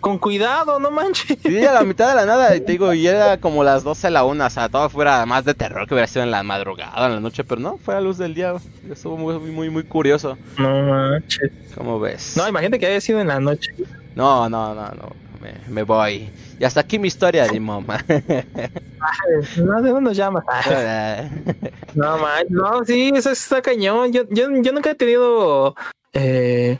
con, 0.00 0.18
cuidado, 0.18 0.80
no 0.80 0.90
manches. 0.90 1.38
Y 1.44 1.64
a 1.64 1.72
la 1.72 1.84
mitad 1.84 2.08
de 2.08 2.16
la 2.16 2.26
nada, 2.26 2.50
te 2.50 2.60
digo, 2.60 2.92
y 2.92 3.06
era 3.06 3.38
como 3.38 3.62
las 3.62 3.84
12 3.84 4.08
a 4.08 4.10
la 4.10 4.24
1, 4.24 4.44
o 4.44 4.50
sea, 4.50 4.68
todo 4.68 4.90
fuera 4.90 5.24
más 5.26 5.44
de 5.44 5.54
terror 5.54 5.86
que 5.86 5.94
hubiera 5.94 6.08
sido 6.08 6.24
en 6.24 6.32
la 6.32 6.42
madrugada, 6.42 7.06
en 7.06 7.14
la 7.14 7.20
noche, 7.20 7.44
pero 7.44 7.60
no, 7.60 7.78
fue 7.78 7.94
a 7.94 8.00
luz 8.00 8.18
del 8.18 8.34
día, 8.34 8.54
estuvo 8.90 9.16
muy, 9.16 9.38
muy, 9.38 9.70
muy 9.70 9.84
curioso. 9.84 10.36
No 10.58 10.82
manches. 10.82 11.52
¿Cómo 11.76 12.00
ves? 12.00 12.34
No, 12.36 12.48
imagínate 12.48 12.80
que 12.80 12.86
haya 12.86 13.00
sido 13.00 13.20
en 13.20 13.28
la 13.28 13.38
noche. 13.38 13.72
No, 14.16 14.48
no, 14.48 14.74
no, 14.74 14.82
no, 14.88 15.12
me, 15.40 15.54
me 15.68 15.82
voy. 15.82 16.30
Y 16.58 16.64
hasta 16.64 16.80
aquí 16.80 16.98
mi 16.98 17.08
historia 17.08 17.46
de 17.46 17.60
mamá. 17.60 18.04
no, 19.56 19.82
¿de 19.82 19.90
dónde 19.90 20.00
nos 20.00 20.16
llamas? 20.16 20.44
no, 21.94 22.18
man, 22.18 22.46
no, 22.48 22.84
sí, 22.84 23.12
eso 23.14 23.30
está 23.30 23.62
cañón. 23.62 24.12
Yo, 24.12 24.22
yo, 24.30 24.48
yo 24.60 24.72
nunca 24.72 24.90
he 24.90 24.94
tenido, 24.94 25.74
eh, 26.12 26.78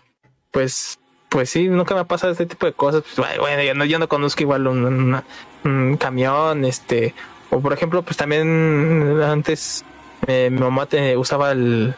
pues, 0.50 0.98
pues 1.28 1.50
sí, 1.50 1.68
nunca 1.68 1.94
me 1.94 2.00
ha 2.00 2.04
pasado 2.04 2.32
este 2.32 2.46
tipo 2.46 2.66
de 2.66 2.72
cosas. 2.72 3.02
Pues, 3.14 3.38
bueno, 3.38 3.62
yo 3.62 3.74
no, 3.74 3.84
yo 3.84 3.98
no 3.98 4.08
conozco 4.08 4.42
igual 4.42 4.66
un, 4.66 5.22
un, 5.64 5.96
camión, 5.96 6.64
este, 6.64 7.14
o 7.50 7.60
por 7.60 7.72
ejemplo, 7.72 8.02
pues 8.02 8.16
también 8.16 9.20
antes 9.22 9.84
eh, 10.26 10.48
mi 10.50 10.58
mamá 10.60 10.86
te, 10.86 11.16
usaba 11.16 11.52
el, 11.52 11.94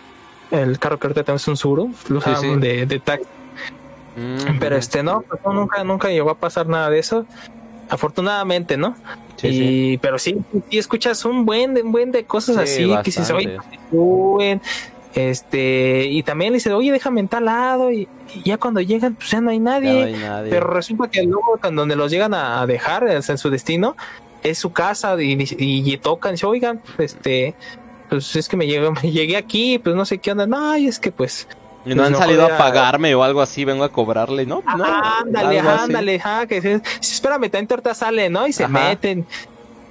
el 0.51 0.79
carro 0.79 0.99
que 0.99 1.07
ahorita 1.07 1.25
tenemos 1.25 1.49
un 1.49 1.57
Suru, 1.57 1.95
lo 2.09 2.21
de, 2.59 2.87
de 2.87 3.01
taxi. 3.01 3.27
Mm, 4.17 4.59
Pero 4.59 4.77
este 4.77 5.03
no, 5.03 5.23
pues, 5.23 5.41
nunca, 5.45 5.85
nunca 5.85 6.09
llegó 6.09 6.31
a 6.31 6.39
pasar 6.39 6.67
nada 6.67 6.91
de 6.91 6.99
eso. 6.99 7.27
Afortunadamente, 7.89 8.77
¿no? 8.77 8.95
y, 9.43 9.99
pero 9.99 10.19
sí, 10.19 10.37
sí 10.71 10.79
escuchas 10.79 11.25
un 11.25 11.45
buen, 11.45 11.77
un 11.85 11.91
buen 11.91 12.13
de 12.13 12.25
cosas 12.25 12.57
así 12.57 12.93
que 13.03 13.11
si 13.11 13.25
se 13.25 13.33
oye, 13.33 13.59
este, 15.15 16.05
y 16.05 16.23
también 16.23 16.53
dice, 16.53 16.73
oye, 16.73 16.93
déjame 16.93 17.21
en 17.21 17.29
tal 17.29 17.47
lado, 17.47 17.91
y, 17.91 18.07
ya 18.45 18.59
cuando 18.59 18.81
llegan, 18.81 19.17
pues 19.17 19.31
ya 19.31 19.41
no 19.41 19.51
hay 19.51 19.59
nadie. 19.59 20.17
Pero 20.49 20.69
resulta 20.69 21.09
que 21.09 21.25
luego, 21.25 21.59
cuando 21.61 21.83
donde 21.83 21.97
los 21.97 22.13
llegan 22.13 22.33
a 22.33 22.65
dejar 22.67 23.09
en 23.09 23.39
su 23.39 23.51
destino, 23.51 23.97
es 24.43 24.59
su 24.59 24.73
casa 24.73 25.21
y, 25.21 25.33
y, 25.33 25.93
y 25.93 25.99
tocan, 25.99 26.33
dice, 26.33 26.47
oigan, 26.47 26.81
este, 26.99 27.55
pues 28.09 28.37
es 28.37 28.49
que 28.49 28.57
me 28.57 28.67
llegué, 28.67 28.91
me 29.03 29.11
llegué 29.11 29.37
aquí, 29.37 29.79
pues 29.79 29.97
no 29.97 30.05
sé 30.05 30.19
qué 30.19 30.33
onda, 30.33 30.47
no, 30.47 30.77
y 30.77 30.87
es 30.87 30.99
que 30.99 31.13
pues... 31.13 31.49
Y 31.85 31.91
no 31.91 31.97
pues, 31.97 32.07
han 32.07 32.13
no 32.13 32.19
salido 32.19 32.45
a 32.47 32.59
pagarme 32.59 33.15
o 33.15 33.23
algo 33.23 33.41
así, 33.41 33.65
vengo 33.65 33.85
a 33.85 33.89
cobrarle, 33.91 34.45
¿no? 34.45 34.63
no 34.77 34.85
ándale, 34.85 35.61
ándale, 35.61 36.21
ah, 36.23 36.45
que 36.47 36.61
se- 36.61 36.83
espérame, 37.01 37.49
tantito 37.51 37.75
ahorita 37.75 37.95
sale, 37.95 38.29
¿no? 38.29 38.47
Y 38.47 38.53
se 38.53 38.65
Ajá. 38.65 38.73
meten. 38.73 39.27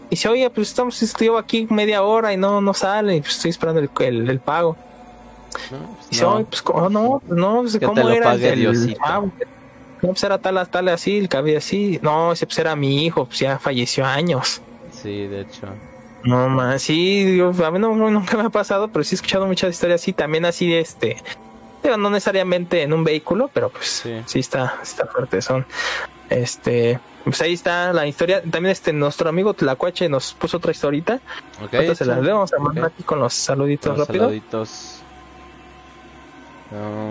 Y 0.07 0.11
dice, 0.11 0.30
oye, 0.30 0.49
pues 0.49 0.70
estamos, 0.70 1.02
estoy 1.02 1.30
aquí 1.38 1.68
media 1.70 2.03
hora 2.03 2.32
y 2.34 2.38
no, 2.38 2.61
no 2.61 2.74
sale, 2.74 3.16
y 3.16 3.22
pues 3.22 3.36
estoy 3.36 3.52
esperando 3.52 3.82
el, 3.82 3.90
el, 3.99 4.30
el 4.30 4.40
pago. 4.40 4.76
No, 5.72 5.78
pues 5.95 6.06
Y 6.07 6.10
dice, 6.11 6.24
no. 6.24 6.36
oye, 6.36 6.45
pues 6.45 6.61
¿cómo 6.61 6.90
no, 6.90 7.22
no, 7.28 7.61
pues, 7.61 7.74
te 7.74 7.86
¿cómo 7.86 8.10
era 8.10 8.34
el, 8.34 8.98
pago? 8.98 9.32
No, 10.02 10.10
pues 10.10 10.24
era 10.24 10.38
tal, 10.38 10.68
tal 10.70 10.88
así, 10.90 11.18
el 11.18 11.28
cabello 11.28 11.57
así. 11.57 11.99
No, 12.02 12.32
ese 12.32 12.45
pues 12.45 12.57
era 12.60 12.76
mi 12.76 13.03
hijo, 13.06 13.26
pues 13.26 13.40
ya 13.40 13.60
falleció 13.60 14.06
años. 14.06 14.61
Sí, 14.91 15.28
de 15.28 15.41
hecho. 15.41 15.68
No 16.24 16.49
más, 16.49 16.82
sí, 16.82 17.24
digo, 17.26 17.52
a 17.66 17.72
mí 17.72 17.80
no- 17.80 17.94
nunca 17.95 18.38
me 18.38 18.44
ha 18.44 18.49
pasado, 18.49 18.88
pero 18.90 19.03
sí 19.03 19.16
he 19.16 19.18
escuchado 19.18 19.45
muchas 19.48 19.72
historias 19.72 20.02
así, 20.02 20.14
también 20.14 20.45
así 20.45 20.70
de 20.70 20.80
este, 20.80 21.18
no 21.97 22.10
necesariamente 22.10 22.84
en 22.84 22.93
un 22.93 23.03
vehículo, 23.03 23.49
pero 23.53 23.69
pues 23.69 23.88
Sí. 23.88 24.22
sí, 24.26 24.39
está, 24.39 24.76
está 24.81 25.06
fuerte, 25.07 25.41
son, 25.41 25.65
este, 26.30 26.99
pues 27.23 27.41
ahí 27.41 27.53
está 27.53 27.91
la 27.93 28.06
historia, 28.07 28.41
también 28.41 28.68
este, 28.68 28.93
nuestro 28.93 29.30
amigo 29.30 29.53
Tlacuache 29.53 30.10
nos 30.10 30.34
puso 30.34 30.57
otra 30.57 30.72
historita, 30.72 31.19
Ok. 31.64 31.73
ahorita 31.73 31.95
se 31.95 32.06
las 32.06 32.19
sí. 32.19 32.26
leo, 32.26 32.35
vamos 32.35 32.53
a 32.53 32.60
mandar 32.60 32.85
aquí 32.85 33.03
con 33.03 33.19
los 33.19 33.34
saluditos 33.34 33.97
rápido. 33.97 34.26
saluditos. 34.26 34.95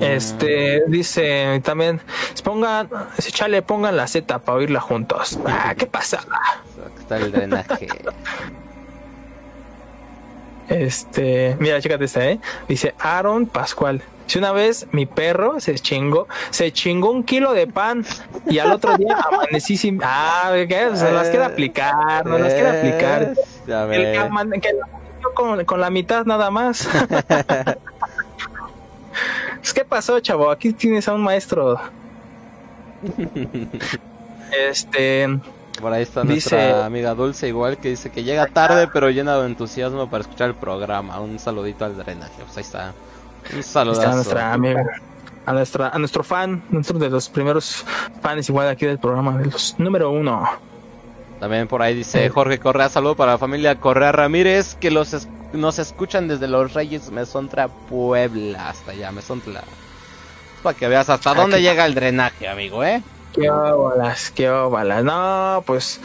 Este 0.00 0.84
dice 0.86 1.60
también 1.64 2.00
pongan, 2.44 2.88
si 3.18 3.32
chale, 3.32 3.60
pongan 3.62 3.96
la 3.96 4.06
Z 4.06 4.38
para 4.38 4.58
oírla 4.58 4.80
juntos. 4.80 5.36
Ah, 5.44 5.74
¿qué 5.76 5.86
pasa? 5.86 6.18
Aquí 6.18 7.00
está 7.00 7.16
el 7.16 7.32
drenaje. 7.32 7.88
Este, 10.68 11.56
mira, 11.58 11.80
chécate 11.80 12.04
esta, 12.04 12.24
¿eh? 12.26 12.38
Dice 12.68 12.94
Aaron 12.98 13.46
Pascual. 13.46 14.02
Si 14.26 14.36
una 14.38 14.52
vez 14.52 14.86
mi 14.92 15.06
perro 15.06 15.58
se 15.58 15.74
chingó, 15.76 16.28
se 16.50 16.70
chingó 16.72 17.10
un 17.10 17.24
kilo 17.24 17.54
de 17.54 17.66
pan 17.66 18.04
y 18.46 18.58
al 18.58 18.72
otro 18.72 18.94
día 18.98 19.16
amanecí 19.32 19.78
sin. 19.78 20.00
Ah, 20.04 20.52
¿qué? 20.68 20.90
Se 20.94 21.10
las 21.10 21.30
quiere 21.30 21.46
aplicar, 21.46 22.26
no 22.26 22.36
las 22.38 22.52
quiere 22.52 22.68
aplicar. 22.78 23.22
Eh, 23.22 23.34
El 23.66 23.86
que, 23.88 24.04
ves. 24.10 24.18
aman- 24.20 24.60
que 24.60 24.70
con, 25.34 25.64
con 25.64 25.80
la 25.80 25.88
mitad 25.88 26.26
nada 26.26 26.50
más. 26.50 26.86
¿Qué 29.74 29.84
pasó, 29.84 30.20
chavo? 30.20 30.50
Aquí 30.50 30.72
tienes 30.72 31.08
a 31.08 31.14
un 31.14 31.22
maestro. 31.22 31.80
Este, 34.68 35.28
Por 35.80 35.92
ahí 35.92 36.02
está 36.02 36.22
Dice- 36.22 36.56
nuestra 36.56 36.86
amiga 36.86 37.14
Dulce, 37.14 37.48
igual 37.48 37.78
que 37.78 37.90
dice 37.90 38.10
que 38.10 38.24
llega 38.24 38.46
tarde, 38.46 38.88
pero 38.92 39.10
llena 39.10 39.36
de 39.36 39.46
entusiasmo 39.46 40.08
para 40.10 40.22
escuchar 40.22 40.48
el 40.48 40.54
programa. 40.56 41.20
Un 41.20 41.38
saludito 41.38 41.84
al 41.84 41.96
drenaje. 41.96 42.32
Pues 42.44 42.56
ahí 42.56 42.62
está. 42.62 42.92
Un 43.54 43.62
saludazo. 43.62 44.02
está 44.02 44.14
nuestra 44.14 44.52
amiga. 44.52 44.84
A, 45.46 45.52
nuestra, 45.52 45.88
a 45.88 45.98
nuestro 45.98 46.22
fan, 46.24 46.62
nuestro 46.68 46.98
de 46.98 47.08
los 47.08 47.28
primeros 47.30 47.84
fans 48.20 48.48
igual 48.48 48.68
aquí 48.68 48.84
del 48.86 48.98
programa, 48.98 49.38
de 49.38 49.46
los 49.46 49.76
número 49.78 50.10
uno. 50.10 50.46
También 51.40 51.68
por 51.68 51.80
ahí 51.80 51.94
dice 51.94 52.28
Jorge 52.28 52.58
Correa, 52.58 52.88
saludo 52.88 53.14
para 53.14 53.32
la 53.32 53.38
familia 53.38 53.76
Correa 53.80 54.10
Ramírez, 54.12 54.74
que 54.74 54.90
los 54.90 55.14
es- 55.14 55.28
nos 55.54 55.78
escuchan 55.78 56.28
desde 56.28 56.48
Los 56.48 56.74
Reyes, 56.74 57.10
Mesontra, 57.10 57.68
Puebla, 57.68 58.68
hasta 58.68 58.90
allá, 58.92 59.10
Mesontla. 59.12 59.62
Para 60.62 60.76
que 60.76 60.88
veas 60.88 61.08
hasta 61.08 61.30
Aquí. 61.30 61.40
dónde 61.40 61.62
llega 61.62 61.86
el 61.86 61.94
drenaje, 61.94 62.46
amigo, 62.48 62.82
¿eh? 62.84 63.02
Qué 63.32 63.50
óvalas, 63.50 64.30
qué 64.34 64.50
óvalas. 64.50 65.04
No, 65.04 65.62
pues 65.66 66.00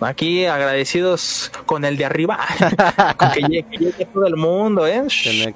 aquí 0.00 0.44
agradecidos 0.46 1.50
con 1.66 1.84
el 1.84 1.96
de 1.96 2.04
arriba. 2.04 2.38
con 3.18 3.30
que 3.32 3.40
llegue, 3.40 3.64
que 3.70 3.78
llegue 3.78 4.04
todo 4.06 4.26
el 4.26 4.36
mundo, 4.36 4.86
¿eh? 4.86 5.02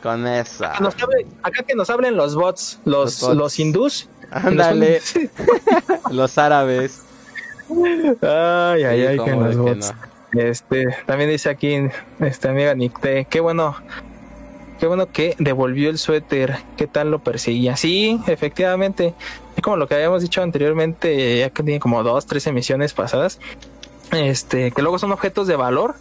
Con 0.02 0.26
esa. 0.26 0.72
Hable- 0.74 1.26
acá 1.42 1.62
que 1.62 1.74
nos 1.74 1.90
hablen 1.90 2.16
los 2.16 2.34
bots, 2.34 2.80
los, 2.84 2.94
Los 3.04 3.20
bots. 3.20 3.36
los 3.36 3.58
hindús. 3.58 4.08
Ándale, 4.30 5.00
los 6.10 6.38
árabes. 6.38 7.02
Ay, 8.22 8.84
ay, 8.84 9.00
Sí, 9.00 9.06
ay, 9.06 9.18
que 9.18 9.30
los 9.30 9.56
bots. 9.56 9.94
Este, 10.32 10.96
también 11.04 11.28
dice 11.28 11.50
aquí, 11.50 11.76
este 12.20 12.48
amiga 12.48 12.74
Nicte, 12.74 13.26
qué 13.28 13.40
bueno, 13.40 13.76
qué 14.82 14.88
bueno 14.88 15.12
que 15.12 15.36
devolvió 15.38 15.90
el 15.90 15.96
suéter, 15.96 16.56
qué 16.76 16.88
tal 16.88 17.12
lo 17.12 17.20
perseguía. 17.20 17.76
Sí, 17.76 18.20
efectivamente, 18.26 19.14
es 19.54 19.62
como 19.62 19.76
lo 19.76 19.86
que 19.86 19.94
habíamos 19.94 20.22
dicho 20.22 20.42
anteriormente, 20.42 21.38
ya 21.38 21.50
que 21.50 21.62
tiene 21.62 21.78
como 21.78 22.02
dos, 22.02 22.26
tres 22.26 22.48
emisiones 22.48 22.92
pasadas, 22.92 23.38
este, 24.10 24.72
que 24.72 24.82
luego 24.82 24.98
son 24.98 25.12
objetos 25.12 25.46
de 25.46 25.54
valor 25.54 25.94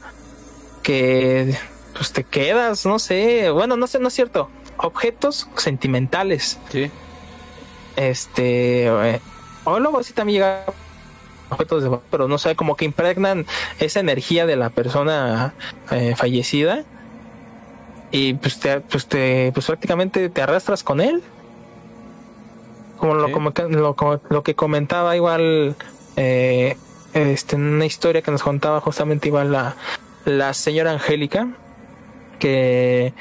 que 0.82 1.56
pues 1.94 2.12
te 2.12 2.24
quedas, 2.24 2.88
no 2.88 2.98
sé, 2.98 3.52
bueno, 3.52 3.78
no 3.78 3.86
sé, 3.86 3.99
no 3.99 4.08
es 4.08 4.16
cierto, 4.16 4.49
objetos 4.78 5.48
sentimentales, 5.58 6.58
Sí, 6.72 6.90
este, 7.98 8.88
eh, 8.88 9.22
o 9.64 9.80
luego 9.80 10.02
sí 10.02 10.14
también 10.14 10.38
llega 10.38 10.66
objetos 11.52 11.84
de 11.84 11.90
valor, 11.90 12.03
pero 12.10 12.28
no 12.28 12.40
sé, 12.40 12.56
como 12.56 12.76
que 12.76 12.86
impregnan 12.86 13.45
esa 13.80 13.99
energía 13.99 14.48
de 14.48 14.56
la 14.56 14.72
persona 14.72 15.53
eh, 15.91 16.16
fallecida 16.18 16.84
y 18.12 18.34
pues 18.36 18.60
te, 18.60 18.80
pues 18.82 19.08
te, 19.08 19.52
pues 19.54 19.66
prácticamente 19.66 20.30
te 20.30 20.42
arrastras 20.42 20.84
con 20.84 21.00
él. 21.02 21.22
Como 22.98 23.16
lo, 23.16 23.32
como 23.32 23.52
que- 23.54 23.64
lo, 23.68 23.96
como 23.96 24.20
lo 24.30 24.44
que 24.44 24.54
comentaba 24.56 25.16
igual, 25.16 25.76
eh, 26.18 26.78
este, 27.14 27.56
en 27.56 27.64
una 27.64 27.86
historia 27.86 28.22
que 28.22 28.32
nos 28.32 28.44
contaba 28.44 28.80
justamente 28.82 29.28
igual 29.28 29.52
la, 29.52 29.76
la 30.26 30.54
señora 30.54 30.92
Angélica, 30.92 31.48
que, 32.40 33.14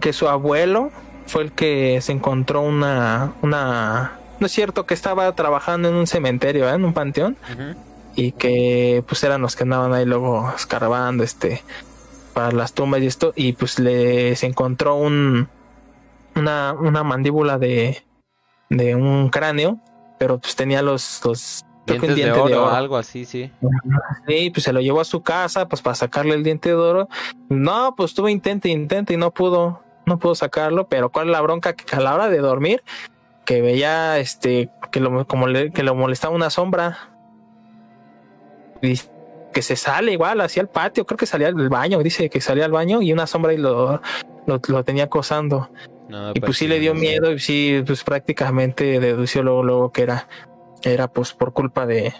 que 0.00 0.12
su 0.12 0.28
abuelo 0.28 0.90
fue 1.26 1.42
el 1.42 1.52
que 1.52 2.00
se 2.02 2.12
encontró 2.12 2.60
una, 2.62 3.32
una, 3.42 4.12
no 4.40 4.46
es 4.46 4.52
cierto 4.52 4.84
que 4.86 4.94
estaba 4.94 5.30
trabajando 5.34 5.88
en 5.88 5.94
un 5.94 6.06
cementerio, 6.06 6.68
¿eh? 6.68 6.74
en 6.74 6.84
un 6.84 6.92
panteón, 6.92 7.36
y 8.16 8.32
que 8.32 9.04
pues 9.06 9.22
eran 9.24 9.42
los 9.42 9.54
que 9.56 9.62
andaban 9.64 9.92
ahí 9.92 10.04
luego 10.06 10.52
escarbando 10.56 11.22
este 11.24 11.62
para 12.36 12.52
las 12.52 12.74
tumbas 12.74 13.00
y 13.00 13.06
esto 13.06 13.32
y 13.34 13.54
pues 13.54 13.78
les 13.78 14.42
encontró 14.44 14.94
un 14.96 15.48
una, 16.34 16.74
una 16.78 17.02
mandíbula 17.02 17.56
de 17.56 18.04
de 18.68 18.94
un 18.94 19.30
cráneo 19.30 19.78
pero 20.18 20.38
pues 20.38 20.54
tenía 20.54 20.82
los 20.82 21.22
los 21.24 21.64
creo 21.86 21.98
que 22.02 22.06
un 22.10 22.14
dientes 22.14 22.16
de 22.34 22.40
diente 22.42 22.54
oro, 22.58 22.68
algo 22.74 22.96
así, 22.98 23.24
sí. 23.24 23.50
Sí, 24.28 24.50
pues 24.50 24.64
se 24.64 24.74
lo 24.74 24.80
llevó 24.82 25.00
a 25.00 25.04
su 25.04 25.22
casa 25.22 25.66
pues 25.66 25.80
para 25.80 25.94
sacarle 25.94 26.34
el 26.34 26.42
diente 26.42 26.68
de 26.68 26.74
oro. 26.74 27.08
No 27.48 27.94
pues 27.96 28.12
tuvo 28.12 28.28
intento 28.28 28.68
intento 28.68 29.14
y 29.14 29.16
no 29.16 29.30
pudo 29.32 29.82
no 30.04 30.18
pudo 30.18 30.34
sacarlo 30.34 30.88
pero 30.88 31.10
cuál 31.10 31.28
es 31.28 31.32
la 31.32 31.40
bronca 31.40 31.72
que 31.72 31.96
a 31.96 32.00
la 32.00 32.14
hora 32.14 32.28
de 32.28 32.38
dormir 32.38 32.82
que 33.46 33.62
veía 33.62 34.18
este 34.18 34.68
que 34.90 35.00
lo 35.00 35.26
como 35.26 35.46
le- 35.46 35.70
que 35.72 35.82
lo 35.82 35.94
molestaba 35.94 36.34
una 36.34 36.50
sombra. 36.50 36.98
Y 38.82 39.00
que 39.56 39.62
se 39.62 39.74
sale 39.74 40.12
igual 40.12 40.42
hacia 40.42 40.60
el 40.60 40.68
patio, 40.68 41.06
creo 41.06 41.16
que 41.16 41.24
salía 41.24 41.48
al 41.48 41.70
baño, 41.70 42.02
dice 42.02 42.28
que 42.28 42.42
salía 42.42 42.66
al 42.66 42.72
baño 42.72 43.00
y 43.00 43.10
una 43.10 43.26
sombra 43.26 43.54
y 43.54 43.56
lo, 43.56 44.02
lo, 44.44 44.60
lo 44.68 44.84
tenía 44.84 45.04
acosando. 45.04 45.70
No, 46.10 46.32
y 46.34 46.40
pues 46.40 46.58
sí 46.58 46.68
le 46.68 46.78
dio 46.78 46.92
miedo 46.92 47.32
y 47.32 47.38
sí, 47.38 47.82
pues 47.86 48.04
prácticamente 48.04 49.00
dedució 49.00 49.42
luego, 49.42 49.62
luego 49.62 49.92
que 49.92 50.02
era, 50.02 50.28
era 50.82 51.08
pues 51.08 51.32
por 51.32 51.54
culpa 51.54 51.86
de, 51.86 52.12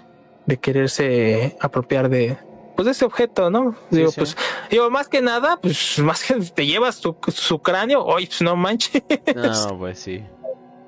de 0.47 0.57
quererse 0.57 1.59
apropiar 1.61 2.09
de, 2.09 2.39
pues 2.75 2.87
de 2.87 2.93
ese 2.93 3.05
objeto, 3.05 3.51
¿no? 3.51 3.75
Digo, 3.91 4.11
sí. 4.13 4.21
pues, 4.21 4.35
digo, 4.71 4.89
más 4.89 5.07
que 5.07 5.21
nada, 5.21 5.59
pues 5.61 5.99
más 5.99 6.25
que 6.25 6.37
te 6.37 6.65
llevas 6.65 7.03
tu, 7.03 7.19
su 7.29 7.59
cráneo, 7.59 8.03
oye, 8.03 8.29
pues 8.29 8.41
no 8.41 8.57
manches. 8.57 9.03
No, 9.35 9.79
pues 9.79 9.99
sí. 9.99 10.25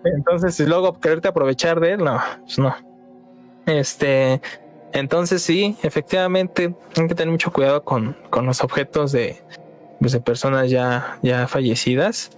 Entonces, 0.02 0.58
luego 0.60 0.98
quererte 0.98 1.28
aprovechar 1.28 1.78
de 1.78 1.92
él, 1.92 2.04
no, 2.04 2.18
pues 2.40 2.58
no. 2.58 2.74
Este, 3.66 4.40
entonces 4.92 5.42
sí, 5.42 5.76
efectivamente, 5.82 6.74
hay 6.96 7.06
que 7.08 7.14
tener 7.14 7.30
mucho 7.30 7.52
cuidado 7.52 7.82
con, 7.84 8.16
con 8.30 8.46
los 8.46 8.62
objetos 8.62 9.12
de, 9.12 9.36
pues, 10.00 10.12
de 10.12 10.20
personas 10.20 10.70
ya, 10.70 11.18
ya 11.22 11.46
fallecidas. 11.48 12.30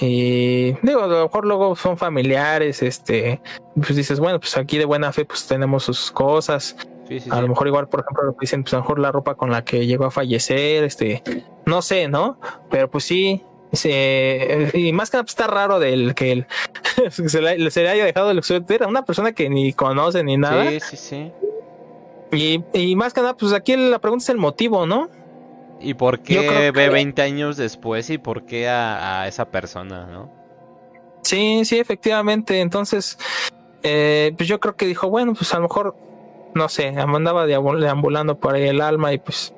Y 0.00 0.72
digo, 0.82 1.02
a 1.02 1.06
lo 1.06 1.22
mejor 1.24 1.46
luego 1.46 1.74
son 1.74 1.96
familiares, 1.96 2.82
este, 2.82 3.40
pues 3.74 3.96
dices, 3.96 4.20
bueno, 4.20 4.38
pues 4.38 4.56
aquí 4.56 4.76
de 4.76 4.84
buena 4.84 5.10
fe, 5.12 5.24
pues 5.24 5.46
tenemos 5.46 5.84
sus 5.84 6.10
cosas. 6.10 6.76
Sí, 7.08 7.20
sí, 7.20 7.30
A 7.30 7.36
sí. 7.36 7.40
lo 7.42 7.48
mejor 7.48 7.66
igual, 7.68 7.88
por 7.88 8.00
ejemplo, 8.00 8.24
lo 8.24 8.32
que 8.32 8.40
dicen, 8.42 8.62
pues 8.62 8.74
a 8.74 8.78
lo 8.78 8.82
mejor 8.82 8.98
la 8.98 9.12
ropa 9.12 9.36
con 9.36 9.50
la 9.50 9.64
que 9.64 9.86
llegó 9.86 10.04
a 10.04 10.10
fallecer, 10.10 10.84
este, 10.84 11.22
no 11.64 11.80
sé, 11.80 12.08
¿no? 12.08 12.38
Pero 12.68 12.90
pues 12.90 13.04
sí, 13.04 13.42
se- 13.72 14.70
y 14.74 14.92
más 14.92 15.10
que 15.10 15.16
nada 15.16 15.24
pues, 15.24 15.32
está 15.32 15.46
raro 15.46 15.78
del 15.78 16.14
que 16.14 16.32
el, 16.32 16.46
se, 17.10 17.40
le, 17.40 17.70
se 17.70 17.82
le 17.82 17.88
haya 17.88 18.04
dejado 18.04 18.32
el 18.32 18.42
suéter 18.42 18.82
a 18.82 18.88
una 18.88 19.04
persona 19.04 19.32
que 19.32 19.48
ni 19.48 19.72
conoce 19.72 20.22
ni 20.24 20.36
nada. 20.36 20.68
Sí, 20.72 20.80
sí, 20.80 20.96
sí. 20.96 21.32
Y, 22.32 22.62
y 22.72 22.96
más 22.96 23.12
que 23.14 23.20
nada, 23.20 23.36
pues 23.36 23.52
aquí 23.52 23.76
la 23.76 23.98
pregunta 23.98 24.22
es 24.24 24.28
el 24.30 24.38
motivo, 24.38 24.86
¿no? 24.86 25.08
¿Y 25.80 25.94
por 25.94 26.20
qué 26.20 26.70
ve 26.72 26.72
que- 26.72 26.88
20 26.90 27.22
años 27.22 27.56
después 27.56 28.08
y 28.10 28.18
por 28.18 28.44
qué 28.46 28.68
a, 28.68 29.22
a 29.22 29.28
esa 29.28 29.50
persona, 29.50 30.06
no? 30.06 30.32
Sí, 31.22 31.64
sí, 31.64 31.78
efectivamente. 31.78 32.60
Entonces, 32.60 33.18
eh, 33.82 34.32
pues 34.36 34.48
yo 34.48 34.58
creo 34.60 34.74
que 34.76 34.86
dijo, 34.86 35.08
bueno, 35.10 35.34
pues 35.34 35.52
a 35.52 35.56
lo 35.56 35.64
mejor 35.64 35.96
no 36.54 36.68
sé, 36.70 36.88
andaba 36.88 37.46
deambul- 37.46 37.80
deambulando 37.80 38.38
por 38.40 38.54
ahí 38.54 38.64
el 38.68 38.80
alma 38.80 39.12
y 39.12 39.18
pues, 39.18 39.54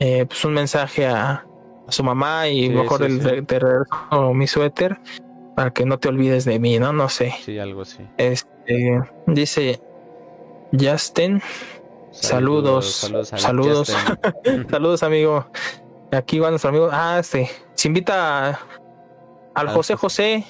eh, 0.00 0.26
pues 0.26 0.44
un 0.44 0.52
mensaje 0.52 1.06
a, 1.06 1.46
a 1.86 1.92
su 1.92 2.04
mamá 2.04 2.48
y 2.48 2.64
Sí, 2.64 2.68
mejor 2.70 2.98
sí, 2.98 3.04
el, 3.06 3.22
sí. 3.22 3.42
te 3.46 3.58
regreso 3.58 4.34
mi 4.34 4.46
suéter 4.46 4.98
para 5.54 5.70
que 5.72 5.86
no 5.86 5.98
te 5.98 6.08
olvides 6.08 6.44
de 6.44 6.58
mí, 6.58 6.78
¿no? 6.78 6.92
No 6.92 7.08
sé. 7.08 7.32
Sí, 7.42 7.58
algo 7.58 7.80
así. 7.82 8.06
Este, 8.18 9.00
dice 9.26 9.80
Justin, 10.78 11.40
Saludos, 12.20 13.10
Saludos. 13.34 13.88
saludos. 14.70 15.02
Amigo. 15.02 15.46
Aquí 16.12 16.38
va 16.38 16.50
nuestro 16.50 16.70
amigo. 16.70 16.88
Ah, 16.92 17.18
este, 17.20 17.50
se 17.74 17.88
invita 17.88 18.50
a- 18.50 18.60
al 19.54 19.68
José 19.68 19.94
José. 19.96 20.44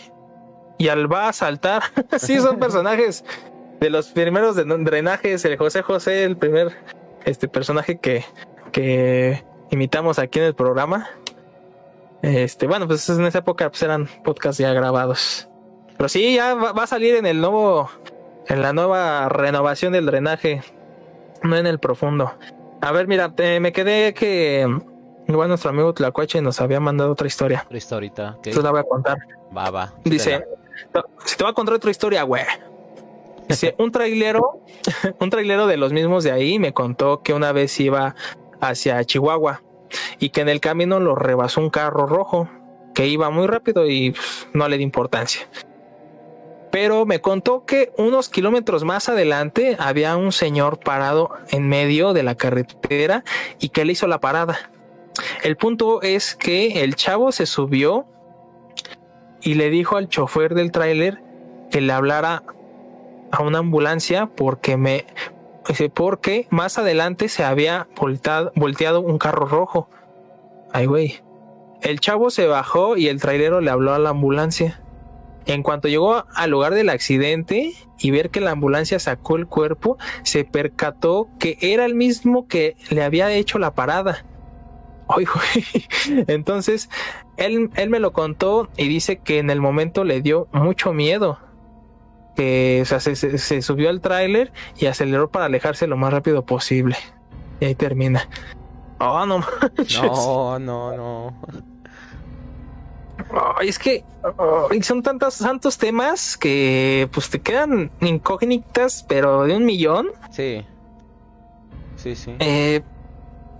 Y 0.78 0.88
al 0.88 1.10
va 1.10 1.28
a 1.28 1.32
saltar. 1.32 1.82
sí, 2.18 2.38
son 2.38 2.58
personajes 2.58 3.24
de 3.80 3.90
los 3.90 4.08
primeros 4.08 4.56
de 4.56 4.64
drenajes. 4.64 5.44
El 5.44 5.56
José 5.56 5.82
José, 5.82 6.24
el 6.24 6.36
primer 6.36 6.76
este 7.24 7.48
personaje 7.48 7.98
que, 7.98 8.24
que 8.72 9.44
imitamos 9.70 10.18
aquí 10.18 10.38
en 10.38 10.44
el 10.46 10.54
programa. 10.54 11.08
Este, 12.22 12.66
bueno, 12.66 12.86
pues 12.86 13.08
en 13.08 13.24
esa 13.24 13.38
época 13.38 13.68
pues 13.70 13.82
eran 13.82 14.06
podcasts 14.24 14.58
ya 14.58 14.72
grabados. 14.72 15.48
Pero 15.96 16.08
sí, 16.08 16.34
ya 16.34 16.54
va, 16.54 16.72
va 16.72 16.82
a 16.82 16.86
salir 16.86 17.14
en 17.14 17.24
el 17.26 17.40
nuevo, 17.40 17.88
en 18.48 18.60
la 18.62 18.72
nueva 18.74 19.28
renovación 19.30 19.92
del 19.94 20.04
drenaje, 20.06 20.62
no 21.46 21.56
en 21.56 21.66
el 21.66 21.78
profundo. 21.78 22.32
A 22.80 22.92
ver, 22.92 23.06
mira, 23.08 23.34
te- 23.34 23.60
me 23.60 23.72
quedé 23.72 24.12
que 24.14 24.66
igual 25.28 25.48
nuestro 25.48 25.70
amigo 25.70 25.92
Tlacuache 25.94 26.40
nos 26.42 26.60
había 26.60 26.80
mandado 26.80 27.12
otra 27.12 27.26
historia. 27.26 27.62
Otra 27.64 27.78
historia 27.78 27.96
ahorita. 27.96 28.30
ok. 28.30 28.36
Entonces 28.48 28.64
la 28.64 28.70
voy 28.70 28.80
a 28.80 28.84
contar. 28.84 29.18
Va, 29.56 29.70
va. 29.70 29.92
Dice, 30.04 30.44
si 31.24 31.36
te 31.36 31.44
voy 31.44 31.50
a 31.50 31.54
contar 31.54 31.74
otra 31.74 31.90
historia, 31.90 32.22
güey. 32.22 32.44
Dice, 33.48 33.74
un 33.78 33.92
trailero, 33.92 34.60
un 35.20 35.30
trailero 35.30 35.66
de 35.66 35.76
los 35.76 35.92
mismos 35.92 36.24
de 36.24 36.32
ahí 36.32 36.58
me 36.58 36.72
contó 36.74 37.22
que 37.22 37.32
una 37.32 37.52
vez 37.52 37.78
iba 37.80 38.14
hacia 38.60 39.02
Chihuahua 39.04 39.62
y 40.18 40.30
que 40.30 40.40
en 40.40 40.48
el 40.48 40.60
camino 40.60 40.98
lo 40.98 41.14
rebasó 41.14 41.60
un 41.60 41.70
carro 41.70 42.06
rojo 42.06 42.48
que 42.94 43.06
iba 43.06 43.30
muy 43.30 43.46
rápido 43.46 43.86
y 43.86 44.10
pues, 44.12 44.48
no 44.52 44.68
le 44.68 44.78
di 44.78 44.82
importancia. 44.82 45.46
Pero 46.76 47.06
me 47.06 47.22
contó 47.22 47.64
que 47.64 47.94
unos 47.96 48.28
kilómetros 48.28 48.84
más 48.84 49.08
adelante 49.08 49.78
había 49.80 50.14
un 50.18 50.30
señor 50.30 50.78
parado 50.78 51.30
en 51.48 51.66
medio 51.66 52.12
de 52.12 52.22
la 52.22 52.34
carretera 52.34 53.24
y 53.58 53.70
que 53.70 53.86
le 53.86 53.92
hizo 53.92 54.06
la 54.06 54.20
parada. 54.20 54.70
El 55.42 55.56
punto 55.56 56.02
es 56.02 56.36
que 56.36 56.84
el 56.84 56.94
chavo 56.94 57.32
se 57.32 57.46
subió 57.46 58.04
y 59.40 59.54
le 59.54 59.70
dijo 59.70 59.96
al 59.96 60.10
chofer 60.10 60.54
del 60.54 60.70
tráiler 60.70 61.22
que 61.70 61.80
le 61.80 61.94
hablara 61.94 62.42
a 63.30 63.42
una 63.42 63.60
ambulancia 63.60 64.26
porque 64.26 64.76
me 64.76 65.06
porque 65.94 66.46
más 66.50 66.76
adelante 66.76 67.30
se 67.30 67.42
había 67.42 67.88
volteado 68.54 69.00
un 69.00 69.16
carro 69.16 69.46
rojo. 69.46 69.88
Ay, 70.74 70.84
güey. 70.84 71.22
El 71.80 72.00
chavo 72.00 72.28
se 72.28 72.46
bajó 72.46 72.98
y 72.98 73.08
el 73.08 73.18
trailero 73.18 73.62
le 73.62 73.70
habló 73.70 73.94
a 73.94 73.98
la 73.98 74.10
ambulancia. 74.10 74.82
En 75.46 75.62
cuanto 75.62 75.88
llegó 75.88 76.24
al 76.34 76.50
lugar 76.50 76.74
del 76.74 76.88
accidente 76.88 77.72
y 77.98 78.10
ver 78.10 78.30
que 78.30 78.40
la 78.40 78.50
ambulancia 78.50 78.98
sacó 78.98 79.36
el 79.36 79.46
cuerpo, 79.46 79.96
se 80.24 80.44
percató 80.44 81.28
que 81.38 81.56
era 81.60 81.84
el 81.84 81.94
mismo 81.94 82.48
que 82.48 82.76
le 82.90 83.02
había 83.04 83.32
hecho 83.32 83.58
la 83.58 83.72
parada. 83.74 84.24
Entonces, 86.26 86.88
él, 87.36 87.70
él 87.76 87.90
me 87.90 88.00
lo 88.00 88.12
contó 88.12 88.68
y 88.76 88.88
dice 88.88 89.18
que 89.18 89.38
en 89.38 89.50
el 89.50 89.60
momento 89.60 90.04
le 90.04 90.20
dio 90.20 90.48
mucho 90.52 90.92
miedo. 90.92 91.38
Que 92.34 92.82
se, 92.84 93.62
subió 93.62 93.88
al 93.88 94.00
tráiler 94.02 94.52
y 94.76 94.86
aceleró 94.86 95.30
para 95.30 95.46
alejarse 95.46 95.86
lo 95.86 95.96
más 95.96 96.12
rápido 96.12 96.44
posible. 96.44 96.96
Y 97.60 97.66
ahí 97.66 97.74
termina. 97.74 98.28
Oh, 98.98 99.24
no. 99.24 99.40
No, 100.02 100.58
no, 100.58 100.96
no. 100.96 101.34
Es 103.60 103.78
que 103.78 104.04
ay, 104.70 104.82
son 104.82 105.02
tantos, 105.02 105.38
tantos 105.38 105.78
temas 105.78 106.36
que 106.36 107.08
pues 107.12 107.28
te 107.30 107.40
quedan 107.40 107.90
incógnitas, 108.00 109.04
pero 109.08 109.44
de 109.44 109.56
un 109.56 109.64
millón. 109.64 110.08
Sí. 110.30 110.64
Sí, 111.96 112.14
sí. 112.14 112.34
Eh, 112.38 112.82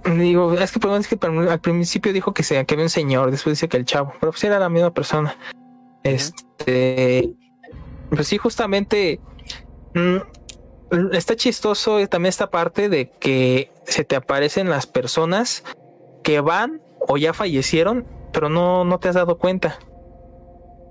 digo, 0.05 0.53
es 0.55 0.73
que, 0.73 0.97
es 0.99 1.09
que 1.09 1.19
al 1.27 1.61
principio 1.61 2.13
dijo 2.13 2.33
que, 2.33 2.43
se, 2.43 2.65
que 2.65 2.75
había 2.75 2.85
un 2.85 2.91
señor, 2.91 3.31
después 3.31 3.57
dice 3.57 3.69
que 3.69 3.77
el 3.77 3.85
chavo, 3.85 4.13
pero 4.21 4.33
pues 4.33 4.45
era 4.45 4.59
la 4.59 4.69
misma 4.69 4.93
persona. 4.93 5.37
Este, 6.03 7.35
pues 8.11 8.29
sí, 8.29 8.39
justamente 8.39 9.21
mm, 9.95 10.17
está 11.13 11.35
chistoso 11.35 12.07
también 12.09 12.29
esta 12.29 12.51
parte 12.51 12.89
de 12.89 13.11
que 13.11 13.73
se 13.85 14.05
te 14.05 14.15
aparecen 14.17 14.69
las 14.69 14.87
personas 14.87 15.65
que 16.23 16.41
van 16.41 16.81
o 17.09 17.17
ya 17.17 17.33
fallecieron, 17.33 18.07
pero 18.33 18.49
no, 18.49 18.85
no 18.85 18.99
te 18.99 19.09
has 19.09 19.15
dado 19.15 19.39
cuenta. 19.39 19.79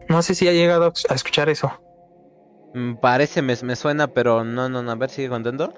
No 0.09 0.21
sé 0.21 0.35
si 0.35 0.47
ha 0.47 0.53
llegado 0.53 0.93
a 1.09 1.13
escuchar 1.13 1.49
eso. 1.49 1.71
Mm, 2.73 2.95
Parece, 2.95 3.41
me, 3.41 3.55
me 3.63 3.75
suena, 3.75 4.07
pero 4.07 4.43
no, 4.43 4.69
no, 4.69 4.83
no. 4.83 4.91
A 4.91 4.95
ver, 4.95 5.09
sigue 5.09 5.29
contando. 5.29 5.73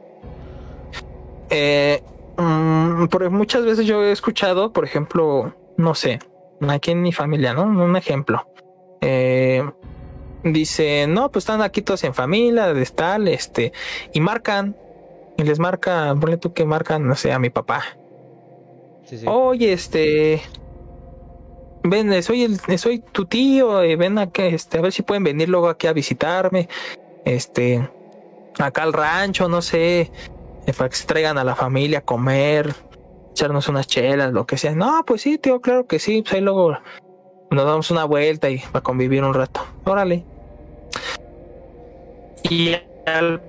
Eh, 1.50 2.04
mm, 2.38 3.06
por- 3.08 3.30
muchas 3.30 3.64
veces 3.64 3.86
yo 3.86 4.04
he 4.04 4.12
escuchado, 4.12 4.74
por 4.74 4.84
ejemplo, 4.84 5.54
no 5.78 5.96
sé, 5.96 6.20
aquí 6.68 6.92
en 6.92 7.02
mi 7.02 7.12
familia, 7.12 7.54
¿no? 7.54 7.64
Un 7.64 7.96
ejemplo. 7.96 8.48
Eh, 9.02 9.64
dice, 10.44 11.06
no, 11.08 11.32
pues 11.32 11.44
están 11.44 11.62
aquí 11.62 11.82
todos 11.82 12.04
en 12.04 12.14
familia, 12.14 12.74
de 12.74 12.86
tal, 12.88 13.28
este, 13.28 13.72
y 14.14 14.20
marcan, 14.20 14.76
y 15.38 15.44
les 15.44 15.60
marca, 15.60 16.14
ponle 16.20 16.38
tú 16.38 16.54
que 16.54 16.66
marcan, 16.66 17.08
no 17.08 17.16
sé, 17.16 17.32
a 17.32 17.40
mi 17.40 17.50
papá. 17.50 17.84
Sí, 19.06 19.18
sí. 19.20 19.26
Oye, 19.28 19.72
este, 19.72 20.42
ven, 21.90 22.12
eh, 22.14 22.22
soy 22.22 22.44
el, 22.44 22.60
eh, 22.68 22.78
soy 22.78 23.00
tu 23.00 23.26
tío, 23.26 23.82
eh, 23.82 23.96
ven 23.96 24.18
acá, 24.18 24.46
este, 24.46 24.78
a 24.78 24.82
ver 24.82 24.92
si 24.92 25.04
pueden 25.04 25.24
venir 25.24 25.50
luego 25.50 25.70
aquí 25.70 25.88
a 25.88 25.94
visitarme, 25.94 26.70
este, 27.26 27.90
acá 28.60 28.84
al 28.84 28.94
rancho, 28.94 29.48
no 29.48 29.62
sé, 29.62 30.12
eh, 30.66 30.74
para 30.78 30.90
que 30.90 30.96
se 30.96 31.06
traigan 31.06 31.38
a 31.38 31.44
la 31.44 31.56
familia 31.56 32.00
a 32.00 32.02
comer, 32.02 32.74
echarnos 33.32 33.68
unas 33.68 33.88
chelas, 33.88 34.34
lo 34.34 34.46
que 34.46 34.58
sea. 34.58 34.74
No, 34.74 35.04
pues 35.06 35.22
sí, 35.22 35.38
tío, 35.38 35.62
claro 35.62 35.88
que 35.88 36.00
sí, 36.00 36.22
pues 36.22 36.36
ahí 36.36 36.42
luego 36.42 36.78
nos 37.52 37.66
damos 37.66 37.92
una 37.92 38.06
vuelta 38.06 38.50
y 38.50 38.60
para 38.60 38.84
convivir 38.84 39.24
un 39.24 39.34
rato. 39.34 39.62
Órale. 39.86 40.24
Y 42.44 42.76
al 43.06 43.42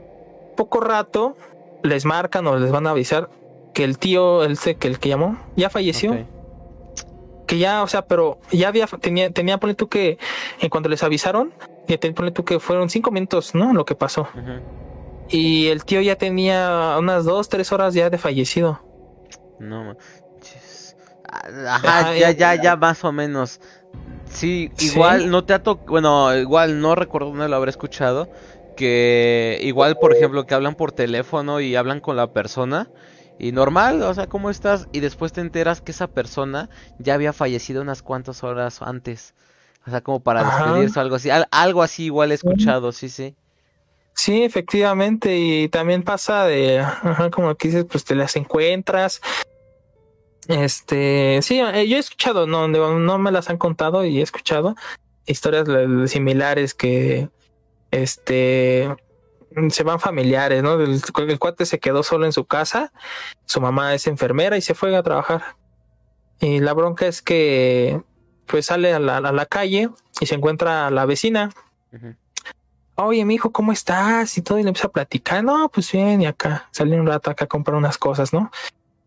poco 0.57 0.81
rato 0.81 1.37
les 1.83 2.05
marcan 2.05 2.47
o 2.47 2.59
les 2.59 2.71
van 2.71 2.87
a 2.87 2.91
avisar 2.91 3.31
que 3.75 3.85
el 3.85 3.99
tío, 3.99 4.45
el 4.45 4.59
que 4.59 4.89
el 4.89 4.99
que 4.99 5.09
llamó, 5.09 5.39
ya 5.57 5.71
falleció. 5.71 6.17
Que 7.49 7.59
ya, 7.59 7.83
o 7.83 7.87
sea, 7.89 8.03
pero 8.07 8.39
ya 8.53 8.69
había, 8.69 8.87
tenía, 8.87 9.31
tenía, 9.33 9.59
ponle 9.59 9.75
tú 9.75 9.89
que 9.89 10.19
en 10.61 10.69
cuanto 10.69 10.89
les 10.89 11.03
avisaron, 11.03 11.53
ya 11.89 11.99
te 11.99 12.13
ponle 12.13 12.31
tú 12.31 12.45
que 12.45 12.61
fueron 12.61 12.91
cinco 12.91 13.11
minutos, 13.11 13.55
¿no? 13.55 13.73
Lo 13.73 13.85
que 13.85 13.95
pasó. 13.97 14.29
Y 15.31 15.67
el 15.69 15.85
tío 15.85 16.01
ya 16.03 16.17
tenía 16.17 16.97
unas 16.99 17.25
dos, 17.25 17.49
tres 17.49 17.73
horas 17.73 17.95
ya 17.95 18.11
de 18.11 18.19
fallecido. 18.19 18.81
No. 19.59 19.97
Ah, 21.31 21.75
Ajá, 21.77 22.15
ya, 22.17 22.31
ya- 22.31 22.55
ya, 22.63 22.77
más 22.77 23.05
o 23.05 23.13
menos. 23.13 23.61
Sí, 24.31 24.71
Sí. 24.77 24.93
igual 24.93 25.31
no 25.31 25.45
te 25.45 25.55
ha 25.55 25.63
tocado, 25.63 25.87
bueno, 25.91 26.35
igual 26.37 26.81
no 26.81 26.95
recuerdo 26.95 27.29
dónde 27.31 27.49
lo 27.49 27.57
habré 27.57 27.71
escuchado, 27.71 28.29
que 28.77 29.59
igual, 29.63 29.97
por 29.99 30.15
ejemplo, 30.15 30.47
que 30.47 30.55
hablan 30.55 30.75
por 30.75 30.93
teléfono 30.93 31.61
y 31.61 31.77
hablan 31.77 32.01
con 32.01 32.17
la 32.17 32.33
persona 32.33 32.89
y 33.39 33.53
normal, 33.53 34.03
o 34.03 34.13
sea, 34.15 34.27
¿cómo 34.27 34.51
estás? 34.51 34.89
Y 34.93 35.01
después 35.01 35.33
te 35.33 35.41
enteras 35.41 35.81
que 35.81 35.93
esa 35.93 36.09
persona 36.09 36.69
ya 36.99 37.15
había 37.15 37.33
fallecido 37.33 37.83
unas 37.83 38.03
cuantas 38.03 38.43
horas 38.43 38.83
antes. 38.83 39.35
O 39.87 39.91
sea, 39.91 40.01
como 40.01 40.21
para 40.21 40.41
Ajá. 40.41 40.65
despedirse 40.65 40.99
o 40.99 41.03
algo 41.03 41.17
así. 41.17 41.31
Al- 41.31 41.49
algo 41.51 41.83
así 41.83 42.05
igual 42.05 42.33
he 42.33 42.35
escuchado, 42.35 42.93
sí, 42.93 43.09
sí. 43.09 43.37
Sí, 44.15 44.43
efectivamente, 44.43 45.37
y 45.39 45.69
también 45.69 46.03
pasa 46.03 46.45
de, 46.45 46.81
ajá, 46.81 47.31
como 47.31 47.51
aquí 47.51 47.69
dices, 47.69 47.87
pues 47.89 48.05
te 48.05 48.17
las 48.17 48.35
encuentras. 48.35 49.21
Este, 50.49 51.41
sí, 51.43 51.61
eh, 51.61 51.87
yo 51.89 51.97
he 51.97 52.01
escuchado, 52.01 52.47
no, 52.47 52.69
no, 52.69 52.99
no 52.99 53.19
me 53.19 53.31
las 53.31 53.51
han 53.51 53.59
contado 53.59 54.05
y 54.05 54.19
he 54.19 54.23
escuchado 54.23 54.75
historias 55.27 55.69
eh, 55.69 56.09
similares 56.09 56.75
que, 56.75 57.29
este, 57.91 58.97
se 59.71 59.83
van 59.83 60.01
familiares, 60.01 60.63
¿no? 60.63 60.75
El, 60.81 61.01
el 61.17 61.39
cuate 61.39 61.67
se 61.67 61.79
quedó 61.79 62.03
solo 62.03 62.27
en 62.27 62.33
su 62.33 62.45
casa, 62.45 62.93
su 63.45 63.61
mamá 63.61 63.95
es 63.95 64.07
enfermera 64.07 64.57
y 64.57 64.61
se 64.61 64.75
fue 64.75 64.97
a 64.97 65.03
trabajar. 65.03 65.57
Y 66.41 66.61
la 66.61 66.73
bronca 66.73 67.07
es 67.07 67.23
que, 67.23 68.01
pues 68.47 68.67
sale 68.67 68.93
a 68.93 68.99
la, 68.99 69.17
a 69.19 69.33
la 69.33 69.47
calle 69.47 69.91
y 70.21 70.27
se 70.27 70.35
encuentra 70.35 70.87
a 70.87 70.91
la 70.91 71.07
vecina 71.07 71.51
oye, 73.05 73.25
mi 73.25 73.35
hijo, 73.35 73.53
¿cómo 73.53 73.73
estás? 73.73 74.37
Y 74.39 74.43
todo, 74.43 74.59
y 74.59 74.63
le 74.63 74.69
empieza 74.69 74.89
a 74.89 74.93
platicar, 74.93 75.45
no, 75.45 75.69
pues 75.69 75.93
bien, 75.93 76.21
y 76.23 76.27
acá, 76.27 76.69
salí 76.73 76.97
un 76.97 77.07
rato 77.07 77.31
acá 77.31 77.45
a 77.45 77.49
comprar 77.49 77.77
unas 77.77 77.97
cosas, 77.97 78.33
¿no? 78.33 78.51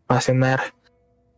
Para 0.08 0.22
cenar. 0.22 0.74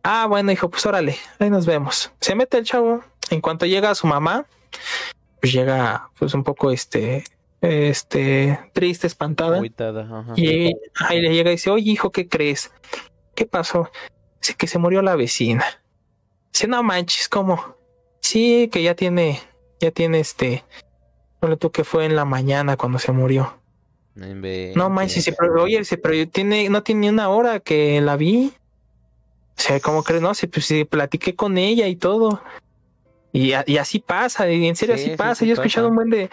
Ah, 0.02 0.26
bueno, 0.28 0.52
hijo, 0.52 0.68
pues 0.70 0.84
órale, 0.86 1.16
ahí 1.38 1.50
nos 1.50 1.66
vemos. 1.66 2.12
Se 2.20 2.34
mete 2.34 2.58
el 2.58 2.64
chavo, 2.64 3.02
en 3.30 3.40
cuanto 3.40 3.66
llega 3.66 3.94
su 3.94 4.06
mamá, 4.06 4.46
pues 5.40 5.52
llega, 5.52 6.10
pues 6.18 6.34
un 6.34 6.44
poco, 6.44 6.70
este, 6.70 7.24
este, 7.64 8.58
triste, 8.72 9.06
espantada. 9.06 9.58
Ajá. 10.02 10.32
Y 10.36 10.74
ahí 11.06 11.20
le 11.20 11.32
llega 11.32 11.50
y 11.50 11.54
dice, 11.54 11.70
oye 11.70 11.90
hijo, 11.90 12.10
¿qué 12.12 12.28
crees? 12.28 12.70
¿Qué 13.34 13.46
pasó? 13.46 13.90
Dice 14.40 14.54
que 14.54 14.66
se 14.66 14.78
murió 14.78 15.02
la 15.02 15.16
vecina. 15.16 15.64
Dice, 16.52 16.68
no 16.68 16.82
manches, 16.82 17.28
¿cómo? 17.28 17.76
Sí, 18.20 18.68
que 18.72 18.82
ya 18.82 18.94
tiene, 18.94 19.40
ya 19.80 19.90
tiene 19.90 20.20
este, 20.20 20.64
no 21.42 21.56
tú 21.56 21.70
que 21.70 21.84
fue 21.84 22.04
en 22.06 22.16
la 22.16 22.24
mañana 22.24 22.76
cuando 22.76 22.98
se 22.98 23.12
murió. 23.12 23.58
No 24.76 24.90
manches, 24.90 25.34
pero, 25.36 25.62
oye, 25.62 25.82
pero 26.02 26.28
tiene, 26.28 26.68
no 26.68 26.82
tiene 26.82 27.00
ni 27.02 27.08
una 27.08 27.28
hora 27.30 27.58
que 27.60 28.00
la 28.00 28.16
vi. 28.16 28.52
O 29.56 29.60
sea, 29.60 29.80
¿cómo 29.80 30.02
crees? 30.02 30.22
No, 30.22 30.34
sí, 30.34 30.46
pues 30.46 30.66
sí, 30.66 30.84
platiqué 30.84 31.34
con 31.34 31.58
ella 31.58 31.88
y 31.88 31.96
todo. 31.96 32.42
Y, 33.32 33.52
a- 33.52 33.64
y 33.66 33.78
así 33.78 33.98
pasa, 33.98 34.48
y 34.50 34.66
en 34.68 34.76
serio 34.76 34.96
Sí, 34.96 35.02
así 35.02 35.10
sí, 35.10 35.16
pasa. 35.16 35.34
sí 35.36 35.46
Yo 35.46 35.50
he 35.52 35.54
escuchado 35.54 35.88
un 35.88 35.96
buen 35.96 36.10
de, 36.10 36.30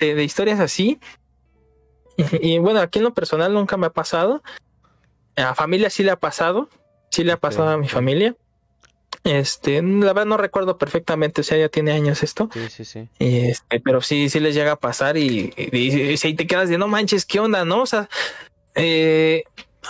de, 0.00 0.14
de 0.14 0.24
historias 0.24 0.58
así. 0.60 0.98
Y, 2.16 2.24
y 2.54 2.58
bueno, 2.58 2.80
aquí 2.80 2.98
en 2.98 3.04
lo 3.04 3.14
personal 3.14 3.52
nunca 3.52 3.76
me 3.76 3.86
ha 3.86 3.90
pasado. 3.92 4.42
A 5.36 5.54
familia 5.54 5.90
sí 5.90 6.02
le 6.02 6.10
ha 6.10 6.16
pasado. 6.18 6.68
Sí 7.10 7.24
le 7.24 7.32
ha 7.32 7.36
pasado 7.36 7.68
a 7.70 7.76
mi 7.76 7.88
familia. 7.88 8.34
Este, 9.24 9.82
la 9.82 10.12
verdad 10.12 10.24
no 10.26 10.36
recuerdo 10.38 10.78
perfectamente, 10.78 11.42
o 11.42 11.44
sea, 11.44 11.58
ya 11.58 11.68
tiene 11.68 11.92
años 11.92 12.22
esto. 12.22 12.48
Sí, 12.52 12.68
sí, 12.70 12.84
sí. 12.84 13.08
Y 13.18 13.38
este, 13.50 13.80
pero 13.80 14.00
sí, 14.00 14.28
sí 14.30 14.40
les 14.40 14.54
llega 14.54 14.72
a 14.72 14.76
pasar 14.76 15.16
y, 15.16 15.52
y, 15.56 15.76
y- 15.76 16.14
y 16.22 16.34
te 16.34 16.46
quedas 16.46 16.68
de 16.70 16.78
no 16.78 16.88
manches, 16.88 17.26
¿qué 17.26 17.38
onda? 17.40 17.64
¿No? 17.64 17.82
O 17.82 17.86
sea, 17.86 18.08
eh, 18.76 19.42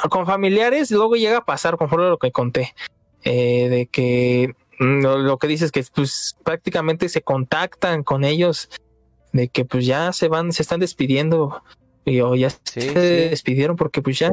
con 0.08 0.26
familiares 0.26 0.90
luego 0.90 1.14
llega 1.14 1.38
a 1.38 1.44
pasar, 1.44 1.76
conforme 1.76 2.06
a 2.06 2.10
lo 2.10 2.18
que 2.18 2.32
conté, 2.32 2.74
eh, 3.22 3.68
de 3.68 3.86
que 3.86 4.54
mm, 4.80 5.02
lo, 5.02 5.18
lo 5.18 5.38
que 5.38 5.46
dices 5.46 5.70
que 5.70 5.84
pues 5.94 6.36
prácticamente 6.42 7.08
se 7.08 7.22
contactan 7.22 8.02
con 8.02 8.24
ellos, 8.24 8.68
de 9.32 9.48
que 9.48 9.64
pues 9.64 9.86
ya 9.86 10.12
se 10.12 10.28
van, 10.28 10.52
se 10.52 10.62
están 10.62 10.80
despidiendo 10.80 11.62
y 12.04 12.20
o 12.20 12.34
ya 12.34 12.50
Sí, 12.50 12.58
se 12.64 12.80
sí. 12.80 12.94
despidieron 12.94 13.76
porque 13.76 14.02
pues 14.02 14.18
ya, 14.18 14.30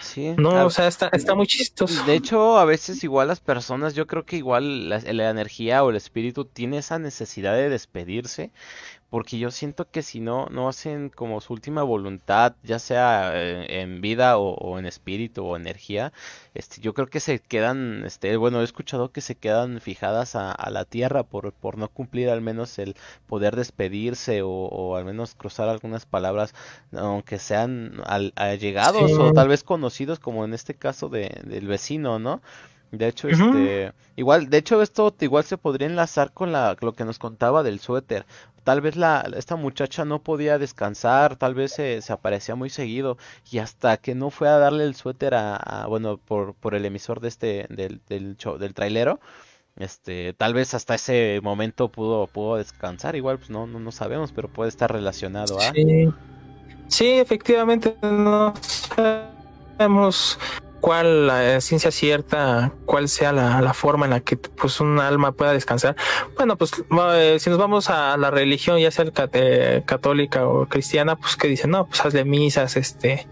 Sí. 0.00 0.34
no, 0.36 0.66
o 0.66 0.70
sea, 0.70 0.88
está, 0.88 1.08
está 1.12 1.34
muy 1.34 1.46
chistoso. 1.46 2.04
De 2.04 2.14
hecho, 2.14 2.58
a 2.58 2.64
veces 2.64 3.02
igual 3.04 3.28
las 3.28 3.40
personas, 3.40 3.94
yo 3.94 4.06
creo 4.06 4.24
que 4.24 4.36
igual 4.36 4.88
la, 4.88 4.98
la 4.98 5.30
energía 5.30 5.82
o 5.84 5.90
el 5.90 5.96
espíritu 5.96 6.44
tiene 6.44 6.78
esa 6.78 6.98
necesidad 6.98 7.54
de 7.54 7.68
despedirse, 7.68 8.50
porque 9.10 9.38
yo 9.38 9.50
siento 9.50 9.88
que 9.90 10.02
si 10.02 10.20
no, 10.20 10.46
no 10.50 10.68
hacen 10.68 11.10
como 11.10 11.40
su 11.40 11.52
última 11.52 11.82
voluntad, 11.82 12.54
ya 12.62 12.78
sea 12.78 13.32
eh, 13.34 13.80
en 13.82 14.00
vida 14.00 14.36
o, 14.38 14.54
o 14.54 14.78
en 14.78 14.86
espíritu 14.86 15.44
o 15.46 15.56
energía, 15.56 16.12
este, 16.54 16.80
yo 16.80 16.92
creo 16.94 17.06
que 17.06 17.20
se 17.20 17.38
quedan, 17.38 18.02
este, 18.04 18.36
bueno, 18.36 18.60
he 18.60 18.64
escuchado 18.64 19.12
que 19.12 19.20
se 19.20 19.36
quedan 19.36 19.80
fijadas 19.80 20.34
a, 20.36 20.50
a 20.52 20.70
la 20.70 20.84
tierra 20.84 21.22
por, 21.22 21.52
por 21.52 21.78
no 21.78 21.88
cumplir 21.88 22.28
al 22.30 22.40
menos 22.40 22.78
el 22.78 22.96
poder 23.26 23.56
despedirse 23.56 24.42
o, 24.42 24.48
o 24.50 24.96
al 24.96 25.04
menos 25.04 25.34
cruzar 25.34 25.68
algunas 25.68 26.04
palabras, 26.06 26.54
aunque 26.92 27.38
sean 27.38 28.00
al- 28.06 28.32
allegados 28.36 29.18
Sí. 29.18 29.20
o 29.20 29.32
tal 29.32 29.48
vez 29.48 29.62
conocidos, 29.64 30.18
como 30.18 30.44
en 30.44 30.54
este 30.54 30.74
caso 30.74 31.08
de, 31.08 31.40
del 31.44 31.66
vecino, 31.66 32.18
¿no? 32.18 32.42
De 32.92 33.08
hecho, 33.08 33.28
este, 33.28 33.92
igual, 34.14 34.48
de 34.48 34.58
hecho 34.58 34.80
esto 34.80 35.14
igual 35.20 35.44
se 35.44 35.58
podría 35.58 35.88
enlazar 35.88 36.32
con 36.32 36.52
la, 36.52 36.76
lo 36.80 36.92
que 36.94 37.04
nos 37.04 37.18
contaba 37.18 37.62
del 37.62 37.80
suéter. 37.80 38.26
Tal 38.66 38.80
vez 38.80 38.96
la, 38.96 39.24
esta 39.36 39.54
muchacha 39.54 40.04
no 40.04 40.24
podía 40.24 40.58
descansar, 40.58 41.36
tal 41.36 41.54
vez 41.54 41.70
se, 41.70 42.00
aparecía 42.08 42.56
muy 42.56 42.68
seguido 42.68 43.16
y 43.48 43.58
hasta 43.58 43.96
que 43.96 44.16
no 44.16 44.30
fue 44.30 44.48
a 44.48 44.58
darle 44.58 44.82
el 44.82 44.96
suéter 44.96 45.36
a, 45.36 45.86
bueno, 45.88 46.18
por, 46.18 46.52
por 46.54 46.74
el 46.74 46.84
emisor 46.84 47.20
de 47.20 47.28
este, 47.28 47.66
del, 47.70 48.00
del, 48.08 48.36
show- 48.36 48.58
del 48.58 48.74
trailero, 48.74 49.20
este, 49.76 50.32
tal 50.32 50.52
vez 50.52 50.74
hasta 50.74 50.96
ese 50.96 51.38
momento 51.44 51.92
pudo, 51.92 52.26
pudo 52.26 52.56
descansar, 52.56 53.14
igual, 53.14 53.38
pues 53.38 53.50
no, 53.50 53.68
no, 53.68 53.78
no 53.78 53.92
sabemos, 53.92 54.32
pero 54.32 54.48
puede 54.48 54.70
estar 54.70 54.90
relacionado. 54.92 55.60
Sí. 55.72 56.08
Sí, 56.88 57.10
efectivamente, 57.10 57.96
no 58.02 58.52
sabemos 59.78 60.40
cuál 60.86 61.26
la 61.26 61.60
ciencia 61.60 61.90
cierta, 61.90 62.72
cuál 62.84 63.08
sea 63.08 63.32
la, 63.32 63.60
la 63.60 63.74
forma 63.74 64.04
en 64.06 64.10
la 64.12 64.20
que 64.20 64.36
pues 64.36 64.78
un 64.80 65.00
alma 65.00 65.32
pueda 65.32 65.52
descansar. 65.52 65.96
Bueno, 66.36 66.56
pues 66.56 66.70
eh, 67.12 67.38
si 67.40 67.50
nos 67.50 67.58
vamos 67.58 67.90
a 67.90 68.16
la 68.16 68.30
religión, 68.30 68.78
ya 68.78 68.92
sea 68.92 69.04
el 69.04 69.12
católica 69.84 70.46
o 70.46 70.66
cristiana, 70.68 71.16
pues 71.16 71.34
que 71.34 71.48
dicen, 71.48 71.70
no, 71.72 71.86
pues 71.88 72.04
hazle 72.06 72.24
misas, 72.24 72.76
este, 72.76 73.26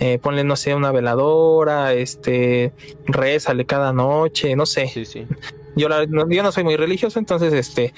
eh, 0.00 0.18
ponle, 0.18 0.42
no 0.42 0.56
sé, 0.56 0.74
una 0.74 0.90
veladora, 0.90 1.92
este, 1.92 2.72
rézale 3.06 3.66
cada 3.66 3.92
noche, 3.92 4.56
no 4.56 4.66
sé. 4.66 4.88
Sí, 4.88 5.04
sí. 5.04 5.28
Yo, 5.76 5.88
la- 5.88 6.06
no, 6.06 6.28
yo 6.28 6.42
no 6.42 6.50
soy 6.50 6.64
muy 6.64 6.74
religioso, 6.74 7.20
entonces 7.20 7.52
este 7.52 7.94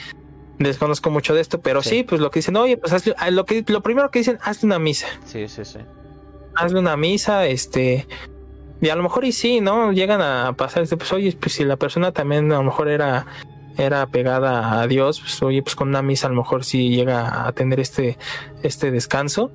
desconozco 0.59 1.09
mucho 1.09 1.35
de 1.35 1.41
esto, 1.41 1.63
pero 1.63 1.83
Sí. 1.83 1.89
sí, 1.89 2.03
pues 2.03 2.21
lo 2.21 2.31
que 2.31 2.41
dicen, 2.41 2.57
oye, 2.59 2.77
pues 2.77 2.93
hazle- 2.93 3.15
lo 3.31 3.47
que 3.47 3.65
lo 3.69 3.83
primero 3.83 4.11
que 4.11 4.19
dicen, 4.19 4.39
hazle 4.43 4.67
una 4.67 4.79
misa, 4.79 5.07
Sí, 5.25 5.49
sí, 5.49 5.65
sí. 5.65 5.79
hazle 6.57 6.79
una 6.81 6.95
misa, 6.99 7.47
este, 7.47 8.07
y 8.81 8.89
a 8.89 8.97
lo 8.97 9.03
mejor 9.03 9.25
y 9.25 9.33
sí, 9.33 9.61
¿no? 9.61 9.93
Llegan 9.93 10.23
a 10.23 10.53
pasar, 10.55 10.83
este, 10.83 10.97
pues 10.97 11.13
oye, 11.13 11.37
pues 11.39 11.53
si 11.55 11.65
la 11.65 11.77
persona 11.77 12.13
también 12.13 12.53
a 12.53 12.57
lo 12.57 12.65
mejor 12.65 12.89
era 12.89 13.27
era 13.77 14.07
pegada 14.07 14.81
a 14.81 14.87
Dios, 14.89 15.21
pues 15.21 15.41
oye, 15.43 15.63
pues 15.63 15.77
con 15.77 15.89
una 15.89 16.03
misa 16.03 16.27
a 16.27 16.31
lo 16.31 16.37
mejor 16.37 16.65
sí 16.65 16.91
llega 16.91 17.47
a 17.47 17.53
tener 17.53 17.81
este 17.81 18.19
este 18.63 18.91
descanso. 18.91 19.53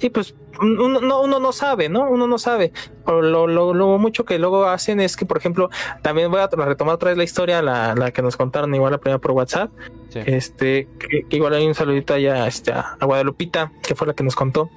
Y 0.00 0.10
pues 0.10 0.34
uno 0.60 1.00
no, 1.00 1.22
uno 1.22 1.38
no 1.38 1.52
sabe, 1.52 1.88
¿no? 1.88 2.10
Uno 2.10 2.26
no 2.26 2.38
sabe. 2.38 2.72
Lo, 3.06 3.46
lo, 3.46 3.72
lo 3.72 3.98
mucho 3.98 4.24
que 4.24 4.38
luego 4.38 4.64
hacen 4.64 4.98
es 4.98 5.16
que, 5.16 5.26
por 5.26 5.36
ejemplo, 5.36 5.70
también 6.02 6.30
voy 6.30 6.40
a 6.40 6.48
retomar 6.48 6.94
otra 6.96 7.10
vez 7.10 7.18
la 7.18 7.22
historia, 7.22 7.62
la, 7.62 7.94
la 7.94 8.10
que 8.10 8.20
nos 8.20 8.36
contaron 8.36 8.74
igual 8.74 8.92
la 8.92 8.98
primera 8.98 9.20
por 9.20 9.30
WhatsApp. 9.30 9.70
Sí. 10.08 10.20
Este, 10.26 10.88
que, 10.98 11.22
que 11.28 11.36
igual 11.36 11.54
hay 11.54 11.66
un 11.66 11.74
saludito 11.74 12.14
allá 12.14 12.48
este, 12.48 12.72
a, 12.72 12.96
a 12.98 13.06
Guadalupita, 13.06 13.70
que 13.82 13.94
fue 13.94 14.08
la 14.08 14.14
que 14.14 14.24
nos 14.24 14.34
contó. 14.34 14.70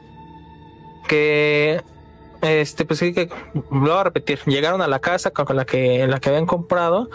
Que 1.08 1.82
este, 2.44 2.86
pues 2.86 3.00
sí 3.00 3.14
que 3.14 3.30
lo 3.54 3.80
voy 3.80 3.90
a 3.92 4.04
repetir. 4.04 4.40
Llegaron 4.46 4.82
a 4.82 4.88
la 4.88 5.00
casa 5.00 5.32
con 5.32 5.56
la 5.56 5.66
que, 5.66 6.06
la 6.08 6.20
que 6.20 6.30
habían 6.30 6.46
comprado 6.46 7.10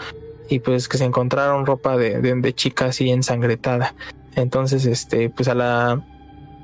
y 0.49 0.59
pues 0.59 0.87
que 0.89 0.97
se 0.97 1.05
encontraron 1.05 1.65
ropa 1.65 1.95
de, 1.97 2.19
de, 2.21 2.33
de 2.35 2.53
chica 2.53 2.85
así 2.85 3.09
ensangretada. 3.09 3.95
Entonces, 4.35 4.85
este, 4.85 5.29
pues 5.29 5.47
a 5.47 5.55
la 5.55 6.03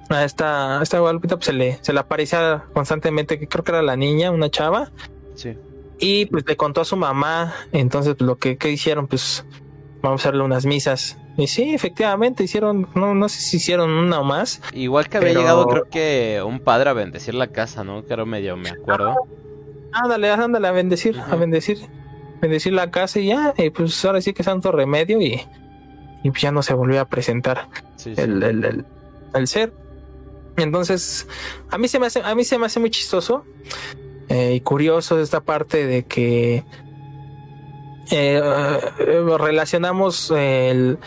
a 0.10 0.24
esta, 0.24 0.80
a 0.80 0.84
esta 0.84 1.00
Guadalupita 1.00 1.36
pues 1.38 1.48
se 1.48 1.54
le, 1.54 1.80
se 1.82 1.92
le 1.94 2.00
aparecía 2.00 2.66
constantemente, 2.74 3.40
que 3.40 3.48
creo 3.48 3.64
que 3.64 3.72
era 3.72 3.82
la 3.82 3.96
niña, 3.96 4.30
una 4.32 4.50
chava, 4.52 4.92
Sí. 5.34 5.58
y 6.00 6.28
pues 6.28 6.46
le 6.48 6.56
contó 6.56 6.82
a 6.82 6.86
su 6.86 6.96
mamá. 6.96 7.54
Entonces, 7.72 8.16
pues, 8.16 8.26
lo 8.28 8.36
que, 8.38 8.58
que 8.58 8.70
hicieron, 8.72 9.08
pues 9.08 9.46
vamos 10.02 10.22
a 10.22 10.30
hacerle 10.30 10.44
unas 10.44 10.66
misas. 10.66 11.18
Y 11.38 11.48
sí, 11.48 11.74
efectivamente, 11.76 12.44
hicieron, 12.44 12.88
no, 12.96 13.14
no 13.14 13.28
sé 13.28 13.42
si 13.42 13.58
hicieron 13.58 13.90
una 13.92 14.22
o 14.22 14.24
más. 14.24 14.62
Igual 14.74 15.10
que 15.10 15.18
había 15.18 15.30
Pero- 15.30 15.40
llegado, 15.42 15.68
creo 15.68 15.90
que 15.90 16.42
un 16.46 16.60
padre 16.60 16.90
a 16.90 16.94
bendecir 16.94 17.34
la 17.34 17.48
casa, 17.48 17.84
¿no? 17.84 18.06
Que 18.06 18.14
era 18.14 18.24
medio, 18.26 18.56
me 18.56 18.70
acuerdo. 18.70 19.16
Ándale, 19.92 20.30
ándale 20.32 20.68
a 20.68 20.72
bendecir, 20.72 21.20
a 21.20 21.28
Ujú. 21.28 21.40
bendecir, 21.40 21.80
bendecir 22.42 22.72
la 22.74 22.90
casa 22.92 23.20
y 23.20 23.28
ya, 23.28 23.54
y 23.58 23.70
pues 23.70 24.04
ahora 24.06 24.22
sí 24.22 24.34
que 24.34 24.44
santo 24.44 24.72
remedio 24.72 25.20
y, 25.22 25.42
y 26.24 26.32
ya 26.40 26.52
no 26.52 26.62
se 26.64 26.74
volvió 26.74 27.02
a 27.02 27.06
presentar 27.06 27.68
Sí, 27.98 28.16
sí. 28.16 28.22
el, 28.22 28.42
el, 28.44 28.64
el- 28.66 28.86
el 29.34 29.48
ser. 29.48 29.74
Entonces, 30.58 31.28
a 31.70 31.78
mí 31.78 31.90
se 31.90 32.00
me 32.00 32.08
hace, 32.08 32.22
a 32.24 32.34
mí 32.34 32.46
se 32.46 32.58
me 32.58 32.66
hace 32.68 32.80
muy 32.80 32.90
chistoso 32.90 33.44
eh, 34.30 34.54
y 34.56 34.62
curioso 34.62 35.20
esta 35.20 35.42
parte 35.42 35.86
de 35.86 36.04
que 36.06 36.64
eh, 38.12 38.40
eh, 39.00 39.38
relacionamos 39.38 40.32
el, 40.32 40.98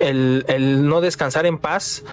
el, 0.00 0.44
el 0.48 0.88
no 0.88 1.00
descansar 1.00 1.46
en 1.46 1.58
paz 1.58 2.04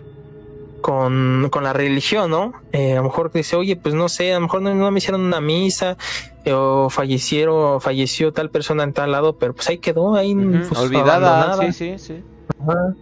con, 0.82 1.50
con 1.52 1.64
la 1.64 1.74
religión, 1.74 2.30
¿no? 2.30 2.54
Eh, 2.72 2.94
a 2.94 2.98
lo 2.98 3.04
mejor 3.04 3.32
dice, 3.32 3.56
oye, 3.56 3.76
pues 3.76 3.96
no 3.96 4.10
sé, 4.10 4.32
a 4.32 4.36
lo 4.36 4.42
mejor 4.42 4.62
no, 4.62 4.74
no 4.74 4.92
me 4.92 5.00
hicieron 5.00 5.22
una 5.22 5.42
misa 5.42 5.98
eh, 6.46 6.54
o 6.54 6.90
fallecieron, 6.90 7.82
falleció 7.82 8.32
tal 8.32 8.50
persona 8.50 8.84
en 8.84 8.94
tal 8.94 9.12
lado, 9.12 9.38
pero 9.38 9.54
pues 9.54 9.68
ahí 9.70 9.80
quedó, 9.80 10.16
ahí 10.16 10.34
Ujú, 10.34 10.68
pues, 10.70 10.80
Olvidada, 10.80 11.58
sí, 11.62 11.74
sí, 11.74 11.96
sí. 11.98 12.24
Ajá. 12.62 12.94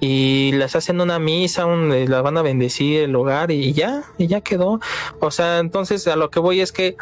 Y 0.00 0.52
les 0.52 0.76
hacen 0.76 1.00
una 1.00 1.18
misa, 1.18 1.66
un, 1.66 1.88
las 2.08 2.22
van 2.22 2.38
a 2.38 2.42
bendecir 2.42 3.00
el 3.00 3.16
hogar 3.16 3.50
y 3.50 3.72
ya, 3.72 4.04
y 4.16 4.28
ya 4.28 4.40
quedó. 4.40 4.80
O 5.18 5.30
sea, 5.30 5.58
entonces 5.58 6.06
a 6.06 6.14
lo 6.14 6.30
que 6.30 6.38
voy 6.38 6.60
es 6.60 6.70
que 6.70 6.96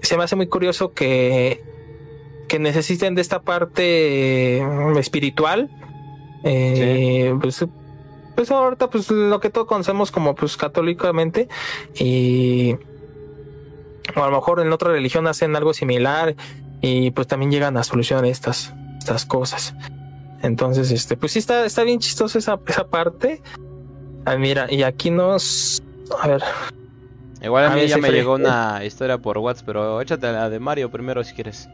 se 0.00 0.16
me 0.16 0.22
hace 0.22 0.36
muy 0.36 0.46
curioso 0.46 0.92
que, 0.92 1.60
que 2.46 2.60
necesiten 2.60 3.16
de 3.16 3.22
esta 3.22 3.42
parte 3.42 4.58
eh, 4.58 4.62
espiritual. 4.98 5.70
Eh, 6.48 7.34
pues, 7.40 7.66
pues 8.36 8.50
ahorita 8.50 8.88
pues 8.88 9.10
lo 9.10 9.40
que 9.40 9.50
todos 9.50 9.66
conocemos 9.66 10.12
como 10.12 10.34
pues 10.36 10.56
católicamente 10.56 11.48
y 11.94 12.76
o 14.14 14.22
a 14.22 14.30
lo 14.30 14.36
mejor 14.36 14.60
en 14.60 14.72
otra 14.72 14.92
religión 14.92 15.26
hacen 15.26 15.56
algo 15.56 15.74
similar 15.74 16.36
y 16.80 17.10
pues 17.10 17.26
también 17.26 17.50
llegan 17.50 17.76
a 17.76 17.82
solucionar 17.82 18.26
estas, 18.26 18.72
estas 18.98 19.26
cosas. 19.26 19.74
Entonces, 20.42 20.92
este, 20.92 21.16
pues 21.16 21.32
sí 21.32 21.40
está, 21.40 21.64
está 21.64 21.82
bien 21.82 21.98
chistoso 21.98 22.38
esa, 22.38 22.60
esa 22.68 22.86
parte. 22.86 23.42
Mira, 24.38 24.66
y 24.70 24.82
aquí 24.82 25.10
nos. 25.10 25.82
A 26.20 26.28
ver, 26.28 26.42
Igual 27.42 27.66
a 27.66 27.70
mí 27.70 27.86
ya 27.86 27.98
me 27.98 28.10
llegó 28.10 28.34
una 28.34 28.84
historia 28.84 29.18
por 29.18 29.38
WhatsApp, 29.38 29.66
pero 29.66 30.00
échate 30.00 30.32
la 30.32 30.48
de 30.48 30.58
Mario 30.58 30.90
primero 30.90 31.22
si 31.22 31.34
quieres. 31.34 31.68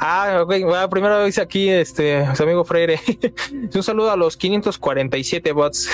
Ah, 0.00 0.40
ok. 0.42 0.48
Bueno, 0.64 0.90
primero 0.90 1.24
dice 1.24 1.40
aquí 1.40 1.68
este 1.68 2.26
su 2.34 2.42
amigo 2.42 2.64
Freire. 2.64 3.00
Un 3.74 3.82
saludo 3.82 4.10
a 4.10 4.16
los 4.16 4.36
547 4.36 5.52
bots. 5.52 5.88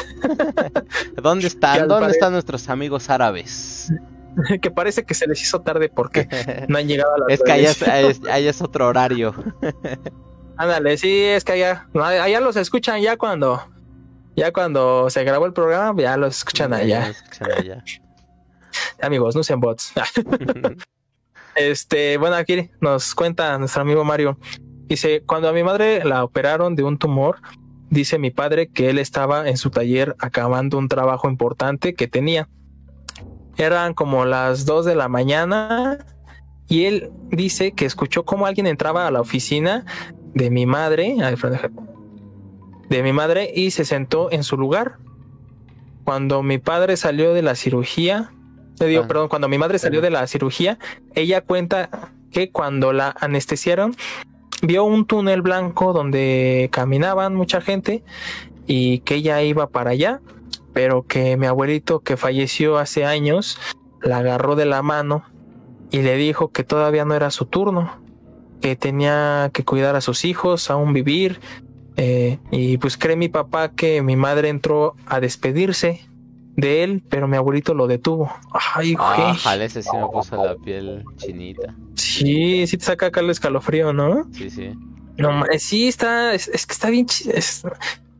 ¿Dónde 1.22 1.46
están? 1.48 1.86
¿Dónde 1.86 2.00
pare- 2.06 2.12
están 2.12 2.32
nuestros 2.32 2.68
amigos 2.68 3.10
árabes? 3.10 3.92
que 4.62 4.70
parece 4.70 5.04
que 5.04 5.14
se 5.14 5.26
les 5.26 5.42
hizo 5.42 5.60
tarde 5.60 5.88
porque 5.88 6.28
no 6.68 6.78
han 6.78 6.86
llegado 6.88 7.14
a 7.14 7.18
las 7.18 7.28
Es 7.28 7.42
que 7.42 7.52
allá 7.52 7.70
es, 8.00 8.20
allá 8.24 8.50
es 8.50 8.62
otro 8.62 8.86
horario. 8.88 9.34
Ándale, 10.56 10.96
sí, 10.98 11.22
es 11.22 11.44
que 11.44 11.52
allá, 11.52 11.88
allá 11.94 12.40
los 12.40 12.56
escuchan 12.56 13.00
ya 13.00 13.16
cuando, 13.16 13.66
ya 14.36 14.52
cuando 14.52 15.08
se 15.10 15.24
grabó 15.24 15.46
el 15.46 15.52
programa, 15.52 16.00
ya 16.00 16.16
los 16.16 16.36
escuchan 16.38 16.72
allá. 16.72 17.08
Escuchan 17.10 17.52
allá. 17.52 17.84
Amigos, 19.02 19.34
no 19.34 19.42
sean 19.42 19.60
bots. 19.60 19.92
Este, 21.60 22.16
bueno, 22.16 22.36
aquí 22.36 22.70
nos 22.80 23.14
cuenta 23.14 23.58
nuestro 23.58 23.82
amigo 23.82 24.02
Mario. 24.02 24.38
Dice, 24.86 25.22
cuando 25.26 25.46
a 25.46 25.52
mi 25.52 25.62
madre 25.62 26.02
la 26.06 26.24
operaron 26.24 26.74
de 26.74 26.84
un 26.84 26.96
tumor, 26.96 27.36
dice 27.90 28.18
mi 28.18 28.30
padre 28.30 28.68
que 28.68 28.88
él 28.88 28.98
estaba 28.98 29.46
en 29.46 29.58
su 29.58 29.68
taller 29.68 30.16
acabando 30.18 30.78
un 30.78 30.88
trabajo 30.88 31.28
importante 31.28 31.92
que 31.94 32.08
tenía. 32.08 32.48
Eran 33.58 33.92
como 33.92 34.24
las 34.24 34.64
2 34.64 34.86
de 34.86 34.94
la 34.94 35.08
mañana 35.08 35.98
y 36.66 36.86
él 36.86 37.10
dice 37.28 37.72
que 37.72 37.84
escuchó 37.84 38.24
como 38.24 38.46
alguien 38.46 38.66
entraba 38.66 39.06
a 39.06 39.10
la 39.10 39.20
oficina 39.20 39.84
de 40.32 40.48
mi 40.48 40.64
madre, 40.64 41.14
de 42.88 43.02
mi 43.02 43.12
madre 43.12 43.52
y 43.54 43.70
se 43.72 43.84
sentó 43.84 44.32
en 44.32 44.44
su 44.44 44.56
lugar. 44.56 44.96
Cuando 46.04 46.42
mi 46.42 46.56
padre 46.56 46.96
salió 46.96 47.34
de 47.34 47.42
la 47.42 47.54
cirugía, 47.54 48.32
le 48.80 48.86
digo, 48.86 49.02
Ah, 49.04 49.08
perdón, 49.08 49.28
cuando 49.28 49.48
mi 49.48 49.58
madre 49.58 49.78
salió 49.78 50.00
de 50.00 50.10
la 50.10 50.26
cirugía, 50.26 50.78
ella 51.14 51.42
cuenta 51.42 51.90
que 52.30 52.50
cuando 52.50 52.92
la 52.92 53.14
anestesiaron, 53.20 53.94
vio 54.62 54.84
un 54.84 55.06
túnel 55.06 55.42
blanco 55.42 55.92
donde 55.92 56.68
caminaban 56.72 57.34
mucha 57.34 57.60
gente 57.60 58.02
y 58.66 59.00
que 59.00 59.16
ella 59.16 59.42
iba 59.42 59.68
para 59.68 59.90
allá, 59.90 60.20
pero 60.72 61.02
que 61.06 61.36
mi 61.36 61.46
abuelito 61.46 62.00
que 62.00 62.16
falleció 62.16 62.78
hace 62.78 63.04
años 63.04 63.58
la 64.02 64.18
agarró 64.18 64.56
de 64.56 64.64
la 64.66 64.82
mano 64.82 65.24
y 65.90 66.02
le 66.02 66.16
dijo 66.16 66.52
que 66.52 66.62
todavía 66.64 67.04
no 67.04 67.14
era 67.14 67.30
su 67.30 67.46
turno, 67.46 68.00
que 68.60 68.76
tenía 68.76 69.50
que 69.52 69.64
cuidar 69.64 69.96
a 69.96 70.00
sus 70.00 70.24
hijos, 70.24 70.70
aún 70.70 70.92
vivir. 70.92 71.40
eh, 71.96 72.38
y 72.50 72.78
pues 72.78 72.96
cree 72.96 73.16
mi 73.16 73.28
papá 73.28 73.72
que 73.72 74.00
mi 74.02 74.16
madre 74.16 74.48
entró 74.48 74.94
a 75.06 75.20
despedirse 75.20 76.06
de 76.60 76.84
él, 76.84 77.02
pero 77.08 77.26
mi 77.28 77.36
abuelito 77.36 77.74
lo 77.74 77.86
detuvo. 77.86 78.30
Ay, 78.74 78.94
güey. 78.94 79.06
Ah, 79.08 79.34
jale, 79.34 79.64
ese 79.66 79.82
sí 79.82 79.90
me 79.96 80.06
puso 80.08 80.36
la 80.42 80.54
piel 80.56 81.04
chinita. 81.16 81.74
Sí, 81.94 82.66
sí 82.66 82.76
te 82.78 82.84
saca 82.84 83.06
acá 83.06 83.20
el 83.20 83.30
escalofrío, 83.30 83.92
¿no? 83.92 84.28
Sí, 84.32 84.50
sí. 84.50 84.70
No, 85.16 85.32
ma- 85.32 85.46
sí 85.58 85.88
está, 85.88 86.32
es, 86.34 86.48
es 86.48 86.66
que 86.66 86.72
está 86.72 86.88
bien, 86.90 87.06
es 87.34 87.62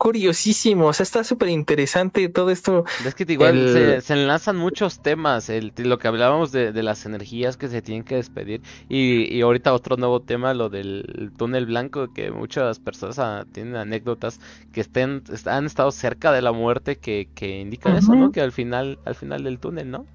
curiosísimo, 0.00 0.86
o 0.86 0.92
sea, 0.94 1.04
está 1.04 1.22
súper 1.22 1.50
interesante 1.50 2.28
todo 2.30 2.50
esto. 2.50 2.84
Es 3.04 3.14
que 3.14 3.24
igual 3.28 3.56
El- 3.56 3.68
se, 3.68 4.00
se 4.00 4.12
enlazan 4.14 4.56
muchos 4.56 5.00
temas, 5.02 5.50
el, 5.50 5.72
lo 5.76 5.98
que 5.98 6.08
hablábamos 6.08 6.52
de, 6.52 6.72
de 6.72 6.82
las 6.82 7.04
energías 7.04 7.56
que 7.58 7.68
se 7.68 7.82
tienen 7.82 8.02
que 8.02 8.16
despedir 8.16 8.62
y, 8.88 9.32
y 9.32 9.42
ahorita 9.42 9.74
otro 9.74 9.96
nuevo 9.98 10.20
tema, 10.20 10.54
lo 10.54 10.70
del 10.70 11.30
túnel 11.36 11.66
blanco, 11.66 12.12
que 12.14 12.30
muchas 12.30 12.78
personas 12.80 13.18
ah, 13.18 13.44
tienen 13.52 13.76
anécdotas 13.76 14.40
que 14.72 14.80
estén, 14.80 15.22
est- 15.30 15.46
han 15.46 15.66
estado 15.66 15.92
cerca 15.92 16.32
de 16.32 16.40
la 16.42 16.52
muerte 16.52 16.96
que, 16.96 17.28
que 17.34 17.60
indican 17.60 17.94
eso, 17.96 18.14
¿no? 18.16 18.32
Que 18.32 18.40
al 18.40 18.52
final, 18.52 18.98
al 19.04 19.14
final 19.14 19.44
del 19.44 19.58
túnel, 19.60 19.90
¿no? 19.90 20.06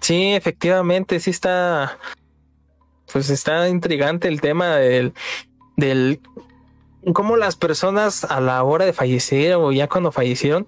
Sí, 0.00 0.32
efectivamente, 0.34 1.18
sí 1.18 1.30
está, 1.30 1.98
pues 3.12 3.30
está 3.30 3.68
intrigante 3.68 4.28
el 4.28 4.40
tema 4.40 4.76
del, 4.76 5.12
del 5.76 6.20
cómo 7.12 7.36
las 7.36 7.56
personas 7.56 8.24
a 8.24 8.40
la 8.40 8.62
hora 8.64 8.84
de 8.84 8.92
fallecer 8.92 9.54
o 9.54 9.72
ya 9.72 9.88
cuando 9.88 10.12
fallecieron, 10.12 10.66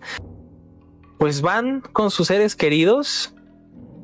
pues 1.18 1.40
van 1.42 1.80
con 1.80 2.10
sus 2.10 2.28
seres 2.28 2.54
queridos 2.56 3.34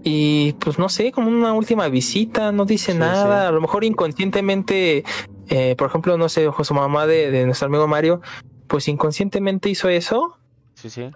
y 0.03 0.53
pues 0.55 0.79
no 0.79 0.89
sé, 0.89 1.13
como 1.13 1.29
una 1.29 1.53
última 1.55 1.89
visita, 1.89 2.53
no 2.53 2.65
dice 2.67 2.93
Sí, 2.93 2.99
nada, 2.99 3.43
sí. 3.43 3.47
a 3.49 3.51
lo 3.53 3.61
mejor 3.61 3.85
inconscientemente, 3.85 5.05
eh, 5.49 5.75
por 5.79 5.89
ejemplo, 5.89 6.19
no 6.19 6.29
sé, 6.29 6.47
ojo, 6.49 6.63
su 6.65 6.75
mamá 6.75 7.07
de, 7.07 7.31
de 7.31 7.47
nuestro 7.47 7.67
amigo 7.69 7.87
Mario, 7.87 8.21
pues 8.67 8.89
inconscientemente 8.89 9.69
hizo 9.71 9.89
eso 9.89 10.37
Sí, 10.75 10.91
sí. 10.91 11.11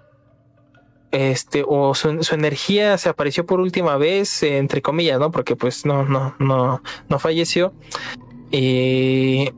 este 1.10 1.64
o 1.66 1.94
su, 1.94 2.22
su 2.22 2.34
energía 2.34 2.96
se 2.96 3.08
apareció 3.08 3.44
por 3.44 3.60
última 3.60 3.96
vez 3.96 4.42
eh, 4.42 4.58
entre 4.58 4.82
comillas 4.82 5.18
no 5.18 5.30
porque 5.30 5.56
pues 5.56 5.84
no 5.86 6.04
no 6.04 6.34
no 6.38 6.82
no 7.08 7.18
falleció 7.18 7.72
y 8.50 9.50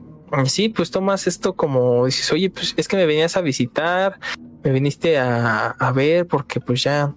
sí 0.47 0.69
pues 0.69 0.91
tomas 0.91 1.27
esto 1.27 1.55
como 1.55 2.07
dices 2.07 2.31
oye 2.33 2.51
pues 2.51 2.75
es 2.77 2.89
que 2.89 2.97
me 2.97 3.07
venías 3.07 3.37
a 3.37 3.41
visitar 3.41 4.19
me 4.63 4.71
viniste 4.71 5.19
a, 5.19 5.69
a 5.71 5.93
ver 5.93 6.27
porque 6.27 6.61
pues 6.61 6.83
ya 6.83 7.15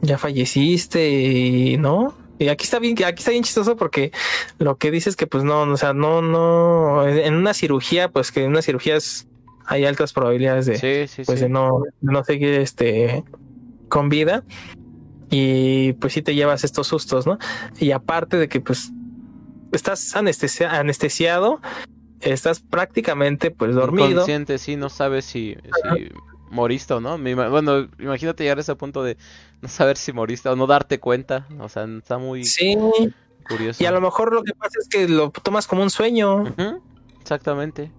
ya 0.00 0.18
falleciste 0.18 1.10
y 1.10 1.76
no 1.78 2.14
y 2.38 2.48
aquí 2.48 2.64
está 2.64 2.78
bien 2.80 2.94
aquí 3.04 3.20
está 3.20 3.30
bien 3.30 3.44
chistoso 3.44 3.76
porque 3.76 4.10
lo 4.58 4.76
que 4.76 4.90
dices 4.90 5.14
que 5.16 5.26
pues 5.26 5.44
no 5.44 5.62
o 5.62 5.76
sea 5.76 5.92
no 5.92 6.22
no 6.22 7.06
en 7.06 7.34
una 7.34 7.54
cirugía 7.54 8.10
pues 8.10 8.32
que 8.32 8.42
en 8.44 8.50
una 8.50 8.62
cirugía 8.62 8.96
es- 8.96 9.28
hay 9.64 9.84
altas 9.84 10.12
probabilidades 10.12 10.66
de 10.66 10.76
Sí, 10.76 11.06
sí, 11.14 11.22
pues 11.24 11.38
sí. 11.38 11.44
de 11.44 11.48
no, 11.48 11.82
de 12.00 12.12
no 12.12 12.24
seguir 12.24 12.48
este 12.54 13.22
con 13.88 14.08
vida 14.08 14.42
y 15.30 15.92
pues 15.94 16.12
sí 16.14 16.20
te 16.22 16.34
llevas 16.34 16.64
estos 16.64 16.88
sustos, 16.88 17.26
¿no? 17.26 17.38
Y 17.78 17.92
aparte 17.92 18.36
de 18.38 18.48
que 18.48 18.60
pues 18.60 18.90
estás 19.72 20.14
anestesia- 20.16 20.72
anestesiado, 20.78 21.60
estás 22.22 22.60
prácticamente 22.60 23.50
pues 23.50 23.74
dormido. 23.74 24.10
Inconsciente, 24.10 24.58
sí, 24.58 24.76
no 24.76 24.88
sabes 24.88 25.24
si, 25.24 25.56
si 25.94 26.08
moriste 26.50 26.94
o 26.94 27.00
no. 27.00 27.18
Bueno, 27.18 27.88
imagínate 27.98 28.44
llegar 28.44 28.58
a 28.58 28.60
ese 28.62 28.74
punto 28.76 29.02
de 29.02 29.16
no 29.60 29.68
saber 29.68 29.96
si 29.96 30.12
moriste 30.12 30.48
o 30.48 30.56
no 30.56 30.66
darte 30.66 30.98
cuenta. 31.00 31.46
O 31.60 31.68
sea, 31.68 31.84
está 31.84 32.18
muy 32.18 32.44
Sí, 32.44 32.76
curioso. 33.48 33.82
y 33.82 33.86
a 33.86 33.90
lo 33.92 34.00
mejor 34.00 34.32
lo 34.34 34.42
que 34.42 34.52
pasa 34.54 34.78
es 34.80 34.88
que 34.88 35.08
lo 35.08 35.30
tomas 35.30 35.66
como 35.66 35.82
un 35.82 35.90
sueño, 35.90 36.44
Exactamente. 37.20 37.90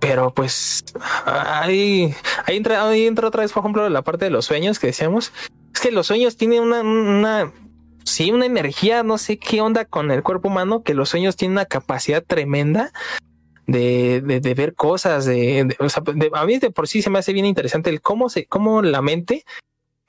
pero 0.00 0.32
pues 0.34 0.84
ahí, 1.26 2.14
ahí, 2.46 2.56
entra, 2.56 2.88
ahí 2.88 3.06
entra 3.06 3.28
otra 3.28 3.42
vez, 3.42 3.52
por 3.52 3.62
ejemplo, 3.62 3.88
la 3.88 4.02
parte 4.02 4.24
de 4.26 4.30
los 4.30 4.44
sueños 4.46 4.78
que 4.78 4.88
decíamos. 4.88 5.32
Es 5.74 5.80
que 5.80 5.90
los 5.90 6.06
sueños 6.06 6.36
tienen 6.36 6.62
una, 6.62 6.80
una, 6.82 7.52
sí, 8.04 8.30
una 8.30 8.46
energía, 8.46 9.02
no 9.02 9.18
sé 9.18 9.38
qué 9.38 9.60
onda 9.60 9.84
con 9.84 10.10
el 10.10 10.22
cuerpo 10.22 10.48
humano, 10.48 10.82
que 10.82 10.94
los 10.94 11.08
sueños 11.08 11.36
tienen 11.36 11.52
una 11.52 11.66
capacidad 11.66 12.22
tremenda 12.24 12.92
de, 13.66 14.20
de, 14.20 14.40
de 14.40 14.54
ver 14.54 14.74
cosas, 14.74 15.24
de, 15.24 15.76
o 15.78 15.88
sea, 15.88 16.02
a 16.34 16.46
mí 16.46 16.58
de 16.58 16.70
por 16.70 16.88
sí 16.88 17.02
se 17.02 17.10
me 17.10 17.18
hace 17.18 17.32
bien 17.32 17.46
interesante 17.46 17.90
el 17.90 18.00
cómo 18.00 18.28
se, 18.28 18.46
cómo 18.46 18.82
la 18.82 19.02
mente 19.02 19.44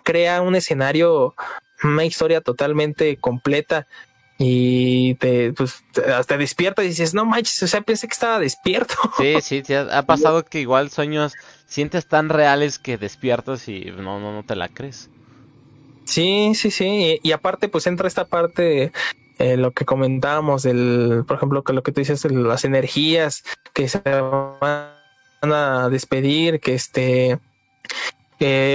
crea 0.03 0.41
un 0.41 0.55
escenario, 0.55 1.35
una 1.83 2.05
historia 2.05 2.41
totalmente 2.41 3.17
completa 3.17 3.87
y 4.37 5.15
te, 5.15 5.53
pues, 5.53 5.83
hasta 6.13 6.37
despiertas 6.37 6.85
y 6.85 6.89
dices, 6.89 7.13
no 7.13 7.25
manches, 7.25 7.61
o 7.63 7.67
sea, 7.67 7.81
pensé 7.81 8.07
que 8.07 8.13
estaba 8.13 8.39
despierto. 8.39 8.95
Sí, 9.17 9.35
sí, 9.41 9.61
sí, 9.65 9.73
ha 9.73 10.03
pasado 10.03 10.43
que 10.43 10.59
igual 10.59 10.89
sueños 10.89 11.33
sientes 11.65 12.07
tan 12.07 12.29
reales 12.29 12.79
que 12.79 12.97
despiertas 12.97 13.67
y 13.67 13.85
no, 13.85 14.19
no, 14.19 14.33
no 14.33 14.43
te 14.43 14.55
la 14.55 14.69
crees. 14.69 15.09
Sí, 16.05 16.53
sí, 16.55 16.71
sí. 16.71 17.19
Y, 17.23 17.31
aparte, 17.31 17.69
pues 17.69 17.87
entra 17.87 18.07
esta 18.07 18.25
parte, 18.25 18.91
eh, 19.39 19.57
lo 19.57 19.71
que 19.71 19.85
comentábamos 19.85 20.63
del, 20.63 21.23
por 21.27 21.37
ejemplo, 21.37 21.63
que 21.63 21.73
lo 21.73 21.83
que 21.83 21.91
tú 21.91 22.01
dices, 22.01 22.25
las 22.25 22.65
energías 22.65 23.43
que 23.73 23.87
se 23.87 23.99
van 23.99 24.91
a 25.41 25.89
despedir, 25.89 26.59
que 26.59 26.73
este, 26.73 27.39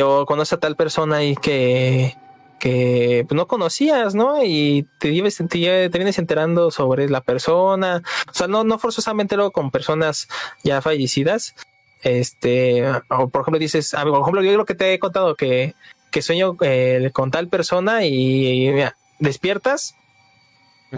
o 0.02 0.24
conoces 0.26 0.54
a 0.54 0.60
tal 0.60 0.76
persona 0.76 1.24
y 1.24 1.36
que, 1.36 2.16
que 2.58 3.24
pues, 3.28 3.36
no 3.36 3.46
conocías, 3.46 4.14
¿no? 4.14 4.42
Y 4.44 4.86
te, 4.98 5.12
lleves, 5.12 5.36
te, 5.36 5.46
te 5.46 5.98
vienes 5.98 6.18
enterando 6.18 6.70
sobre 6.70 7.08
la 7.08 7.20
persona, 7.20 8.02
o 8.30 8.34
sea, 8.34 8.48
no, 8.48 8.64
no 8.64 8.78
forzosamente 8.78 9.36
luego 9.36 9.52
con 9.52 9.70
personas 9.70 10.28
ya 10.64 10.80
fallecidas. 10.80 11.54
Este, 12.02 12.88
o 13.10 13.28
por 13.28 13.42
ejemplo, 13.42 13.58
dices, 13.58 13.90
por 13.90 14.20
ejemplo, 14.20 14.42
yo 14.42 14.56
lo 14.56 14.64
que 14.64 14.74
te 14.74 14.94
he 14.94 14.98
contado 14.98 15.34
que 15.34 15.74
que 16.18 16.22
sueño 16.22 16.56
eh, 16.62 17.10
con 17.12 17.30
tal 17.30 17.46
persona 17.46 18.04
y, 18.04 18.70
mira, 18.72 18.96
despiertas 19.20 19.94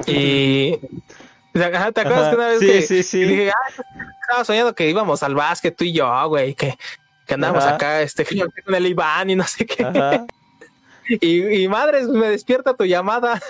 y 0.06 0.78
¿te 1.52 1.64
acuerdas 1.64 1.94
Ajá, 1.97 2.30
que 2.30 2.36
una 2.36 2.47
vez 2.48 2.60
sí, 2.60 2.66
que 2.66 2.82
sí, 2.82 3.02
sí. 3.02 3.20
que 3.20 3.26
dije, 3.26 3.51
ah, 3.51 3.82
estaba 4.22 4.44
soñando 4.47 4.74
que 4.74 4.88
íbamos 4.88 5.22
al 5.22 5.34
básquet 5.34 5.76
tú 5.76 5.84
y 5.84 5.92
yo, 5.92 6.28
güey, 6.28 6.55
que, 6.55 6.78
que 7.26 7.34
andábamos 7.34 7.64
Ajá. 7.64 7.74
acá 7.74 8.01
este 8.01 8.24
con 8.64 8.74
el 8.74 8.86
Iván 8.86 9.28
y 9.28 9.36
no 9.36 9.44
sé 9.44 9.66
qué. 9.66 9.86
Y, 11.20 11.64
y 11.64 11.66
madres, 11.66 12.06
me 12.06 12.28
despierta 12.28 12.74
tu 12.74 12.84
llamada. 12.84 13.40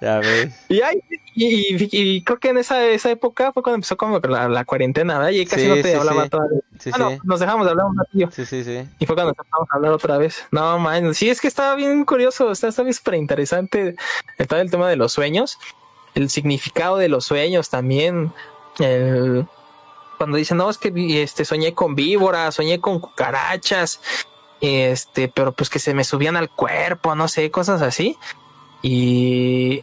Ya 0.00 0.18
ves. 0.18 0.54
Y, 0.68 0.80
ay, 0.80 1.00
y, 1.34 1.74
y- 1.84 1.88
y 1.92 2.22
creo 2.24 2.38
que 2.38 2.48
en 2.50 2.58
esa, 2.58 2.82
esa 2.84 3.10
época 3.10 3.52
fue 3.52 3.62
cuando 3.62 3.76
empezó 3.76 3.96
como 3.96 4.18
la, 4.20 4.48
la 4.48 4.64
cuarentena, 4.64 5.18
¿verdad? 5.18 5.30
Y 5.32 5.44
casi 5.46 5.62
Sí, 5.62 5.68
no 5.68 5.74
te 5.76 5.82
sí, 5.84 5.92
hablaba 5.92 6.24
sí. 6.24 6.30
todavía. 6.30 6.58
Sí. 6.78 6.90
nos 7.24 7.40
dejamos 7.40 7.66
de 7.66 7.70
hablar 7.72 7.86
un 7.86 7.98
ratillo. 7.98 8.30
Sí, 8.30 8.44
sí, 8.46 8.64
sí. 8.64 8.88
Y 8.98 9.06
fue 9.06 9.14
cuando 9.16 9.30
empezamos 9.30 9.68
a 9.70 9.76
hablar 9.76 9.92
otra 9.92 10.18
vez. 10.18 10.44
No, 10.50 10.78
man, 10.78 11.14
sí, 11.14 11.28
es 11.30 11.40
que 11.40 11.48
estaba 11.48 11.74
bien 11.74 12.04
curioso, 12.04 12.50
está, 12.52 12.68
está 12.68 12.90
súper 12.92 13.14
interesante 13.14 13.96
el, 14.38 14.46
todo 14.46 14.60
el 14.60 14.70
tema 14.70 14.88
de 14.88 14.96
los 14.96 15.12
sueños. 15.12 15.58
el 16.14 16.30
significado 16.30 16.96
de 16.96 17.08
los 17.08 17.24
sueños 17.26 17.68
también. 17.70 18.32
El, 18.78 19.46
cuando 20.18 20.38
dicen, 20.38 20.56
no, 20.56 20.70
es 20.70 20.78
que 20.78 20.90
este, 21.22 21.44
soñé 21.44 21.74
con 21.74 21.94
víboras, 21.94 22.54
soñé 22.54 22.80
con 22.80 23.00
cucarachas, 23.00 24.00
este, 24.62 25.28
pero 25.28 25.52
pues 25.52 25.68
que 25.68 25.78
se 25.78 25.92
me 25.92 26.04
subían 26.04 26.36
al 26.36 26.48
cuerpo, 26.48 27.14
no 27.14 27.28
sé, 27.28 27.50
cosas 27.50 27.82
así. 27.82 28.16
Y, 28.88 29.82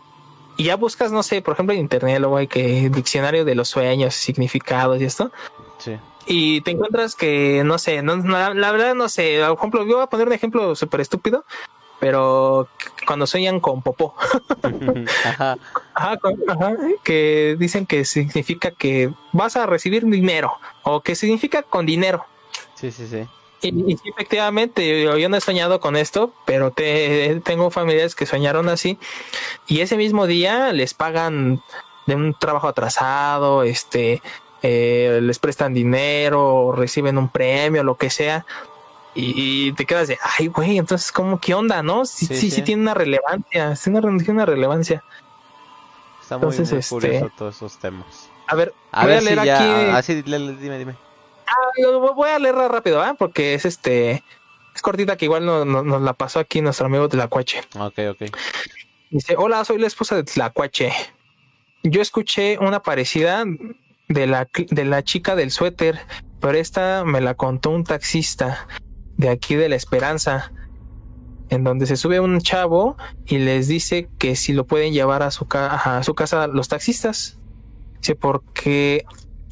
y 0.57 0.63
ya 0.63 0.75
buscas, 0.77 1.11
no 1.11 1.23
sé, 1.23 1.41
por 1.41 1.53
ejemplo 1.53 1.73
en 1.73 1.81
internet, 1.81 2.19
luego 2.19 2.37
hay 2.37 2.47
que 2.47 2.89
diccionario 2.89 3.43
de 3.43 3.53
los 3.55 3.67
sueños, 3.67 4.13
significados 4.15 5.01
y 5.01 5.05
esto. 5.05 5.31
Sí. 5.77 5.97
Y 6.25 6.61
te 6.61 6.71
encuentras 6.71 7.15
que, 7.15 7.63
no 7.65 7.77
sé, 7.77 8.01
no, 8.01 8.15
no, 8.15 8.53
la 8.53 8.71
verdad 8.71 8.95
no 8.95 9.09
sé, 9.09 9.41
por 9.45 9.57
ejemplo, 9.57 9.85
yo 9.85 9.95
voy 9.95 10.03
a 10.03 10.07
poner 10.07 10.27
un 10.27 10.33
ejemplo 10.33 10.73
súper 10.73 11.01
estúpido, 11.01 11.43
pero 11.99 12.69
cuando 13.05 13.27
sueñan 13.27 13.59
con 13.59 13.81
popó. 13.81 14.15
Ajá. 15.25 15.57
Ajá, 15.93 16.17
con- 16.17 16.39
ajá, 16.47 16.75
que 17.03 17.57
dicen 17.59 17.85
que 17.85 18.05
significa 18.05 18.71
que 18.71 19.11
vas 19.33 19.57
a 19.57 19.65
recibir 19.65 20.05
dinero 20.05 20.53
o 20.83 21.01
que 21.01 21.15
significa 21.15 21.61
con 21.63 21.85
dinero. 21.85 22.25
Sí, 22.75 22.89
sí, 22.91 23.05
sí. 23.07 23.27
Y, 23.63 23.91
y 23.93 23.97
sí, 23.97 24.09
efectivamente, 24.09 25.03
yo, 25.03 25.17
yo 25.17 25.29
no 25.29 25.37
he 25.37 25.41
soñado 25.41 25.79
con 25.79 25.95
esto, 25.95 26.33
pero 26.45 26.71
te, 26.71 27.39
tengo 27.45 27.71
familiares 27.71 28.13
que 28.13 28.25
soñaron 28.25 28.67
así 28.69 28.97
y 29.67 29.79
ese 29.79 29.95
mismo 29.97 30.27
día 30.27 30.73
les 30.73 30.93
pagan 30.93 31.61
de 32.05 32.15
un 32.15 32.33
trabajo 32.37 32.67
atrasado, 32.67 33.63
este, 33.63 34.21
eh, 34.61 35.19
les 35.21 35.39
prestan 35.39 35.73
dinero, 35.73 36.73
reciben 36.75 37.17
un 37.17 37.29
premio, 37.29 37.83
lo 37.83 37.95
que 37.95 38.09
sea. 38.09 38.45
Y, 39.15 39.33
y 39.69 39.73
te 39.73 39.85
quedas 39.85 40.07
de, 40.09 40.17
ay, 40.39 40.47
güey, 40.47 40.77
entonces, 40.77 41.11
¿cómo, 41.11 41.39
qué 41.39 41.53
onda, 41.53 41.81
no? 41.83 42.03
Sí, 42.05 42.25
Sí, 42.25 42.35
sí, 42.35 42.41
sí, 42.41 42.51
sí. 42.51 42.61
tiene 42.63 42.81
una 42.81 42.93
relevancia, 42.95 43.75
tiene 43.81 43.99
una, 43.99 44.23
una 44.27 44.45
relevancia. 44.45 45.03
Está 46.21 46.37
muy, 46.37 46.49
Entonces, 46.49 46.71
muy 46.71 46.79
este- 46.79 46.89
curioso 46.89 47.31
todos 47.37 47.55
esos 47.55 47.77
temas. 47.77 48.29
A 48.47 48.55
ver, 48.55 48.73
A 48.91 49.03
voy 49.03 49.09
ver 49.11 49.17
a 49.19 49.21
leer 49.21 49.39
si 49.39 49.45
ya. 49.45 49.55
aquí. 49.55 49.91
Así, 49.91 50.21
dime, 50.23 50.77
dime. 50.79 50.95
Ah, 51.47 51.89
voy 52.15 52.29
a 52.29 52.39
leerla 52.39 52.67
rápido, 52.67 53.01
¿ah? 53.01 53.15
Porque 53.17 53.53
es 53.53 53.65
este. 53.65 54.23
Es 54.75 54.81
cortita 54.81 55.17
que 55.17 55.25
igual 55.25 55.45
no- 55.45 55.65
no- 55.65 55.83
nos 55.83 56.01
la 56.01 56.13
pasó 56.13 56.39
aquí 56.39 56.61
nuestro 56.61 56.87
amigo 56.87 57.07
Tlacuache. 57.09 57.61
Ok, 57.79 57.99
ok. 58.11 58.35
Dice: 59.11 59.35
Hola, 59.37 59.63
soy 59.65 59.77
la 59.77 59.87
esposa 59.87 60.15
de 60.15 60.23
Tlacuache. 60.23 60.91
Yo 61.83 62.01
escuché 62.01 62.57
una 62.59 62.81
parecida 62.81 63.43
de 64.07 64.27
la, 64.27 64.47
de 64.69 64.85
la 64.85 65.03
chica 65.03 65.35
del 65.35 65.51
suéter, 65.51 65.99
pero 66.39 66.57
esta 66.57 67.03
me 67.05 67.21
la 67.21 67.35
contó 67.35 67.69
un 67.69 67.83
taxista 67.83 68.67
de 69.17 69.29
aquí 69.29 69.55
de 69.55 69.69
La 69.69 69.75
Esperanza, 69.75 70.51
en 71.49 71.63
donde 71.63 71.85
se 71.85 71.97
sube 71.97 72.19
un 72.19 72.39
chavo 72.41 72.97
y 73.25 73.37
les 73.37 73.67
dice 73.67 74.09
que 74.17 74.35
si 74.35 74.53
lo 74.53 74.65
pueden 74.65 74.93
llevar 74.93 75.21
a 75.23 75.29
su, 75.29 75.45
ca- 75.47 75.75
a 75.97 76.03
su 76.03 76.15
casa 76.15 76.47
los 76.47 76.67
taxistas. 76.69 77.37
Dice, 77.99 78.15
porque 78.15 79.05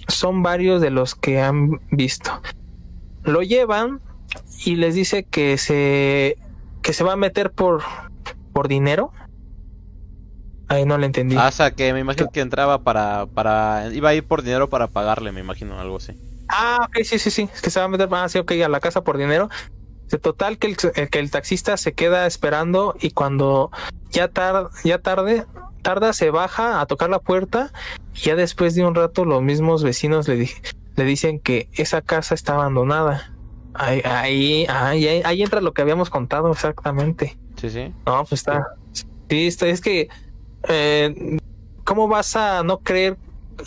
son 0.07 0.44
varios 0.44 0.82
de 0.82 0.90
los 0.90 1.15
que 1.15 1.41
han 1.41 1.80
visto. 1.91 2.41
Lo 3.23 3.41
llevan 3.41 4.02
y 4.65 4.76
les 4.76 4.95
dice 4.95 5.23
que 5.23 5.57
se 5.57 6.38
que 6.82 6.94
se 6.94 7.03
va 7.03 7.14
a 7.14 7.18
meter 7.18 7.52
por 7.52 7.84
por 8.53 8.68
dinero. 8.68 9.11
Ahí 10.68 10.86
no 10.86 10.98
le 10.98 11.06
entendí. 11.06 11.36
Ah, 11.38 11.49
o 11.49 11.52
sea, 11.52 11.72
que 11.72 11.91
me 11.91 11.99
imagino 11.99 12.30
que 12.32 12.40
entraba 12.40 12.82
para, 12.82 13.26
para. 13.26 13.90
Iba 13.94 14.10
a 14.10 14.14
ir 14.14 14.26
por 14.26 14.41
dinero 14.41 14.69
para 14.69 14.88
pagarle, 14.88 15.34
me 15.34 15.41
imagino, 15.41 15.78
algo 15.80 15.98
así. 15.98 16.14
Ah, 16.48 16.88
ok, 16.88 17.03
sí, 17.03 17.19
sí, 17.19 17.30
sí. 17.30 17.49
Es 17.53 17.61
que 17.61 17.69
se 17.69 17.80
va 17.80 17.86
a 17.86 17.90
meter, 17.90 18.07
ah, 18.11 18.30
sí, 18.30 18.40
ok, 18.40 18.53
a 18.64 18.69
la 18.69 18.80
casa 18.80 19.03
por 19.03 19.18
dinero. 19.18 19.49
De 20.10 20.18
total 20.18 20.57
que 20.57 20.68
el, 20.68 20.78
eh, 20.95 21.07
que 21.10 21.19
el 21.19 21.30
taxista 21.30 21.76
se 21.76 21.94
queda 21.94 22.26
esperando 22.26 22.95
y 23.02 23.11
cuando 23.11 23.69
ya 24.11 24.30
tar, 24.30 24.69
ya 24.84 24.99
tarde, 24.99 25.45
tarda, 25.82 26.14
se 26.14 26.30
baja 26.30 26.80
a 26.80 26.86
tocar 26.86 27.10
la 27.10 27.19
puerta 27.19 27.72
ya 28.13 28.35
después 28.35 28.75
de 28.75 28.85
un 28.85 28.95
rato 28.95 29.25
los 29.25 29.41
mismos 29.41 29.83
vecinos 29.83 30.27
le, 30.27 30.35
di- 30.38 30.51
le 30.95 31.03
dicen 31.05 31.39
que 31.39 31.69
esa 31.73 32.01
casa 32.01 32.35
está 32.35 32.53
abandonada. 32.53 33.31
Ahí, 33.73 34.01
ahí, 34.05 34.65
ahí, 35.23 35.41
entra 35.41 35.61
lo 35.61 35.73
que 35.73 35.81
habíamos 35.81 36.09
contado 36.09 36.51
exactamente. 36.51 37.38
Sí, 37.55 37.69
sí. 37.69 37.93
No, 38.05 38.25
pues 38.25 38.33
está. 38.33 38.67
Sí, 39.29 39.47
está, 39.47 39.67
es 39.67 39.81
que. 39.81 40.09
eh, 40.67 41.38
¿Cómo 41.83 42.07
vas 42.07 42.35
a 42.35 42.63
no 42.63 42.79
creer 42.79 43.17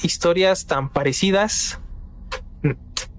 historias 0.02 0.66
tan 0.66 0.88
parecidas 0.88 1.80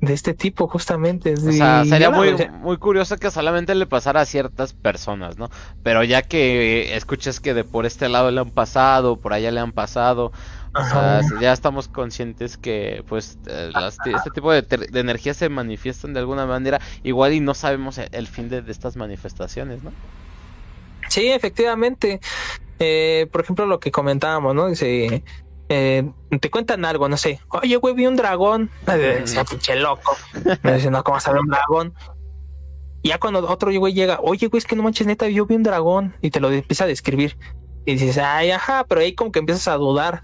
de 0.02 0.14
este 0.14 0.34
tipo, 0.34 0.68
justamente? 0.68 1.34
O 1.34 1.38
sea, 1.52 1.84
Y 1.84 1.90
sería 1.90 2.10
muy, 2.12 2.78
curioso 2.78 3.18
que 3.18 3.30
solamente 3.32 3.76
le 3.76 3.86
pasara 3.88 4.22
a 4.22 4.26
ciertas 4.26 4.74
personas, 4.74 5.38
¿no? 5.38 5.50
Pero 5.84 6.04
ya 6.04 6.22
que 6.22 6.96
escuches 6.96 7.40
que 7.40 7.54
de 7.54 7.64
por 7.64 7.86
este 7.86 8.10
lado 8.10 8.32
le 8.32 8.40
han 8.42 8.52
pasado, 8.52 9.20
por 9.20 9.34
allá 9.34 9.52
le 9.52 9.60
han 9.60 9.74
pasado, 9.74 10.32
o 10.76 10.84
sea, 10.84 11.18
Ajá. 11.20 11.40
ya 11.42 11.54
estamos 11.54 11.88
conscientes 11.88 12.58
que, 12.58 13.04
pues, 13.08 13.38
eh, 13.48 13.70
las- 13.74 13.98
este 14.06 14.30
tipo 14.32 14.52
de, 14.52 14.62
de 14.62 15.00
energías 15.00 15.38
se 15.38 15.50
manifiestan 15.50 16.14
de 16.14 16.20
alguna 16.20 16.46
manera, 16.46 16.80
igual 17.04 17.34
y 17.34 17.40
no 17.40 17.54
sabemos 17.54 17.98
el, 17.98 18.10
el 18.12 18.28
fin 18.28 18.50
de, 18.50 18.62
de 18.62 18.72
estas 18.72 18.96
manifestaciones, 18.98 19.84
¿no? 19.84 19.92
Sí, 21.10 21.28
efectivamente. 21.30 22.20
Eh, 22.80 23.28
por 23.32 23.42
ejemplo, 23.42 23.66
lo 23.66 23.80
que 23.80 23.92
comentábamos, 23.92 24.54
¿no? 24.56 24.68
Dice. 24.68 25.24
eh, 25.70 26.12
te 26.42 26.50
cuentan 26.52 26.84
algo, 26.86 27.08
no 27.10 27.18
sé. 27.18 27.40
Oye, 27.50 27.76
güey, 27.78 27.94
vi 27.96 28.06
un 28.08 28.16
dragón. 28.16 28.70
Decía, 28.86 29.44
pinche 29.46 29.76
loco. 29.76 30.16
Me 30.64 30.74
dice, 30.74 30.92
no, 30.92 31.04
¿cómo 31.04 31.18
ver 31.26 31.40
un 31.40 31.48
dragón? 31.48 31.94
Y 33.02 33.10
ya 33.10 33.20
cuando 33.20 33.48
otro 33.48 33.72
güey 33.80 33.94
llega, 33.94 34.20
oye, 34.22 34.48
güey, 34.48 34.58
es 34.58 34.66
que 34.66 34.76
no 34.76 34.82
manches, 34.84 35.06
neta, 35.08 35.28
yo 35.30 35.46
vi 35.46 35.56
un 35.56 35.64
dragón. 35.64 36.16
Y 36.22 36.32
te 36.32 36.40
lo 36.40 36.50
empieza 36.52 36.84
a 36.84 36.88
describir. 36.88 37.38
Y 37.86 37.94
dices, 37.94 38.18
ay, 38.18 38.50
ajá, 38.52 38.84
pero 38.90 39.02
ahí 39.02 39.14
como 39.14 39.32
que 39.32 39.40
empiezas 39.40 39.68
a 39.68 39.76
dudar. 39.76 40.24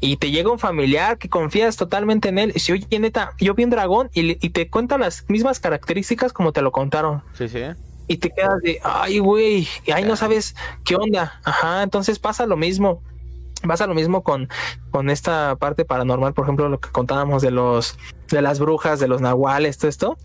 Y 0.00 0.16
te 0.18 0.30
llega 0.30 0.50
un 0.50 0.58
familiar 0.58 1.16
que 1.18 1.28
confías 1.28 1.76
totalmente 1.76 2.28
en 2.28 2.38
él. 2.38 2.50
Y 2.50 2.54
dice, 2.54 2.72
oye, 2.74 2.98
neta, 2.98 3.32
yo 3.38 3.54
vi 3.54 3.64
un 3.64 3.70
dragón. 3.70 4.10
Y, 4.12 4.32
y 4.44 4.50
te 4.50 4.68
cuenta 4.68 4.98
las 4.98 5.24
mismas 5.28 5.58
características 5.58 6.32
como 6.32 6.52
te 6.52 6.60
lo 6.62 6.70
contaron 6.70 7.22
Sí, 7.32 7.48
sí. 7.48 7.60
y 8.06 8.18
te 8.18 8.30
quedas 8.30 8.60
de, 8.62 8.78
ay, 8.84 9.18
güey, 9.20 9.66
y 9.86 9.90
ahí 9.92 10.04
no 10.04 10.14
sabes 10.16 10.54
qué 10.84 10.96
onda. 10.96 11.40
Ajá, 11.44 11.82
entonces 11.82 12.18
pasa 12.18 12.46
lo 12.46 12.56
mismo. 12.56 13.02
Pasa 13.66 13.86
lo 13.86 13.94
mismo 13.94 14.22
con, 14.22 14.48
con 14.90 15.08
esta 15.08 15.56
parte 15.56 15.86
paranormal, 15.86 16.34
por 16.34 16.44
ejemplo, 16.44 16.68
lo 16.68 16.78
que 16.78 16.90
contábamos 16.90 17.40
de 17.40 17.50
los, 17.50 17.98
de 18.28 18.42
las 18.42 18.60
brujas, 18.60 19.00
de 19.00 19.08
los 19.08 19.22
nahuales, 19.22 19.78
todo 19.78 19.88
esto. 19.88 20.18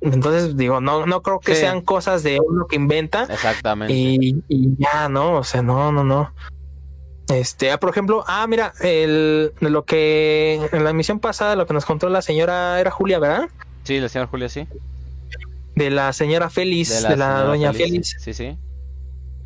Entonces, 0.00 0.56
digo, 0.56 0.80
no, 0.80 1.06
no 1.06 1.22
creo 1.22 1.38
que 1.40 1.54
Sí. 1.54 1.60
sean 1.60 1.82
cosas 1.82 2.22
de 2.22 2.40
uno 2.44 2.66
que 2.66 2.76
inventa 2.76 3.24
Exactamente. 3.24 3.92
y, 3.94 4.42
y 4.48 4.76
ya, 4.78 5.08
¿no? 5.08 5.36
O 5.38 5.44
sea, 5.44 5.62
no, 5.62 5.92
no, 5.92 6.02
no. 6.04 6.32
Este, 7.30 7.70
ah, 7.70 7.78
por 7.78 7.90
ejemplo, 7.90 8.24
ah, 8.26 8.46
mira, 8.48 8.72
el, 8.80 9.52
de 9.60 9.70
lo 9.70 9.84
que 9.84 10.60
en 10.72 10.84
la 10.84 10.90
emisión 10.90 11.20
pasada, 11.20 11.54
lo 11.56 11.66
que 11.66 11.74
nos 11.74 11.84
contó 11.84 12.08
la 12.08 12.22
señora 12.22 12.80
era 12.80 12.90
Julia, 12.90 13.18
¿verdad? 13.18 13.48
Sí, 13.84 13.98
la 14.00 14.08
señora 14.08 14.28
Julia, 14.28 14.48
sí. 14.48 14.66
De 15.76 15.90
la 15.90 16.12
señora 16.12 16.50
Félix, 16.50 17.06
de 17.08 17.16
la, 17.16 17.42
doña 17.42 17.72
Félix. 17.72 18.14
Félix. 18.14 18.16
Sí, 18.24 18.34
sí. 18.34 18.58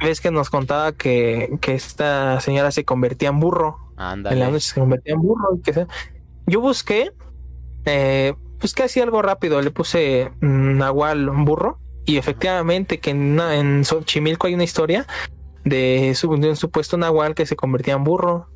ves 0.01 0.21
que 0.21 0.31
nos 0.31 0.51
contaba 0.51 0.93
que, 0.93 1.59
que 1.61 1.75
esta 1.75 2.41
señora 2.41 2.71
se 2.71 2.85
convertía 2.85 3.29
en 3.29 3.39
burro. 3.41 3.79
En 3.93 3.97
la 3.99 4.11
Ándale. 4.13 4.41
noche 4.51 4.61
se 4.61 4.81
convertía 4.81 5.15
en 5.15 5.21
burro. 5.23 5.55
y 5.57 5.61
que 5.61 5.73
se- 5.75 5.87
Yo 6.47 6.61
busqué, 6.61 7.13
eh, 7.85 8.35
busqué 8.61 8.85
así 8.85 9.01
algo 9.01 9.23
rápido. 9.23 9.61
Le 9.63 9.71
puse 9.71 10.31
mm, 10.41 10.79
Nahual 10.79 11.29
burro. 11.31 11.79
Y 12.07 12.17
efectivamente 12.17 12.99
que 12.99 13.11
en, 13.11 13.39
en 13.41 13.85
Xochimilco 13.85 14.47
hay 14.47 14.55
una 14.55 14.65
historia 14.65 15.07
de, 15.65 16.13
su- 16.15 16.37
de 16.37 16.49
un 16.51 16.57
supuesto 16.57 16.97
Nahual 16.97 17.35
que 17.35 17.47
se 17.47 17.57
convertía 17.57 17.95
en 17.95 18.05
burro. 18.05 18.49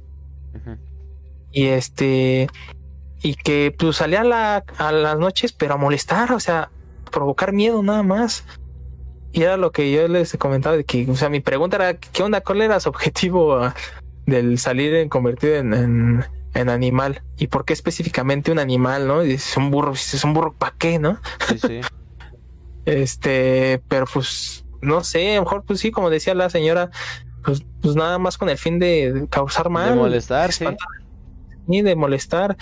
Y 1.52 1.66
este. 1.66 2.48
Y 3.22 3.34
que 3.34 3.74
pues 3.76 3.96
salía 3.96 4.20
a, 4.20 4.24
la- 4.24 4.64
a 4.78 4.92
las 4.92 5.18
noches, 5.18 5.52
pero 5.52 5.74
a 5.74 5.76
molestar, 5.76 6.32
o 6.32 6.40
sea, 6.40 6.70
provocar 7.10 7.52
miedo 7.52 7.82
nada 7.82 8.02
más. 8.02 8.44
Y 9.32 9.42
era 9.42 9.56
lo 9.56 9.72
que 9.72 9.90
yo 9.90 10.06
les 10.08 10.36
comentaba 10.38 10.76
de 10.76 10.84
que, 10.84 11.08
o 11.10 11.14
sea, 11.16 11.28
mi 11.28 11.40
pregunta 11.40 11.76
era, 11.76 11.94
¿qué 11.98 12.22
onda? 12.22 12.40
¿Cuál 12.40 12.62
era 12.62 12.80
su 12.80 12.88
objetivo 12.90 13.56
ah, 13.56 13.74
del 14.26 14.58
salir 14.58 14.94
en 14.94 15.08
convertido 15.08 15.56
en, 15.56 15.74
en, 15.74 16.24
en 16.54 16.68
animal? 16.68 17.22
¿Y 17.36 17.48
por 17.48 17.64
qué 17.64 17.72
específicamente 17.72 18.52
un 18.52 18.58
animal, 18.58 19.06
no? 19.06 19.20
Dices, 19.20 19.56
un 19.56 19.70
burro, 19.70 19.94
si 19.96 20.16
es 20.16 20.24
un 20.24 20.32
burro, 20.34 20.52
¿para 20.54 20.74
qué, 20.78 20.98
no? 20.98 21.18
Sí, 21.48 21.58
sí. 21.58 21.80
Este, 22.84 23.82
pero 23.88 24.06
pues, 24.12 24.64
no 24.80 25.04
sé, 25.04 25.32
a 25.32 25.36
lo 25.36 25.42
mejor, 25.42 25.64
pues 25.64 25.80
sí, 25.80 25.90
como 25.90 26.10
decía 26.10 26.34
la 26.34 26.50
señora, 26.50 26.90
pues, 27.44 27.64
pues 27.80 27.96
nada 27.96 28.18
más 28.18 28.38
con 28.38 28.48
el 28.48 28.58
fin 28.58 28.78
de 28.78 29.26
causar 29.30 29.70
mal. 29.70 29.90
De 29.90 29.96
molestar, 29.96 30.52
sí. 30.52 30.66
y 31.68 31.82
de 31.82 31.96
molestar. 31.96 32.56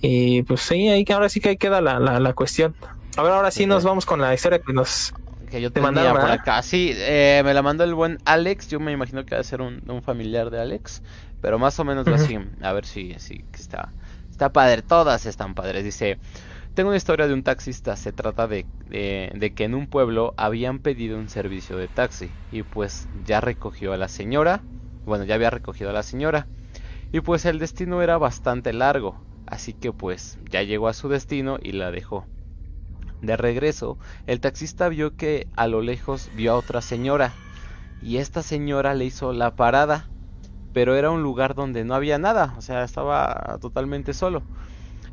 Y 0.00 0.42
pues 0.42 0.60
sí, 0.62 0.88
ahí 0.88 1.04
que 1.04 1.12
ahora 1.12 1.28
sí 1.28 1.40
que 1.40 1.50
ahí 1.50 1.56
queda 1.56 1.80
la, 1.80 2.00
la, 2.00 2.18
la 2.18 2.32
cuestión. 2.32 2.74
A 3.16 3.22
ver, 3.22 3.32
ahora 3.32 3.50
sí 3.50 3.66
nos 3.66 3.84
vamos 3.84 4.06
con 4.06 4.20
la 4.20 4.34
historia 4.34 4.58
que 4.60 4.72
nos. 4.72 5.14
Que 5.50 5.60
yo 5.60 5.70
Te 5.70 5.80
mandaron, 5.80 6.18
por 6.18 6.30
acá. 6.30 6.62
Sí, 6.62 6.92
eh, 6.94 7.42
me 7.44 7.52
la 7.52 7.62
mandó 7.62 7.84
el 7.84 7.94
buen 7.94 8.18
Alex. 8.24 8.68
Yo 8.68 8.80
me 8.80 8.90
imagino 8.90 9.24
que 9.26 9.34
va 9.34 9.40
a 9.42 9.44
ser 9.44 9.60
un, 9.60 9.82
un 9.86 10.02
familiar 10.02 10.50
de 10.50 10.60
Alex. 10.60 11.02
Pero 11.42 11.58
más 11.58 11.78
o 11.78 11.84
menos 11.84 12.08
así. 12.08 12.38
A 12.62 12.72
ver 12.72 12.86
si, 12.86 13.14
si 13.18 13.44
está, 13.52 13.92
está 14.30 14.52
padre. 14.52 14.80
Todas 14.80 15.26
están 15.26 15.54
padres. 15.54 15.84
Dice: 15.84 16.18
Tengo 16.74 16.88
una 16.88 16.96
historia 16.96 17.26
de 17.28 17.34
un 17.34 17.42
taxista. 17.42 17.96
Se 17.96 18.12
trata 18.12 18.48
de, 18.48 18.64
que 18.88 19.64
en 19.64 19.74
un 19.74 19.86
pueblo 19.86 20.32
habían 20.38 20.78
pedido 20.78 21.18
un 21.18 21.28
servicio 21.28 21.76
de 21.76 21.88
taxi. 21.88 22.30
Y 22.50 22.62
pues 22.62 23.08
ya 23.26 23.42
recogió 23.42 23.92
a 23.92 23.98
la 23.98 24.08
señora. 24.08 24.62
Bueno, 25.04 25.24
ya 25.24 25.34
había 25.34 25.50
recogido 25.50 25.90
a 25.90 25.92
la 25.92 26.02
señora. 26.02 26.46
Y 27.12 27.20
pues 27.20 27.44
el 27.44 27.58
destino 27.58 28.00
era 28.00 28.16
bastante 28.16 28.72
largo. 28.72 29.20
Así 29.46 29.74
que 29.74 29.92
pues 29.92 30.38
ya 30.50 30.62
llegó 30.62 30.88
a 30.88 30.94
su 30.94 31.10
destino 31.10 31.58
y 31.62 31.72
la 31.72 31.90
dejó. 31.90 32.26
De 33.20 33.36
regreso, 33.36 33.98
el 34.26 34.40
taxista 34.40 34.88
vio 34.88 35.14
que 35.14 35.48
a 35.54 35.66
lo 35.68 35.82
lejos 35.82 36.30
vio 36.36 36.52
a 36.52 36.56
otra 36.56 36.80
señora. 36.80 37.34
Y 38.00 38.16
esta 38.16 38.42
señora 38.42 38.94
le 38.94 39.04
hizo 39.04 39.34
la 39.34 39.56
parada. 39.56 40.08
Pero 40.72 40.96
era 40.96 41.10
un 41.10 41.22
lugar 41.22 41.54
donde 41.54 41.84
no 41.84 41.94
había 41.94 42.16
nada. 42.16 42.54
O 42.56 42.62
sea, 42.62 42.82
estaba 42.82 43.58
totalmente 43.60 44.14
solo. 44.14 44.42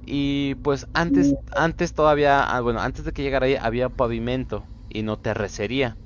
Y 0.06 0.56
pues 0.56 0.88
antes, 0.94 1.36
antes 1.56 1.94
todavía, 1.94 2.44
ah, 2.44 2.62
bueno, 2.62 2.80
antes 2.80 3.06
de 3.06 3.12
que 3.12 3.22
llegara 3.22 3.46
ahí 3.46 3.56
había 3.56 3.90
pavimento 3.90 4.66
y 4.90 5.04
no 5.04 5.18
terrecería. 5.18 5.98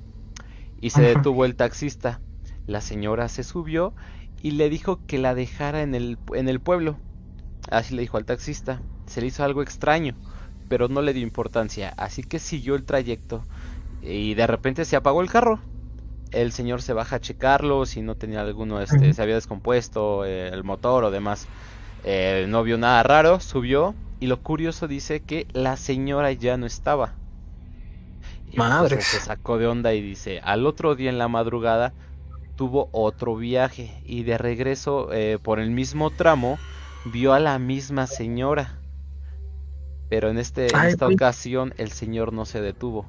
Y 0.80 0.90
se 0.90 1.02
detuvo 1.02 1.44
el 1.44 1.56
taxista. 1.56 2.20
La 2.66 2.80
señora 2.80 3.28
se 3.28 3.42
subió 3.42 3.94
y 4.42 4.52
le 4.52 4.68
dijo 4.68 5.00
que 5.06 5.18
la 5.18 5.34
dejara 5.34 5.82
en 5.82 5.94
el, 5.94 6.18
en 6.34 6.48
el 6.48 6.60
pueblo. 6.60 6.98
Así 7.70 7.94
le 7.94 8.02
dijo 8.02 8.18
al 8.18 8.26
taxista. 8.26 8.82
Se 9.06 9.20
le 9.20 9.28
hizo 9.28 9.44
algo 9.44 9.62
extraño, 9.62 10.14
pero 10.68 10.88
no 10.88 11.00
le 11.00 11.14
dio 11.14 11.22
importancia. 11.22 11.94
Así 11.96 12.22
que 12.22 12.38
siguió 12.38 12.74
el 12.74 12.84
trayecto 12.84 13.46
y 14.02 14.34
de 14.34 14.46
repente 14.46 14.84
se 14.84 14.96
apagó 14.96 15.22
el 15.22 15.30
carro. 15.30 15.60
El 16.30 16.52
señor 16.52 16.82
se 16.82 16.92
baja 16.92 17.16
a 17.16 17.20
checarlo 17.20 17.86
si 17.86 18.02
no 18.02 18.16
tenía 18.16 18.40
alguno, 18.40 18.80
este, 18.80 19.14
se 19.14 19.22
había 19.22 19.36
descompuesto 19.36 20.24
eh, 20.24 20.48
el 20.48 20.64
motor 20.64 21.04
o 21.04 21.10
demás. 21.10 21.46
Eh, 22.04 22.46
no 22.48 22.62
vio 22.62 22.76
nada 22.76 23.02
raro, 23.02 23.40
subió 23.40 23.94
y 24.20 24.26
lo 24.26 24.42
curioso 24.42 24.86
dice 24.88 25.20
que 25.20 25.46
la 25.52 25.76
señora 25.76 26.32
ya 26.32 26.56
no 26.56 26.66
estaba. 26.66 27.14
Madre. 28.54 29.00
Se 29.00 29.20
sacó 29.20 29.58
de 29.58 29.66
onda 29.66 29.94
y 29.94 30.00
dice, 30.00 30.40
al 30.44 30.66
otro 30.66 30.94
día 30.94 31.10
en 31.10 31.18
la 31.18 31.28
madrugada 31.28 31.92
tuvo 32.56 32.88
otro 32.92 33.36
viaje 33.36 34.00
y 34.04 34.22
de 34.22 34.38
regreso 34.38 35.12
eh, 35.12 35.38
por 35.42 35.58
el 35.58 35.70
mismo 35.70 36.10
tramo 36.10 36.58
vio 37.04 37.32
a 37.32 37.40
la 37.40 37.58
misma 37.58 38.06
señora. 38.06 38.78
Pero 40.08 40.30
en, 40.30 40.38
este, 40.38 40.68
en 40.68 40.84
esta 40.84 41.08
ocasión 41.08 41.74
el 41.78 41.90
señor 41.90 42.32
no 42.32 42.44
se 42.44 42.60
detuvo 42.60 43.06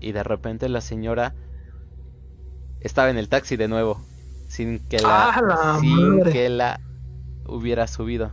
y 0.00 0.12
de 0.12 0.22
repente 0.22 0.68
la 0.68 0.80
señora 0.80 1.34
estaba 2.80 3.08
en 3.08 3.16
el 3.16 3.28
taxi 3.28 3.56
de 3.56 3.68
nuevo 3.68 4.00
sin 4.48 4.80
que 4.80 4.98
la, 4.98 5.78
sin 5.80 6.22
que 6.24 6.48
la 6.50 6.80
hubiera 7.46 7.86
subido. 7.86 8.32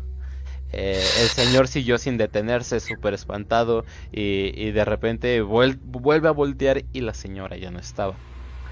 Eh, 0.71 1.01
el 1.21 1.27
señor 1.29 1.67
siguió 1.67 1.97
sin 1.97 2.17
detenerse, 2.17 2.79
súper 2.79 3.13
espantado, 3.13 3.85
y, 4.11 4.71
de 4.71 4.85
repente 4.85 5.41
vuelve 5.41 6.27
a 6.27 6.31
voltear 6.31 6.83
y 6.93 7.01
la 7.01 7.13
señora 7.13 7.57
ya 7.57 7.71
no 7.71 7.79
estaba. 7.79 8.15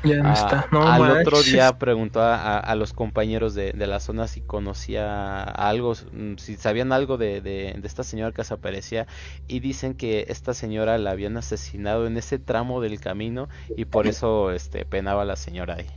Ya 0.03 0.17
no 0.17 0.31
está. 0.31 0.67
No 0.71 0.87
al 0.87 1.21
otro 1.21 1.41
día 1.41 1.75
preguntó 1.79 2.21
a, 2.21 2.75
los 2.75 2.93
compañeros 2.93 3.55
de, 3.55 3.73
la 3.73 3.99
zona 3.99 4.27
si 4.27 4.41
conocía 4.41 5.41
algo, 5.43 5.95
si 5.95 6.55
sabían 6.55 6.91
algo 6.91 7.17
de, 7.17 7.41
de, 7.41 7.79
esta 7.83 8.03
señora 8.03 8.31
que 8.31 8.41
desaparecía 8.43 9.07
y 9.47 9.59
dicen 9.59 9.95
que 9.95 10.27
esta 10.29 10.53
señora 10.53 10.99
la 10.99 11.11
habían 11.11 11.35
asesinado 11.37 12.05
en 12.05 12.17
ese 12.17 12.37
tramo 12.37 12.79
del 12.79 12.99
camino 12.99 13.49
y 13.75 13.85
por 13.85 14.05
eso 14.05 14.51
este 14.51 14.85
penaba 14.85 15.25
la 15.25 15.35
señora 15.35 15.75
ahí. 15.75 15.87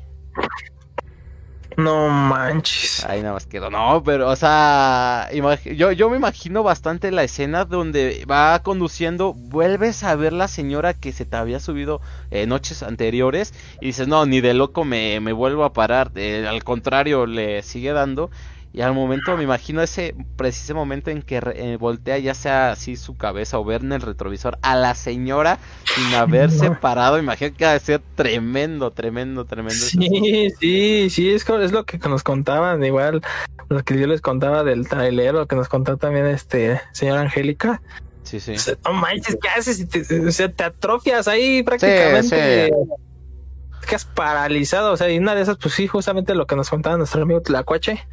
No 1.76 2.08
manches. 2.08 3.04
Ahí 3.04 3.22
nada 3.22 3.34
más 3.34 3.46
quedó. 3.46 3.70
No, 3.70 4.02
pero, 4.04 4.28
o 4.28 4.36
sea, 4.36 5.28
yo, 5.32 5.92
yo 5.92 6.10
me 6.10 6.16
imagino 6.16 6.62
bastante 6.62 7.10
la 7.10 7.22
escena 7.22 7.64
donde 7.64 8.24
va 8.30 8.62
conduciendo, 8.62 9.32
vuelves 9.34 10.02
a 10.02 10.14
ver 10.16 10.32
la 10.32 10.48
señora 10.48 10.94
que 10.94 11.12
se 11.12 11.24
te 11.24 11.36
había 11.36 11.60
subido 11.60 12.00
eh, 12.30 12.46
noches 12.46 12.82
anteriores 12.82 13.54
y 13.80 13.86
dices, 13.86 14.08
no, 14.08 14.26
ni 14.26 14.40
de 14.40 14.54
loco 14.54 14.84
me, 14.84 15.20
me 15.20 15.32
vuelvo 15.32 15.64
a 15.64 15.72
parar. 15.72 16.10
Eh, 16.16 16.46
al 16.48 16.64
contrario, 16.64 17.26
le 17.26 17.62
sigue 17.62 17.92
dando. 17.92 18.30
Y 18.72 18.82
al 18.82 18.94
momento 18.94 19.36
me 19.36 19.42
imagino 19.42 19.82
ese 19.82 20.14
preciso 20.36 20.76
momento 20.76 21.10
en 21.10 21.22
que 21.22 21.40
eh, 21.56 21.76
voltea 21.76 22.18
ya 22.18 22.34
sea 22.34 22.70
así 22.70 22.94
su 22.94 23.16
cabeza 23.16 23.58
o 23.58 23.64
ver 23.64 23.82
en 23.82 23.92
el 23.92 24.00
retrovisor 24.00 24.58
a 24.62 24.76
la 24.76 24.94
señora 24.94 25.58
sin 25.96 26.04
haberse 26.14 26.70
parado. 26.70 27.18
Imagino 27.18 27.52
que 27.56 27.64
va 27.64 27.74
a 27.74 27.78
ser 27.80 28.00
tremendo, 28.14 28.92
tremendo, 28.92 29.44
tremendo. 29.44 29.74
Sí, 29.74 30.50
sí, 30.60 31.10
sí, 31.10 31.30
es, 31.30 31.48
es 31.48 31.72
lo 31.72 31.84
que 31.84 31.98
nos 32.08 32.22
contaban, 32.22 32.84
igual 32.84 33.22
lo 33.68 33.82
que 33.82 33.98
yo 33.98 34.06
les 34.06 34.20
contaba 34.20 34.62
del 34.62 34.88
trailer, 34.88 35.34
lo 35.34 35.46
que 35.46 35.56
nos 35.56 35.68
contó 35.68 35.96
también 35.96 36.26
este 36.26 36.80
señora 36.92 37.22
Angélica. 37.22 37.82
Sí, 38.22 38.38
sí. 38.38 38.54
no 38.84 38.92
manches, 38.92 39.36
¿qué 39.42 39.48
haces? 39.48 39.88
Te, 39.88 40.20
o 40.20 40.30
sea, 40.30 40.52
te 40.52 40.62
atrofias 40.62 41.26
ahí 41.26 41.64
prácticamente. 41.64 42.68
Sí, 42.68 42.72
sí. 42.72 43.88
Quedas 43.88 44.04
paralizado, 44.04 44.92
o 44.92 44.96
sea, 44.96 45.10
y 45.10 45.18
una 45.18 45.34
de 45.34 45.42
esas, 45.42 45.56
pues 45.56 45.74
sí, 45.74 45.88
justamente 45.88 46.36
lo 46.36 46.46
que 46.46 46.54
nos 46.54 46.70
contaba 46.70 46.96
nuestro 46.96 47.22
amigo 47.22 47.40
Tlacuache 47.40 48.06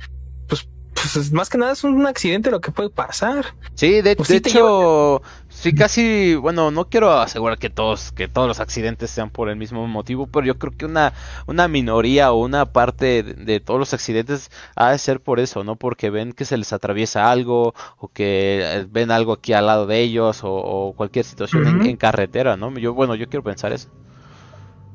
pues, 0.47 0.67
pues 0.93 1.31
más 1.31 1.49
que 1.49 1.57
nada 1.57 1.73
es 1.73 1.83
un 1.83 2.05
accidente 2.05 2.49
lo 2.49 2.59
que 2.59 2.71
puede 2.71 2.89
pasar. 2.89 3.45
Sí, 3.75 4.01
de, 4.01 4.15
pues 4.15 4.31
hecho, 4.31 5.21
sí 5.49 5.73
casi, 5.73 6.35
bueno, 6.35 6.71
no 6.71 6.89
quiero 6.89 7.11
asegurar 7.11 7.57
que 7.59 7.69
todos, 7.69 8.11
que 8.11 8.27
todos 8.27 8.47
los 8.47 8.59
accidentes 8.59 9.11
sean 9.11 9.29
por 9.29 9.49
el 9.49 9.55
mismo 9.55 9.87
motivo, 9.87 10.27
pero 10.27 10.45
yo 10.45 10.57
creo 10.57 10.73
que 10.75 10.85
una, 10.85 11.13
una 11.45 11.67
minoría 11.67 12.31
o 12.31 12.43
una 12.43 12.65
parte 12.65 13.23
de, 13.23 13.59
todos 13.59 13.79
los 13.79 13.93
accidentes 13.93 14.49
ha 14.75 14.91
de 14.91 14.97
ser 14.97 15.21
por 15.21 15.39
eso, 15.39 15.63
¿no? 15.63 15.75
Porque 15.75 16.09
ven 16.09 16.33
que 16.33 16.45
se 16.45 16.57
les 16.57 16.73
atraviesa 16.73 17.29
algo 17.31 17.73
o 17.97 18.07
que 18.07 18.61
eh, 18.63 18.87
ven 18.89 19.11
algo 19.11 19.33
aquí 19.33 19.53
al 19.53 19.67
lado 19.67 19.85
de 19.85 19.99
ellos 19.99 20.39
o, 20.43 20.93
cualquier 20.97 21.25
situación 21.25 21.67
en, 21.67 21.85
en, 21.85 21.97
carretera, 21.97 22.57
¿no? 22.57 22.75
Yo, 22.77 22.93
bueno, 22.93 23.15
yo 23.15 23.27
quiero 23.27 23.43
pensar 23.43 23.71
eso. 23.71 23.89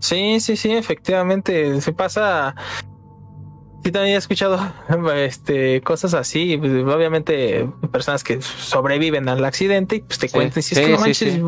Sí, 0.01 0.41
sí, 0.41 0.57
sí, 0.57 0.73
efectivamente, 0.73 1.81
se 1.81 1.93
pasa 1.93 2.57
Sí, 3.83 3.91
también 3.91 4.15
he 4.15 4.19
escuchado 4.19 4.59
este, 5.17 5.81
cosas 5.83 6.15
así. 6.15 6.57
Pues, 6.57 6.73
obviamente, 6.73 7.69
personas 7.91 8.23
que 8.23 8.41
sobreviven 8.41 9.29
al 9.29 9.45
accidente 9.45 9.97
y 9.97 10.01
pues 10.01 10.19
te 10.19 10.29
cuentan 10.29 10.63
si 10.63 10.75
es 10.75 10.81
que 10.81 10.93
no 10.93 10.99
manches, 10.99 11.41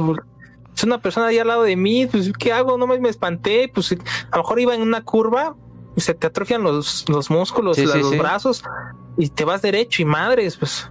es 0.77 0.83
una 0.83 0.99
persona 0.99 1.29
ahí 1.29 1.39
al 1.39 1.47
lado 1.47 1.63
de 1.63 1.77
mí, 1.77 2.07
pues 2.07 2.33
¿qué 2.37 2.53
hago? 2.53 2.77
No 2.77 2.89
me, 2.89 2.99
me 2.99 3.09
espanté, 3.09 3.71
pues 3.73 3.93
a 3.93 4.37
lo 4.37 4.43
mejor 4.43 4.59
iba 4.59 4.75
en 4.75 4.83
una 4.83 5.05
curva, 5.05 5.55
y 5.97 6.01
se 6.01 6.15
te 6.15 6.27
atrofian 6.27 6.63
los, 6.63 7.09
los 7.09 7.31
músculos, 7.31 7.79
los 7.79 8.19
brazos 8.19 8.65
y 9.17 9.29
te 9.29 9.45
vas 9.45 9.63
derecho 9.63 10.03
y 10.03 10.05
madres, 10.05 10.57
pues. 10.57 10.91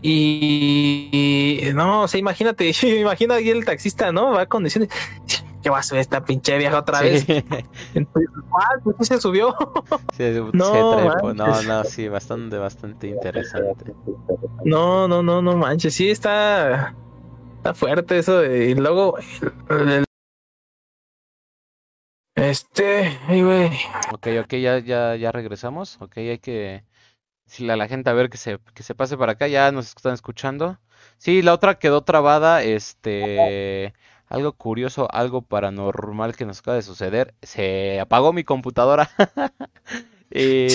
Y, 0.00 1.60
no, 1.74 2.02
o 2.02 2.08
sea, 2.08 2.20
imagínate, 2.20 2.72
imagina 3.00 3.34
ahí 3.36 3.50
el 3.50 3.64
taxista, 3.64 4.12
¿no? 4.12 4.32
Va 4.32 4.42
a 4.42 4.46
condiciones 4.46 4.90
¿qué 5.62 5.70
va 5.70 5.78
a 5.78 5.82
subir 5.82 6.00
esta 6.00 6.24
pinche 6.24 6.56
vieja 6.58 6.78
otra 6.78 7.00
vez? 7.00 7.26
Entonces, 7.94 8.30
pues 8.84 9.08
se 9.08 9.20
subió. 9.20 9.54
no, 10.52 11.34
no, 11.34 11.62
no, 11.62 11.84
sí, 11.84 12.08
bastante, 12.08 12.58
bastante 12.58 13.08
interesante. 13.08 13.94
No, 14.64 15.08
no, 15.08 15.22
no, 15.22 15.42
no 15.42 15.56
manches, 15.56 15.94
sí 15.94 16.10
está, 16.10 16.94
está 17.56 17.74
fuerte 17.74 18.18
eso 18.18 18.44
y 18.44 18.74
luego 18.74 19.16
este, 22.38 23.18
ay, 23.26 23.42
güey. 23.42 23.66
Ok, 24.12 24.28
ok, 24.44 24.54
ya, 24.54 24.78
ya, 24.78 25.16
ya 25.16 25.32
regresamos. 25.32 25.98
Ok, 26.00 26.18
hay 26.18 26.38
que 26.38 26.84
decirle 27.46 27.72
a 27.72 27.76
la 27.76 27.88
gente 27.88 28.10
a 28.10 28.12
ver 28.12 28.30
que 28.30 28.36
se, 28.36 28.60
que 28.74 28.84
se 28.84 28.94
pase 28.94 29.16
para 29.16 29.32
acá. 29.32 29.48
Ya 29.48 29.72
nos 29.72 29.88
están 29.88 30.14
escuchando. 30.14 30.78
Sí, 31.18 31.42
la 31.42 31.52
otra 31.52 31.80
quedó 31.80 32.04
trabada. 32.04 32.62
Este, 32.62 33.92
algo 34.28 34.52
curioso, 34.52 35.08
algo 35.10 35.42
paranormal 35.42 36.36
que 36.36 36.44
nos 36.44 36.60
acaba 36.60 36.76
de 36.76 36.82
suceder. 36.82 37.34
Se 37.42 38.00
apagó 38.00 38.32
mi 38.32 38.44
computadora. 38.44 39.10
Sí, 40.30 40.68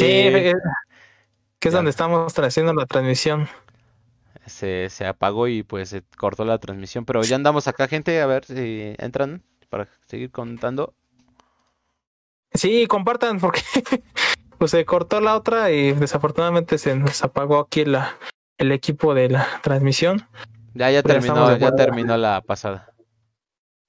que 1.59 1.67
es 1.67 1.71
donde 1.71 1.91
estamos 1.91 2.33
haciendo 2.39 2.73
la 2.73 2.87
transmisión. 2.87 3.47
Se, 4.47 4.89
se 4.89 5.05
apagó 5.05 5.47
y 5.47 5.61
pues 5.61 5.89
se 5.89 6.01
cortó 6.17 6.43
la 6.43 6.57
transmisión. 6.57 7.05
Pero 7.05 7.21
ya 7.21 7.35
andamos 7.35 7.67
acá, 7.67 7.87
gente. 7.87 8.19
A 8.19 8.25
ver 8.25 8.45
si 8.45 8.95
entran 8.97 9.43
para 9.69 9.87
seguir 10.07 10.31
contando. 10.31 10.95
Sí, 12.53 12.87
compartan 12.87 13.39
porque 13.39 13.61
pues 14.57 14.71
se 14.71 14.85
cortó 14.85 15.21
la 15.21 15.35
otra 15.35 15.71
y 15.71 15.93
desafortunadamente 15.93 16.77
se 16.79 16.95
nos 16.95 17.23
apagó 17.23 17.59
aquí 17.59 17.85
la, 17.85 18.17
el 18.57 18.71
equipo 18.71 19.13
de 19.13 19.29
la 19.29 19.47
transmisión. 19.61 20.27
Ya, 20.73 20.89
ya 20.89 21.03
terminó, 21.03 21.55
ya 21.57 21.75
terminó 21.75 22.17
la 22.17 22.41
pasada. 22.41 22.92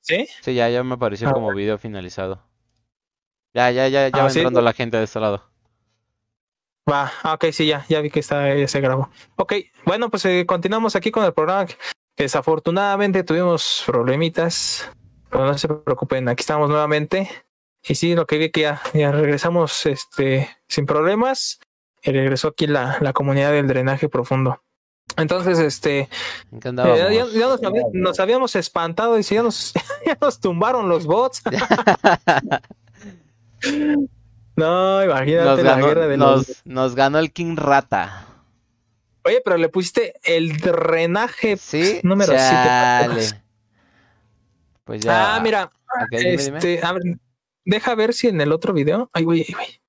¿Sí? 0.05 0.29
Sí, 0.43 0.55
ya, 0.55 0.69
ya 0.69 0.85
me 0.85 0.95
apareció 0.95 1.31
ah, 1.31 1.33
como 1.33 1.55
video 1.55 1.79
finalizado. 1.79 2.47
Ya, 3.55 3.71
ya, 3.71 3.89
ya, 3.89 4.09
ya 4.09 4.21
ah, 4.21 4.25
va 4.25 4.29
entrando 4.29 4.61
la 4.61 4.75
gente 4.75 4.99
de 4.99 5.05
este 5.05 5.19
lado. 5.19 5.43
Va, 6.91 7.11
ah, 7.23 7.33
ok, 7.33 7.47
sí, 7.53 7.67
ya, 7.67 7.87
ya 7.89 8.03
vi 8.03 8.11
que 8.11 8.21
está, 8.21 8.55
ya 8.55 8.69
se 8.69 8.83
grabó. 8.83 9.09
Ok, 9.37 9.55
bueno, 9.87 10.11
pues 10.11 10.27
eh, 10.27 10.45
continuamos 10.47 10.95
aquí 10.95 11.11
con 11.11 11.25
el 11.25 11.33
programa. 11.33 11.67
Desafortunadamente 12.19 13.25
tuvimos 13.25 13.83
problemitas, 13.87 14.91
pero 15.31 15.47
no 15.47 15.57
se 15.57 15.69
preocupen, 15.69 16.29
aquí 16.29 16.43
estamos 16.43 16.69
nuevamente. 16.69 17.31
Y 17.83 17.95
sí, 17.95 18.15
lo 18.15 18.27
que 18.27 18.37
vi 18.37 18.51
que 18.51 18.61
ya, 18.61 18.83
ya 18.93 19.11
regresamos 19.11 19.87
este, 19.87 20.51
sin 20.69 20.85
problemas. 20.85 21.61
Y 22.03 22.13
regresó 22.13 22.49
aquí 22.49 22.67
la, 22.67 22.99
la 23.01 23.15
comunidad 23.15 23.53
del 23.53 23.69
drenaje 23.69 24.11
profundo. 24.11 24.64
Entonces, 25.17 25.59
este, 25.59 26.01
eh, 26.01 26.09
ya, 27.33 27.47
nos, 27.93 28.19
habíamos 28.21 28.57
espantado 28.57 29.19
y 29.19 29.23
ya 29.23 29.43
nos, 29.43 29.73
ya 30.07 30.19
nos 30.21 30.41
tumbaron 30.41 30.89
los 30.89 31.07
bots. 31.07 31.43
No, 34.57 35.03
imagínate 35.03 35.45
Nos 35.47 35.63
la 35.63 35.71
ganó, 35.75 35.87
guerra 35.89 36.07
de 36.07 36.17
los... 36.17 36.49
nos, 36.49 36.63
nos 36.65 36.95
ganó 36.95 37.19
el 37.19 37.33
King 37.33 37.57
Rata. 37.57 38.27
Oye, 39.25 39.41
pero 39.45 39.57
le 39.57 39.69
pusiste 39.69 40.15
el 40.23 40.59
drenaje 40.59 41.57
Sí, 41.57 41.99
número 42.05 42.33
7. 42.33 42.49
chale. 42.49 43.23
Pues 44.85 45.01
ya. 45.01 45.35
Ah, 45.35 45.41
mira, 45.41 45.73
Ok, 46.03 46.11
dime, 46.11 46.37
dime. 46.37 46.59
este, 46.59 46.81
a 46.85 46.93
ver, 46.93 47.03
deja 47.65 47.95
ver 47.95 48.15
si 48.15 48.29
en 48.29 48.41
el 48.41 48.53
otro 48.53 48.73
video, 48.73 49.11
ay, 49.13 49.25
güey, 49.25 49.45
ay, 49.49 49.55
güey, 49.55 49.81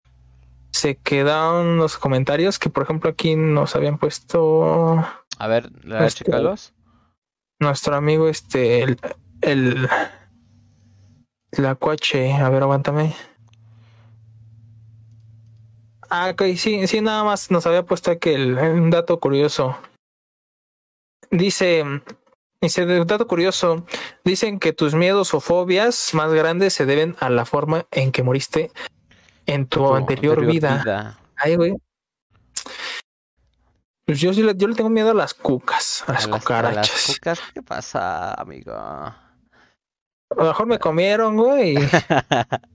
se 0.75 0.97
quedaron 0.97 1.77
los 1.77 1.97
comentarios 1.97 2.59
que, 2.59 2.69
por 2.69 2.83
ejemplo, 2.83 3.09
aquí 3.09 3.35
nos 3.37 3.75
habían 3.77 3.97
puesto 3.97 5.03
A 5.39 5.47
ver, 5.47 5.71
la 5.85 6.05
este- 6.05 6.25
chécalos. 6.25 6.73
nuestro 7.59 7.95
amigo, 7.95 8.27
este, 8.27 8.83
el, 8.83 8.99
el, 9.41 9.87
la 11.51 11.75
cuache, 11.75 12.33
a 12.33 12.49
ver, 12.49 12.63
aguántame. 12.63 13.15
Ah, 16.09 16.29
ok, 16.33 16.43
sí, 16.57 16.85
sí, 16.87 16.99
nada 17.01 17.23
más 17.23 17.49
nos 17.51 17.65
había 17.65 17.83
puesto 17.83 18.11
aquí 18.11 18.29
el, 18.31 18.57
un 18.57 18.89
dato 18.89 19.19
curioso. 19.19 19.77
Dice, 21.31 21.83
dice, 22.61 22.85
dato 23.05 23.27
curioso, 23.27 23.85
dicen 24.23 24.59
que 24.59 24.73
tus 24.73 24.93
miedos 24.93 25.33
o 25.33 25.39
fobias 25.39 26.13
más 26.13 26.31
grandes 26.33 26.73
se 26.73 26.85
deben 26.85 27.15
a 27.19 27.29
la 27.29 27.45
forma 27.45 27.87
en 27.91 28.11
que 28.11 28.23
moriste 28.23 28.71
en 29.45 29.67
tu, 29.67 29.79
Tu 29.79 29.95
anterior, 29.95 30.45
vida. 30.45 31.17
Ay, 31.37 31.55
güey. 31.55 31.73
Pues 34.05 34.19
yo 34.19 34.33
sí 34.33 34.43
le, 34.43 34.53
yo 34.55 34.67
le 34.67 34.75
tengo 34.75 34.89
miedo 34.89 35.11
a 35.11 35.13
las 35.15 35.33
cucas, 35.33 36.03
a 36.07 36.13
las 36.13 36.25
A 36.25 36.27
las- 36.29 36.35
a 36.37 36.39
cucarachas. 36.41 36.75
las 37.07 37.15
cucas, 37.17 37.39
¿qué 37.53 37.61
pasa, 37.63 38.33
amigo? 38.35 38.73
A 38.73 39.17
lo 40.35 40.43
mejor 40.45 40.65
me 40.67 40.79
comieron, 40.79 41.35
güey. 41.37 41.75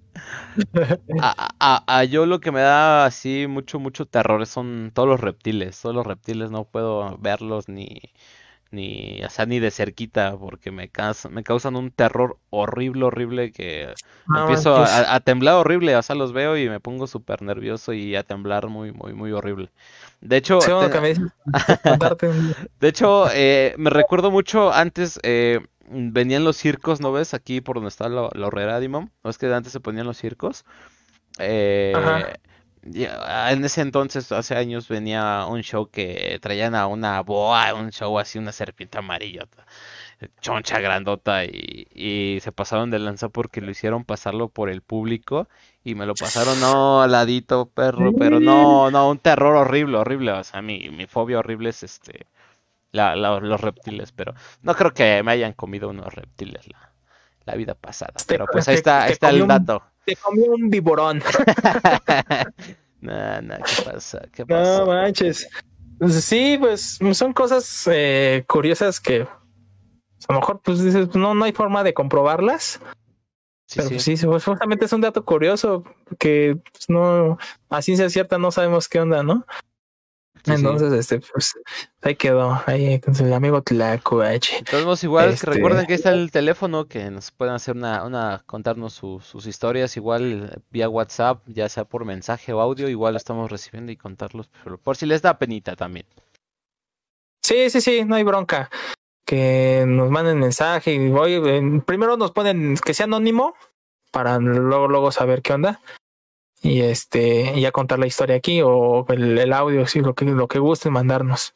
A, 1.22 1.48
a- 1.60 1.84
a 1.98 2.04
yo 2.04 2.26
lo 2.26 2.40
que 2.40 2.50
me 2.50 2.60
da 2.60 3.04
así 3.06 3.46
mucho, 3.48 3.78
mucho 3.78 4.06
terror 4.06 4.44
son 4.46 4.90
todos 4.92 5.08
los 5.08 5.20
reptiles. 5.20 5.80
Todos 5.80 5.94
los 5.94 6.06
reptiles 6.06 6.50
no 6.50 6.64
puedo 6.64 7.16
verlos 7.18 7.68
ni, 7.68 8.00
ni, 8.70 9.22
o 9.24 9.30
sea, 9.30 9.46
ni 9.46 9.58
de 9.60 9.70
cerquita 9.70 10.36
porque 10.38 10.70
me, 10.70 10.90
me 11.30 11.42
causan 11.44 11.76
un 11.76 11.90
terror 11.90 12.38
horrible, 12.50 13.04
horrible 13.04 13.52
que 13.52 13.96
No 14.26 14.38
empiezo 14.38 14.76
a, 14.76 14.86
manches. 14.86 14.96
a- 14.98 15.14
a 15.16 15.20
temblar 15.20 15.56
horrible. 15.56 15.96
O 15.96 16.02
sea, 16.02 16.16
los 16.16 16.32
veo 16.32 16.56
y 16.56 16.68
me 16.68 16.80
pongo 16.80 17.06
súper 17.06 17.42
nervioso 17.42 17.92
y 17.92 18.16
a 18.16 18.22
temblar 18.24 18.68
muy, 18.68 18.92
muy, 18.92 19.14
muy 19.14 19.32
horrible. 19.32 19.70
De 20.20 20.36
hecho, 20.36 20.58
Sí, 20.58 20.70
bueno, 20.72 20.90
te- 20.90 20.90
que 20.90 21.00
me 21.00 21.08
dices, 21.08 21.28
de 22.80 22.88
hecho, 22.88 23.28
eh, 23.32 23.74
me 23.78 23.90
recuerdo 23.90 24.30
mucho 24.30 24.72
antes, 24.72 25.18
eh, 25.22 25.60
venían 25.88 26.44
los 26.44 26.56
circos, 26.56 27.00
¿no 27.00 27.12
ves? 27.12 27.34
Aquí 27.34 27.60
por 27.60 27.76
donde 27.76 27.88
está 27.88 28.08
la, 28.08 28.28
la 28.34 28.46
horrera, 28.46 28.80
Dimon. 28.80 29.10
¿No 29.24 29.30
es 29.30 29.38
que 29.38 29.52
antes 29.52 29.72
se 29.72 29.80
ponían 29.80 30.06
los 30.06 30.18
circos? 30.18 30.64
Eh, 31.38 32.34
en 32.82 33.64
ese 33.64 33.80
entonces, 33.82 34.32
hace 34.32 34.56
años, 34.56 34.88
venía 34.88 35.46
un 35.48 35.62
show 35.62 35.90
que 35.90 36.38
traían 36.40 36.74
a 36.74 36.86
una 36.86 37.20
boa, 37.22 37.74
un 37.74 37.90
show 37.90 38.18
así, 38.18 38.38
una 38.38 38.52
serpiente 38.52 38.98
amarilla, 38.98 39.46
choncha 40.40 40.80
grandota, 40.80 41.44
y, 41.44 41.86
y 41.94 42.40
se 42.42 42.52
pasaron 42.52 42.90
de 42.90 42.98
lanza 43.00 43.28
porque 43.30 43.60
lo 43.60 43.70
hicieron 43.70 44.04
pasarlo 44.04 44.48
por 44.48 44.70
el 44.70 44.82
público 44.82 45.48
y 45.84 45.94
me 45.96 46.06
lo 46.06 46.16
pasaron, 46.18 46.60
no, 46.60 47.06
ladito, 47.06 47.70
perro, 47.70 48.14
pero 48.14 48.40
no, 48.40 48.90
no, 48.90 49.10
un 49.10 49.18
terror 49.18 49.56
horrible, 49.56 49.98
horrible. 49.98 50.32
O 50.32 50.44
sea, 50.44 50.62
mi, 50.62 50.90
mi 50.90 51.06
fobia 51.06 51.38
horrible 51.40 51.70
es 51.70 51.82
este, 51.82 52.26
la, 52.92 53.16
la- 53.16 53.40
los 53.40 53.60
reptiles, 53.60 54.12
pero 54.12 54.34
no 54.62 54.74
creo 54.76 54.94
que 54.94 55.22
me 55.24 55.32
hayan 55.32 55.52
comido 55.54 55.90
unos 55.90 56.14
reptiles 56.14 56.68
la, 56.68 56.89
la 57.44 57.54
vida 57.54 57.74
pasada. 57.74 58.12
Te- 58.16 58.24
Pero 58.26 58.46
pues 58.50 58.68
ahí 58.68 58.74
te- 58.74 58.78
está, 58.78 59.02
ahí 59.04 59.12
está 59.12 59.30
el 59.30 59.42
un- 59.42 59.48
dato. 59.48 59.82
Te 60.04 60.16
comí 60.16 60.42
un 60.48 60.70
viborón. 60.70 61.22
Nah, 63.00 63.40
nah, 63.42 63.56
¿qué 63.58 63.82
pasa? 63.84 64.22
¿Qué 64.32 64.44
No 64.46 64.86
manches. 64.86 65.48
Pues 65.98 66.24
Sí, 66.24 66.56
pues 66.58 66.98
son 67.12 67.32
cosas 67.32 67.88
eh, 67.90 68.44
curiosas 68.48 69.00
que 69.00 69.24
pues, 69.24 70.26
a 70.28 70.32
lo 70.32 70.40
mejor 70.40 70.60
pues 70.62 70.82
dices, 70.82 71.14
no, 71.14 71.34
no 71.34 71.44
hay 71.44 71.52
forma 71.52 71.82
de 71.84 71.94
comprobarlas. 71.94 72.80
Sí, 73.66 73.76
pero 73.76 73.88
sí. 73.88 73.94
pues, 73.94 74.04
sí, 74.20 74.26
pues, 74.26 74.44
justamente 74.44 74.84
es 74.86 74.92
un 74.92 75.00
dato 75.02 75.24
curioso 75.24 75.84
que 76.18 76.58
pues, 76.72 76.88
no, 76.88 77.38
a 77.68 77.82
ciencia 77.82 78.08
cierta 78.10 78.38
no 78.38 78.50
sabemos 78.50 78.88
qué 78.88 79.00
onda, 79.00 79.22
¿no? 79.22 79.46
Sí, 80.44 80.52
sí. 80.52 80.52
Entonces, 80.52 80.92
este, 80.92 81.20
pues 81.32 81.52
ahí 82.02 82.16
quedó, 82.16 82.60
ahí 82.66 82.98
con 83.00 83.14
su 83.14 83.24
amigo 83.34 83.62
Tlacuache. 83.62 84.62
Modos, 84.72 85.04
igual 85.04 85.28
que 85.28 85.34
Este- 85.34 85.50
recuerden 85.50 85.86
que 85.86 85.94
está 85.94 86.10
el 86.10 86.30
teléfono, 86.30 86.86
que 86.86 87.10
nos 87.10 87.30
pueden 87.30 87.54
hacer 87.54 87.76
una, 87.76 88.04
una 88.04 88.42
contarnos 88.46 88.94
su- 88.94 89.20
sus 89.20 89.46
historias, 89.46 89.96
igual 89.96 90.62
vía 90.70 90.88
WhatsApp, 90.88 91.42
ya 91.46 91.68
sea 91.68 91.84
por 91.84 92.04
mensaje 92.04 92.52
o 92.52 92.60
audio, 92.60 92.88
igual 92.88 93.14
lo 93.14 93.18
estamos 93.18 93.50
recibiendo 93.50 93.92
y 93.92 93.96
contarlos, 93.96 94.50
por 94.82 94.96
si 94.96 95.06
les 95.06 95.20
da 95.22 95.38
penita 95.38 95.76
también. 95.76 96.06
Sí, 97.42 97.70
sí, 97.70 97.80
sí, 97.80 98.04
no 98.04 98.14
hay 98.14 98.22
bronca. 98.22 98.70
Que 99.26 99.84
nos 99.86 100.10
manden 100.10 100.38
mensaje 100.38 100.92
y 100.94 101.08
voy, 101.08 101.34
eh, 101.34 101.82
primero 101.86 102.16
nos 102.16 102.32
ponen 102.32 102.76
que 102.84 102.94
sea 102.94 103.04
anónimo 103.04 103.54
para 104.10 104.38
luego, 104.38 104.88
luego 104.88 105.12
saber 105.12 105.40
qué 105.42 105.52
onda. 105.52 105.80
Y 106.62 106.82
este, 106.82 107.58
ya 107.58 107.72
contar 107.72 107.98
la 107.98 108.06
historia 108.06 108.36
aquí 108.36 108.60
o 108.62 109.06
el, 109.08 109.52
audio, 109.52 109.86
sí, 109.86 110.00
lo 110.00 110.14
que, 110.14 110.26
lo 110.26 110.46
que 110.46 110.58
gusten 110.58 110.92
mandarnos. 110.92 111.54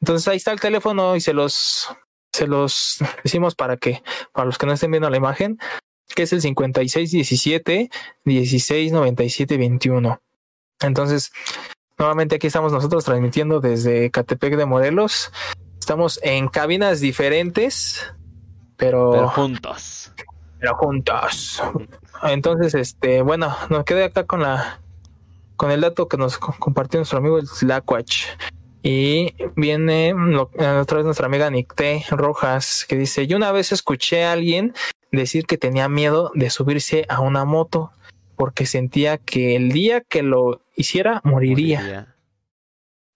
Entonces 0.00 0.26
ahí 0.28 0.36
está 0.36 0.52
el 0.52 0.60
teléfono 0.60 1.16
y 1.16 1.20
se 1.20 1.34
los, 1.34 1.88
se 2.32 2.46
los 2.46 2.98
decimos 3.22 3.54
para 3.54 3.76
que, 3.76 4.02
para 4.32 4.46
los 4.46 4.58
que 4.58 4.66
no 4.66 4.72
estén 4.72 4.90
viendo 4.90 5.10
la 5.10 5.16
imagen, 5.16 5.58
que 6.14 6.22
es 6.22 6.32
el 6.32 6.40
5617 6.40 7.90
1697 8.24 9.56
21. 9.58 10.20
Entonces, 10.80 11.32
nuevamente 11.98 12.36
aquí 12.36 12.46
estamos 12.46 12.72
nosotros 12.72 13.04
transmitiendo 13.04 13.60
desde 13.60 14.10
Catepec 14.10 14.56
de 14.56 14.66
Morelos. 14.66 15.32
Estamos 15.78 16.18
en 16.22 16.48
cabinas 16.48 17.00
diferentes, 17.00 18.12
pero, 18.76 19.10
Pero 19.12 19.28
juntos. 19.28 20.05
Pero 20.58 20.74
juntos. 20.76 21.62
Entonces, 22.22 22.74
este, 22.74 23.22
bueno, 23.22 23.54
nos 23.68 23.84
quedé 23.84 24.04
acá 24.04 24.24
con 24.24 24.42
la 24.42 24.80
con 25.56 25.70
el 25.70 25.80
dato 25.80 26.06
que 26.06 26.16
nos 26.18 26.36
co- 26.38 26.54
compartió 26.58 26.98
nuestro 27.00 27.18
amigo 27.18 27.38
el 27.38 27.46
Slackwatch. 27.46 28.26
Y 28.82 29.34
viene 29.56 30.12
lo- 30.16 30.50
otra 30.80 30.96
vez 30.98 31.04
nuestra 31.04 31.26
amiga 31.26 31.50
Nicté 31.50 32.04
Rojas, 32.10 32.84
que 32.88 32.96
dice: 32.96 33.26
Yo 33.26 33.36
una 33.36 33.52
vez 33.52 33.72
escuché 33.72 34.24
a 34.24 34.32
alguien 34.32 34.74
decir 35.12 35.46
que 35.46 35.56
tenía 35.58 35.88
miedo 35.88 36.30
de 36.34 36.50
subirse 36.50 37.06
a 37.08 37.20
una 37.20 37.44
moto 37.44 37.90
porque 38.36 38.66
sentía 38.66 39.16
que 39.18 39.56
el 39.56 39.70
día 39.72 40.02
que 40.02 40.22
lo 40.22 40.60
hiciera 40.76 41.20
moriría. 41.24 41.80
Moriría. 41.80 42.14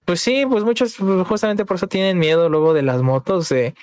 Pues 0.07 0.21
sí, 0.23 0.45
pues 0.49 0.65
muchos 0.65 0.97
pues, 0.99 1.27
justamente 1.29 1.65
por 1.67 1.77
eso 1.77 1.87
tienen 1.89 2.19
miedo 2.19 2.49
luego 2.49 2.73
de 2.73 2.83
las 2.83 3.03
motos 3.03 3.49
de, 3.51 3.75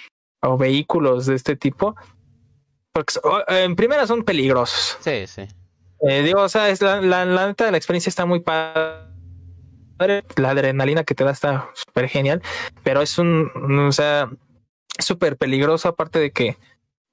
o 0.42 0.58
vehículos 0.58 1.28
de 1.28 1.36
este 1.36 1.56
tipo. 1.56 1.96
Porque 2.98 3.14
so- 3.14 3.48
en 3.48 3.76
primera 3.76 4.08
son 4.08 4.24
peligrosos. 4.24 4.98
Sí, 5.02 5.28
sí. 5.28 5.44
Eh, 6.10 6.24
digo, 6.24 6.42
o 6.42 6.50
sea, 6.50 6.70
es 6.70 6.82
la, 6.82 7.00
la, 7.00 7.26
la 7.26 7.46
neta, 7.46 7.70
la 7.70 7.78
experiencia 7.78 8.10
está 8.10 8.26
muy 8.26 8.40
padre. 8.40 9.04
La 10.36 10.50
adrenalina 10.50 11.04
que 11.04 11.14
te 11.14 11.24
da 11.24 11.30
está 11.30 11.70
súper 11.76 12.08
genial. 12.10 12.42
Pero 12.84 13.04
es 13.04 13.20
un, 13.20 13.52
o 13.88 13.92
sea, 13.92 14.32
súper 14.98 15.38
peligroso, 15.38 15.90
aparte 15.90 16.18
de 16.18 16.32
que, 16.32 16.58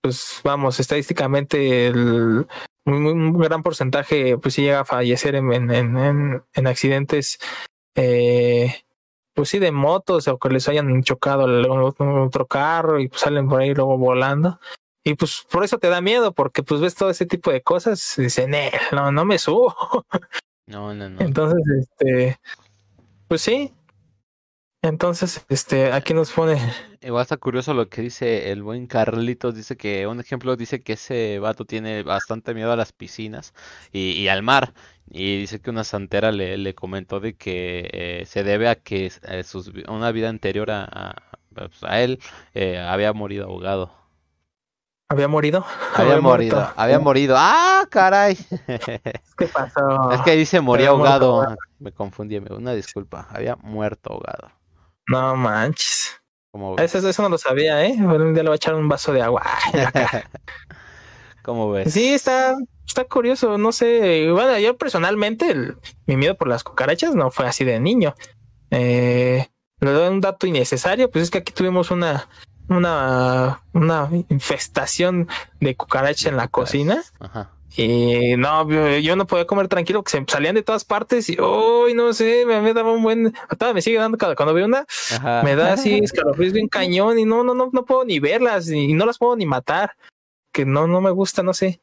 pues 0.01 0.41
vamos, 0.43 0.81
estadísticamente 0.81 1.89
el, 1.89 2.47
un 2.87 3.39
gran 3.39 3.63
porcentaje, 3.63 4.39
pues 4.39 4.55
sí 4.55 4.63
llega 4.63 4.81
a 4.81 4.85
fallecer 4.87 5.35
en, 5.35 5.53
en, 5.53 5.71
en, 5.71 5.99
en- 5.99 6.43
en 6.55 6.67
accidentes, 6.67 7.39
eh, 7.95 8.75
pues 9.35 9.51
sí, 9.51 9.59
de 9.59 9.71
motos 9.73 10.29
o 10.29 10.39
que 10.39 10.49
les 10.49 10.67
hayan 10.69 11.03
chocado 11.03 11.45
el- 11.45 11.67
otro 11.69 12.47
carro 12.47 13.01
y 13.01 13.09
pues 13.09 13.21
salen 13.21 13.49
por 13.49 13.61
ahí 13.61 13.75
luego 13.75 13.99
volando. 13.99 14.61
Y 15.05 15.15
pues 15.15 15.47
por 15.51 15.65
eso 15.65 15.79
te 15.79 15.89
da 15.89 16.01
miedo, 16.01 16.33
porque 16.33 16.63
pues 16.63 16.81
ves 16.81 16.95
todo 16.95 17.11
ese 17.11 17.27
tipo 17.27 17.53
de 17.53 17.63
cosas 17.63 18.19
y 18.19 18.23
dicen, 18.23 18.55
"Eh, 18.55 18.73
no, 18.93 19.13
no 19.13 19.25
me 19.25 19.39
subo. 19.39 19.75
No, 20.67 20.95
no, 20.95 21.11
no. 21.11 21.21
Entonces, 21.21 21.61
este, 21.79 22.39
pues 23.29 23.43
sí. 23.43 23.75
Entonces, 24.81 25.45
este, 25.49 25.93
aquí 25.93 26.15
nos 26.15 26.31
pone, 26.33 26.59
Igual 27.01 27.23
está 27.23 27.37
curioso 27.39 27.75
lo 27.75 27.89
que 27.89 28.03
dice 28.03 28.51
el 28.51 28.63
buen 28.63 28.87
Carlitos. 28.87 29.55
Dice 29.55 29.77
que, 29.77 30.07
un 30.07 30.21
ejemplo, 30.21 30.57
dice 30.57 30.83
que 30.83 30.95
ese 30.95 31.39
vato 31.39 31.65
tiene 31.67 32.03
bastante 32.03 32.55
miedo 32.55 32.73
a 32.73 32.77
las 32.77 32.93
piscinas 32.93 33.55
y, 33.93 34.13
y 34.13 34.29
al 34.29 34.43
mar. 34.43 34.75
Y 35.11 35.39
dice 35.39 35.61
que 35.61 35.71
una 35.71 35.85
santera 35.85 36.33
le, 36.33 36.57
le 36.59 36.75
comentó 36.75 37.21
de 37.21 37.35
que 37.37 37.91
eh, 37.93 38.27
se 38.27 38.43
debe 38.43 38.69
a 38.69 38.77
que 38.77 39.11
eh, 39.29 39.43
sus 39.45 39.71
una 39.89 40.13
vida 40.13 40.29
anterior 40.31 40.71
a, 40.71 40.85
a, 40.85 41.15
pues, 41.55 41.83
a 41.83 42.01
él 42.03 42.21
eh, 42.55 42.79
había 42.79 43.13
morido 43.15 43.47
ahogado. 43.47 44.04
Había 45.15 45.29
morido. 45.29 45.65
Había 45.95 46.21
morido, 46.21 46.57
muerto. 46.57 46.73
había 46.77 46.99
morido. 46.99 47.37
¡Ah, 47.39 47.87
caray! 47.91 48.37
¿Qué 49.39 49.47
pasó? 49.53 50.11
Es 50.13 50.21
que 50.23 50.33
dice 50.37 50.61
moría 50.61 50.89
había 50.91 50.99
muerto 50.99 51.25
ahogado. 51.35 51.57
Me 51.79 51.93
confundí, 51.93 52.37
una 52.37 52.73
disculpa. 52.75 53.27
Había 53.31 53.57
muerto 53.57 54.13
ahogado. 54.13 54.51
No 55.09 55.35
manches. 55.37 56.21
Eso, 56.79 57.09
eso 57.09 57.23
no 57.23 57.29
lo 57.31 57.39
sabía, 57.39 57.85
¿eh? 57.85 57.95
Un 57.99 58.33
día 58.33 58.43
le 58.45 58.49
voy 58.49 58.55
a 58.55 58.57
echar 58.57 58.75
un 58.75 58.89
vaso 58.89 59.13
de 59.13 59.23
agua. 59.23 59.43
¿Cómo 61.43 61.71
ves? 61.71 61.93
Sí, 61.93 62.15
está, 62.15 62.57
está 62.87 63.05
curioso, 63.05 63.59
no 63.59 63.73
sé. 63.73 64.31
Bueno, 64.31 64.59
yo 64.59 64.77
personalmente, 64.77 65.51
el- 65.51 65.77
mi 66.07 66.17
miedo 66.17 66.37
por 66.37 66.49
las 66.49 66.65
cucarachas 66.65 67.15
no 67.15 67.31
fue 67.31 67.47
así 67.47 67.65
de 67.65 67.81
niño. 67.81 68.15
Eh, 68.71 69.47
le 69.81 69.91
doy 69.91 70.09
un 70.09 70.21
dato 70.21 70.47
innecesario, 70.47 71.11
pues 71.11 71.25
es 71.25 71.31
que 71.31 71.39
aquí 71.39 71.53
tuvimos 71.53 71.91
una, 71.91 72.29
una, 72.69 73.63
una 73.73 74.09
infestación 74.29 75.29
de 75.61 75.77
cucarachas 75.77 76.27
en 76.27 76.37
la 76.37 76.49
cocina. 76.49 77.03
Ajá. 77.21 77.51
Y 77.77 78.37
no, 78.37 78.69
yo, 79.01 79.17
no 79.17 79.27
podía 79.27 79.47
comer 79.49 79.67
tranquilo, 79.67 80.05
que 80.05 80.11
se 80.13 80.25
salían 80.29 80.55
de 80.55 80.63
todas 80.63 80.85
partes 80.85 81.29
y, 81.29 81.41
uy, 81.41 81.93
no 81.95 82.13
sé, 82.13 82.45
me, 82.47 82.61
me 82.61 82.73
daba 82.73 82.93
un 82.93 83.03
buen, 83.03 83.35
todavía 83.59 83.75
me 83.75 83.83
sigue 83.83 83.99
dando 83.99 84.17
cada- 84.17 84.37
cuando 84.37 84.55
veo 84.55 84.67
una, 84.67 84.87
Ajá. 85.17 85.43
me 85.43 85.57
da 85.57 85.73
así 85.73 85.99
escalofríos 86.05 86.53
bien 86.53 86.69
cañón 86.69 87.19
y 87.19 87.25
no, 87.25 87.43
no, 87.43 87.53
no, 87.53 87.71
no 87.73 87.85
puedo 87.85 88.05
ni 88.05 88.21
verlas 88.21 88.69
y 88.71 88.93
no 88.93 89.07
las 89.07 89.19
puedo 89.19 89.35
ni 89.35 89.45
matar, 89.45 89.97
que 90.53 90.65
no, 90.65 90.87
no 90.87 91.01
me 91.01 91.11
gusta, 91.11 91.43
no 91.43 91.53
sé. 91.53 91.81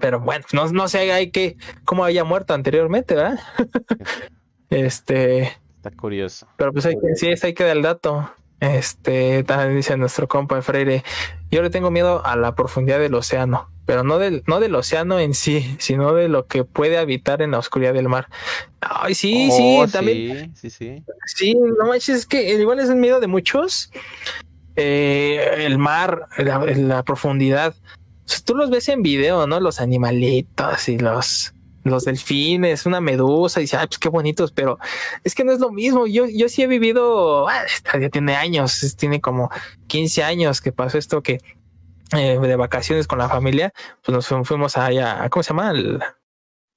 Pero 0.00 0.20
bueno, 0.20 0.46
no, 0.54 0.68
no 0.72 0.88
sé, 0.88 1.12
hay 1.12 1.30
que, 1.30 1.58
cómo 1.84 2.04
haya 2.04 2.24
muerto 2.24 2.54
anteriormente, 2.54 3.14
¿verdad? 3.14 3.38
este, 4.70 5.58
Está 5.76 5.90
curioso. 5.90 6.46
pero 6.56 6.72
pues 6.72 6.86
hay 6.86 6.94
que, 6.94 7.14
sí, 7.16 7.46
hay 7.46 7.52
que 7.54 7.64
dar 7.64 7.76
el 7.76 7.82
dato. 7.82 8.30
Este, 8.60 9.42
también 9.44 9.76
dice 9.76 9.96
nuestro 9.96 10.28
compa 10.28 10.60
Freire, 10.60 11.02
yo 11.50 11.62
le 11.62 11.70
tengo 11.70 11.90
miedo 11.90 12.24
a 12.24 12.36
la 12.36 12.54
profundidad 12.54 12.98
del 12.98 13.14
océano, 13.14 13.70
pero 13.86 14.04
no 14.04 14.18
del, 14.18 14.42
no 14.46 14.60
del 14.60 14.74
océano 14.74 15.18
en 15.18 15.32
sí, 15.34 15.76
sino 15.78 16.12
de 16.12 16.28
lo 16.28 16.46
que 16.46 16.64
puede 16.64 16.98
habitar 16.98 17.40
en 17.40 17.52
la 17.52 17.58
oscuridad 17.58 17.94
del 17.94 18.08
mar. 18.08 18.28
Ay, 18.80 19.14
sí, 19.14 19.48
Oh, 19.50 19.86
sí, 19.86 19.92
también. 19.92 20.54
Sí, 20.54 20.70
sí, 20.70 20.94
sí. 20.96 21.04
Sí, 21.26 21.54
no 21.54 21.86
manches, 21.86 22.16
es 22.16 22.26
que 22.26 22.52
igual 22.54 22.80
es 22.80 22.90
el 22.90 22.96
miedo 22.96 23.18
de 23.18 23.26
muchos. 23.26 23.90
Eh, 24.76 25.64
el 25.66 25.78
mar, 25.78 26.26
la, 26.36 26.58
la 26.58 27.02
profundidad. 27.02 27.74
O 27.74 28.28
sea, 28.28 28.40
Tú 28.44 28.54
los 28.54 28.70
ves 28.70 28.88
en 28.88 29.02
video, 29.02 29.46
¿no? 29.46 29.58
Los 29.58 29.80
animalitos 29.80 30.88
y 30.88 30.98
los, 30.98 31.54
los 31.84 32.04
delfines, 32.04 32.84
una 32.86 33.00
medusa, 33.00 33.60
y 33.60 33.64
dices, 33.64 33.80
ay, 33.80 33.86
pues 33.86 33.98
qué 33.98 34.08
bonitos, 34.08 34.52
pero 34.52 34.78
es 35.24 35.34
que 35.34 35.44
no 35.44 35.52
es 35.52 35.60
lo 35.60 35.70
mismo. 35.70 36.06
Yo, 36.06 36.26
yo 36.26 36.48
sí 36.48 36.62
he 36.62 36.66
vivido, 36.66 37.48
ah, 37.48 37.64
esta 37.64 37.98
ya 37.98 38.08
tiene 38.10 38.36
años, 38.36 38.96
tiene 38.98 39.20
como 39.20 39.50
15 39.86 40.22
años 40.22 40.60
que 40.60 40.72
pasó 40.72 40.98
esto 40.98 41.22
que 41.22 41.40
eh, 42.12 42.38
de 42.38 42.56
vacaciones 42.56 43.06
con 43.06 43.18
la 43.18 43.28
familia, 43.28 43.72
pues 44.02 44.14
nos 44.14 44.26
fu- 44.26 44.44
fuimos 44.44 44.76
allá, 44.76 45.28
¿cómo 45.30 45.42
se 45.42 45.50
llama? 45.50 45.70
El, 45.70 46.02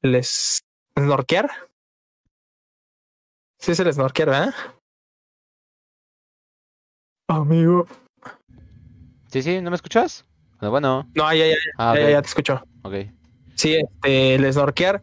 el 0.04 0.16
es- 0.16 0.62
snorkear. 0.98 1.50
Sí, 3.60 3.72
es 3.72 3.80
el 3.80 3.92
snorkear, 3.94 4.30
¿verdad? 4.30 4.54
Amigo. 7.30 7.88
Sí, 9.32 9.42
sí, 9.42 9.62
¿no 9.62 9.70
me 9.72 9.76
escuchas? 9.76 10.26
Bueno, 10.60 10.72
bueno. 10.72 11.10
No, 11.16 11.34
ya, 11.34 11.48
ya, 11.48 11.56
Ah, 11.78 11.94
ya, 11.98 12.04
ok. 12.06 12.10
ya 12.12 12.22
te 12.22 12.28
escucho. 12.28 12.62
ok. 12.84 12.94
Sí, 13.56 13.76
este, 13.76 14.36
el 14.36 14.52
snorkear. 14.52 15.02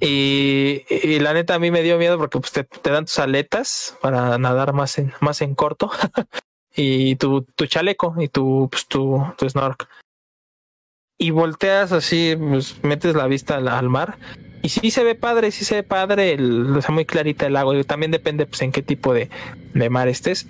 Y, 0.00 1.18
la 1.20 1.34
neta 1.34 1.54
a 1.54 1.58
mí 1.58 1.70
me 1.70 1.82
dio 1.82 1.98
miedo 1.98 2.16
porque 2.16 2.40
pues, 2.40 2.52
te, 2.52 2.90
dan 2.90 3.04
tus 3.04 3.18
aletas 3.18 3.96
para 4.00 4.38
nadar 4.38 4.72
más 4.72 4.98
en, 4.98 5.12
más 5.20 5.42
en 5.42 5.54
corto. 5.54 5.90
y 6.74 7.16
tu, 7.16 7.42
tu 7.42 7.66
chaleco 7.66 8.14
y 8.18 8.28
tu, 8.28 8.68
pues, 8.70 8.86
tu, 8.86 9.22
snork. 9.46 9.88
Y 11.18 11.32
volteas 11.32 11.92
así, 11.92 12.34
pues 12.38 12.82
metes 12.82 13.14
la 13.14 13.26
vista 13.26 13.56
al, 13.56 13.88
mar. 13.90 14.16
Y 14.62 14.70
sí 14.70 14.90
se 14.90 15.04
ve 15.04 15.14
padre, 15.14 15.50
sí 15.50 15.66
se 15.66 15.76
ve 15.76 15.82
padre, 15.82 16.32
el, 16.32 16.80
muy 16.88 17.04
clarita 17.04 17.46
el 17.46 17.56
agua. 17.56 17.76
Y 17.76 17.84
también 17.84 18.10
depende 18.10 18.46
pues 18.46 18.62
en 18.62 18.72
qué 18.72 18.82
tipo 18.82 19.12
de, 19.12 19.28
de 19.74 19.90
mar 19.90 20.08
estés. 20.08 20.48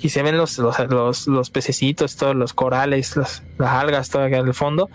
Y 0.00 0.08
se 0.08 0.22
ven 0.22 0.38
los, 0.38 0.56
los, 0.56 0.78
los, 0.88 1.26
los 1.26 1.50
pececitos, 1.50 2.16
todos 2.16 2.34
los 2.34 2.54
corales, 2.54 3.16
las, 3.16 3.42
las 3.58 3.70
algas, 3.70 4.08
todo 4.08 4.22
acá 4.22 4.38
en 4.38 4.46
el 4.46 4.54
fondo. 4.54 4.88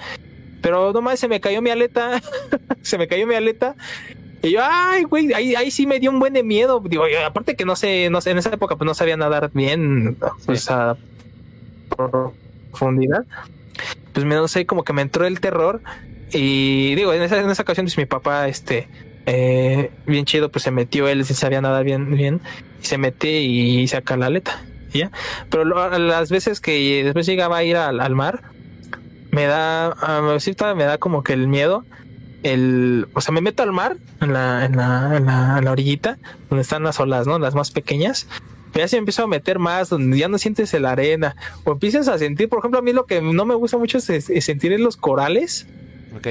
Pero 0.64 0.92
nomás 0.94 1.20
se 1.20 1.28
me 1.28 1.40
cayó 1.40 1.62
mi 1.62 1.70
aleta. 1.70 2.20
se 2.82 2.98
me 2.98 3.08
cayó 3.08 3.28
mi 3.28 3.36
aleta. 3.36 3.76
Y 4.42 4.52
yo, 4.54 4.60
ay, 4.64 5.04
güey, 5.04 5.32
ahí, 5.34 5.54
ahí 5.56 5.70
sí 5.70 5.86
me 5.86 6.00
dio 6.00 6.10
un 6.10 6.20
buen 6.20 6.34
de 6.34 6.42
miedo. 6.44 6.82
Digo, 6.84 7.08
yo, 7.08 7.24
aparte 7.26 7.56
que 7.56 7.64
no 7.66 7.76
sé, 7.76 8.10
no 8.10 8.20
sé, 8.22 8.32
en 8.32 8.40
esa 8.40 8.50
época 8.50 8.76
pues 8.78 8.86
no 8.88 8.94
sabía 8.96 9.16
nadar 9.16 9.52
bien, 9.54 10.18
pues 10.46 10.70
a 10.72 10.98
profundidad. 11.96 13.26
Pues 14.14 14.26
me 14.26 14.36
no 14.36 14.48
sé, 14.48 14.66
como 14.66 14.84
que 14.84 14.94
me 14.94 15.02
entró 15.02 15.26
el 15.26 15.40
terror. 15.40 15.82
Y 16.34 16.96
digo, 16.96 17.14
en 17.14 17.22
esa, 17.22 17.40
en 17.40 17.50
esa 17.50 17.62
ocasión, 17.64 17.86
pues 17.86 17.98
mi 17.98 18.06
papá, 18.06 18.48
este, 18.48 18.88
eh, 19.26 19.92
bien 20.08 20.26
chido, 20.26 20.50
pues 20.52 20.64
se 20.64 20.72
metió, 20.72 21.08
él 21.08 21.24
sí 21.26 21.34
sabía 21.34 21.62
nadar 21.62 21.84
bien, 21.84 22.10
bien, 22.16 22.42
y 22.82 22.86
se 22.86 22.98
mete 22.98 23.42
y 23.42 23.88
saca 23.88 24.18
la 24.18 24.26
aleta. 24.28 24.64
ya. 24.94 25.12
Pero 25.50 25.64
lo- 25.66 25.98
las 26.00 26.30
veces 26.32 26.60
que 26.60 27.04
después 27.04 27.26
llegaba 27.26 27.58
a 27.58 27.64
ir 27.64 27.78
al, 27.78 28.00
al 28.00 28.16
mar, 28.16 28.42
me 29.34 29.48
da, 29.48 29.96
sí, 30.40 30.54
todavía 30.54 30.86
me 30.86 30.88
da 30.88 31.00
como 31.00 31.24
que 31.24 31.34
el 31.34 31.48
miedo. 31.48 31.86
El, 32.44 33.08
o 33.14 33.22
sea, 33.22 33.34
me 33.34 33.42
meto 33.42 33.64
al 33.64 33.72
mar 33.72 33.98
en 34.22 34.32
la, 34.32 34.66
en 34.66 34.78
la, 34.78 35.18
en 35.18 35.26
la, 35.26 35.56
en 35.58 35.66
la 35.66 35.72
orillita 35.72 36.20
donde 36.50 36.62
están 36.62 36.84
las 36.84 37.00
olas, 37.00 37.26
¿no? 37.26 37.40
Las 37.40 37.56
más 37.56 37.72
pequeñas. 37.72 38.28
Ya 38.76 38.88
se 38.88 38.96
me 38.96 39.00
empiezo 39.00 39.24
a 39.24 39.28
meter 39.28 39.58
más, 39.58 39.90
donde 39.90 40.20
ya 40.20 40.28
no 40.28 40.38
sientes 40.38 40.72
la 40.74 40.92
arena. 40.92 41.36
O 41.64 41.72
empiezas 41.72 42.08
a 42.10 42.20
sentir, 42.20 42.48
por 42.48 42.60
ejemplo, 42.60 42.80
a 42.80 42.84
mí 42.84 42.94
lo 42.94 43.08
que 43.08 43.22
no 43.22 43.46
me 43.46 43.56
gusta 43.56 43.78
mucho 43.78 43.98
es, 43.98 44.26
sentir 44.46 44.72
en 44.72 44.84
los 44.84 44.98
corales. 44.98 45.66
Ok. 46.16 46.28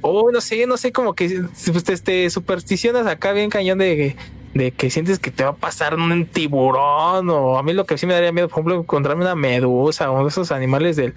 O 0.00 0.30
no 0.30 0.40
sé, 0.40 0.66
no 0.68 0.76
sé, 0.76 0.92
como 0.92 1.14
que 1.14 1.46
pues, 1.72 1.82
te, 1.82 1.96
te 1.96 2.30
supersticionas 2.30 3.08
acá 3.08 3.32
bien 3.32 3.50
cañón 3.50 3.78
de, 3.78 4.14
de 4.54 4.70
que 4.70 4.90
sientes 4.90 5.18
que 5.18 5.32
te 5.32 5.42
va 5.42 5.50
a 5.50 5.56
pasar 5.56 5.96
un 5.96 6.26
tiburón. 6.26 7.28
O 7.30 7.58
a 7.58 7.62
mí 7.64 7.72
lo 7.72 7.86
que 7.86 7.98
sí 7.98 8.06
me 8.06 8.14
daría 8.14 8.30
miedo, 8.30 8.48
por 8.48 8.58
ejemplo, 8.58 8.76
encontrarme 8.76 9.24
una 9.24 9.34
medusa 9.34 10.12
o 10.12 10.28
esos 10.28 10.52
animales 10.52 10.94
del, 10.94 11.14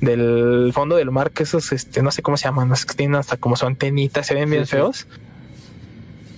del 0.00 0.70
fondo 0.72 0.96
del 0.96 1.10
mar, 1.10 1.30
que 1.30 1.42
esos, 1.42 1.72
este, 1.72 2.02
no 2.02 2.10
sé 2.10 2.22
cómo 2.22 2.36
se 2.36 2.44
llaman, 2.44 2.68
los 2.68 2.84
que 2.86 2.94
tienen 2.94 3.16
hasta 3.16 3.36
como 3.36 3.56
su 3.56 3.66
antenita, 3.66 4.22
se 4.22 4.34
ven 4.34 4.50
bien 4.50 4.66
Sí, 4.66 4.72
feos. 4.72 5.06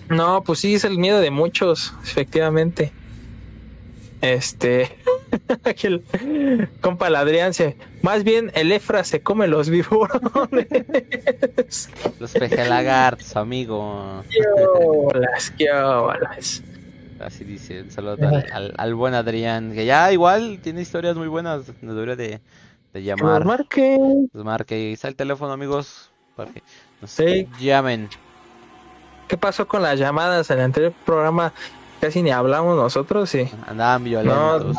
No, 0.09 0.43
pues 0.43 0.61
sí, 0.61 0.75
es 0.75 0.85
el 0.85 0.99
miedo 0.99 1.21
de 1.21 1.31
muchos, 1.31 1.95
efectivamente. 2.03 2.93
Este, 4.21 4.97
aquí 5.65 5.87
el 5.87 6.03
compa 6.81 7.09
el 7.09 7.17
Adrián 7.17 7.55
se, 7.55 7.77
más 8.03 8.25
bien 8.25 8.51
el 8.55 8.73
Efra 8.73 9.05
se 9.05 9.21
come 9.21 9.47
los 9.47 9.71
vibrones. 9.71 10.69
Los 12.19 12.33
pejelagartos, 12.33 13.37
amigo. 13.37 14.23
Qué 14.29 15.73
bolas. 15.73 16.63
Así 17.21 17.45
dice. 17.45 17.83
Un 17.83 17.91
saludo 17.91 18.17
al, 18.29 18.47
al, 18.53 18.75
al 18.77 18.95
buen 18.95 19.15
Adrián. 19.15 19.73
Que 19.73 19.87
ya 19.87 20.13
igual 20.13 20.59
tiene 20.63 20.83
historias 20.83 21.17
muy 21.17 21.29
buenas. 21.29 21.63
Nos 21.83 21.95
debería 21.95 22.17
de, 22.17 22.41
de 22.93 23.03
llamar. 23.03 23.45
marque. 23.45 23.99
Nos 24.33 24.45
marque. 24.45 24.75
Ahí 24.75 24.93
está 24.93 25.09
el 25.09 25.17
teléfono, 25.17 25.53
amigos. 25.53 26.11
Para 26.37 26.51
que 26.53 26.63
nos 27.01 27.11
Sí. 27.11 27.49
llamen. 27.61 28.09
¿Qué 29.29 29.37
pasó 29.37 29.69
con 29.69 29.83
las 29.83 29.99
llamadas 29.99 30.51
en 30.51 30.59
el 30.59 30.65
anterior 30.65 30.93
programa? 31.05 31.53
Casi 32.01 32.23
ni 32.23 32.31
hablamos 32.31 32.77
nosotros 32.77 33.35
y 33.35 33.49
Andaban 33.67 34.03
violentos. 34.05 34.77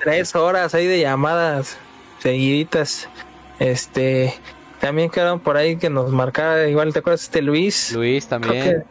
tres 0.00 0.34
horas 0.36 0.74
ahí 0.74 0.86
de 0.86 1.00
llamadas 1.00 1.78
seguiditas. 2.20 3.08
Este, 3.58 4.34
también 4.80 5.10
quedaron 5.10 5.40
por 5.40 5.56
ahí 5.56 5.76
que 5.76 5.88
nos 5.90 6.10
marcara, 6.10 6.68
igual 6.68 6.92
te 6.92 6.98
acuerdas 7.00 7.22
este 7.22 7.42
Luis. 7.42 7.92
Luis 7.92 8.26
Creo 8.26 8.40
también. 8.40 8.64
que, 8.64 8.82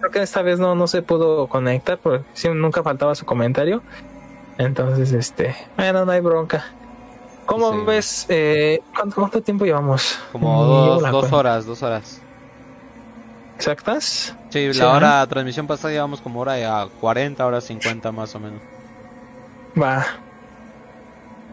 creo 0.00 0.10
que 0.10 0.22
esta 0.22 0.42
vez 0.42 0.58
no, 0.58 0.74
no 0.74 0.86
se 0.86 1.02
pudo 1.02 1.46
conectar 1.46 1.98
porque 1.98 2.24
sí, 2.34 2.48
nunca 2.48 2.82
faltaba 2.82 3.14
su 3.14 3.24
comentario. 3.24 3.82
Entonces, 4.58 5.12
este, 5.12 5.54
bueno, 5.76 6.04
no 6.04 6.12
hay 6.12 6.20
bronca. 6.20 6.64
¿Cómo 7.50 7.72
Sí. 7.72 7.78
ves? 7.84 8.26
Eh, 8.28 8.80
¿cuánto, 8.94 9.16
cuánto 9.16 9.42
tiempo 9.42 9.64
llevamos? 9.64 10.18
Como 10.30 10.64
dos, 10.64 11.02
la 11.02 11.10
dos 11.10 11.20
cuenta. 11.22 11.36
horas, 11.36 11.66
dos 11.66 11.82
horas. 11.82 12.20
¿Exactas? 13.56 14.34
Sí, 14.50 14.72
la 14.72 14.92
hora 14.92 15.26
transmisión 15.26 15.66
pasada 15.66 15.92
llevamos 15.92 16.20
como 16.20 16.40
hora 16.40 16.54
a 16.82 16.86
40, 16.86 17.44
hora 17.44 17.60
50 17.60 18.12
más 18.12 18.34
o 18.34 18.40
menos. 18.40 18.60
Va. 19.80 20.06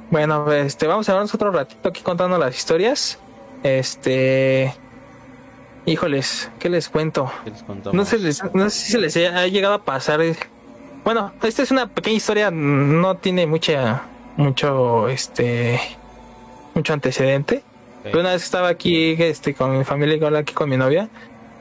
Bueno, 0.09 0.51
este, 0.51 0.87
vamos 0.87 1.09
a 1.09 1.13
vernos 1.13 1.33
otro 1.33 1.51
ratito 1.51 1.89
aquí 1.89 2.01
contando 2.01 2.37
las 2.37 2.55
historias. 2.55 3.19
Este. 3.63 4.73
Híjoles, 5.85 6.49
¿qué 6.59 6.69
les 6.69 6.89
cuento? 6.89 7.31
¿Qué 7.43 7.49
les? 7.51 7.67
No 7.67 8.05
les- 8.17 8.43
no 8.53 8.69
sé 8.69 8.77
si 8.79 8.91
se 8.91 8.97
les 8.99 9.17
ha 9.17 9.47
llegado 9.47 9.73
a 9.73 9.83
pasar. 9.83 10.21
eh. 10.21 10.35
Bueno, 11.03 11.31
esta 11.41 11.61
es 11.63 11.71
una 11.71 11.87
pequeña 11.87 12.17
historia, 12.17 12.51
no 12.51 13.15
tiene 13.15 13.47
mucha, 13.47 14.03
mucho, 14.37 15.09
este, 15.09 15.79
mucho 16.73 16.93
antecedente. 16.93 17.63
Pero 18.03 18.21
una 18.21 18.31
vez 18.31 18.43
estaba 18.43 18.69
aquí, 18.69 19.15
este, 19.21 19.53
con 19.53 19.77
mi 19.77 19.83
familia 19.83 20.15
y 20.15 20.35
aquí 20.35 20.53
con 20.53 20.69
mi 20.69 20.77
novia. 20.77 21.09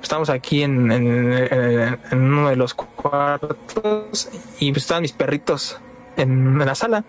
Estamos 0.01 0.31
aquí 0.31 0.63
en, 0.63 0.93
en, 0.93 1.33
en- 1.33 1.99
en 2.13 2.19
uno 2.23 2.51
de 2.51 2.57
los 2.57 2.75
cuartos 2.75 4.29
y 4.61 4.71
pues 4.71 4.85
estaban 4.85 5.03
mis 5.03 5.13
perritos 5.13 5.81
en, 6.17 6.59
la 6.59 6.75
sala. 6.77 7.03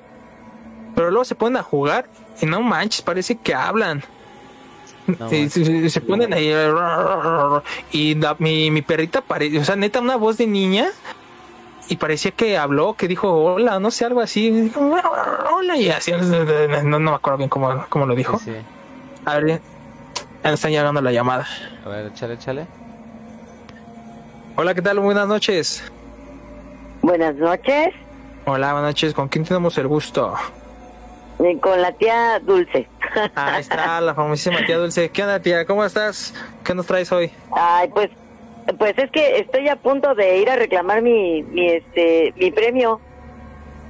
Pero 0.95 1.11
luego 1.11 1.26
se 1.26 1.35
ponen 1.35 1.57
a 1.57 1.64
jugar 1.64 2.07
y 2.41 2.48
no 2.48 2.61
manches, 2.61 3.03
parece 3.03 3.35
que 3.35 3.53
hablan. 3.53 4.03
No 5.06 5.30
se 5.30 6.02
ponen 6.02 6.34
ahí 6.34 6.52
y 7.91 8.15
la- 8.15 8.35
mi, 8.39 8.72
mi 8.72 8.81
perrita 8.81 9.22
parece, 9.22 9.60
o 9.60 9.64
sea, 9.65 9.76
neta, 9.76 9.99
una 9.99 10.15
voz 10.15 10.38
de 10.38 10.48
niña 10.48 10.88
y 11.89 11.95
parecía 11.97 12.31
que 12.31 12.57
habló, 12.57 12.93
que 12.95 13.07
dijo 13.07 13.31
hola, 13.34 13.80
no 13.80 13.91
sé, 13.91 14.05
algo 14.05 14.22
así, 14.22 14.49
dijo, 14.51 14.80
hola 15.55 15.77
y 15.77 15.89
así, 15.89 16.11
no, 16.11 16.84
no 16.84 17.11
me 17.11 17.15
acuerdo 17.15 17.38
bien 17.38 17.49
cómo, 17.49 17.85
cómo 17.89 18.05
lo 18.05 18.15
dijo, 18.15 18.38
Sí, 18.39 18.51
sí. 18.51 18.57
A 19.26 19.39
ver, 19.39 19.61
ya 20.43 20.51
están 20.53 20.72
llegando 20.72 21.01
la 21.01 21.11
llamada. 21.11 21.45
A 21.85 21.89
ver, 21.89 22.07
échale, 22.07 22.35
échale. 22.35 22.68
Hola, 24.55 24.73
¿qué 24.73 24.81
tal? 24.81 24.99
Buenas 24.99 25.27
noches. 25.27 25.84
Buenas 27.01 27.35
noches, 27.35 27.93
Hola, 28.45 28.72
buenas 28.72 28.89
noches. 28.89 29.14
¿Con 29.14 29.27
quién 29.27 29.43
tenemos 29.43 29.77
el 29.77 29.88
gusto? 29.88 30.34
eh, 31.39 31.59
con 31.59 31.81
la 31.81 31.91
tía 31.91 32.39
Dulce. 32.39 32.88
Ahí 33.35 33.61
está 33.61 33.99
la 34.01 34.15
famosísima 34.15 34.65
tía 34.65 34.77
Dulce. 34.77 35.09
¿Qué 35.09 35.22
onda, 35.22 35.39
tía? 35.41 35.65
¿Cómo 35.65 35.84
estás? 35.84 36.34
¿Qué 36.64 36.73
nos 36.73 36.85
traes 36.88 37.11
hoy? 37.11 37.31
Ay, 37.51 37.89
pues, 37.89 38.09
pues 38.77 38.98
es 38.98 39.10
que 39.11 39.39
estoy 39.39 39.69
a 39.69 39.76
punto 39.77 40.14
de 40.15 40.38
ir 40.39 40.49
a 40.49 40.56
reclamar 40.56 41.02
mi, 41.02 41.44
mi, 41.44 41.68
este, 41.68 42.34
mi 42.38 42.52
premio. 42.52 42.99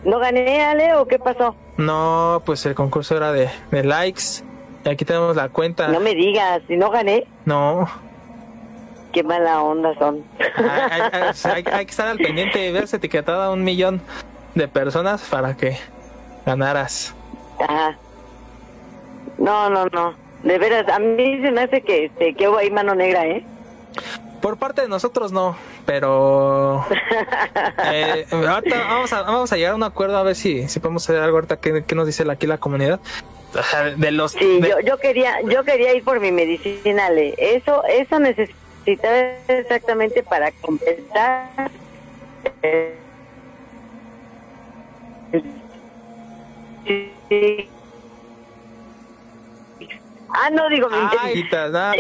¿No 0.04 0.20
gané, 0.20 0.62
Ale, 0.62 0.96
o 0.96 1.06
qué 1.08 1.20
pasó? 1.20 1.56
No, 1.78 2.42
pues 2.46 2.66
el 2.66 2.76
concurso 2.76 3.18
era 3.18 3.32
de, 3.32 3.50
de 3.72 3.84
likes. 3.84 4.44
Y 4.86 4.90
aquí 4.90 5.04
tenemos 5.06 5.36
la 5.36 5.50
cuenta. 5.50 5.88
No 5.90 6.00
me 6.00 6.14
digas, 6.16 6.62
si 6.68 6.78
no 6.78 6.90
gané, 6.92 7.26
No. 7.46 7.88
qué 9.12 9.24
mala 9.24 9.62
onda 9.62 9.94
son. 9.98 10.24
Hay, 10.58 11.02
hay- 11.02 11.32
hay- 11.44 11.66
hay 11.74 11.86
que 11.86 11.92
estar 11.92 12.08
al 12.08 12.18
pendiente 12.18 12.66
y 12.68 12.72
verse 12.72 12.98
etiquetada 12.98 13.48
a 13.48 13.52
un 13.52 13.64
millón 13.64 14.02
de 14.56 14.68
personas 14.68 15.24
para 15.30 15.56
que 15.58 15.78
ganaras. 16.46 17.14
Ajá. 17.60 17.98
No, 19.38 19.70
no, 19.70 19.86
no. 19.88 20.14
De 20.44 20.58
veras, 20.60 20.88
a 20.90 21.00
mí 21.00 21.42
se 21.42 21.52
me 21.52 21.62
hace 21.62 21.82
que, 21.82 22.06
este, 22.06 22.34
que 22.36 22.48
hubo 22.48 22.58
ahí 22.58 22.70
mano 22.72 22.96
negra, 22.96 23.26
¿eh? 23.26 23.44
Por 24.42 24.58
parte 24.58 24.82
de 24.84 24.88
nosotros 24.88 25.32
no, 25.32 25.58
pero 25.86 26.86
eh, 27.86 28.26
ahorita 28.32 28.78
vamos 28.88 29.14
a, 29.14 29.22
vamos 29.24 29.52
a 29.52 29.56
llegar 29.58 29.74
a 29.74 29.76
un 29.76 29.84
acuerdo 29.84 30.18
a 30.18 30.24
ver 30.24 30.36
si, 30.36 30.68
si 30.68 30.80
podemos 30.80 31.04
hacer 31.10 31.22
algo 31.22 31.38
ahorita 31.38 31.58
que, 31.60 31.84
nos 31.96 32.06
dice 32.06 32.24
aquí 32.30 32.46
la 32.48 32.58
comunidad. 32.58 33.00
De 33.98 34.12
los 34.12 34.34
Sí, 34.34 34.60
de- 34.60 34.70
yo, 34.70 34.80
yo 34.82 34.98
quería, 35.00 35.42
yo 35.42 35.64
quería 35.64 35.94
ir 35.96 36.04
por 36.04 36.20
mi 36.20 36.32
medicina, 36.32 37.08
Ale. 37.08 37.34
Eso, 37.38 37.84
eso 37.86 38.20
necesitaba 38.20 39.16
exactamente 39.48 40.22
para 40.22 40.52
completar. 40.52 41.72
eh, 42.62 42.94
sí. 47.30 47.70
Ah, 50.30 50.50
no, 50.52 50.68
digo, 50.70 50.88
Ay, 50.92 51.44
nada. 51.52 51.94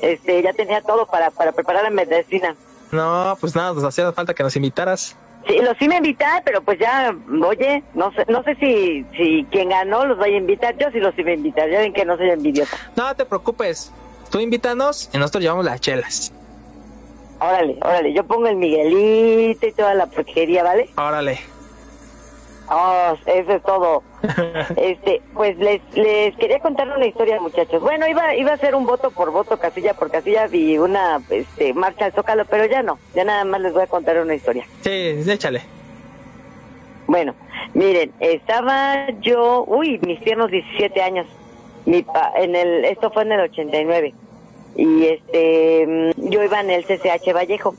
este, 0.00 0.42
ya 0.42 0.52
tenía 0.52 0.80
todo 0.82 1.06
para, 1.06 1.30
para 1.30 1.52
preparar 1.52 1.84
la 1.84 1.90
medicina. 1.90 2.54
no, 2.92 3.36
pues 3.40 3.54
nada, 3.54 3.72
nos 3.72 3.84
hacía 3.84 4.12
falta 4.12 4.34
que 4.34 4.42
nos 4.42 4.54
invitaras. 4.56 5.16
Sí, 5.46 5.58
los 5.60 5.76
sí 5.78 5.88
me 5.88 5.96
invitan, 5.98 6.42
pero 6.44 6.60
pues 6.60 6.78
ya, 6.78 7.14
oye, 7.46 7.84
no 7.94 8.10
sé, 8.12 8.24
no 8.28 8.42
sé 8.42 8.56
si, 8.56 9.04
si 9.16 9.46
quien 9.50 9.68
ganó 9.68 10.04
los 10.04 10.18
vaya 10.18 10.34
a 10.34 10.38
invitar. 10.38 10.76
Yo 10.76 10.90
sí 10.90 10.98
los 10.98 11.16
iba 11.18 11.30
a 11.30 11.34
invitar, 11.34 11.70
ya 11.70 11.78
ven 11.78 11.92
que 11.92 12.04
no 12.04 12.16
soy 12.16 12.30
envidiosa. 12.30 12.76
No 12.96 13.14
te 13.14 13.24
preocupes, 13.24 13.92
tú 14.30 14.40
invítanos 14.40 15.08
y 15.12 15.18
nosotros 15.18 15.42
llevamos 15.42 15.64
las 15.64 15.80
chelas. 15.80 16.32
Órale, 17.38 17.78
órale, 17.82 18.12
yo 18.12 18.24
pongo 18.24 18.48
el 18.48 18.56
Miguelito 18.56 19.66
y 19.66 19.72
toda 19.72 19.94
la 19.94 20.06
porquería, 20.06 20.64
¿vale? 20.64 20.90
Órale. 20.96 21.38
Oh, 22.68 23.14
eso 23.26 23.52
es 23.52 23.62
todo. 23.62 24.02
Este, 24.76 25.22
pues 25.34 25.56
les, 25.58 25.80
les 25.94 26.36
quería 26.36 26.60
contar 26.60 26.88
una 26.88 27.06
historia, 27.06 27.40
muchachos. 27.40 27.80
Bueno, 27.82 28.06
iba, 28.06 28.34
iba 28.34 28.52
a 28.52 28.56
ser 28.56 28.74
un 28.74 28.86
voto 28.86 29.10
por 29.10 29.30
voto, 29.30 29.58
casilla 29.58 29.94
por 29.94 30.10
casilla 30.10 30.46
y 30.52 30.78
una 30.78 31.20
este, 31.30 31.74
marcha 31.74 32.06
al 32.06 32.12
Zócalo, 32.12 32.44
pero 32.44 32.66
ya 32.66 32.82
no, 32.82 32.98
ya 33.14 33.24
nada 33.24 33.44
más 33.44 33.60
les 33.60 33.72
voy 33.72 33.82
a 33.82 33.86
contar 33.86 34.18
una 34.18 34.34
historia. 34.34 34.66
Sí, 34.82 34.90
échale. 35.26 35.62
Bueno, 37.06 37.34
miren, 37.74 38.12
estaba 38.20 39.08
yo, 39.20 39.64
uy, 39.66 39.98
mis 40.06 40.20
tiernos 40.20 40.50
17 40.50 41.02
años. 41.02 41.26
Mi 41.84 42.02
pa, 42.02 42.32
en 42.36 42.56
el, 42.56 42.84
esto 42.84 43.10
fue 43.10 43.22
en 43.22 43.32
el 43.32 43.40
89. 43.40 44.14
Y 44.76 45.06
este, 45.06 45.86
mm, 45.86 46.30
yo 46.30 46.42
iba 46.42 46.60
en 46.60 46.70
el 46.70 46.84
CCH 46.84 47.32
Vallejo. 47.32 47.74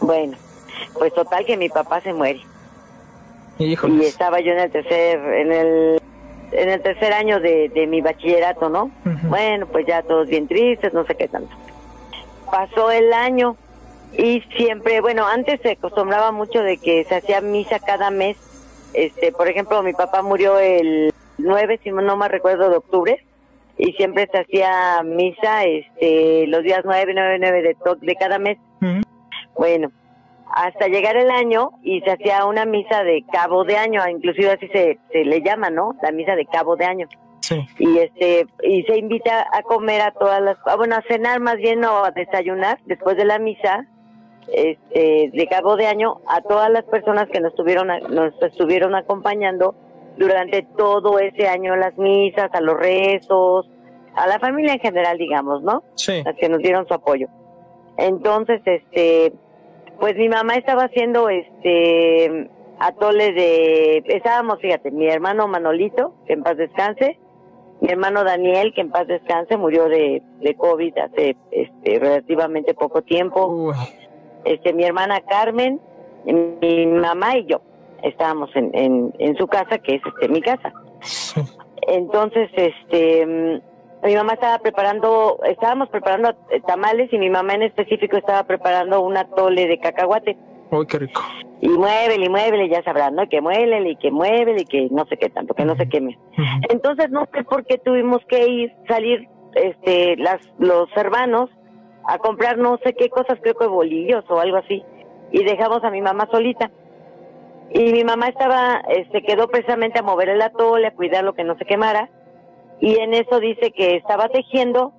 Bueno, 0.00 0.36
pues 0.94 1.14
total 1.14 1.44
que 1.44 1.56
mi 1.56 1.68
papá 1.68 2.00
se 2.00 2.12
muere. 2.12 2.40
Y 3.88 4.04
estaba 4.06 4.40
yo 4.40 4.52
en 4.52 4.58
el 4.60 4.70
tercer, 4.70 5.18
en 5.18 5.52
el, 5.52 6.00
en 6.52 6.68
el 6.70 6.82
tercer 6.82 7.12
año 7.12 7.40
de, 7.40 7.68
de 7.68 7.86
mi 7.86 8.00
bachillerato, 8.00 8.68
¿no? 8.68 8.90
Bueno, 9.28 9.66
pues 9.66 9.86
ya 9.86 10.02
todos 10.02 10.28
bien 10.28 10.48
tristes, 10.48 10.92
no 10.94 11.04
sé 11.04 11.14
qué 11.14 11.28
tanto. 11.28 11.54
Pasó 12.50 12.90
el 12.90 13.12
año 13.12 13.56
y 14.16 14.40
siempre, 14.56 15.00
bueno, 15.00 15.26
antes 15.26 15.60
se 15.62 15.72
acostumbraba 15.72 16.32
mucho 16.32 16.62
de 16.62 16.78
que 16.78 17.04
se 17.04 17.14
hacía 17.16 17.40
misa 17.40 17.78
cada 17.78 18.10
mes. 18.10 18.36
Este, 18.92 19.30
por 19.30 19.46
ejemplo, 19.48 19.82
mi 19.84 19.92
papá 19.92 20.22
murió 20.22 20.58
el 20.58 21.12
9, 21.38 21.78
si 21.84 21.90
no 21.90 22.16
me 22.16 22.28
recuerdo, 22.28 22.68
de 22.70 22.76
octubre. 22.78 23.24
Y 23.78 23.92
siempre 23.92 24.28
se 24.30 24.38
hacía 24.38 25.02
misa 25.04 25.64
este, 25.64 26.46
los 26.48 26.62
días 26.64 26.80
9, 26.84 27.12
9, 27.14 27.38
9 27.40 27.62
de, 27.62 27.74
to- 27.76 27.94
de 27.94 28.14
cada 28.16 28.38
mes. 28.38 28.58
Bueno, 29.56 29.90
hasta 30.52 30.88
llegar 30.88 31.16
el 31.16 31.30
año 31.30 31.70
y 31.82 32.00
se 32.00 32.10
hacía 32.10 32.44
una 32.44 32.64
misa 32.64 33.02
de 33.04 33.24
cabo 33.32 33.64
de 33.64 33.76
año, 33.76 34.00
inclusive 34.08 34.50
así 34.50 34.66
se, 34.68 34.98
se 35.12 35.24
le 35.24 35.42
llama, 35.42 35.70
¿no? 35.70 35.94
La 36.02 36.10
misa 36.12 36.34
de 36.36 36.46
cabo 36.46 36.76
de 36.76 36.84
año 36.86 37.06
Sí. 37.42 37.58
y 37.78 37.98
este 37.98 38.46
y 38.62 38.82
se 38.82 38.98
invita 38.98 39.46
a 39.52 39.62
comer 39.62 40.02
a 40.02 40.10
todas 40.12 40.40
las 40.42 40.56
ah, 40.66 40.76
bueno 40.76 40.94
a 40.96 41.02
cenar 41.08 41.40
más 41.40 41.56
bien 41.56 41.82
o 41.84 42.04
a 42.04 42.10
desayunar 42.10 42.78
después 42.84 43.16
de 43.16 43.24
la 43.24 43.38
misa 43.38 43.86
este 44.52 45.30
de 45.32 45.46
cabo 45.48 45.76
de 45.76 45.86
año 45.86 46.20
a 46.28 46.42
todas 46.42 46.70
las 46.70 46.84
personas 46.84 47.28
que 47.32 47.40
nos 47.40 47.52
estuvieron 47.52 47.90
a- 47.90 48.00
nos 48.00 48.34
estuvieron 48.42 48.94
acompañando 48.94 49.74
durante 50.16 50.62
todo 50.76 51.18
ese 51.18 51.48
año 51.48 51.76
las 51.76 51.96
misas 51.96 52.50
a 52.52 52.60
los 52.60 52.76
rezos 52.78 53.68
a 54.14 54.26
la 54.26 54.38
familia 54.38 54.74
en 54.74 54.80
general 54.80 55.16
digamos 55.18 55.62
no 55.62 55.82
Sí. 55.94 56.22
las 56.24 56.36
que 56.36 56.48
nos 56.48 56.58
dieron 56.58 56.86
su 56.86 56.94
apoyo 56.94 57.28
entonces 57.96 58.60
este 58.64 59.32
pues 60.00 60.16
mi 60.16 60.28
mamá 60.28 60.54
estaba 60.56 60.84
haciendo 60.84 61.28
este 61.28 62.48
atole 62.78 63.32
de 63.32 64.02
estábamos 64.06 64.58
fíjate 64.60 64.90
mi 64.90 65.06
hermano 65.06 65.46
Manolito 65.46 66.14
que 66.26 66.32
en 66.32 66.42
paz 66.42 66.56
descanse 66.56 67.18
mi 67.80 67.90
hermano 67.90 68.24
Daniel 68.24 68.72
que 68.74 68.80
en 68.80 68.90
paz 68.90 69.06
descanse 69.06 69.56
murió 69.56 69.88
de, 69.88 70.22
de 70.40 70.54
COVID 70.54 70.98
hace 70.98 71.36
este 71.50 71.98
relativamente 71.98 72.74
poco 72.74 73.02
tiempo 73.02 73.46
Uy. 73.46 73.74
este 74.44 74.72
mi 74.72 74.84
hermana 74.84 75.20
Carmen 75.28 75.80
mi 76.24 76.86
mamá 76.86 77.36
y 77.36 77.46
yo 77.46 77.60
estábamos 78.02 78.50
en, 78.56 78.70
en, 78.74 79.14
en 79.18 79.36
su 79.36 79.46
casa 79.46 79.78
que 79.78 79.96
es 79.96 80.02
este 80.06 80.28
mi 80.28 80.40
casa 80.40 80.72
Sí. 81.02 81.40
entonces, 81.88 82.50
este, 82.54 83.62
mi 84.02 84.14
mamá 84.14 84.34
estaba 84.34 84.58
preparando, 84.58 85.38
estábamos 85.44 85.88
preparando 85.88 86.30
eh, 86.50 86.60
tamales 86.66 87.12
y 87.12 87.18
mi 87.18 87.30
mamá 87.30 87.54
en 87.54 87.62
específico 87.62 88.16
estaba 88.16 88.44
preparando 88.44 89.00
un 89.02 89.16
atole 89.16 89.66
de 89.66 89.78
cacahuate. 89.78 90.36
Uy, 90.70 90.86
qué 90.86 90.98
rico. 91.00 91.22
Y 91.60 91.68
muévele, 91.68 92.24
y 92.24 92.28
muévele, 92.28 92.68
ya 92.68 92.82
sabrán, 92.82 93.14
¿no? 93.16 93.28
Que 93.28 93.40
muélele, 93.40 93.90
y 93.90 93.96
que 93.96 94.10
muévele, 94.10 94.62
y 94.62 94.64
que 94.64 94.88
no 94.90 95.04
sé 95.06 95.16
qué 95.16 95.28
tanto, 95.28 95.52
que 95.52 95.64
no 95.64 95.76
se 95.76 95.88
queme. 95.88 96.18
Entonces, 96.70 97.10
no 97.10 97.28
sé 97.34 97.44
por 97.44 97.66
qué 97.66 97.76
tuvimos 97.76 98.24
que 98.26 98.46
ir, 98.46 98.72
salir, 98.88 99.28
este, 99.54 100.16
las, 100.16 100.40
los 100.58 100.88
hermanos 100.96 101.50
a 102.06 102.18
comprar 102.18 102.56
no 102.56 102.78
sé 102.84 102.94
qué 102.94 103.10
cosas, 103.10 103.38
creo 103.42 103.54
que 103.54 103.66
bolillos 103.66 104.24
o 104.28 104.40
algo 104.40 104.56
así. 104.56 104.82
Y 105.32 105.44
dejamos 105.44 105.84
a 105.84 105.90
mi 105.90 106.00
mamá 106.00 106.28
solita. 106.30 106.70
Y 107.72 107.92
mi 107.92 108.04
mamá 108.04 108.28
estaba, 108.28 108.82
este, 108.88 109.22
quedó 109.22 109.48
precisamente 109.48 109.98
a 109.98 110.02
mover 110.02 110.28
el 110.28 110.42
atole, 110.42 110.86
a 110.86 110.94
cuidar 110.94 111.24
lo 111.24 111.34
que 111.34 111.44
no 111.44 111.56
se 111.56 111.64
quemara. 111.64 112.08
Y 112.80 112.96
en 112.96 113.14
eso 113.14 113.40
dice 113.40 113.72
que 113.72 113.96
estaba 113.96 114.28
tejiendo 114.28 114.92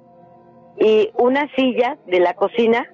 y 0.78 1.12
una 1.18 1.48
silla 1.56 1.98
de 2.08 2.20
la 2.20 2.34
cocina 2.34 2.88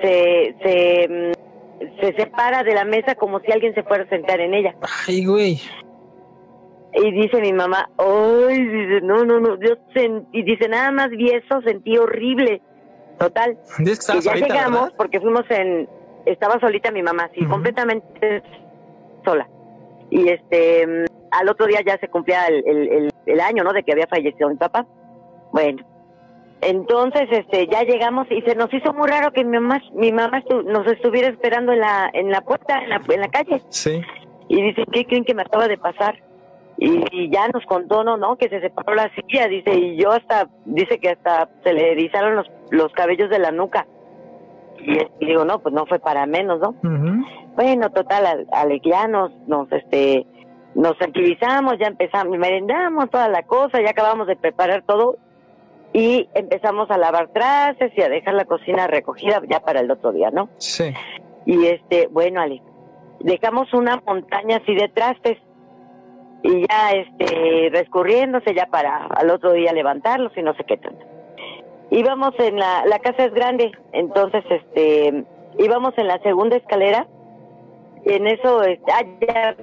se, 0.00 0.54
se, 0.62 1.08
mm, 1.08 2.00
se 2.00 2.12
separa 2.14 2.62
de 2.62 2.74
la 2.74 2.84
mesa 2.84 3.14
como 3.14 3.40
si 3.40 3.52
alguien 3.52 3.74
se 3.74 3.82
fuera 3.82 4.04
a 4.04 4.08
sentar 4.08 4.40
en 4.40 4.54
ella. 4.54 4.74
Ay, 5.06 5.24
güey. 5.24 5.60
Y 6.94 7.10
dice 7.12 7.40
mi 7.40 7.52
mamá, 7.52 7.90
ay, 7.98 8.64
dice, 8.64 9.00
no, 9.02 9.24
no, 9.24 9.38
no, 9.38 9.60
yo 9.60 9.76
sentí, 9.92 10.42
dice, 10.42 10.68
nada 10.68 10.90
más 10.92 11.10
vi 11.10 11.30
eso, 11.30 11.60
sentí 11.62 11.98
horrible. 11.98 12.62
Total, 13.18 13.58
Dices 13.78 14.06
que 14.06 14.12
que 14.12 14.18
estabas 14.18 14.40
ya 14.40 14.46
llegamos, 14.46 14.80
¿verdad? 14.82 14.94
porque 14.96 15.20
fuimos 15.20 15.44
en, 15.50 15.88
estaba 16.26 16.58
solita 16.60 16.90
mi 16.90 17.02
mamá, 17.02 17.30
sí, 17.34 17.44
completamente 17.46 18.42
sola. 19.24 19.48
Y 20.10 20.28
este, 20.28 20.86
mm, 20.86 21.15
al 21.30 21.48
otro 21.48 21.66
día 21.66 21.80
ya 21.86 21.96
se 21.98 22.08
cumplía 22.08 22.46
el, 22.46 22.62
el, 22.66 22.88
el, 22.92 23.10
el 23.26 23.40
año, 23.40 23.64
¿no? 23.64 23.72
De 23.72 23.82
que 23.82 23.92
había 23.92 24.06
fallecido 24.06 24.48
mi 24.48 24.56
papá. 24.56 24.86
Bueno, 25.52 25.82
entonces, 26.62 27.28
este, 27.30 27.66
ya 27.68 27.82
llegamos 27.82 28.26
y 28.30 28.40
se 28.42 28.54
nos 28.54 28.72
hizo 28.72 28.92
muy 28.92 29.08
raro 29.08 29.32
que 29.32 29.44
mi 29.44 29.58
mamá, 29.58 29.80
mi 29.94 30.10
mamá 30.12 30.42
estu- 30.42 30.64
nos 30.64 30.86
estuviera 30.86 31.28
esperando 31.28 31.72
en 31.72 31.80
la, 31.80 32.10
en 32.12 32.30
la 32.30 32.40
puerta, 32.40 32.78
en 32.82 32.88
la, 32.88 33.00
en 33.08 33.20
la 33.20 33.28
calle 33.28 33.60
Sí. 33.68 34.00
y 34.48 34.62
dice, 34.62 34.84
¿qué 34.90 35.04
creen 35.04 35.24
que 35.24 35.34
me 35.34 35.42
acaba 35.42 35.68
de 35.68 35.76
pasar? 35.76 36.16
Y, 36.78 37.04
y 37.10 37.30
ya 37.30 37.48
nos 37.48 37.64
contó, 37.66 38.04
no, 38.04 38.16
no, 38.16 38.36
que 38.36 38.48
se 38.48 38.60
separó 38.60 38.94
la 38.94 39.10
silla, 39.14 39.48
dice, 39.48 39.74
y 39.74 39.96
yo 39.96 40.10
hasta, 40.12 40.48
dice 40.64 40.98
que 40.98 41.10
hasta 41.10 41.48
se 41.62 41.72
le 41.72 41.92
erizaron 41.92 42.36
los, 42.36 42.46
los 42.70 42.92
cabellos 42.92 43.30
de 43.30 43.38
la 43.38 43.50
nuca. 43.50 43.86
Y, 44.78 44.92
y 45.20 45.26
digo, 45.26 45.44
no, 45.44 45.58
pues 45.60 45.74
no 45.74 45.86
fue 45.86 45.98
para 45.98 46.26
menos, 46.26 46.60
¿no? 46.60 46.74
Bueno, 47.54 47.90
total, 47.90 48.26
al, 48.26 48.46
al- 48.52 48.80
ya 48.82 49.08
nos, 49.08 49.30
nos, 49.46 49.70
este, 49.72 50.26
nos 50.76 50.96
tranquilizamos, 50.98 51.78
ya 51.78 51.86
empezamos, 51.86 52.38
merendamos 52.38 53.10
toda 53.10 53.28
la 53.28 53.42
cosa, 53.42 53.80
ya 53.80 53.90
acabamos 53.90 54.26
de 54.26 54.36
preparar 54.36 54.82
todo, 54.86 55.16
y 55.92 56.28
empezamos 56.34 56.90
a 56.90 56.98
lavar 56.98 57.28
trastes 57.28 57.90
y 57.96 58.02
a 58.02 58.10
dejar 58.10 58.34
la 58.34 58.44
cocina 58.44 58.86
recogida 58.86 59.40
ya 59.48 59.60
para 59.60 59.80
el 59.80 59.90
otro 59.90 60.12
día, 60.12 60.30
¿no? 60.30 60.50
Sí. 60.58 60.92
Y 61.46 61.66
este, 61.66 62.08
bueno, 62.08 62.42
Ale, 62.42 62.60
dejamos 63.20 63.72
una 63.72 64.02
montaña 64.06 64.58
así 64.58 64.74
de 64.74 64.88
trastes 64.88 65.38
y 66.42 66.66
ya 66.68 66.90
este 66.90 67.70
rescurriéndose 67.72 68.54
ya 68.54 68.66
para 68.66 69.06
al 69.06 69.30
otro 69.30 69.52
día 69.52 69.72
levantarlos 69.72 70.36
y 70.36 70.42
no 70.42 70.54
sé 70.56 70.64
qué 70.64 70.76
tanto. 70.76 71.02
Íbamos 71.90 72.34
en 72.40 72.56
la 72.56 72.84
la 72.84 72.98
casa 72.98 73.24
es 73.24 73.32
grande, 73.32 73.72
entonces 73.92 74.44
este 74.50 75.24
íbamos 75.58 75.96
en 75.96 76.08
la 76.08 76.20
segunda 76.22 76.56
escalera 76.56 77.06
y 78.04 78.12
en 78.12 78.26
eso 78.26 78.62
este, 78.64 78.92
ah, 78.92 79.02
ya 79.26 79.56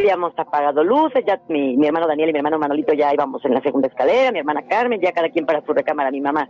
habíamos 0.00 0.32
apagado 0.36 0.82
luces, 0.84 1.24
ya 1.26 1.40
mi, 1.48 1.76
mi 1.76 1.86
hermano 1.86 2.06
Daniel 2.06 2.30
y 2.30 2.32
mi 2.32 2.38
hermano 2.38 2.58
Manolito 2.58 2.92
ya 2.94 3.12
íbamos 3.12 3.44
en 3.44 3.54
la 3.54 3.60
segunda 3.60 3.88
escalera, 3.88 4.32
mi 4.32 4.38
hermana 4.38 4.62
Carmen, 4.68 5.00
ya 5.00 5.12
cada 5.12 5.28
quien 5.30 5.46
para 5.46 5.64
su 5.64 5.72
recámara, 5.72 6.10
mi 6.10 6.20
mamá. 6.20 6.48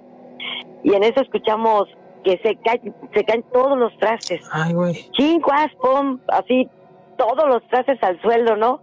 Y 0.83 0.95
en 0.95 1.03
eso 1.03 1.21
escuchamos 1.21 1.89
que 2.25 2.39
se 2.43 2.57
caen, 2.57 2.95
se 3.15 3.25
caen 3.25 3.45
todos 3.53 3.79
los 3.79 3.97
trastes. 3.99 4.41
Ay, 4.53 4.75
güey. 4.75 4.95
Chinguas, 5.13 5.69
pum, 5.81 6.19
así 6.29 6.69
todos 7.17 7.49
los 7.49 7.67
trastes 7.69 8.03
al 8.03 8.21
suelo, 8.23 8.57
¿no? 8.57 8.81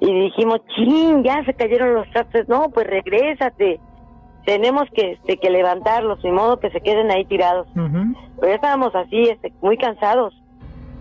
Y 0.00 0.12
dijimos, 0.12 0.60
ching, 0.74 1.22
ya 1.22 1.44
se 1.44 1.54
cayeron 1.54 1.94
los 1.94 2.08
trastes. 2.10 2.48
No, 2.48 2.70
pues 2.70 2.86
regrésate. 2.86 3.80
Tenemos 4.44 4.84
que, 4.94 5.12
este, 5.12 5.36
que 5.36 5.50
levantarlos, 5.50 6.22
de 6.22 6.32
modo 6.32 6.58
que 6.58 6.70
se 6.70 6.80
queden 6.80 7.10
ahí 7.10 7.24
tirados. 7.26 7.68
Ujú. 7.76 8.14
Pero 8.36 8.48
ya 8.48 8.54
estábamos 8.54 8.94
así, 8.94 9.22
este, 9.24 9.52
muy 9.60 9.76
cansados. 9.76 10.34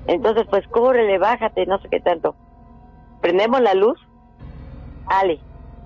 Entonces, 0.08 0.46
pues 0.50 0.68
córrele, 0.68 1.18
bájate, 1.18 1.66
no 1.66 1.80
sé 1.80 1.88
qué 1.90 2.00
tanto. 2.00 2.36
Prendemos 3.22 3.62
la 3.62 3.74
luz. 3.74 4.00
Ale, 5.08 5.40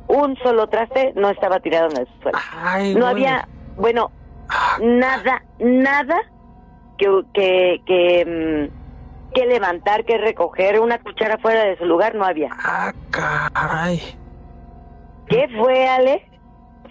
un 0.07 0.35
solo 0.37 0.67
traste 0.67 1.13
no 1.15 1.29
estaba 1.29 1.59
tirado 1.59 1.89
en 1.91 1.97
el 1.97 2.07
suelo. 2.21 2.37
Ay, 2.63 2.95
No 2.95 3.07
había, 3.07 3.47
bueno, 3.77 4.11
Ah, 4.53 4.77
nada, 4.81 5.43
nada 5.59 6.17
que, 6.97 7.07
que, 7.33 7.81
que, 7.85 8.69
mm, 8.69 9.33
que 9.33 9.45
levantar, 9.45 10.03
que 10.03 10.17
recoger. 10.17 10.79
Una 10.81 10.99
cuchara 11.01 11.37
fuera 11.37 11.63
de 11.63 11.77
su 11.77 11.85
lugar 11.85 12.15
no 12.15 12.25
había. 12.25 12.49
Ah, 12.51 12.91
caray. 13.11 14.01
¿Qué 15.27 15.47
fue, 15.57 15.87
Ale? 15.87 16.27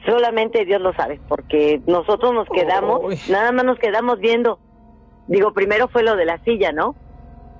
Solamente 0.07 0.65
Dios 0.65 0.81
lo 0.81 0.95
sabe, 0.95 1.21
porque 1.29 1.83
nosotros 1.87 2.33
nos 2.33 2.49
quedamos, 2.49 3.01
Uy. 3.05 3.21
nada 3.29 3.53
más 3.53 3.67
nos 3.67 3.79
quedamos 3.79 4.19
viendo. 4.21 4.59
Digo, 5.27 5.53
primero 5.53 5.89
fue 5.89 6.03
lo 6.03 6.17
de 6.17 6.25
la 6.25 6.39
silla, 6.45 6.73
¿no? 6.73 6.95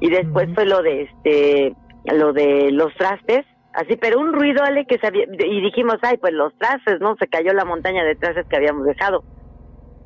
Y 0.01 0.09
después 0.09 0.49
fue 0.55 0.65
lo 0.65 0.83
de 0.83 1.03
este, 1.03 1.75
lo 2.05 2.33
de 2.33 2.71
los 2.73 2.95
trastes, 2.95 3.45
así, 3.75 3.97
pero 3.97 4.19
un 4.21 4.33
ruido, 4.33 4.63
Ale, 4.65 4.87
que 4.87 4.99
sabía, 4.99 5.25
y 5.25 5.61
dijimos, 5.61 5.97
ay, 6.03 6.17
pues 6.17 6.33
los 6.33 6.53
trastes, 6.59 7.01
¿no? 7.01 7.17
Se 7.17 7.29
cayó 7.29 7.53
la 7.53 7.65
montaña 7.65 8.05
de 8.05 8.17
trastes 8.17 8.47
que 8.49 8.57
habíamos 8.57 8.87
dejado. 8.87 9.23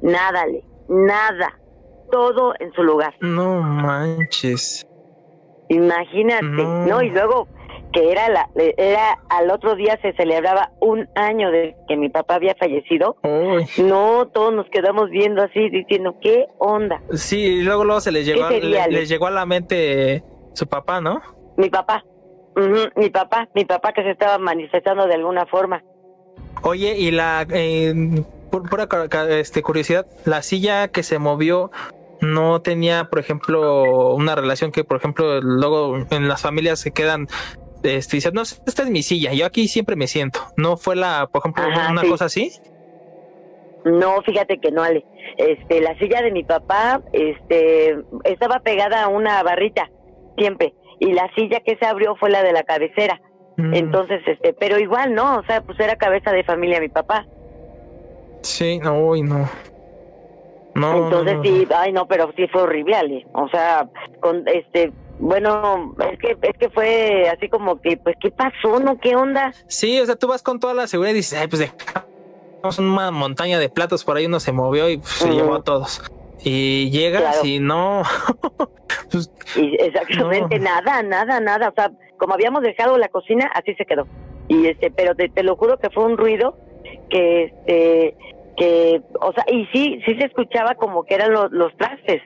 Nada, 0.02 0.42
Ale, 0.42 0.64
nada, 0.88 1.58
todo 2.10 2.54
en 2.60 2.72
su 2.72 2.82
lugar. 2.82 3.14
No 3.20 3.60
manches. 3.62 4.86
Imagínate, 5.68 6.44
No. 6.44 6.86
¿no? 6.86 7.02
Y 7.02 7.10
luego 7.10 7.48
que 7.92 8.10
era 8.10 8.28
la 8.28 8.48
era 8.76 9.18
al 9.28 9.50
otro 9.52 9.76
día 9.76 9.96
se 10.02 10.12
celebraba 10.14 10.72
un 10.80 11.08
año 11.14 11.50
de 11.52 11.76
que 11.86 11.96
mi 11.96 12.08
papá 12.08 12.34
había 12.34 12.54
fallecido. 12.56 13.16
Uy. 13.22 13.64
No, 13.84 14.26
todos 14.34 14.52
nos 14.52 14.66
quedamos 14.70 15.10
viendo 15.10 15.42
así 15.42 15.70
diciendo, 15.70 16.16
¿qué 16.20 16.46
onda? 16.58 17.00
Sí, 17.12 17.38
y 17.40 17.62
luego, 17.62 17.84
luego 17.84 18.00
se 18.00 18.10
les 18.10 18.26
llegó, 18.26 18.44
a- 18.44 18.48
¿Qué 18.48 18.60
sería, 18.60 18.88
le- 18.88 18.98
les 18.98 19.08
llegó 19.08 19.28
a 19.28 19.30
la 19.30 19.46
mente 19.46 20.24
su 20.54 20.66
papá, 20.66 21.00
¿no? 21.00 21.22
Mi 21.56 21.70
papá. 21.70 22.04
Mi 22.96 23.10
papá, 23.10 23.48
mi 23.54 23.64
papá 23.64 23.92
que 23.92 24.02
se 24.02 24.10
estaba 24.10 24.38
manifestando 24.38 25.06
de 25.06 25.14
alguna 25.14 25.44
forma. 25.46 25.82
Oye, 26.62 26.96
y 26.96 27.10
la 27.10 27.46
eh, 27.50 27.92
por 28.50 28.64
este, 29.30 29.62
curiosidad, 29.62 30.06
la 30.24 30.42
silla 30.42 30.88
que 30.88 31.02
se 31.02 31.18
movió 31.18 31.70
no 32.20 32.62
tenía, 32.62 33.04
por 33.10 33.18
ejemplo, 33.18 34.14
una 34.14 34.34
relación 34.36 34.70
que, 34.70 34.84
por 34.84 34.96
ejemplo, 34.96 35.40
luego 35.40 35.98
en 36.10 36.28
las 36.28 36.42
familias 36.42 36.78
se 36.78 36.92
quedan 36.92 37.26
este, 37.84 38.16
dicen, 38.16 38.32
no, 38.34 38.42
esta 38.42 38.82
es 38.82 38.90
mi 38.90 39.02
silla, 39.02 39.32
yo 39.34 39.44
aquí 39.44 39.68
siempre 39.68 39.94
me 39.94 40.06
siento. 40.06 40.40
¿No 40.56 40.76
fue 40.76 40.96
la, 40.96 41.28
por 41.30 41.40
ejemplo, 41.40 41.64
Ajá, 41.64 41.92
una 41.92 42.00
sí. 42.00 42.08
cosa 42.08 42.24
así? 42.26 42.52
No, 43.84 44.22
fíjate 44.22 44.58
que 44.58 44.70
no, 44.70 44.82
Ale. 44.82 45.04
Este, 45.36 45.80
la 45.82 45.96
silla 45.98 46.22
de 46.22 46.32
mi 46.32 46.44
papá, 46.44 47.02
este, 47.12 47.98
estaba 48.24 48.60
pegada 48.60 49.04
a 49.04 49.08
una 49.08 49.42
barrita, 49.42 49.90
siempre. 50.38 50.74
Y 51.04 51.12
la 51.12 51.30
silla 51.34 51.60
que 51.60 51.76
se 51.76 51.84
abrió 51.86 52.16
fue 52.16 52.30
la 52.30 52.42
de 52.42 52.52
la 52.52 52.62
cabecera. 52.62 53.20
Mm, 53.56 53.74
Entonces, 53.74 54.22
este, 54.26 54.52
pero 54.54 54.78
igual, 54.78 55.14
¿no? 55.14 55.36
O 55.38 55.44
sea, 55.44 55.60
pues 55.62 55.78
era 55.78 55.96
cabeza 55.96 56.32
de 56.32 56.42
familia 56.44 56.80
mi 56.80 56.88
papá. 56.88 57.26
sí, 58.42 58.78
no, 58.78 58.98
uy, 58.98 59.22
no. 59.22 59.48
No, 60.74 61.04
Entonces 61.04 61.36
no, 61.36 61.42
sí, 61.44 61.68
ay 61.76 61.92
no, 61.92 62.08
pero 62.08 62.32
sí 62.36 62.48
fue 62.48 62.62
horrible, 62.62 62.96
Ale. 62.96 63.26
O 63.32 63.48
sea, 63.48 63.88
con 64.20 64.42
este, 64.48 64.92
bueno, 65.20 65.94
es 66.10 66.18
que 66.18 66.36
es 66.42 66.58
que 66.58 66.68
fue 66.70 67.28
así 67.28 67.48
como 67.48 67.80
que, 67.80 67.96
pues, 67.96 68.16
¿qué 68.20 68.32
pasó? 68.32 68.80
¿No? 68.80 68.98
¿Qué 68.98 69.14
onda? 69.14 69.52
Sí, 69.68 70.00
o 70.00 70.06
sea, 70.06 70.16
tú 70.16 70.26
vas 70.26 70.42
con 70.42 70.58
toda 70.58 70.74
la 70.74 70.88
seguridad 70.88 71.12
y 71.12 71.18
dices, 71.18 71.38
ay, 71.38 71.46
pues 71.46 71.60
dejamos 71.60 72.78
una 72.78 73.12
montaña 73.12 73.60
de 73.60 73.68
platos 73.68 74.04
por 74.04 74.16
ahí, 74.16 74.26
uno 74.26 74.40
se 74.40 74.50
movió 74.50 74.88
y 74.88 74.96
pues, 74.96 75.10
se 75.10 75.30
llevó 75.30 75.54
a 75.54 75.62
todos. 75.62 76.02
Y 76.44 76.90
llegas 76.90 77.22
Claro. 77.22 77.40
y 77.46 77.58
no, 77.58 78.02
pues 79.10 79.30
Y 79.56 79.74
exactamente 79.82 80.58
No. 80.58 80.64
nada, 80.64 81.02
nada, 81.02 81.40
nada. 81.40 81.68
O 81.70 81.74
sea, 81.74 81.90
como 82.18 82.34
habíamos 82.34 82.62
dejado 82.62 82.98
la 82.98 83.08
cocina, 83.08 83.50
así 83.54 83.74
se 83.74 83.86
quedó. 83.86 84.06
Y 84.48 84.66
este, 84.66 84.90
pero 84.90 85.14
te, 85.14 85.28
te 85.30 85.42
lo 85.42 85.56
juro 85.56 85.78
que 85.78 85.88
fue 85.90 86.04
un 86.04 86.18
ruido 86.18 86.58
que, 87.08 87.44
este, 87.44 88.16
que, 88.58 89.00
o 89.20 89.32
sea, 89.32 89.44
y 89.50 89.64
sí, 89.72 90.00
sí 90.04 90.14
se 90.18 90.26
escuchaba 90.26 90.74
como 90.74 91.04
que 91.04 91.14
eran 91.14 91.32
los, 91.32 91.50
los 91.50 91.74
trastes. 91.76 92.20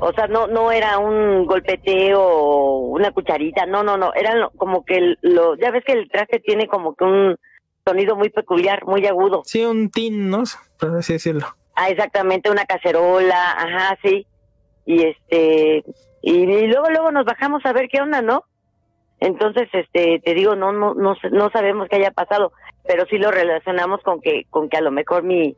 O 0.00 0.12
sea, 0.12 0.26
no, 0.26 0.48
no 0.48 0.72
era 0.72 0.98
un 0.98 1.46
golpeteo 1.46 2.78
una 2.88 3.12
cucharita, 3.12 3.66
no, 3.66 3.84
no, 3.84 3.96
no, 3.96 4.12
eran 4.14 4.48
como 4.56 4.84
que 4.84 4.96
el- 4.96 5.18
lo, 5.22 5.54
ya 5.56 5.70
ves 5.70 5.84
que 5.86 5.92
el 5.92 6.08
traste 6.10 6.40
tiene 6.40 6.66
como 6.66 6.94
que 6.96 7.04
un 7.04 7.36
sonido 7.86 8.16
muy 8.16 8.30
peculiar, 8.30 8.84
muy 8.86 9.06
agudo. 9.06 9.42
sí, 9.44 9.64
un 9.64 9.90
tin, 9.90 10.28
¿no? 10.30 10.42
Por 10.80 10.96
así 10.96 11.12
decirlo. 11.12 11.46
Ah, 11.74 11.88
exactamente, 11.88 12.50
una 12.50 12.64
cacerola, 12.66 13.52
ajá, 13.52 13.98
sí. 14.02 14.26
Y 14.84 15.02
este, 15.04 15.84
y, 16.22 16.32
y 16.32 16.66
luego, 16.66 16.90
luego 16.90 17.12
nos 17.12 17.24
bajamos 17.24 17.64
a 17.64 17.72
ver 17.72 17.88
qué 17.88 18.00
onda, 18.00 18.20
¿no? 18.22 18.44
Entonces, 19.20 19.68
este, 19.72 20.20
te 20.24 20.34
digo, 20.34 20.56
no, 20.56 20.72
no, 20.72 20.94
no, 20.94 21.14
no 21.30 21.50
sabemos 21.50 21.88
qué 21.88 21.96
haya 21.96 22.10
pasado, 22.10 22.52
pero 22.86 23.06
sí 23.06 23.18
lo 23.18 23.30
relacionamos 23.30 24.00
con 24.02 24.20
que, 24.20 24.44
con 24.50 24.68
que 24.68 24.76
a 24.78 24.80
lo 24.80 24.90
mejor 24.90 25.22
mi, 25.22 25.56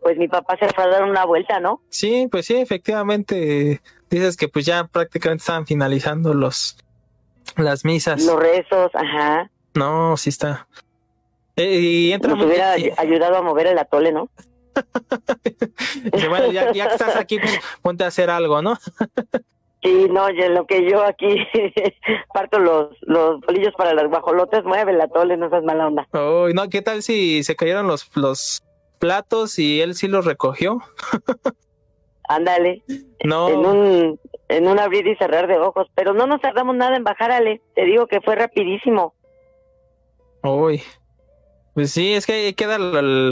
pues 0.00 0.16
mi 0.16 0.28
papá 0.28 0.56
se 0.58 0.68
fue 0.68 0.84
a 0.84 0.88
dar 0.88 1.02
una 1.02 1.24
vuelta, 1.26 1.58
¿no? 1.60 1.80
Sí, 1.88 2.28
pues 2.30 2.46
sí, 2.46 2.56
efectivamente. 2.56 3.80
Dices 4.08 4.36
que 4.36 4.48
pues 4.48 4.64
ya 4.64 4.84
prácticamente 4.84 5.42
estaban 5.42 5.66
finalizando 5.66 6.34
los 6.34 6.76
las 7.56 7.84
misas. 7.84 8.24
Los 8.24 8.36
rezos, 8.38 8.90
ajá. 8.94 9.50
No, 9.74 10.16
sí 10.16 10.30
está. 10.30 10.68
Eh, 11.56 11.78
y 11.80 12.12
entra 12.12 12.34
Nos 12.34 12.46
hubiera 12.46 12.78
y- 12.78 12.92
ayudado 12.96 13.36
a 13.36 13.42
mover 13.42 13.66
el 13.66 13.78
atole, 13.78 14.12
¿no? 14.12 14.28
bueno, 16.28 16.52
ya, 16.52 16.72
ya 16.72 16.86
estás 16.86 17.16
aquí, 17.16 17.38
pues, 17.38 17.60
ponte 17.82 18.04
a 18.04 18.08
hacer 18.08 18.30
algo, 18.30 18.62
¿no? 18.62 18.76
Sí, 19.82 20.08
no, 20.10 20.28
y 20.28 20.38
en 20.42 20.54
lo 20.54 20.66
que 20.66 20.86
yo 20.90 21.02
aquí 21.02 21.36
parto 22.34 22.58
los, 22.58 22.94
los 23.00 23.40
bolillos 23.40 23.72
para 23.78 23.94
las 23.94 24.08
guajolotes, 24.08 24.62
mueve 24.64 24.92
el 24.92 25.00
atole, 25.00 25.38
no 25.38 25.48
seas 25.48 25.64
mala 25.64 25.86
onda. 25.86 26.06
No, 26.12 26.68
¿qué 26.68 26.82
tal 26.82 27.02
si 27.02 27.42
se 27.44 27.56
cayeron 27.56 27.86
los, 27.86 28.14
los 28.14 28.62
platos 28.98 29.58
y 29.58 29.80
él 29.80 29.94
sí 29.94 30.06
los 30.06 30.26
recogió? 30.26 30.80
Ándale. 32.28 32.82
No. 33.24 33.48
en 33.48 33.66
un 33.66 34.20
en 34.48 34.66
un 34.66 34.78
abrir 34.78 35.06
y 35.06 35.16
cerrar 35.16 35.46
de 35.46 35.58
ojos, 35.58 35.86
pero 35.94 36.12
no 36.12 36.26
nos 36.26 36.40
tardamos 36.40 36.76
nada 36.76 36.96
en 36.96 37.04
bajar, 37.04 37.30
Ale. 37.30 37.62
Te 37.74 37.84
digo 37.84 38.06
que 38.06 38.20
fue 38.20 38.34
rapidísimo. 38.34 39.14
Uy. 40.42 40.82
Pues 41.80 41.92
sí, 41.92 42.12
es 42.12 42.26
que 42.26 42.54
queda 42.54 42.76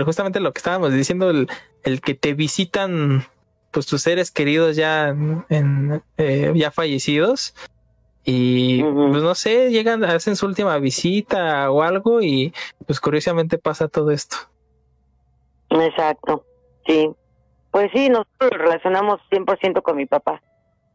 justamente 0.07 0.41
lo 0.41 0.55
que 0.55 0.59
estábamos 0.59 0.91
diciendo, 0.91 1.29
el, 1.29 1.49
el 1.85 2.01
que 2.01 2.15
te 2.15 2.33
visitan 2.33 3.25
pues 3.71 3.85
tus 3.85 4.01
seres 4.01 4.31
queridos 4.31 4.75
ya 4.75 5.09
en, 5.09 6.03
eh, 6.17 6.51
ya 6.55 6.71
fallecidos 6.71 7.55
y 8.25 8.83
pues 8.83 9.23
no 9.23 9.35
sé, 9.35 9.71
llegan, 9.71 10.03
hacen 10.03 10.35
su 10.35 10.47
última 10.47 10.79
visita 10.79 11.71
o 11.71 11.83
algo 11.83 12.23
y 12.23 12.55
pues 12.87 13.01
curiosamente 13.01 13.59
pasa 13.59 13.87
todo 13.87 14.13
esto. 14.13 14.39
Exacto. 15.69 16.47
Sí. 16.87 17.11
Pues 17.71 17.91
sí, 17.93 18.09
nosotros 18.09 18.51
lo 18.51 18.59
relacionamos 18.61 19.21
100% 19.31 19.83
con 19.83 19.95
mi 19.95 20.07
papá. 20.07 20.41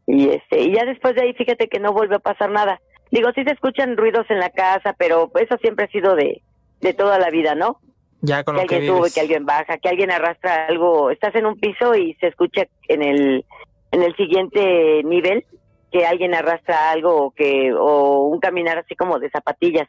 Y 0.08 0.30
este 0.30 0.60
y 0.60 0.74
ya 0.74 0.84
después 0.84 1.14
de 1.14 1.22
ahí 1.22 1.34
fíjate 1.34 1.68
que 1.68 1.78
no 1.78 1.92
vuelve 1.92 2.16
a 2.16 2.18
pasar 2.18 2.50
nada. 2.50 2.80
Digo, 3.12 3.30
sí 3.32 3.44
se 3.44 3.52
escuchan 3.52 3.96
ruidos 3.96 4.26
en 4.28 4.40
la 4.40 4.50
casa, 4.50 4.96
pero 4.98 5.30
eso 5.36 5.56
siempre 5.58 5.84
ha 5.84 5.88
sido 5.92 6.16
de 6.16 6.42
de 6.84 6.92
toda 6.92 7.18
la 7.18 7.30
vida, 7.30 7.54
¿no? 7.54 7.80
Ya 8.20 8.44
con 8.44 8.56
que 8.56 8.62
lo 8.62 8.68
que 8.68 8.74
alguien 8.76 8.90
sube, 8.90 9.00
vives. 9.00 9.14
que 9.14 9.20
alguien 9.20 9.46
baja, 9.46 9.78
que 9.78 9.88
alguien 9.88 10.10
arrastra 10.10 10.66
algo. 10.66 11.10
Estás 11.10 11.34
en 11.34 11.46
un 11.46 11.58
piso 11.58 11.94
y 11.94 12.14
se 12.20 12.28
escucha 12.28 12.66
en 12.88 13.02
el 13.02 13.44
en 13.90 14.02
el 14.02 14.14
siguiente 14.16 15.02
nivel 15.04 15.44
que 15.90 16.06
alguien 16.06 16.34
arrastra 16.34 16.90
algo 16.90 17.26
o 17.26 17.30
que 17.30 17.72
o 17.72 18.24
un 18.24 18.38
caminar 18.38 18.78
así 18.78 18.94
como 18.94 19.18
de 19.18 19.30
zapatillas. 19.30 19.88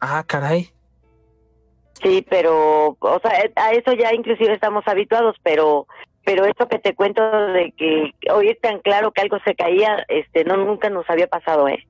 Ah, 0.00 0.22
caray. 0.26 0.68
Sí, 2.02 2.24
pero, 2.28 2.96
o 3.00 3.20
sea, 3.20 3.40
eh, 3.40 3.52
a 3.56 3.72
eso 3.72 3.92
ya 3.92 4.14
inclusive 4.14 4.52
estamos 4.52 4.86
habituados, 4.86 5.36
pero 5.42 5.86
pero 6.24 6.44
esto 6.44 6.68
que 6.68 6.78
te 6.78 6.94
cuento 6.94 7.22
de 7.52 7.72
que 7.72 8.12
oír 8.30 8.58
tan 8.60 8.80
claro 8.80 9.12
que 9.12 9.22
algo 9.22 9.38
se 9.46 9.54
caía, 9.54 10.04
este, 10.08 10.44
no 10.44 10.58
nunca 10.58 10.90
nos 10.90 11.08
había 11.08 11.26
pasado, 11.26 11.68
¿eh? 11.68 11.86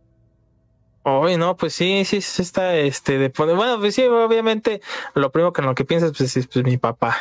Oye, 1.08 1.36
no, 1.36 1.56
pues 1.56 1.74
sí, 1.74 2.04
sí, 2.04 2.20
sí 2.20 2.42
está, 2.42 2.76
este, 2.76 3.18
de 3.18 3.30
poner, 3.30 3.56
bueno, 3.56 3.78
pues 3.78 3.94
sí, 3.94 4.04
obviamente, 4.04 4.80
lo 5.14 5.30
primero 5.30 5.52
que 5.52 5.60
en 5.60 5.66
lo 5.66 5.74
que 5.74 5.84
piensas, 5.84 6.12
pues 6.16 6.36
es 6.36 6.46
pues, 6.46 6.64
mi 6.64 6.76
papá. 6.76 7.16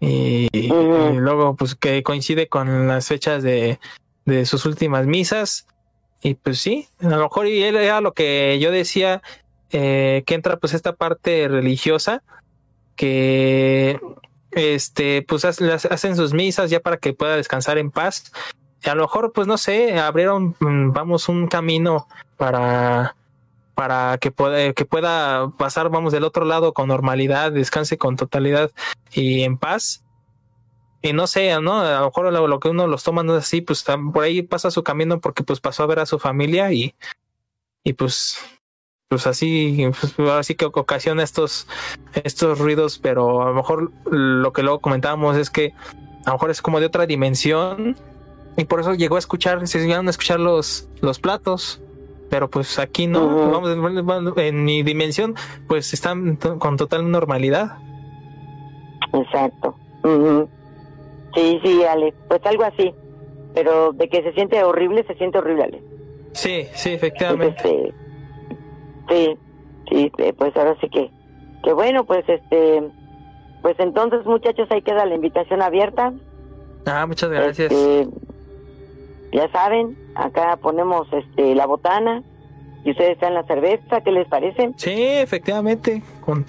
Y, 0.00 0.48
luego, 1.14 1.54
pues 1.54 1.76
que 1.76 2.02
coincide 2.02 2.48
con 2.48 2.88
las 2.88 3.06
fechas 3.06 3.42
de, 3.42 3.78
de 4.24 4.46
sus 4.46 4.66
últimas 4.66 5.06
misas. 5.06 5.66
Y 6.22 6.34
pues 6.34 6.60
sí, 6.60 6.88
a 7.00 7.08
lo 7.08 7.22
mejor 7.22 7.46
y 7.46 7.62
él 7.62 7.76
era 7.76 8.00
lo 8.00 8.12
que 8.12 8.58
yo 8.60 8.70
decía, 8.70 9.22
eh, 9.70 10.22
que 10.26 10.34
entra 10.34 10.56
pues 10.56 10.74
esta 10.74 10.94
parte 10.94 11.48
religiosa, 11.48 12.22
que 12.94 13.98
este, 14.52 15.22
pues 15.22 15.44
hacen 15.44 16.16
sus 16.16 16.32
misas 16.32 16.70
ya 16.70 16.80
para 16.80 16.98
que 16.98 17.12
pueda 17.12 17.36
descansar 17.36 17.78
en 17.78 17.90
paz. 17.90 18.32
Y 18.84 18.88
a 18.88 18.94
lo 18.94 19.02
mejor, 19.02 19.32
pues 19.32 19.46
no 19.46 19.58
sé, 19.58 19.98
abrieron, 19.98 20.56
mm, 20.58 20.92
vamos, 20.92 21.28
un 21.28 21.46
camino 21.46 22.06
para, 22.42 23.14
para 23.76 24.18
que 24.18 24.32
pueda, 24.32 24.72
que 24.72 24.84
pueda 24.84 25.50
pasar, 25.50 25.90
vamos, 25.90 26.12
del 26.12 26.24
otro 26.24 26.44
lado 26.44 26.74
con 26.74 26.88
normalidad, 26.88 27.52
descanse 27.52 27.98
con 27.98 28.16
totalidad 28.16 28.72
y 29.12 29.42
en 29.42 29.56
paz. 29.58 30.02
Y 31.02 31.12
no 31.12 31.28
sé, 31.28 31.60
¿no? 31.60 31.78
A 31.82 32.00
lo 32.00 32.06
mejor 32.06 32.32
lo, 32.32 32.58
que 32.58 32.68
uno 32.68 32.88
los 32.88 33.04
toma 33.04 33.22
no 33.22 33.36
es 33.36 33.44
así, 33.44 33.60
pues 33.60 33.86
tam- 33.86 34.12
por 34.12 34.24
ahí 34.24 34.42
pasa 34.42 34.72
su 34.72 34.82
camino 34.82 35.20
porque 35.20 35.44
pues 35.44 35.60
pasó 35.60 35.84
a 35.84 35.86
ver 35.86 36.00
a 36.00 36.06
su 36.06 36.18
familia 36.18 36.72
y, 36.72 36.96
y 37.84 37.92
pues, 37.92 38.38
pues 39.06 39.28
así, 39.28 39.88
pues 40.16 40.30
así 40.30 40.56
que 40.56 40.64
ocasiona 40.64 41.22
estos, 41.22 41.68
estos 42.24 42.58
ruidos, 42.58 42.98
pero 42.98 43.42
a 43.42 43.50
lo 43.50 43.54
mejor 43.54 43.92
lo 44.10 44.52
que 44.52 44.64
luego 44.64 44.80
comentábamos 44.80 45.36
es 45.36 45.48
que 45.48 45.74
a 46.26 46.30
lo 46.30 46.32
mejor 46.32 46.50
es 46.50 46.60
como 46.60 46.80
de 46.80 46.86
otra 46.86 47.06
dimensión 47.06 47.96
y 48.56 48.64
por 48.64 48.80
eso 48.80 48.94
llegó 48.94 49.14
a 49.14 49.20
escuchar, 49.20 49.64
se 49.68 49.78
llegaron 49.78 50.08
a 50.08 50.10
escuchar 50.10 50.40
los, 50.40 50.88
los 51.02 51.20
platos. 51.20 51.80
Pero 52.32 52.48
pues 52.48 52.78
aquí 52.78 53.06
no, 53.06 53.50
vamos, 53.50 54.38
en 54.38 54.64
mi 54.64 54.82
dimensión, 54.82 55.34
pues 55.68 55.92
están 55.92 56.36
con 56.36 56.78
total 56.78 57.10
normalidad. 57.10 57.76
Exacto. 59.12 59.76
Ujú. 60.02 60.48
Sí, 61.34 61.60
sí, 61.62 61.84
Ale, 61.84 62.14
pues 62.28 62.40
algo 62.46 62.64
así. 62.64 62.94
Pero 63.52 63.92
de 63.92 64.08
que 64.08 64.22
se 64.22 64.32
siente 64.32 64.64
horrible, 64.64 65.04
se 65.06 65.14
siente 65.16 65.36
horrible, 65.36 65.64
Ale. 65.64 65.82
Sí, 66.32 66.68
sí, 66.72 66.94
efectivamente. 66.94 67.54
este, 67.58 67.94
sí, 69.10 69.38
sí, 69.90 70.12
eh, 70.16 70.32
pues 70.32 70.56
ahora 70.56 70.74
sí 70.80 70.88
que, 70.88 71.10
que 71.62 71.72
bueno, 71.74 72.04
pues 72.06 72.26
este, 72.26 72.82
pues 73.60 73.76
entonces 73.78 74.24
muchachos 74.24 74.68
ahí 74.70 74.80
queda 74.80 75.04
la 75.04 75.16
invitación 75.16 75.60
abierta. 75.60 76.14
Ah, 76.86 77.04
muchas 77.06 77.28
gracias. 77.28 77.70
Este, 77.70 78.08
ya 79.32 79.50
saben, 79.50 79.96
acá 80.14 80.58
ponemos 80.60 81.08
este 81.12 81.54
la 81.54 81.66
botana 81.66 82.22
y 82.84 82.90
ustedes 82.90 83.12
están 83.12 83.34
la 83.34 83.44
cerveza, 83.44 84.00
¿qué 84.02 84.10
les 84.12 84.28
parece? 84.28 84.72
Sí, 84.76 84.94
efectivamente, 84.94 86.02
con 86.20 86.44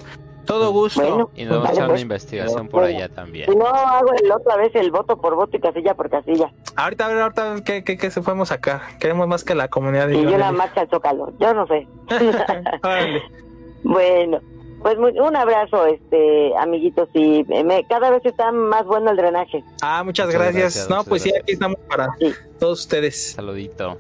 todo 0.46 0.72
gusto. 0.72 1.02
Bueno. 1.02 1.30
Y 1.36 1.46
nos 1.46 1.64
vamos 1.64 1.66
a 1.66 1.70
Vale, 1.70 1.74
echar 1.74 1.84
una 1.86 1.94
pues. 1.94 2.02
investigación 2.02 2.68
por 2.68 2.84
allá 2.84 3.10
también. 3.10 3.50
Si 3.50 3.56
no 3.56 3.66
hago 3.66 4.14
el 4.14 4.32
otra 4.32 4.58
vez 4.58 4.76
el 4.76 4.92
voto 4.92 5.18
por 5.18 5.36
voto 5.36 5.56
y 5.56 5.60
casilla 5.60 5.94
por 5.94 6.10
casilla. 6.10 6.52
Ahorita, 6.76 7.06
a 7.06 7.08
ver, 7.08 7.22
ahorita, 7.22 7.56
¿qué, 7.64 7.84
qué, 7.84 7.98
qué 7.98 8.12
se 8.12 8.22
podemos 8.22 8.50
sacar? 8.50 8.82
Queremos 9.00 9.28
más 9.28 9.44
que 9.44 9.56
la 9.56 9.68
comunidad 9.68 10.08
de 10.08 10.18
Y 10.18 10.24
yo 10.24 10.38
la 10.38 10.52
marcha 10.52 10.82
al 10.82 10.90
zócalo, 10.90 11.32
yo 11.40 11.54
no 11.54 11.68
sé. 11.68 11.88
Bueno, 13.84 14.40
pues 14.84 14.98
muy- 15.00 15.18
un 15.20 15.36
abrazo, 15.36 15.86
este, 15.88 16.56
amiguitos, 16.58 17.10
y 17.14 17.46
eh, 17.50 17.64
me, 17.64 17.84
cada 17.86 18.12
vez 18.12 18.22
está 18.26 18.52
más 18.52 18.86
bueno 18.86 19.10
el 19.12 19.18
drenaje. 19.18 19.64
Ah, 19.82 20.04
muchas, 20.04 20.28
Muchas 20.28 20.42
gracias. 20.42 20.62
gracias, 20.62 20.90
No, 20.90 20.98
muchas 20.98 21.10
pues 21.10 21.22
sí, 21.24 21.32
aquí 21.36 21.54
estamos 21.54 21.78
para 21.90 22.10
Sí. 22.20 22.32
todos 22.60 22.82
ustedes. 22.82 23.32
Saludito. 23.32 23.98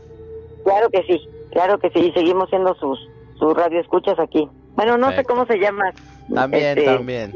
Claro 0.63 0.89
que 0.89 1.03
sí, 1.03 1.19
claro 1.51 1.79
que 1.79 1.89
sí, 1.89 1.99
y 1.99 2.11
seguimos 2.11 2.49
siendo 2.49 2.75
sus, 2.75 2.99
sus 3.39 3.53
radioescuchas 3.55 4.19
aquí. 4.19 4.47
Bueno, 4.75 4.97
no 4.97 5.11
sé 5.13 5.23
cómo 5.23 5.45
se 5.45 5.57
llama. 5.57 5.91
También, 6.33 6.77
este, 6.77 6.85
también. 6.85 7.33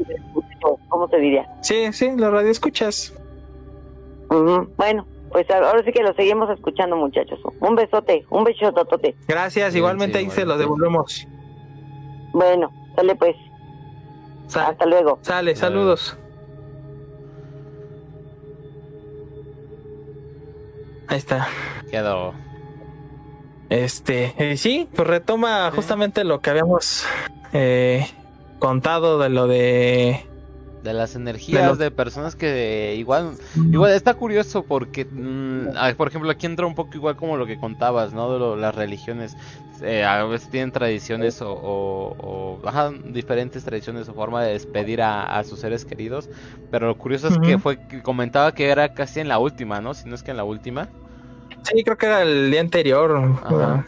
¿Cómo 0.88 1.08
se 1.08 1.16
diría? 1.18 1.46
Sí, 1.62 1.92
sí, 1.92 2.10
la 2.16 2.30
radio 2.30 2.50
escuchas. 2.50 3.14
Ujú, 4.30 4.68
Bueno, 4.76 5.06
pues 5.30 5.48
ahora 5.50 5.82
sí 5.84 5.92
que 5.92 6.02
lo 6.02 6.12
seguimos 6.14 6.50
escuchando, 6.50 6.96
muchachos. 6.96 7.38
Un 7.60 7.74
besote, 7.76 8.24
un 8.30 8.44
besototote. 8.44 9.14
Gracias, 9.26 9.74
igualmente 9.74 10.18
sí, 10.18 10.24
ahí 10.24 10.30
se 10.30 10.44
lo 10.44 10.54
igualmente. 10.54 10.64
devolvemos. 10.64 11.26
Bueno, 12.32 12.70
sale 12.98 13.14
pues, 13.14 13.36
Sale, 14.48 14.66
hasta 14.66 14.86
luego. 14.86 15.18
sale, 15.22 15.54
saludos. 15.54 16.16
Ahí 21.06 21.18
está. 21.18 21.48
Quedó. 21.90 22.34
Este, 23.68 24.34
eh, 24.38 24.56
sí, 24.56 24.88
pues 24.94 25.06
retoma 25.06 25.70
justamente 25.74 26.24
lo 26.24 26.40
que 26.40 26.50
habíamos 26.50 27.06
eh, 27.52 28.06
contado 28.58 29.18
de 29.18 29.28
lo 29.28 29.46
de 29.46 30.26
De 30.82 30.92
las 30.92 31.16
energías 31.16 31.66
los- 31.66 31.78
de 31.78 31.90
personas 31.90 32.36
que 32.36 32.94
igual 32.98 33.32
igual 33.72 33.92
está 33.92 34.14
curioso 34.14 34.62
porque 34.62 35.04
mm, 35.04 35.70
ah, 35.76 35.92
por 35.96 36.08
ejemplo 36.08 36.30
aquí 36.30 36.46
entra 36.46 36.66
un 36.66 36.74
poco 36.74 36.90
igual 36.94 37.16
como 37.16 37.36
lo 37.36 37.46
que 37.46 37.58
contabas 37.58 38.12
no 38.12 38.32
de 38.32 38.38
lo- 38.38 38.56
las 38.56 38.74
religiones 38.74 39.36
eh, 39.82 40.04
a 40.04 40.22
veces 40.24 40.48
tienen 40.50 40.70
tradiciones 40.72 41.40
o, 41.42 41.50
o- 41.52 42.16
o, 42.18 42.60
ajá, 42.68 42.90
diferentes 43.06 43.64
tradiciones 43.64 44.08
o 44.08 44.14
forma 44.14 44.42
de 44.44 44.52
despedir 44.52 45.02
a, 45.02 45.24
a 45.24 45.44
sus 45.44 45.58
seres 45.60 45.84
queridos 45.84 46.28
pero 46.70 46.86
lo 46.86 46.96
curioso 46.96 47.28
es 47.28 47.38
que 47.38 47.58
fue 47.58 47.78
que 47.88 48.02
comentaba 48.02 48.52
que 48.52 48.68
era 48.68 48.94
casi 48.94 49.20
en 49.20 49.28
la 49.28 49.38
última 49.38 49.80
no 49.80 49.94
si 49.94 50.08
no 50.08 50.14
es 50.14 50.22
que 50.22 50.30
en 50.30 50.36
la 50.36 50.44
última 50.44 50.88
Sí, 51.64 51.82
creo 51.82 51.96
que 51.98 52.06
era 52.06 52.22
el 52.22 52.50
día 52.50 52.60
anterior. 52.60 53.20
Ajá. 53.44 53.84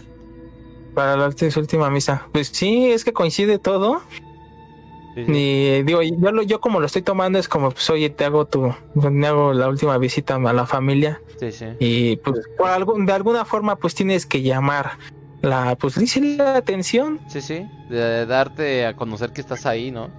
Para 0.94 1.16
la 1.16 1.28
ulti- 1.28 1.50
su 1.50 1.60
última 1.60 1.88
misa. 1.88 2.26
Pues 2.32 2.48
sí, 2.48 2.90
es 2.90 3.04
que 3.04 3.12
coincide 3.12 3.58
todo. 3.58 4.02
Sí, 5.14 5.24
sí. 5.26 5.32
Y 5.32 5.82
digo, 5.82 6.02
yo, 6.02 6.30
lo- 6.32 6.42
yo 6.42 6.60
como 6.60 6.78
lo 6.80 6.86
estoy 6.86 7.02
tomando 7.02 7.38
es 7.38 7.48
como, 7.48 7.70
pues 7.70 7.88
oye, 7.90 8.10
te 8.10 8.24
hago 8.24 8.44
tu, 8.46 8.72
te 9.00 9.26
hago 9.26 9.52
la 9.52 9.68
última 9.68 9.98
visita 9.98 10.36
a 10.36 10.52
la 10.52 10.66
familia. 10.66 11.20
sí, 11.38 11.50
sí. 11.52 11.66
Y 11.78 12.16
pues 12.18 12.40
por 12.56 12.68
algún, 12.70 13.06
de 13.06 13.12
alguna 13.12 13.44
forma 13.44 13.76
pues 13.76 13.94
tienes 13.94 14.24
que 14.26 14.42
llamar 14.42 14.92
la, 15.42 15.74
pues 15.76 15.96
la 16.20 16.54
atención. 16.56 17.18
Sí, 17.28 17.40
sí, 17.40 17.66
de 17.88 18.26
darte 18.26 18.86
a 18.86 18.94
conocer 18.94 19.32
que 19.32 19.40
estás 19.40 19.66
ahí, 19.66 19.90
¿no? 19.90 20.10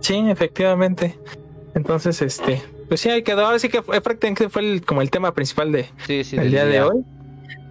Sí, 0.00 0.22
efectivamente. 0.28 1.18
Entonces, 1.74 2.20
este, 2.22 2.62
pues 2.88 3.00
sí, 3.00 3.10
ahí 3.10 3.22
quedó. 3.22 3.44
Ahora 3.46 3.58
sí 3.58 3.68
que 3.68 3.82
fue, 3.82 4.00
prácticamente 4.00 4.48
fue 4.48 4.62
el- 4.62 4.84
como 4.84 5.02
el 5.02 5.10
tema 5.10 5.32
principal 5.34 5.72
de, 5.72 5.88
Sí, 6.06 6.24
sí, 6.24 6.36
el 6.36 6.42
del 6.42 6.50
día 6.52 6.64
de 6.64 6.82
hoy. 6.82 7.04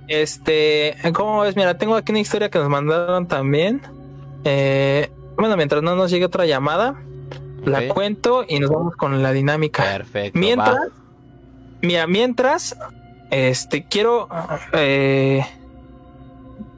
Este, 0.08 0.96
¿cómo 1.14 1.42
ves? 1.42 1.56
Mira, 1.56 1.78
tengo 1.78 1.96
aquí 1.96 2.12
una 2.12 2.20
historia 2.20 2.50
que 2.50 2.60
nos 2.60 2.70
mandaron 2.70 3.28
también. 3.28 3.82
Eh, 4.44 5.10
bueno, 5.40 5.56
mientras 5.58 5.82
no 5.82 5.96
nos 5.96 6.12
llegue 6.12 6.26
otra 6.26 6.46
llamada, 6.46 6.96
la 7.66 7.88
cuento 7.94 8.46
y 8.48 8.60
nos 8.60 8.70
vamos 8.70 8.96
con 8.96 9.22
la 9.24 9.32
dinámica. 9.32 9.84
Perfecto. 9.84 10.40
Mientras, 10.40 10.76
va. 10.76 10.88
mira, 11.82 12.08
mientras, 12.08 12.78
este, 13.32 13.86
quiero, 13.86 14.28
eh, 14.74 15.46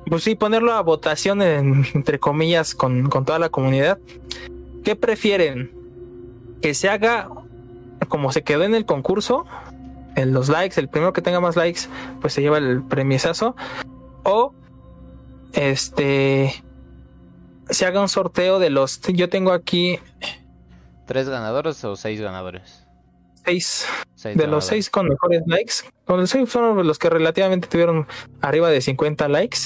pues 0.08 0.24
sí, 0.24 0.36
ponerlo 0.36 0.74
a 0.74 0.82
votación 0.82 1.42
en- 1.42 1.86
entre 1.94 2.20
comillas 2.20 2.76
con, 2.76 3.10
con 3.10 3.26
toda 3.26 3.40
la 3.40 3.50
comunidad. 3.50 4.00
¿Qué 4.84 4.96
prefieren? 4.96 5.72
Que 6.62 6.74
se 6.74 6.90
haga 6.90 7.30
como 8.08 8.32
se 8.32 8.42
quedó 8.44 8.64
en 8.64 8.74
el 8.76 8.86
concurso, 8.86 9.46
en 10.16 10.34
los 10.34 10.50
likes, 10.50 10.80
el 10.80 10.90
primero 10.90 11.14
que 11.14 11.22
tenga 11.22 11.40
más 11.40 11.56
likes, 11.56 11.82
pues 12.20 12.34
se 12.34 12.42
lleva 12.42 12.58
el 12.58 12.82
premiesazo. 12.84 13.56
O 14.24 14.54
este 15.54 16.64
se 17.72 17.86
haga 17.86 18.00
un 18.02 18.10
sorteo 18.10 18.60
de 18.60 18.70
los. 18.70 19.02
Yo 19.02 19.30
tengo 19.30 19.52
aquí 19.52 20.00
¿Tres 21.08 21.28
ganadores 21.28 21.84
o 21.84 21.96
seis 21.96 22.22
ganadores? 22.22 22.86
seis 23.44 23.86
Seis 24.16 24.38
de 24.38 24.46
los 24.48 24.66
seis 24.66 24.90
con 24.90 25.08
mejores 25.10 25.42
likes. 25.48 25.74
Con 26.06 26.20
los 26.20 26.30
seis 26.30 26.48
fueron 26.50 26.86
los 26.86 27.00
que 27.00 27.10
relativamente 27.10 27.68
tuvieron 27.68 28.06
arriba 28.42 28.70
de 28.70 28.80
50 28.82 29.28
likes. 29.28 29.58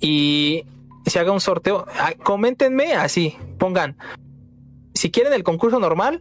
Y 0.00 0.64
se 1.06 1.18
haga 1.18 1.32
un 1.32 1.40
sorteo. 1.40 1.86
Ah, 1.98 2.12
Coméntenme 2.22 2.94
así, 2.94 3.36
pongan. 3.58 3.96
Si 4.94 5.10
quieren 5.10 5.32
el 5.32 5.42
concurso 5.42 5.78
normal, 5.78 6.20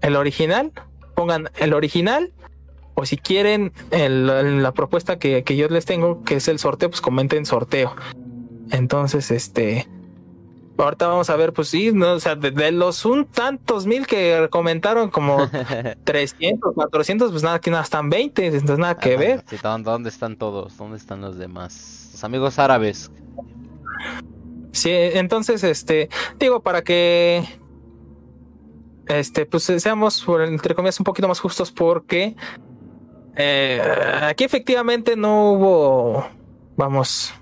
el 0.00 0.16
original, 0.16 0.72
pongan 1.14 1.50
el 1.58 1.74
original. 1.74 2.32
O 2.94 3.04
si 3.06 3.16
quieren 3.16 3.72
el- 3.90 4.62
la 4.62 4.72
propuesta 4.72 5.18
que, 5.18 5.42
que 5.42 5.56
yo 5.56 5.68
les 5.68 5.84
tengo, 5.84 6.22
que 6.22 6.36
es 6.36 6.48
el 6.48 6.58
sorteo, 6.58 6.90
pues 6.90 7.00
comenten 7.00 7.44
sorteo. 7.44 7.94
Entonces, 8.70 9.30
este. 9.30 9.86
Ahorita 10.76 11.06
vamos 11.06 11.30
a 11.30 11.36
ver, 11.36 11.52
pues 11.52 11.68
sí, 11.68 11.92
no, 11.92 12.14
o 12.14 12.20
sea, 12.20 12.34
de, 12.34 12.50
de 12.50 12.72
los 12.72 13.04
un 13.04 13.26
tantos 13.26 13.86
mil 13.86 14.06
que 14.06 14.48
comentaron, 14.50 15.10
como 15.10 15.48
300, 16.04 16.74
400, 16.74 17.30
pues 17.30 17.42
nada, 17.42 17.56
aquí 17.56 17.70
nada, 17.70 17.84
están 17.84 18.10
20, 18.10 18.46
entonces 18.46 18.78
nada 18.78 18.96
que 18.96 19.14
Ajá, 19.14 19.20
ver. 19.20 19.44
sí, 19.46 19.56
¿dónde, 19.62 20.08
están 20.08 20.36
todos? 20.36 20.76
¿Dónde 20.76 20.96
están 20.96 21.20
los 21.20 21.38
demás? 21.38 22.10
Los 22.12 22.24
amigos 22.24 22.58
árabes. 22.58 23.10
Sí, 24.72 24.90
entonces, 24.90 25.62
este, 25.62 26.08
digo, 26.38 26.60
para 26.60 26.82
que 26.82 27.44
este, 29.06 29.46
pues 29.46 29.64
seamos, 29.64 30.24
entre 30.46 30.74
comillas, 30.74 30.98
un 30.98 31.04
poquito 31.04 31.28
más 31.28 31.40
justos 31.40 31.70
porque 31.70 32.34
eh, 33.36 33.80
aquí 34.22 34.44
efectivamente 34.44 35.16
no 35.16 35.52
hubo, 35.52 36.26
vamos, 36.76 37.34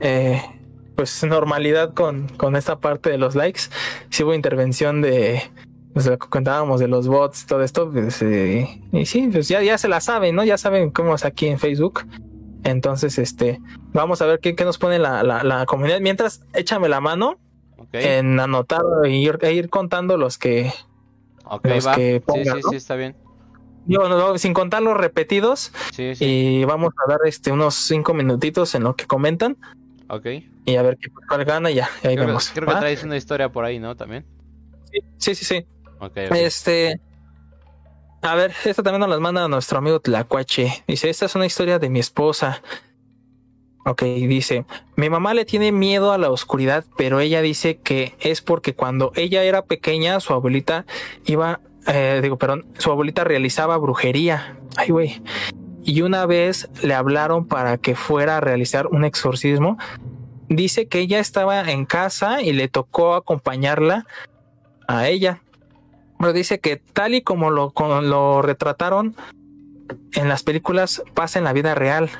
eh, 0.00 0.42
pues 0.98 1.22
normalidad 1.22 1.94
con, 1.94 2.26
con 2.26 2.56
esta 2.56 2.80
parte 2.80 3.08
de 3.08 3.18
los 3.18 3.36
likes. 3.36 3.60
Sí 4.10 4.24
hubo 4.24 4.34
intervención 4.34 5.00
de, 5.00 5.40
pues 5.94 6.06
lo 6.06 6.18
que 6.18 6.28
contábamos 6.28 6.80
de 6.80 6.88
los 6.88 7.06
bots, 7.06 7.46
todo 7.46 7.62
esto, 7.62 7.88
pues, 7.88 8.20
eh, 8.20 8.82
y 8.90 9.06
sí, 9.06 9.28
pues 9.30 9.46
ya, 9.46 9.62
ya 9.62 9.78
se 9.78 9.86
la 9.86 10.00
saben, 10.00 10.34
¿no? 10.34 10.42
Ya 10.42 10.58
saben 10.58 10.90
cómo 10.90 11.14
es 11.14 11.24
aquí 11.24 11.46
en 11.46 11.60
Facebook. 11.60 12.04
Entonces, 12.64 13.16
este, 13.20 13.60
vamos 13.92 14.20
a 14.22 14.26
ver 14.26 14.40
qué, 14.40 14.56
qué 14.56 14.64
nos 14.64 14.76
pone 14.76 14.98
la, 14.98 15.22
la, 15.22 15.44
la 15.44 15.66
comunidad. 15.66 16.00
Mientras, 16.00 16.42
échame 16.52 16.88
la 16.88 17.00
mano 17.00 17.38
en 17.92 18.40
anotar 18.40 18.82
e 19.04 19.10
ir, 19.10 19.38
e 19.42 19.52
ir 19.52 19.70
contando 19.70 20.16
los 20.16 20.36
que. 20.36 20.72
los 21.62 21.86
que 21.86 22.20
pongan, 22.26 22.56
sí, 22.56 22.62
sí, 22.62 22.68
sí, 22.70 22.76
está 22.76 22.96
bien. 22.96 23.14
sin 24.34 24.52
contar 24.52 24.82
los 24.82 24.96
repetidos. 24.96 25.72
Sí, 25.92 26.16
sí. 26.16 26.24
Y 26.24 26.64
vamos 26.64 26.92
a 27.06 27.08
dar 27.08 27.20
este 27.24 27.52
unos 27.52 27.76
cinco 27.76 28.14
minutitos 28.14 28.74
en 28.74 28.82
lo 28.82 28.96
que 28.96 29.06
comentan. 29.06 29.56
Ok. 30.08 30.26
Y 30.64 30.76
a 30.76 30.82
ver 30.82 30.96
qué, 30.98 31.08
cuál 31.28 31.44
gana 31.44 31.70
y 31.70 31.74
ya. 31.74 31.88
ahí 32.02 32.14
creo 32.14 32.26
vemos. 32.26 32.48
Que, 32.48 32.60
creo 32.60 32.74
que 32.74 32.80
traes 32.80 33.02
una 33.04 33.16
historia 33.16 33.50
por 33.50 33.64
ahí, 33.64 33.78
¿no? 33.78 33.96
También. 33.96 34.26
Sí, 35.18 35.34
sí, 35.34 35.44
sí. 35.44 35.66
Okay, 36.00 36.26
okay. 36.26 36.44
Este. 36.44 37.00
A 38.22 38.34
ver, 38.34 38.52
esta 38.64 38.82
también 38.82 39.00
nos 39.00 39.10
la 39.10 39.20
manda 39.20 39.46
nuestro 39.48 39.78
amigo 39.78 40.00
Tlacuache. 40.00 40.82
Dice: 40.86 41.10
Esta 41.10 41.26
es 41.26 41.34
una 41.34 41.46
historia 41.46 41.78
de 41.78 41.88
mi 41.88 42.00
esposa. 42.00 42.62
Ok, 43.84 44.02
dice, 44.02 44.66
mi 44.96 45.08
mamá 45.08 45.32
le 45.32 45.46
tiene 45.46 45.72
miedo 45.72 46.12
a 46.12 46.18
la 46.18 46.30
oscuridad, 46.30 46.84
pero 46.98 47.20
ella 47.20 47.40
dice 47.40 47.78
que 47.78 48.16
es 48.20 48.42
porque 48.42 48.74
cuando 48.74 49.12
ella 49.14 49.44
era 49.44 49.64
pequeña, 49.64 50.20
su 50.20 50.34
abuelita 50.34 50.84
iba, 51.24 51.60
eh, 51.86 52.20
digo, 52.22 52.36
perdón, 52.36 52.66
su 52.76 52.90
abuelita 52.90 53.24
realizaba 53.24 53.78
brujería. 53.78 54.58
Ay, 54.76 54.90
güey. 54.90 55.22
Y 55.88 56.02
una 56.02 56.26
vez 56.26 56.68
le 56.82 56.92
hablaron 56.92 57.46
para 57.46 57.78
que 57.78 57.94
fuera 57.94 58.36
a 58.36 58.40
realizar 58.42 58.88
un 58.88 59.06
exorcismo. 59.06 59.78
Dice 60.50 60.86
que 60.86 60.98
ella 60.98 61.18
estaba 61.18 61.62
en 61.62 61.86
casa 61.86 62.42
y 62.42 62.52
le 62.52 62.68
tocó 62.68 63.14
acompañarla 63.14 64.04
a 64.86 65.08
ella. 65.08 65.40
Pero 66.18 66.34
dice 66.34 66.60
que 66.60 66.76
tal 66.76 67.14
y 67.14 67.22
como 67.22 67.50
lo, 67.50 68.42
retrataron 68.42 69.16
en 70.12 70.28
las 70.28 70.42
películas, 70.42 71.02
pasa 71.14 71.38
en 71.38 71.46
la 71.46 71.54
vida 71.54 71.74
real 71.74 72.10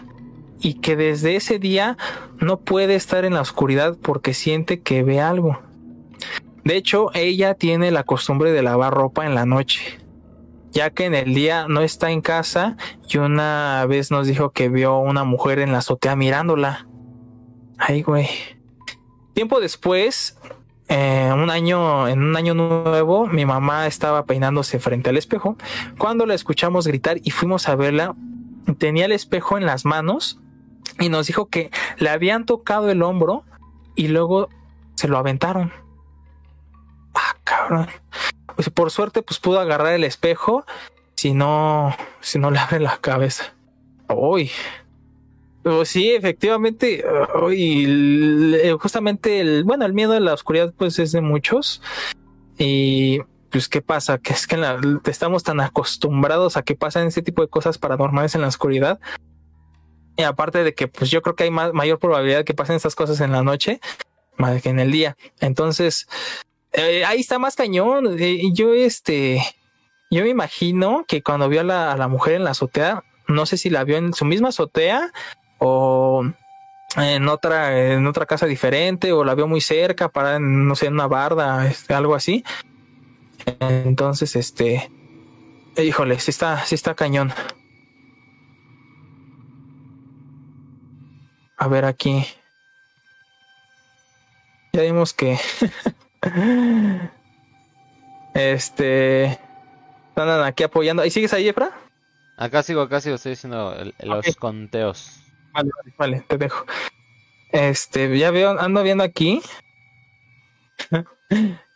y 0.61 0.81
que 0.81 0.97
desde 0.97 1.36
ese 1.36 1.59
día 1.59 1.99
no 2.39 2.61
puede 2.61 2.95
estar 2.95 3.27
en 3.27 3.35
la 3.35 3.43
oscuridad 3.43 3.99
porque 4.01 4.32
siente 4.32 4.81
que 4.81 5.03
ve 5.03 5.20
algo. 5.20 5.61
De 6.65 6.74
hecho, 6.74 7.11
ella 7.12 7.53
tiene 7.53 7.90
la 7.90 8.03
costumbre 8.03 8.51
de 8.51 8.62
lavar 8.62 8.95
ropa 8.95 9.27
en 9.27 9.35
la 9.35 9.45
noche, 9.45 9.99
ya 10.70 10.90
que 10.90 11.07
en 11.07 11.15
el 11.15 11.35
día 11.35 11.66
no 11.69 11.81
está 11.81 12.11
en 12.11 12.20
casa 12.20 12.77
y 13.09 13.19
una 13.19 13.85
vez 13.86 14.11
nos 14.11 14.27
dijo 14.27 14.51
que 14.51 14.69
vio 14.69 14.99
una 14.99 15.24
mujer 15.24 15.59
en 15.59 15.73
la 15.73 15.78
azotea 15.78 16.16
mirándola. 16.16 16.86
Ay, 17.78 18.03
güey. 18.03 18.28
Tiempo 19.35 19.61
después, 19.61 20.36
eh, 20.89 21.31
un 21.32 21.51
año, 21.51 22.09
en 22.09 22.23
un 22.23 22.36
año 22.36 22.55
nuevo, 22.55 23.27
mi 23.27 23.47
mamá 23.47 23.86
estaba 23.86 24.24
peinándose 24.24 24.78
frente 24.78 25.11
al 25.11 25.16
espejo 25.16 25.57
cuando 25.97 26.27
la 26.27 26.35
escuchamos 26.35 26.86
gritar 26.86 27.19
y 27.23 27.31
fuimos 27.31 27.69
a 27.69 27.77
verla. 27.77 28.15
Tenía 28.78 29.07
el 29.07 29.12
espejo 29.12 29.57
en 29.57 29.65
las 29.65 29.85
manos 29.85 30.40
y 30.99 31.09
nos 31.09 31.27
dijo 31.27 31.47
que 31.47 31.70
le 31.99 32.11
habían 32.11 32.45
tocado 32.47 32.90
el 32.90 33.03
hombro 33.03 33.45
y 33.95 34.09
luego 34.09 34.49
se 34.95 35.09
lo 35.09 35.19
aventaron. 35.19 35.73
Ah, 37.15 37.36
cabrón. 37.45 37.89
Por 38.74 38.90
suerte, 38.90 39.22
pues 39.22 39.39
pudo 39.39 39.60
agarrar 39.60 39.94
el 39.94 40.05
espejo. 40.05 40.64
Si 41.16 41.32
no, 41.32 41.94
si 42.20 42.39
no 42.39 42.51
le 42.51 42.59
abre 42.60 42.80
la 42.80 42.98
cabeza. 42.98 43.55
Uy. 44.09 44.51
Pues 45.62 45.89
sí, 45.89 46.10
efectivamente. 46.10 47.05
Uy, 47.43 48.76
justamente 48.80 49.40
el, 49.40 49.64
bueno, 49.64 49.85
el 49.85 49.93
miedo 49.93 50.12
a 50.12 50.20
la 50.20 50.35
oscuridad, 50.35 50.72
pues 50.76 50.98
es 50.98 51.12
de 51.12 51.20
muchos. 51.20 51.82
Y 52.56 53.20
pues, 53.51 53.68
¿qué 53.68 53.82
pasa? 53.82 54.18
Que 54.18 54.32
es 54.32 54.47
que 54.47 54.56
la, 54.56 54.80
estamos 55.05 55.43
tan 55.43 55.60
acostumbrados 55.60 56.56
a 56.56 56.62
que 56.62 56.74
pasan 56.74 57.06
ese 57.06 57.22
tipo 57.22 57.43
de 57.43 57.48
cosas 57.48 57.78
paranormales 57.78 58.35
en 58.35 58.40
la 58.40 58.48
oscuridad 58.48 59.01
y 60.18 60.24
aparte 60.24 60.64
de 60.64 60.74
que, 60.74 60.89
pues 60.89 61.10
yo 61.10 61.22
creo 61.22 61.36
que 61.36 61.44
hay 61.44 61.51
más, 61.51 61.72
mayor 61.72 62.01
probabilidad 62.01 62.39
de 62.39 62.44
que 62.44 62.52
pasen 62.52 62.74
estas 62.74 62.97
cosas 62.97 63.20
en 63.20 63.30
la 63.30 63.44
noche 63.44 63.80
más 64.36 64.62
que 64.62 64.70
en 64.70 64.80
el 64.80 64.90
día. 64.90 65.16
Entonces, 65.40 66.09
eh, 66.73 67.05
ahí 67.05 67.20
está 67.20 67.39
más 67.39 67.57
cañón. 67.57 68.16
Eh, 68.19 68.43
yo, 68.53 68.74
este, 68.74 69.43
yo 70.11 70.23
me 70.23 70.28
imagino 70.28 71.05
que 71.07 71.23
cuando 71.23 71.49
vio 71.49 71.61
a 71.61 71.65
la, 71.65 72.09
mujer 72.09 72.35
en 72.35 72.45
la 72.45 72.51
azotea, 72.51 73.05
no 73.27 73.47
sé 73.47 73.57
si 73.57 73.70
la 73.70 73.85
vio 73.85 73.97
en 73.97 74.12
su 74.12 74.24
misma 74.24 74.49
azotea 74.49 75.12
o 75.59 76.24
en 76.97 77.28
otra, 77.28 77.93
en 77.93 78.07
otra 78.07 78.27
casa 78.27 78.47
diferente, 78.47 79.12
o 79.12 79.24
la 79.24 79.35
vio 79.35 79.47
muy 79.47 79.61
cerca, 79.61 80.09
para, 80.09 80.39
no 80.39 80.74
sé, 80.74 80.86
en 80.86 80.95
una 80.95 81.07
barda, 81.07 81.66
este, 81.66 81.95
algo 81.95 82.15
así. 82.15 82.45
Entonces, 83.61 84.36
este, 84.36 84.90
híjole, 85.77 86.19
sí 86.19 86.31
está, 86.31 86.65
sí 86.65 86.74
está 86.74 86.95
cañón. 86.95 87.32
A 91.57 91.66
ver 91.66 91.85
aquí. 91.85 92.24
Ya 94.73 94.82
vimos 94.82 95.12
que. 95.12 95.39
este. 98.35 99.39
Están 100.09 100.43
aquí 100.45 100.65
apoyando. 100.65 101.05
¿Y 101.05 101.11
sigues 101.11 101.32
ahí, 101.32 101.49
Efra? 101.49 101.70
Acá 102.36 102.62
sigo, 102.62 102.82
acá 102.82 103.01
sigo, 103.01 103.16
estoy 103.16 103.31
diciendo 103.31 103.74
el, 103.74 103.95
los 104.01 104.19
okay. 104.20 104.35
conteos. 104.35 105.20
Vale, 105.53 105.70
vale, 105.77 105.95
vale, 105.99 106.24
te 106.27 106.39
dejo. 106.39 106.65
Este, 107.51 108.16
ya 108.19 108.31
veo, 108.31 108.59
ando 108.61 108.82
viendo 108.82 109.03
aquí. 109.05 109.43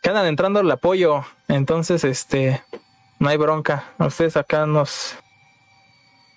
que 0.01 0.09
andan 0.09 0.27
entrando 0.27 0.59
el 0.59 0.71
apoyo. 0.71 1.25
Entonces, 1.47 2.03
este, 2.03 2.63
no 3.19 3.29
hay 3.29 3.37
bronca. 3.37 3.85
Ustedes 3.99 4.37
acá 4.37 4.65
nos, 4.65 5.15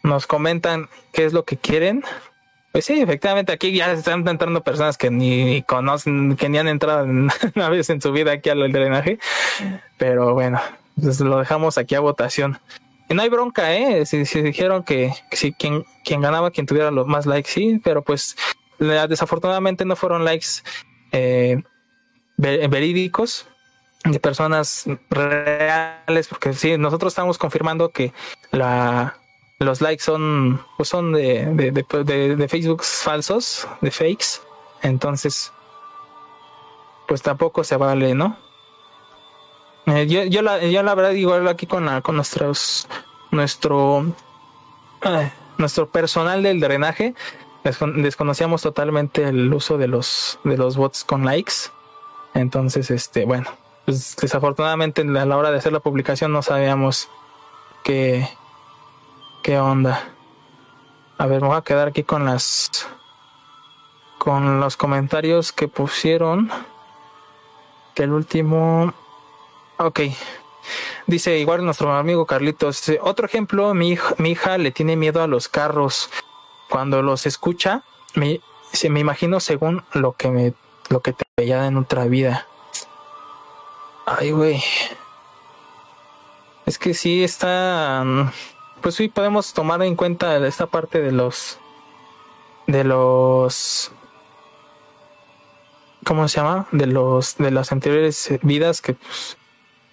nos 0.03 0.27
comentan 0.27 0.89
qué 1.13 1.25
es 1.25 1.33
lo 1.33 1.45
que 1.45 1.57
quieren. 1.57 2.05
Pues 2.77 2.85
sí, 2.85 3.01
efectivamente, 3.01 3.53
aquí 3.53 3.73
ya 3.73 3.91
están 3.91 4.29
entrando 4.29 4.63
personas 4.63 4.99
que 4.99 5.11
ni 5.11 5.63
conocen, 5.63 6.37
que 6.37 6.51
ni 6.51 6.59
han 6.59 6.69
entrado 6.69 7.07
una 7.55 7.69
vez 7.71 7.89
en 7.89 8.03
su 8.03 8.13
vida 8.13 8.33
aquí 8.33 8.51
al 8.51 8.71
drenaje. 8.71 9.19
Pero 9.97 10.35
bueno, 10.35 10.61
pues 11.01 11.19
lo 11.21 11.39
dejamos 11.39 11.79
aquí 11.79 11.95
a 11.95 12.01
votación. 12.01 12.59
Y 13.09 13.15
no 13.15 13.23
hay 13.23 13.31
bronca, 13.31 13.75
¿eh? 13.75 14.05
Si, 14.05 14.27
si 14.27 14.43
dijeron 14.43 14.83
que, 14.83 15.11
que 15.31 15.39
si 15.39 15.55
quien, 15.55 15.87
ganaba, 16.21 16.51
quien 16.51 16.67
tuviera 16.67 16.91
los 16.91 17.07
más 17.07 17.25
likes, 17.25 17.51
sí, 17.51 17.81
pero 17.83 18.03
pues 18.03 18.37
desafortunadamente 18.79 19.87
no 19.87 19.97
fueron 19.97 20.27
likes 20.27 20.49
eh, 21.13 21.63
verídicos 22.37 23.49
de 24.05 24.21
personas 24.21 24.85
reales, 25.09 26.29
porque 26.29 26.53
sí, 26.53 26.77
nosotros 26.77 27.15
estamos 27.15 27.39
confirmando 27.39 27.89
que 27.89 28.13
la 28.51 29.17
los 29.59 29.81
likes 29.81 30.03
son, 30.03 30.61
pues 30.77 30.89
son 30.89 31.13
de, 31.13 31.47
de, 31.47 32.37
de, 32.37 32.49
Facebook 32.49 32.83
falsos, 32.83 33.67
de 33.81 33.91
fakes. 33.91 34.41
Entonces, 34.83 35.53
pues 37.09 37.23
tampoco 37.23 37.65
se 37.65 37.77
vale, 37.77 38.15
¿no? 38.15 38.37
Eh, 39.87 40.07
yo, 40.07 40.25
yo, 40.25 40.43
la, 40.43 40.65
yo 40.65 40.83
la 40.83 40.95
verdad 40.95 41.13
igual 41.13 41.47
aquí 41.49 41.67
con 41.67 41.87
la, 41.87 42.03
con 42.03 42.17
nuestros, 42.17 42.87
nuestro, 43.31 44.05
nuestro 45.57 45.89
personal 45.89 46.43
del 46.43 46.61
drenaje, 46.61 47.15
desconocíamos 47.63 48.63
totalmente 48.63 49.25
el 49.25 49.53
uso 49.53 49.79
de 49.79 49.89
los, 49.89 50.39
de 50.45 50.59
los 50.59 50.77
bots 50.77 51.05
con 51.05 51.25
likes. 51.25 51.71
Entonces, 52.35 52.91
este, 52.91 53.25
bueno, 53.25 53.49
pues 53.87 54.17
desafortunadamente 54.21 55.01
a 55.03 55.25
la 55.25 55.37
hora 55.37 55.51
de 55.51 55.59
hacer 55.59 55.73
la 55.73 55.81
publicación 55.81 56.33
no 56.33 56.43
sabíamos 56.43 57.09
que 57.85 58.29
¿Qué 59.43 59.59
onda? 59.59 60.09
A 61.19 61.27
ver, 61.27 61.41
me 61.41 61.49
voy 61.49 61.57
a 61.57 61.63
quedar 61.63 61.89
aquí 61.89 62.03
con 62.03 62.25
las. 62.25 62.71
Con 64.19 64.61
los 64.61 64.77
comentarios 64.77 65.53
que 65.53 65.69
pusieron. 65.69 66.51
Que 67.95 68.05
el 68.05 68.13
último. 68.13 68.93
Ok. 69.79 70.01
Dice 71.07 71.39
igual 71.39 71.65
nuestro 71.65 71.95
amigo 71.95 72.27
Carlitos. 72.27 72.91
Otro 73.01 73.27
ejemplo, 73.27 73.73
mi 73.75 73.91
hija, 73.91 74.59
le 74.59 74.73
tiene 74.73 74.97
miedo 74.97 75.23
a 75.23 75.27
los 75.27 75.49
carros. 75.49 76.11
Cuando 76.69 77.01
los 77.03 77.27
escucha, 77.27 77.85
me, 78.15 78.41
se 78.73 78.91
me 78.91 79.01
imagino 79.01 79.39
según 79.39 79.85
lo 79.93 80.13
que 80.13 80.31
me 80.31 80.55
lo 80.89 81.01
que 81.01 81.13
te 81.13 81.25
veía 81.37 81.67
en 81.67 81.77
otra 81.77 82.05
vida. 82.07 82.47
Ay, 84.05 84.33
güey. 84.33 84.63
Es 86.65 86.79
que 86.79 86.95
sí 86.95 87.23
está 87.23 88.05
pues 88.87 88.95
sí 88.95 89.09
podemos 89.09 89.53
tomar 89.53 89.83
en 89.83 89.97
cuenta 89.97 90.37
esta 90.47 90.69
parte 90.69 91.03
de 91.03 91.11
los 91.11 91.59
de 92.69 92.85
los 92.85 93.91
¿cómo 96.05 96.29
se 96.29 96.37
llama? 96.37 96.69
De 96.71 96.87
los 96.87 97.37
de 97.37 97.51
las 97.51 97.73
anteriores 97.73 98.39
vidas 98.43 98.81
que 98.81 98.93
pues, 98.95 99.37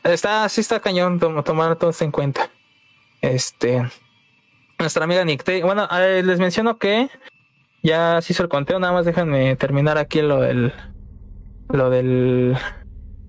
está, 0.04 0.48
sí 0.48 0.62
está 0.62 0.80
cañón 0.80 1.20
tomar 1.20 1.76
todo 1.78 1.90
esto 1.90 2.04
en 2.04 2.12
cuenta. 2.12 2.52
Este, 3.22 3.84
nuestra 4.78 5.06
amiga 5.06 5.26
Nicte, 5.26 5.64
bueno, 5.64 5.88
les 5.90 6.38
menciono 6.38 6.78
que 6.78 7.10
ya 7.82 8.22
se 8.22 8.34
hizo 8.34 8.44
el 8.44 8.50
conteo, 8.50 8.78
nada 8.78 8.94
más 8.94 9.06
déjenme 9.06 9.56
terminar 9.56 9.98
aquí 9.98 10.22
lo 10.22 10.40
del, 10.40 10.72
lo 11.70 11.90
del, 11.90 12.60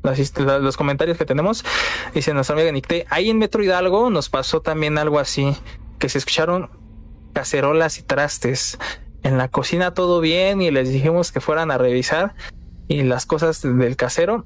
los, 0.04 0.76
comentarios 0.76 1.18
que 1.18 1.24
tenemos. 1.24 1.64
Dice 2.14 2.34
nuestra 2.34 2.54
amiga 2.54 2.70
Nicte, 2.70 3.06
ahí 3.10 3.30
en 3.30 3.38
Metro 3.38 3.62
Hidalgo 3.62 4.10
nos 4.10 4.28
pasó 4.28 4.60
también 4.60 4.98
algo 4.98 5.18
así, 5.18 5.56
que 5.98 6.08
se 6.08 6.18
escucharon 6.18 6.70
cacerolas 7.32 7.98
y 7.98 8.02
trastes. 8.02 8.78
En 9.22 9.38
la 9.38 9.48
cocina 9.48 9.94
todo 9.94 10.20
bien 10.20 10.60
y 10.60 10.70
les 10.70 10.90
dijimos 10.90 11.32
que 11.32 11.40
fueran 11.40 11.70
a 11.70 11.78
revisar 11.78 12.34
y 12.88 13.02
las 13.02 13.24
cosas 13.24 13.62
del 13.62 13.96
casero 13.96 14.44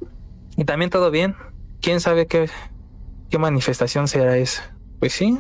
y 0.56 0.64
también 0.64 0.90
todo 0.90 1.10
bien. 1.10 1.35
¿Quién 1.80 2.01
sabe 2.01 2.26
qué, 2.26 2.48
qué 3.28 3.39
manifestación 3.39 4.06
será 4.06 4.36
esa? 4.36 4.74
Pues 5.01 5.12
sí, 5.12 5.39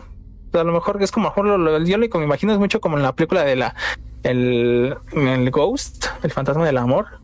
a 0.52 0.64
lo 0.64 0.72
mejor 0.72 1.02
es 1.02 1.12
como, 1.12 1.28
mejor 1.28 1.46
lo, 1.46 1.78
yo 1.84 1.98
lo 1.98 2.08
me 2.18 2.24
imagino 2.24 2.52
es 2.52 2.58
mucho 2.58 2.80
como 2.80 2.96
en 2.96 3.02
la 3.02 3.14
película 3.14 3.44
de 3.44 3.56
la 3.56 3.74
el, 4.22 4.96
el 5.12 5.50
Ghost, 5.50 6.06
el 6.22 6.30
fantasma 6.32 6.64
del 6.66 6.78
amor, 6.78 7.20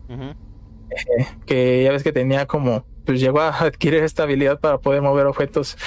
eh, 0.89 1.27
que 1.45 1.83
ya 1.83 1.91
ves 1.91 2.03
que 2.03 2.11
tenía 2.11 2.45
como, 2.45 2.85
pues 3.05 3.19
llegó 3.19 3.41
a 3.41 3.49
adquirir 3.49 4.03
esta 4.03 4.23
habilidad 4.23 4.59
para 4.59 4.77
poder 4.77 5.01
mover 5.01 5.25
objetos 5.25 5.77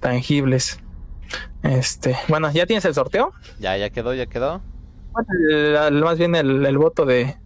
tangibles. 0.00 0.80
Este, 1.62 2.16
bueno, 2.28 2.50
¿ya 2.50 2.66
tienes 2.66 2.84
el 2.84 2.94
sorteo? 2.94 3.32
Ya, 3.58 3.76
ya 3.76 3.90
quedó, 3.90 4.14
ya 4.14 4.26
quedó. 4.26 4.60
más 5.92 6.18
bien 6.18 6.34
el, 6.34 6.78
voto 6.78 7.06
de 7.06 7.36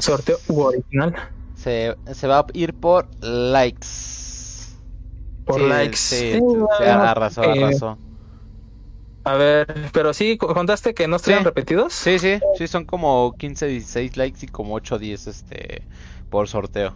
sorteo 0.00 0.38
original. 0.48 1.14
Se, 1.54 1.94
se 2.12 2.26
va 2.26 2.40
a 2.40 2.46
ir 2.54 2.74
por 2.74 3.08
likes. 3.22 3.86
Por 5.44 5.60
likes. 5.60 5.96
Sí, 5.96 6.38
sí, 6.38 6.84
arrasó, 6.84 7.42
arrasó. 7.42 7.98
A 9.24 9.34
ver, 9.34 9.90
pero 9.92 10.14
sí, 10.14 10.38
contaste 10.38 10.94
que 10.94 11.06
no 11.06 11.16
estuvieron 11.16 11.44
repetidos. 11.44 11.92
Sí, 11.92 12.18
sí, 12.18 12.40
sí, 12.56 12.66
son 12.66 12.86
como 12.86 13.34
15, 13.38 13.66
16 13.66 14.16
likes 14.16 14.38
y 14.42 14.46
como 14.48 14.74
8, 14.74 14.98
10 14.98 15.26
este, 15.26 15.82
por 16.30 16.48
sorteo. 16.48 16.94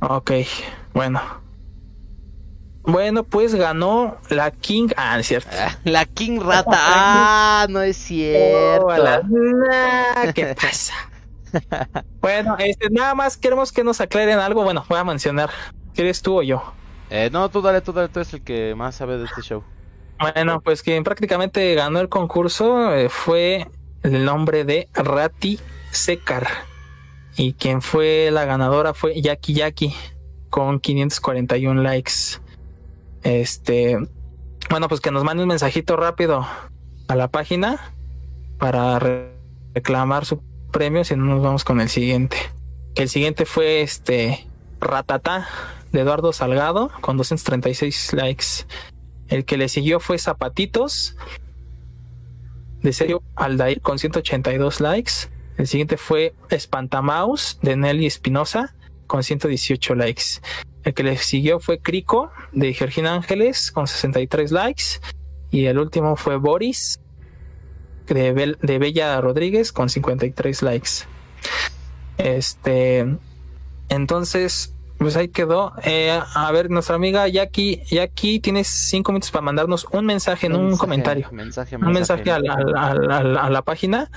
Ok, 0.00 0.32
bueno. 0.92 1.20
Bueno, 2.82 3.24
pues 3.24 3.54
ganó 3.54 4.18
la 4.28 4.50
King. 4.50 4.88
Ah, 4.96 5.18
es 5.18 5.28
cierto. 5.28 5.48
la 5.84 6.04
King 6.04 6.40
Rata. 6.40 6.76
Ah, 6.76 7.66
no 7.70 7.80
es 7.80 7.96
cierto. 7.96 8.86
¿Qué 10.34 10.54
pasa? 10.60 10.92
bueno, 12.20 12.56
este, 12.58 12.90
nada 12.90 13.14
más 13.14 13.36
queremos 13.36 13.72
que 13.72 13.84
nos 13.84 14.00
aclaren 14.00 14.38
algo. 14.38 14.64
Bueno, 14.64 14.84
voy 14.88 14.98
a 14.98 15.04
mencionar. 15.04 15.50
¿Quieres 15.94 16.20
tú 16.20 16.40
o 16.40 16.42
yo? 16.42 16.74
Eh, 17.08 17.30
no, 17.32 17.48
tú 17.48 17.62
dale, 17.62 17.80
tú 17.80 17.92
dale, 17.92 18.08
tú 18.08 18.20
eres 18.20 18.34
el 18.34 18.42
que 18.42 18.74
más 18.74 18.96
sabe 18.96 19.16
de 19.16 19.24
este 19.24 19.40
show. 19.40 19.62
Bueno, 20.18 20.60
pues 20.60 20.82
quien 20.82 21.04
prácticamente 21.04 21.74
ganó 21.74 22.00
el 22.00 22.08
concurso 22.08 22.92
eh, 22.92 23.08
fue 23.08 23.66
el 24.02 24.24
nombre 24.24 24.64
de 24.64 24.88
Rati 24.94 25.58
Sekar. 25.90 26.46
Y 27.36 27.54
quien 27.54 27.82
fue 27.82 28.30
la 28.32 28.44
ganadora 28.44 28.94
fue 28.94 29.20
Yaki 29.20 29.54
Yaki 29.54 29.94
con 30.50 30.78
541 30.78 31.82
likes. 31.82 32.12
Este, 33.22 33.98
bueno, 34.70 34.88
pues 34.88 35.00
que 35.00 35.10
nos 35.10 35.24
mande 35.24 35.42
un 35.42 35.48
mensajito 35.48 35.96
rápido 35.96 36.46
a 37.08 37.16
la 37.16 37.28
página 37.28 37.92
para 38.58 38.98
reclamar 39.74 40.24
su 40.24 40.40
premio, 40.70 41.04
si 41.04 41.16
no 41.16 41.24
nos 41.24 41.42
vamos 41.42 41.64
con 41.64 41.80
el 41.80 41.88
siguiente. 41.88 42.36
El 42.94 43.08
siguiente 43.08 43.44
fue 43.44 43.82
este 43.82 44.46
Ratata 44.80 45.48
de 45.92 46.00
Eduardo 46.00 46.32
Salgado 46.32 46.90
con 47.00 47.16
236 47.16 48.12
likes. 48.12 48.46
El 49.28 49.44
que 49.44 49.56
le 49.56 49.68
siguió 49.68 50.00
fue 50.00 50.18
Zapatitos 50.18 51.16
de 52.82 52.92
Serio 52.92 53.22
Aldair 53.34 53.80
con 53.80 53.98
182 53.98 54.80
likes. 54.80 55.12
El 55.56 55.66
siguiente 55.66 55.96
fue 55.96 56.34
Espantamaus 56.50 57.58
de 57.62 57.76
Nelly 57.76 58.06
Espinosa 58.06 58.74
con 59.06 59.22
118 59.22 59.94
likes. 59.94 60.22
El 60.82 60.94
que 60.94 61.02
le 61.02 61.16
siguió 61.16 61.60
fue 61.60 61.78
Crico 61.78 62.30
de 62.52 62.72
Georgina 62.74 63.14
Ángeles 63.14 63.70
con 63.70 63.86
63 63.86 64.52
likes. 64.52 64.84
Y 65.50 65.66
el 65.66 65.78
último 65.78 66.16
fue 66.16 66.36
Boris 66.36 67.00
de, 68.06 68.56
de 68.60 68.78
Bella 68.78 69.20
Rodríguez 69.20 69.72
con 69.72 69.88
53 69.88 70.62
likes. 70.62 70.90
Este. 72.18 73.16
Entonces, 73.88 74.74
pues 74.98 75.16
ahí 75.16 75.28
quedó. 75.28 75.72
Eh, 75.82 76.18
a 76.34 76.52
ver, 76.52 76.70
nuestra 76.70 76.96
amiga 76.96 77.28
Jackie, 77.28 77.82
Jackie, 77.90 78.40
tienes 78.40 78.68
cinco 78.68 79.12
minutos 79.12 79.30
para 79.30 79.42
mandarnos 79.42 79.86
un 79.90 80.06
mensaje 80.06 80.46
en 80.46 80.56
un 80.56 80.76
comentario. 80.76 81.28
un 81.30 81.92
mensaje 81.92 82.30
a 82.30 82.38
la, 82.38 83.62
página. 83.62 84.10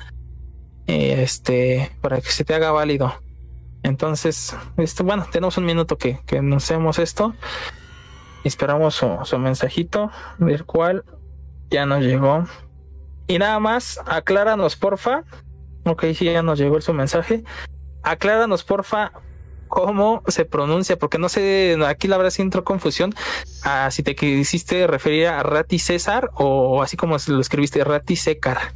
Este, 0.88 1.92
para 2.02 2.22
que 2.22 2.32
se 2.32 2.44
te 2.44 2.56
haga 2.56 2.72
válido. 2.72 3.14
Entonces, 3.84 4.56
este, 4.78 5.04
bueno, 5.04 5.28
tenemos 5.32 5.58
un 5.58 5.66
minuto 5.66 5.98
que, 5.98 6.20
que 6.26 6.40
anunciamos 6.40 7.00
esto. 7.00 7.34
Esperamos 8.44 8.96
su, 8.96 9.20
su 9.24 9.38
mensajito, 9.38 10.12
ver 10.38 10.64
cuál 10.66 11.04
ya 11.70 11.86
nos 11.86 12.02
llegó. 12.02 12.46
Y 13.28 13.40
nada 13.40 13.60
más, 13.60 14.00
acláranos, 14.06 14.76
porfa. 14.76 15.24
Ok, 15.86 16.06
sí, 16.16 16.26
ya 16.26 16.42
nos 16.42 16.60
llegó 16.60 16.80
su 16.82 16.94
mensaje. 16.94 17.44
Acláranos, 18.04 18.64
porfa, 18.64 19.12
cómo 19.68 20.24
se 20.28 20.46
pronuncia, 20.46 20.98
porque 20.98 21.18
no 21.18 21.30
sé, 21.30 21.78
aquí 21.86 22.08
la 22.08 22.18
verdad 22.18 22.32
sí 22.32 22.42
entró 22.42 22.64
confusión. 22.64 23.14
a 23.64 23.92
si 23.92 24.04
te 24.04 24.16
quisiste 24.16 24.88
referir 24.88 25.28
a 25.28 25.44
Rati 25.44 25.80
César 25.80 26.32
o 26.36 26.82
así 26.82 26.98
como 26.98 27.18
lo 27.28 27.40
escribiste, 27.40 27.84
Rati 27.84 28.16
Secar. 28.16 28.74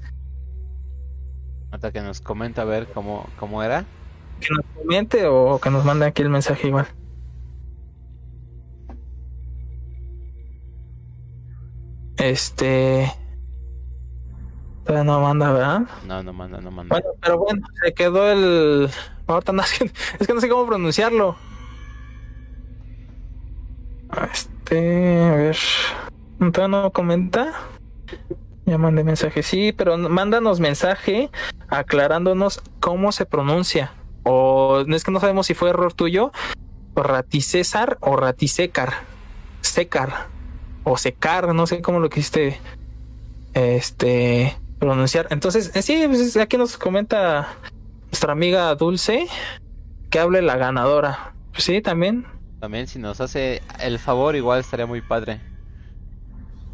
Hasta 1.72 1.92
que 1.92 2.02
nos 2.02 2.22
comenta 2.22 2.64
a 2.64 2.66
ver 2.66 2.88
cómo, 2.94 3.28
cómo 3.40 3.64
era. 3.64 3.86
Que 4.40 4.54
nos 4.54 4.66
comente 4.76 5.26
o 5.28 5.60
que 5.60 5.70
nos 5.70 5.86
mande 5.86 6.06
aquí 6.06 6.22
el 6.22 6.30
mensaje 6.30 6.68
igual. 6.68 6.88
Este. 12.18 13.12
Todavía 14.84 15.04
no 15.04 15.22
manda, 15.22 15.52
¿verdad? 15.52 15.82
No, 16.06 16.22
no 16.22 16.34
manda, 16.34 16.60
no 16.60 16.72
manda. 16.72 16.96
Bueno, 16.96 17.10
pero 17.22 17.38
bueno, 17.40 17.66
se 17.84 17.94
quedó 17.94 18.32
el. 18.32 18.90
es 20.20 20.28
que 20.28 20.34
no 20.34 20.42
sé 20.42 20.50
cómo 20.50 20.68
pronunciarlo. 20.68 21.36
Este, 24.32 25.24
a 25.24 25.36
ver. 25.36 25.58
Todavía 26.38 26.68
no 26.68 26.92
comenta. 26.92 27.54
Ya 28.72 28.78
mandé 28.78 29.04
mensaje, 29.04 29.44
sí, 29.44 29.74
pero 29.74 29.98
mándanos 29.98 30.62
mensaje 30.62 31.30
aclarándonos 31.68 32.62
cómo 32.80 33.12
se 33.12 33.26
pronuncia. 33.26 33.92
O 34.24 34.86
no 34.88 34.96
es 34.96 35.04
que 35.04 35.12
no 35.12 35.20
sabemos 35.20 35.48
si 35.48 35.54
fue 35.54 35.72
error 35.72 35.92
tuyo. 35.92 36.32
Raticésar 36.96 37.98
o 38.00 38.16
Ratisecar. 38.16 38.94
Secar. 39.60 40.28
O 40.86 40.96
secar, 40.96 41.54
no 41.54 41.68
sé 41.68 41.82
cómo 41.82 42.00
lo 42.00 42.10
quisiste. 42.10 42.62
Este 43.54 44.58
pronunciar. 44.80 45.28
Entonces, 45.32 45.76
eh, 45.76 45.82
sí, 45.82 46.06
pues, 46.08 46.38
aquí 46.38 46.56
nos 46.56 46.78
comenta 46.78 47.50
nuestra 48.06 48.32
amiga 48.32 48.74
Dulce 48.76 49.28
que 50.10 50.20
hable 50.20 50.42
la 50.42 50.56
ganadora. 50.56 51.34
Pues 51.52 51.66
sí, 51.66 51.82
también. 51.82 52.26
También, 52.62 52.88
si 52.88 53.00
nos 53.00 53.20
hace 53.20 53.62
el 53.82 54.00
favor, 54.00 54.38
igual 54.38 54.62
estaría 54.62 54.86
muy 54.86 55.02
padre. 55.02 55.42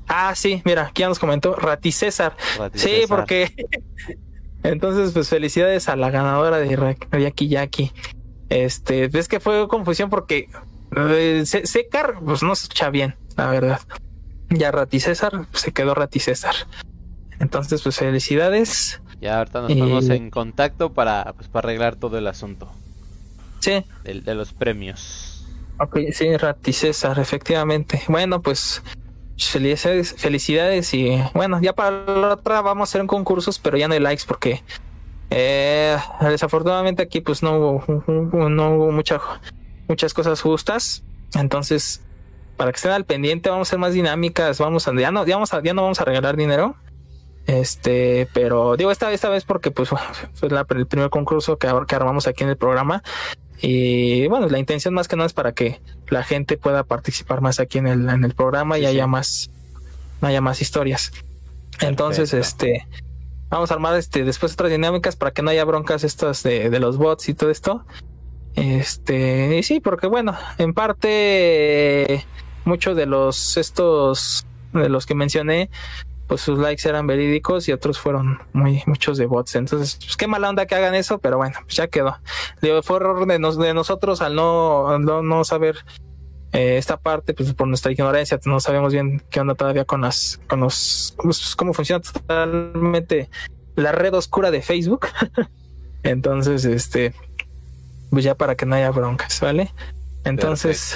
Ah, 0.08 0.34
sí, 0.36 0.61
mira, 0.66 0.88
aquí 0.88 1.02
ya 1.02 1.10
nos 1.10 1.19
comentó 1.19 1.56
Rati 1.56 1.92
César. 1.92 2.36
sí, 2.74 3.03
porque. 3.08 3.53
Entonces, 4.64 5.11
pues 5.14 5.30
felicidades 5.30 5.88
a 5.88 5.95
la 5.95 6.10
ganadora 6.10 6.58
de 6.58 6.98
Yaki 7.11 7.48
Yaki. 7.48 7.92
Este, 8.50 9.08
ves 9.08 9.27
que 9.27 9.40
fue 9.40 9.68
confusión 9.68 10.10
porque 10.10 10.48
eh, 10.95 11.44
Secar, 11.45 12.19
pues 12.24 12.44
no 12.44 12.56
se 12.56 12.64
escucha 12.64 12.90
bien, 12.90 13.16
la 13.36 13.50
verdad. 13.50 13.80
Ya 14.50 14.72
Rati 14.72 15.00
César, 15.00 15.48
se 15.53 15.74
quedó 15.74 15.94
Rati 15.94 16.19
César. 16.19 16.56
Entonces, 17.40 17.82
pues 17.82 17.98
felicidades. 17.98 19.02
Ya 19.19 19.40
ahorita 19.40 19.61
nos 19.61 19.74
ponemos 19.74 20.10
en 20.10 20.30
contacto 20.30 20.94
para, 20.94 21.34
pues, 21.34 21.50
para 21.50 21.68
arreglar 21.68 21.95
todo 21.95 22.18
el 22.18 22.27
asunto. 22.27 22.72
Sí. 23.60 23.84
De, 24.03 24.36
los 24.36 24.53
premios. 24.53 25.45
Ok, 25.80 26.00
sí, 26.11 26.36
Rati 26.38 26.72
César, 26.72 27.19
efectivamente. 27.19 28.02
Bueno, 28.08 28.42
pues 28.42 28.82
felicidades, 29.38 30.14
felicidades 30.17 30.93
y 30.93 31.22
bueno, 31.33 31.59
ya 31.61 31.74
para 31.74 31.91
la 32.06 32.33
otra 32.33 32.61
vamos 32.61 32.88
a 32.88 32.91
hacer 32.91 33.01
un 33.01 33.07
concursos, 33.07 33.59
pero 33.59 33.77
ya 33.77 33.88
no 33.88 33.93
hay 33.93 33.99
likes 33.99 34.24
porque 34.27 34.64
eh, 35.30 35.98
desafortunadamente 36.22 37.03
aquí 37.03 37.22
pues 37.22 37.43
no 37.43 37.57
hubo, 37.57 38.49
no 38.49 38.91
muchas 39.88 40.14
cosas 40.14 40.41
justas. 40.41 41.03
Entonces, 41.35 42.01
para 42.56 42.72
que 42.72 42.77
estén 42.77 42.91
al 42.91 43.06
pendiente, 43.06 43.49
vamos 43.49 43.67
a 43.67 43.72
ser 43.72 43.80
más 43.80 43.93
dinámicas, 43.93 44.57
vamos 44.59 44.88
a, 44.88 44.93
ya 44.99 45.11
no, 45.11 45.25
ya 45.25 45.35
vamos 45.35 45.53
a, 45.53 45.61
ya 45.61 45.74
no 45.74 45.83
vamos 45.83 45.99
a 46.01 46.06
regalar 46.06 46.35
dinero 46.38 46.75
Este, 47.45 48.27
pero 48.33 48.75
digo 48.75 48.91
esta, 48.91 49.11
esta 49.14 49.30
vez 49.30 49.45
porque 49.45 49.72
pues 49.72 49.90
fue 50.33 50.49
la- 50.49 50.66
el 50.69 50.88
primer 50.88 51.09
concurso 51.09 51.57
que, 51.57 51.67
que 51.88 51.95
armamos 51.95 52.27
aquí 52.27 52.43
en 52.43 52.49
el 52.49 52.57
programa. 52.57 53.03
Y 53.61 54.27
bueno, 54.27 54.48
la 54.48 54.60
intención 54.60 54.94
más 54.94 55.08
que 55.08 55.16
nada 55.16 55.27
es 55.27 55.34
para 55.34 55.53
que 55.53 55.82
la 56.10 56.24
gente 56.24 56.58
pueda 56.58 56.84
participar 56.84 57.42
más 57.42 57.60
aquí 57.60 57.80
en 57.80 57.88
el, 57.88 58.10
en 58.10 58.24
el 58.24 58.34
programa 58.34 58.77
y 58.77 58.82
sí. 58.82 58.88
haya 58.88 59.08
más, 59.08 59.50
haya 60.22 60.42
más 60.42 60.61
historias. 60.61 61.11
Entonces, 61.82 62.34
este, 62.34 62.88
vamos 63.50 63.72
a 63.72 63.76
armar 63.76 63.95
este 63.98 64.24
después 64.24 64.53
otras 64.53 64.72
dinámicas 64.72 65.16
para 65.16 65.32
que 65.32 65.42
no 65.42 65.50
haya 65.50 65.66
broncas 65.66 66.03
estas 66.03 66.44
de, 66.44 66.69
de 66.69 66.80
los 66.80 66.98
bots 66.98 67.30
y 67.30 67.34
todo 67.34 67.50
esto. 67.50 67.86
Este, 68.56 69.58
y 69.58 69.64
sí, 69.64 69.80
porque 69.80 70.08
bueno, 70.08 70.36
en 70.58 70.74
parte 70.74 72.26
muchos 72.66 72.95
de 72.95 73.06
los 73.06 73.56
estos 73.58 74.45
de 74.74 74.90
los 74.90 75.06
que 75.06 75.16
mencioné, 75.16 75.69
pues 76.28 76.42
sus 76.42 76.60
likes 76.60 76.88
eran 76.88 77.08
verídicos 77.08 77.68
y 77.68 77.72
otros 77.72 78.00
fueron 78.00 78.40
muy 78.54 78.84
muchos 78.86 79.18
de 79.18 79.26
bots. 79.26 79.56
Entonces, 79.56 79.98
pues 80.04 80.18
qué 80.18 80.28
mala 80.28 80.50
onda 80.50 80.66
que 80.66 80.76
hagan 80.76 80.94
eso, 80.96 81.18
pero 81.20 81.38
bueno, 81.38 81.58
pues 81.64 81.76
ya 81.76 81.88
quedó. 81.88 82.18
Digo, 82.62 82.84
fue 82.84 82.98
error 82.98 83.26
de, 83.26 83.40
nos- 83.40 83.58
de 83.58 83.74
nosotros 83.74 84.22
al 84.22 84.36
no, 84.36 85.00
no, 85.00 85.22
no 85.22 85.44
saber 85.44 85.78
eh, 86.54 86.78
esta 86.78 86.98
parte, 86.98 87.34
pues 87.34 87.54
por 87.54 87.68
nuestra 87.68 87.92
ignorancia, 87.92 88.40
no 88.46 88.60
sabemos 88.60 88.94
bien 88.94 89.22
qué 89.30 89.40
onda 89.40 89.56
todavía 89.56 89.86
con 89.86 90.02
las, 90.02 90.40
con 90.48 90.60
los, 90.62 91.16
pues, 91.22 91.56
cómo 91.56 91.74
funciona 91.74 92.02
totalmente 92.02 93.30
la 93.76 93.92
red 93.92 94.14
oscura 94.14 94.52
de 94.52 94.62
Facebook. 94.62 95.08
Entonces, 96.04 96.64
este, 96.66 97.14
pues 98.12 98.24
ya 98.24 98.36
para 98.36 98.56
que 98.56 98.66
no 98.66 98.76
haya 98.76 98.92
broncas, 98.92 99.40
¿vale? 99.42 99.74
Entonces, 100.24 100.96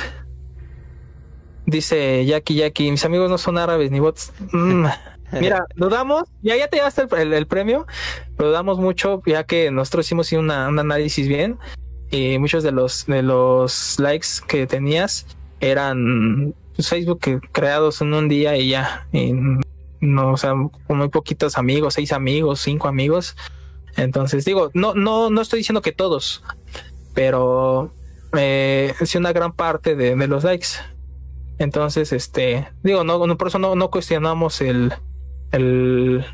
dice 1.66 2.26
Jackie, 2.26 2.56
Jackie, 2.56 2.92
mis 2.92 3.06
amigos 3.06 3.30
no 3.30 3.38
son 3.38 3.58
árabes 3.58 3.92
ni 3.92 4.00
bots. 4.00 4.34
Mm, 4.52 4.86
Mira, 5.40 5.66
dudamos, 5.76 6.24
ya, 6.42 6.56
ya 6.58 6.68
te 6.68 6.78
llevaste 6.78 7.04
el, 7.04 7.14
el- 7.20 7.34
el 7.34 7.48
premio, 7.48 7.86
pero 8.38 8.50
dudamos 8.50 8.80
mucho, 8.80 9.22
ya 9.26 9.44
que 9.46 9.72
nosotros 9.72 10.06
hicimos 10.06 10.32
una- 10.34 10.68
un 10.68 10.80
análisis 10.80 11.28
bien 11.28 11.58
y 12.10 12.38
muchos 12.40 12.64
de 12.64 12.72
los 12.72 13.06
de 13.06 13.22
los 13.24 13.98
likes 14.00 14.28
que 14.48 14.68
tenías 14.68 15.26
eran 15.62 16.54
pues, 16.76 16.90
Facebook 16.90 17.20
que- 17.20 17.40
creados 17.52 18.02
en 18.02 18.14
un 18.14 18.28
día 18.28 18.58
y 18.58 18.70
ya, 18.70 19.08
y 19.14 19.34
no, 20.02 20.32
o 20.34 20.38
sea, 20.38 20.54
con 20.88 20.98
muy 20.98 21.10
poquitos 21.10 21.58
amigos, 21.58 21.94
seis 21.94 22.12
amigos, 22.12 22.60
cinco 22.62 22.88
amigos. 22.88 23.36
Entonces 23.98 24.46
digo, 24.46 24.72
no, 24.74 24.94
no, 24.96 25.30
no 25.30 25.42
estoy 25.42 25.58
diciendo 25.60 25.82
que 25.82 25.92
todos, 25.92 26.44
pero 27.14 27.94
eh, 28.38 28.94
sí 29.06 29.18
una 29.18 29.34
gran 29.34 29.52
parte 29.54 29.96
de, 29.96 30.16
de 30.16 30.28
los 30.28 30.44
likes. 30.44 30.68
Entonces, 31.60 32.12
este, 32.14 32.68
digo, 32.84 33.04
no, 33.04 33.28
no 33.28 33.38
por 33.38 33.50
eso 33.50 33.60
no, 33.60 33.76
no 33.76 33.92
cuestionamos 33.92 34.62
el, 34.62 34.94
el 35.52 36.26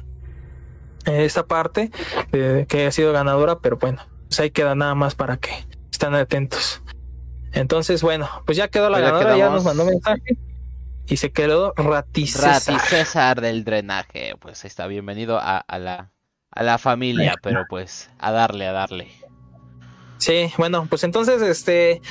esta 1.06 1.46
parte 1.48 1.90
de 2.32 2.66
que 2.68 2.82
haya 2.82 2.92
sido 2.92 3.14
ganadora, 3.14 3.60
pero 3.60 3.78
bueno, 3.78 4.02
pues 4.28 4.40
ahí 4.40 4.52
queda 4.52 4.76
nada 4.76 4.94
más 4.94 5.16
para 5.16 5.38
que 5.38 5.52
estén 5.92 6.14
atentos. 6.16 6.82
Entonces, 7.54 8.02
bueno, 8.02 8.30
pues 8.46 8.58
ya 8.58 8.68
quedó 8.68 8.90
la 8.90 8.98
Pues 8.98 9.12
ganadora, 9.12 9.38
ya 9.38 9.50
nos 9.50 9.64
mandó 9.64 9.86
mensaje 9.86 10.38
y 11.08 11.18
se 11.18 11.32
quedó 11.32 11.74
Rati 11.78 12.28
César. 12.28 13.42
Del 13.42 13.64
drenaje, 13.64 14.36
pues 14.40 14.66
está, 14.66 14.88
bienvenido 14.88 15.40
a, 15.40 15.58
a 15.58 15.80
la 15.80 16.12
a 16.52 16.64
la 16.64 16.78
familia, 16.78 17.36
pero 17.42 17.66
pues 17.70 18.10
a 18.18 18.32
darle, 18.32 18.68
a 18.68 18.72
darle. 18.72 19.12
Sí, 20.18 20.52
bueno, 20.58 20.88
pues 20.90 21.04
entonces, 21.04 21.42
este. 21.42 22.02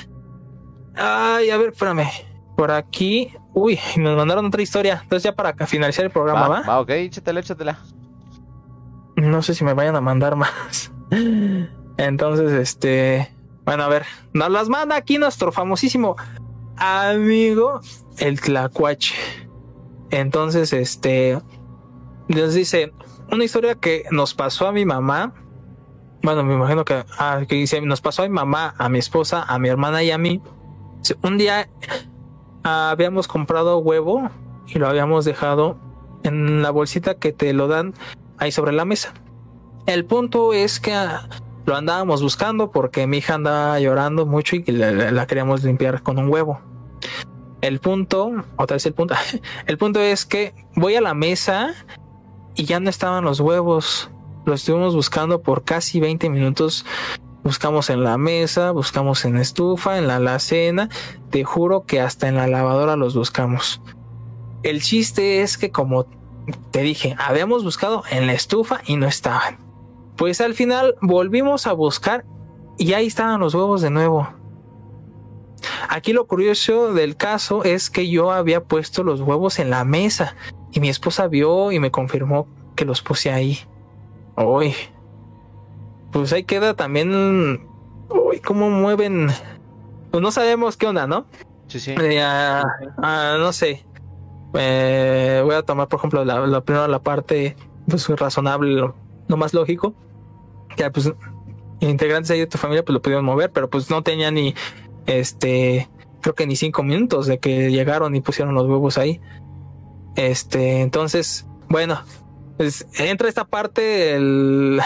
Ay, 0.94 1.50
a 1.50 1.56
ver, 1.56 1.70
espérame. 1.70 2.08
Por 2.56 2.70
aquí. 2.70 3.32
Uy, 3.52 3.78
nos 3.96 4.16
mandaron 4.16 4.46
otra 4.46 4.62
historia. 4.62 5.00
Entonces, 5.02 5.24
ya 5.24 5.34
para 5.34 5.54
finalizar 5.66 6.04
el 6.04 6.10
programa, 6.10 6.48
Va, 6.48 6.60
¿va? 6.60 6.66
va, 6.66 6.80
ok, 6.80 6.90
échatela, 6.90 7.40
échatela. 7.40 7.78
No 9.16 9.42
sé 9.42 9.54
si 9.54 9.64
me 9.64 9.74
vayan 9.74 9.96
a 9.96 10.00
mandar 10.00 10.36
más. 10.36 10.92
Entonces, 11.96 12.52
este. 12.52 13.32
Bueno, 13.64 13.84
a 13.84 13.88
ver. 13.88 14.04
Nos 14.32 14.50
las 14.50 14.68
manda 14.68 14.96
aquí 14.96 15.18
nuestro 15.18 15.52
famosísimo 15.52 16.16
amigo, 16.76 17.80
el 18.18 18.40
Tlacuache. 18.40 19.14
Entonces, 20.10 20.72
este. 20.72 21.40
Nos 22.28 22.54
dice 22.54 22.92
una 23.30 23.44
historia 23.44 23.74
que 23.74 24.04
nos 24.10 24.34
pasó 24.34 24.66
a 24.66 24.72
mi 24.72 24.84
mamá. 24.84 25.34
Bueno, 26.22 26.42
me 26.42 26.54
imagino 26.54 26.84
que, 26.84 27.04
ah, 27.18 27.42
que 27.46 27.54
dice, 27.54 27.80
nos 27.80 28.00
pasó 28.00 28.22
a 28.22 28.26
mi 28.26 28.34
mamá, 28.34 28.74
a 28.78 28.88
mi 28.88 28.98
esposa, 28.98 29.42
a 29.42 29.58
mi 29.58 29.68
hermana 29.68 30.02
y 30.02 30.10
a 30.10 30.18
mí. 30.18 30.42
Un 31.22 31.38
día 31.38 31.68
habíamos 32.66 33.28
comprado 33.28 33.78
huevo 33.78 34.28
y 34.66 34.78
lo 34.78 34.88
habíamos 34.88 35.24
dejado 35.24 35.76
en 36.24 36.62
la 36.62 36.70
bolsita 36.70 37.14
que 37.14 37.32
te 37.32 37.52
lo 37.52 37.68
dan 37.68 37.94
ahí 38.38 38.50
sobre 38.50 38.72
la 38.72 38.84
mesa. 38.84 39.14
El 39.86 40.04
punto 40.04 40.52
es 40.52 40.80
que 40.80 40.92
ah, 40.92 41.28
lo 41.64 41.76
andábamos 41.76 42.22
buscando 42.22 42.70
porque 42.72 43.06
mi 43.06 43.18
hija 43.18 43.34
andaba 43.34 43.78
llorando 43.78 44.26
mucho 44.26 44.56
y 44.56 44.64
la- 44.66 44.90
la 45.12 45.26
queríamos 45.26 45.62
limpiar 45.62 46.02
con 46.02 46.18
un 46.18 46.28
huevo. 46.28 46.60
El 47.60 47.78
punto, 47.78 48.32
otra 48.56 48.74
vez 48.74 48.86
el 48.86 48.94
punto, 48.94 49.14
el 49.66 49.78
punto 49.78 50.00
es 50.00 50.26
que 50.26 50.52
voy 50.74 50.96
a 50.96 51.00
la 51.00 51.14
mesa 51.14 51.72
y 52.54 52.64
ya 52.64 52.80
no 52.80 52.90
estaban 52.90 53.24
los 53.24 53.38
huevos. 53.40 54.10
Los 54.44 54.60
estuvimos 54.60 54.94
buscando 54.94 55.40
por 55.42 55.64
casi 55.64 56.00
20 56.00 56.30
minutos. 56.30 56.84
Buscamos 57.46 57.90
en 57.90 58.02
la 58.02 58.18
mesa, 58.18 58.72
buscamos 58.72 59.24
en 59.24 59.34
la 59.34 59.40
estufa, 59.40 59.98
en 59.98 60.08
la 60.08 60.16
alacena. 60.16 60.88
Te 61.30 61.44
juro 61.44 61.84
que 61.84 62.00
hasta 62.00 62.26
en 62.26 62.34
la 62.34 62.48
lavadora 62.48 62.96
los 62.96 63.14
buscamos. 63.14 63.80
El 64.64 64.82
chiste 64.82 65.42
es 65.42 65.56
que 65.56 65.70
como 65.70 66.06
te 66.72 66.82
dije, 66.82 67.14
habíamos 67.20 67.62
buscado 67.62 68.02
en 68.10 68.26
la 68.26 68.32
estufa 68.32 68.80
y 68.84 68.96
no 68.96 69.06
estaban. 69.06 69.58
Pues 70.16 70.40
al 70.40 70.54
final 70.54 70.96
volvimos 71.00 71.68
a 71.68 71.72
buscar 71.72 72.24
y 72.78 72.94
ahí 72.94 73.06
estaban 73.06 73.38
los 73.38 73.54
huevos 73.54 73.80
de 73.80 73.90
nuevo. 73.90 74.28
Aquí 75.88 76.12
lo 76.12 76.26
curioso 76.26 76.92
del 76.94 77.16
caso 77.16 77.62
es 77.62 77.90
que 77.90 78.10
yo 78.10 78.32
había 78.32 78.64
puesto 78.64 79.04
los 79.04 79.20
huevos 79.20 79.60
en 79.60 79.70
la 79.70 79.84
mesa 79.84 80.34
y 80.72 80.80
mi 80.80 80.88
esposa 80.88 81.28
vio 81.28 81.70
y 81.70 81.78
me 81.78 81.92
confirmó 81.92 82.48
que 82.74 82.84
los 82.84 83.02
puse 83.02 83.30
ahí. 83.30 83.60
Uy. 84.36 84.74
Pues 86.16 86.32
ahí 86.32 86.44
queda 86.44 86.72
también. 86.72 87.60
Uy, 88.08 88.40
cómo 88.40 88.70
mueven. 88.70 89.28
Pues 90.10 90.22
no 90.22 90.30
sabemos 90.30 90.78
qué 90.78 90.86
onda, 90.86 91.06
¿no? 91.06 91.26
Sí, 91.66 91.78
sí. 91.78 91.90
Eh, 91.90 92.22
ah, 92.22 92.64
ah, 92.96 93.36
no 93.38 93.52
sé. 93.52 93.84
Eh, 94.54 95.42
voy 95.44 95.54
a 95.54 95.62
tomar, 95.62 95.88
por 95.88 95.98
ejemplo, 95.98 96.24
la, 96.24 96.46
la 96.46 96.62
primera 96.62 96.88
la 96.88 97.00
parte 97.00 97.54
pues, 97.86 98.08
razonable, 98.08 98.72
lo, 98.72 98.94
lo 99.28 99.36
más 99.36 99.52
lógico. 99.52 99.94
Que 100.74 100.90
pues 100.90 101.12
integrantes 101.80 102.30
ahí 102.30 102.38
de 102.38 102.46
tu 102.46 102.56
familia 102.56 102.82
pues 102.82 102.94
lo 102.94 103.02
pudieron 103.02 103.24
mover, 103.26 103.52
pero 103.52 103.68
pues 103.68 103.90
no 103.90 104.02
tenía 104.02 104.30
ni 104.30 104.54
este 105.04 105.86
creo 106.22 106.34
que 106.34 106.46
ni 106.46 106.56
cinco 106.56 106.82
minutos 106.82 107.26
de 107.26 107.38
que 107.38 107.70
llegaron 107.70 108.16
y 108.16 108.22
pusieron 108.22 108.54
los 108.54 108.66
huevos 108.66 108.96
ahí. 108.96 109.20
Este, 110.14 110.80
entonces, 110.80 111.46
bueno, 111.68 112.00
pues 112.56 112.86
entra 112.98 113.28
esta 113.28 113.44
parte 113.44 113.82
del- 113.82 114.80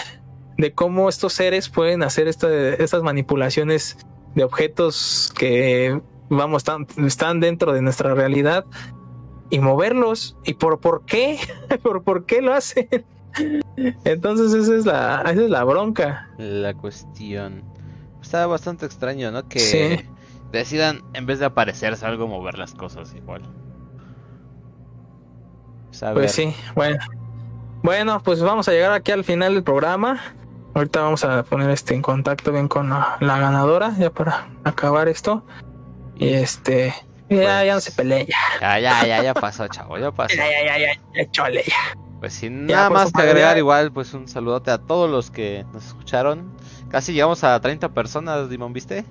de 0.60 0.72
cómo 0.74 1.08
estos 1.08 1.32
seres 1.32 1.68
pueden 1.68 2.02
hacer 2.02 2.28
esta- 2.28 2.48
estas 2.74 3.02
manipulaciones 3.02 3.96
de 4.34 4.44
objetos 4.44 5.32
que 5.38 6.00
vamos 6.28 6.58
están, 6.60 6.86
están 7.06 7.40
dentro 7.40 7.72
de 7.72 7.82
nuestra 7.82 8.14
realidad 8.14 8.64
y 9.48 9.58
moverlos 9.58 10.36
y 10.44 10.54
por 10.54 10.78
por 10.80 11.04
qué 11.06 11.38
por 11.82 12.04
por 12.04 12.26
qué 12.26 12.40
lo 12.42 12.52
hacen 12.54 12.88
entonces 14.04 14.52
esa 14.54 14.74
es 14.76 14.86
la 14.86 15.22
esa 15.22 15.42
es 15.44 15.50
la 15.50 15.64
bronca 15.64 16.28
La 16.38 16.74
cuestión. 16.74 17.62
Está 18.22 18.46
bastante 18.46 18.84
extraño, 18.86 19.30
¿no? 19.32 19.48
Que 19.48 19.58
Sí. 19.58 20.08
decidan, 20.52 21.02
en 21.14 21.24
vez 21.26 21.38
de 21.38 21.46
aparecerse 21.46 22.04
algo, 22.04 22.28
mover 22.28 22.58
las 22.58 22.74
cosas 22.74 23.14
igual. 23.14 23.42
Pues, 25.88 26.04
pues 26.14 26.32
sí 26.32 26.54
bueno 26.74 26.98
bueno 27.82 28.20
pues 28.22 28.40
vamos 28.42 28.68
a 28.68 28.72
llegar 28.72 28.92
aquí 28.92 29.10
al 29.10 29.24
final 29.24 29.54
del 29.54 29.64
programa 29.64 30.20
ahorita 30.74 31.00
vamos 31.00 31.24
a 31.24 31.42
poner 31.42 31.70
este 31.70 31.94
en 31.94 32.02
contacto 32.02 32.52
bien 32.52 32.68
con 32.68 32.90
la, 32.90 33.16
la 33.20 33.38
ganadora 33.38 33.92
ya 33.98 34.10
para 34.10 34.48
acabar 34.64 35.08
esto 35.08 35.44
y 36.16 36.28
este 36.34 36.94
ya 37.28 37.64
ya 37.64 37.74
no 37.74 37.80
se 37.80 37.92
peleen 37.92 38.26
ya 38.26 38.36
Ya, 38.60 38.78
ya, 38.80 39.06
ya, 39.06 39.22
ya 39.22 39.34
pasó, 39.34 39.66
chavo, 39.68 39.98
ya 39.98 40.10
pasó. 40.10 40.34
ya 40.36 40.44
ya 40.50 40.64
ya 40.66 40.78
ya, 40.78 41.00
ya, 41.14 41.30
chole, 41.30 41.62
ya. 41.66 41.98
Pues 42.20 42.34
sin 42.34 42.66
nada 42.66 42.88
por 42.88 42.98
más 42.98 43.12
que 43.12 43.22
agregar, 43.22 43.56
igual, 43.56 43.92
pues 43.92 44.12
un 44.12 44.28
saludote 44.28 44.70
a 44.70 44.76
todos 44.78 45.08
los 45.10 45.30
que 45.30 45.64
nos 45.72 45.86
escucharon. 45.86 46.52
Casi 46.90 47.12
llegamos 47.14 47.42
a 47.44 47.58
30 47.58 47.94
personas, 47.94 48.50
Dimon, 48.50 48.72
¿viste? 48.74 49.06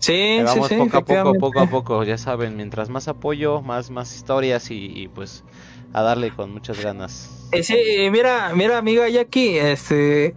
sí 0.00 0.12
Ahí 0.12 0.38
sí 0.38 0.44
vamos 0.44 0.68
sí 0.68 0.76
poco 0.76 0.96
a 0.96 1.04
poco, 1.04 1.34
poco 1.38 1.60
a 1.60 1.66
poco, 1.66 2.04
ya 2.04 2.18
saben, 2.18 2.56
mientras 2.56 2.88
más 2.88 3.06
apoyo, 3.06 3.60
más, 3.62 3.90
más 3.90 4.12
historias 4.16 4.70
y, 4.72 4.86
y, 4.86 5.06
pues 5.08 5.44
a 5.92 6.02
darle 6.02 6.30
con 6.30 6.52
muchas 6.52 6.82
ganas. 6.82 7.48
Eh, 7.52 7.62
sí, 7.62 7.76
mira, 8.12 8.52
mira, 8.54 8.78
amiga 8.78 9.08
Jackie, 9.08 9.58
este 9.58 10.34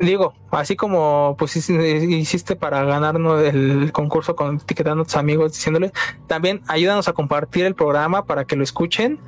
digo, 0.00 0.34
así 0.50 0.74
como 0.76 1.36
pues 1.38 1.56
hici- 1.56 2.08
hiciste 2.18 2.56
para 2.56 2.84
ganarnos 2.84 3.42
el 3.42 3.92
concurso 3.92 4.34
con 4.34 4.56
etiquetando 4.56 5.02
a 5.02 5.04
tus 5.06 5.16
amigos 5.16 5.52
diciéndole, 5.52 5.92
también 6.26 6.62
ayúdanos 6.66 7.06
a 7.08 7.12
compartir 7.12 7.64
el 7.64 7.74
programa 7.74 8.24
para 8.26 8.44
que 8.44 8.56
lo 8.56 8.64
escuchen 8.64 9.20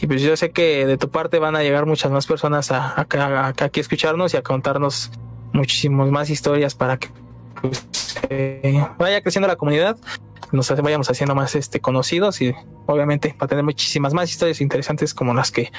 Y 0.00 0.06
pues 0.06 0.22
yo 0.22 0.36
sé 0.36 0.50
que 0.50 0.86
de 0.86 0.96
tu 0.96 1.08
parte 1.10 1.38
van 1.38 1.56
a 1.56 1.62
llegar 1.62 1.86
muchas 1.86 2.10
más 2.12 2.26
personas 2.26 2.70
a, 2.70 2.94
a, 2.96 3.52
aquí 3.64 3.80
escucharnos 3.80 4.32
y 4.34 4.36
a 4.36 4.42
contarnos 4.42 5.10
muchísimas 5.52 6.10
más 6.10 6.30
historias 6.30 6.74
para 6.74 6.96
que 6.96 7.08
pues, 7.60 7.86
eh, 8.30 8.84
vaya 8.98 9.20
creciendo 9.20 9.46
la 9.48 9.56
comunidad, 9.56 9.96
nos 10.56 10.70
vayamos 10.82 11.10
haciendo 11.10 11.34
más 11.34 11.54
este 11.54 11.80
conocidos 11.80 12.40
y 12.40 12.54
obviamente 12.86 13.34
para 13.38 13.48
tener 13.48 13.64
muchísimas 13.64 14.14
más 14.14 14.30
historias 14.30 14.60
interesantes 14.60 15.12
como 15.14 15.34
las 15.34 15.50
que 15.50 15.70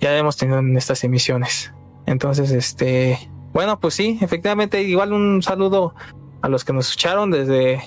ya 0.00 0.16
hemos 0.16 0.36
tenido 0.36 0.58
en 0.58 0.76
estas 0.76 1.04
emisiones. 1.04 1.72
Entonces, 2.06 2.50
este, 2.50 3.18
bueno, 3.52 3.78
pues 3.78 3.94
sí, 3.94 4.18
efectivamente, 4.20 4.82
igual 4.82 5.12
un 5.12 5.42
saludo 5.42 5.94
a 6.40 6.48
los 6.48 6.64
que 6.64 6.72
nos 6.72 6.86
escucharon 6.88 7.30
desde 7.30 7.80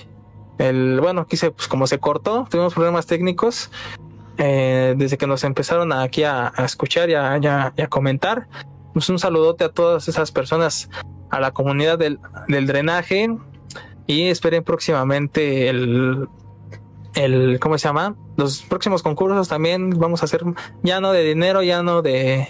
el, 0.58 1.00
bueno, 1.00 1.22
aquí 1.22 1.36
se, 1.36 1.50
pues 1.50 1.68
como 1.68 1.86
se 1.86 1.98
cortó, 1.98 2.46
tuvimos 2.50 2.72
problemas 2.72 3.06
técnicos, 3.06 3.70
eh, 4.38 4.94
desde 4.96 5.18
que 5.18 5.26
nos 5.26 5.44
empezaron 5.44 5.92
a- 5.92 6.02
aquí 6.02 6.24
a, 6.24 6.52
a 6.56 6.64
escuchar 6.64 7.10
y 7.10 7.14
a, 7.14 7.38
y 7.40 7.46
a- 7.46 7.72
y 7.76 7.82
a 7.82 7.88
comentar. 7.88 8.48
Pues 8.94 9.08
un 9.10 9.18
saludote 9.18 9.64
a 9.64 9.68
todas 9.70 10.08
esas 10.08 10.30
personas, 10.32 10.88
a 11.30 11.40
la 11.40 11.50
comunidad 11.50 11.98
del, 11.98 12.18
del 12.48 12.66
drenaje 12.66 13.28
y 14.06 14.28
esperen 14.28 14.62
próximamente 14.62 15.68
el, 15.68 16.28
el, 17.14 17.58
¿cómo 17.60 17.78
se 17.78 17.88
llama? 17.88 18.16
Los 18.36 18.62
próximos 18.62 19.02
concursos 19.02 19.48
también 19.48 19.90
vamos 19.90 20.22
a 20.22 20.26
hacer 20.26 20.42
ya 20.82 21.00
no 21.00 21.12
de 21.12 21.24
dinero, 21.24 21.62
ya 21.62 21.82
no 21.82 22.02
de, 22.02 22.48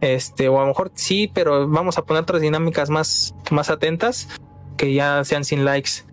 este, 0.00 0.48
o 0.48 0.58
a 0.58 0.62
lo 0.62 0.68
mejor 0.68 0.90
sí, 0.94 1.30
pero 1.32 1.68
vamos 1.68 1.96
a 1.96 2.02
poner 2.04 2.24
otras 2.24 2.42
dinámicas 2.42 2.90
más, 2.90 3.34
más 3.50 3.70
atentas 3.70 4.28
que 4.76 4.92
ya 4.92 5.24
sean 5.24 5.44
sin 5.44 5.64
likes. 5.64 6.04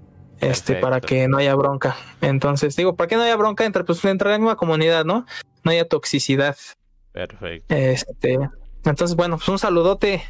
Este, 0.41 0.73
Perfecto. 0.73 0.81
para 0.81 1.01
que 1.01 1.27
no 1.27 1.37
haya 1.37 1.53
bronca. 1.53 1.97
Entonces, 2.21 2.75
digo, 2.77 2.95
para 2.95 3.09
que 3.09 3.17
no 3.17 3.23
haya 3.23 3.35
bronca 3.35 3.65
entre, 3.65 3.83
pues, 3.83 4.05
entre 4.05 4.29
la 4.29 4.37
misma 4.37 4.55
comunidad, 4.55 5.03
¿no? 5.03 5.25
No 5.65 5.71
haya 5.71 5.85
toxicidad. 5.85 6.55
Perfecto. 7.11 7.75
Este, 7.75 8.39
entonces, 8.85 9.17
bueno, 9.17 9.35
pues 9.35 9.49
un 9.49 9.59
saludote 9.59 10.23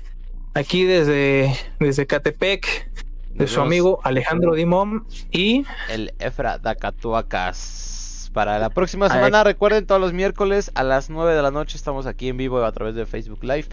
aquí 0.56 0.84
desde, 0.84 1.56
desde 1.80 2.08
Catepec, 2.08 2.90
de 3.34 3.48
su 3.48 3.62
amigo 3.62 4.00
Alejandro 4.04 4.54
Dimón 4.54 5.06
y 5.32 5.66
El 5.90 6.14
Efra 6.20 6.58
Dacatuacas. 6.58 8.32
Para 8.34 8.60
la 8.60 8.70
próxima 8.70 9.08
Ay. 9.08 9.14
semana, 9.14 9.44
recuerden, 9.44 9.88
todos 9.88 10.00
los 10.00 10.14
miércoles 10.14 10.72
a 10.76 10.84
las 10.84 11.10
9 11.10 11.34
de 11.34 11.42
la 11.42 11.50
noche 11.50 11.78
estamos 11.78 12.06
aquí 12.06 12.30
en 12.30 12.38
vivo 12.38 12.64
a 12.64 12.72
través 12.72 12.94
de 12.94 13.08
Facebook 13.08 13.44
Live 13.44 13.66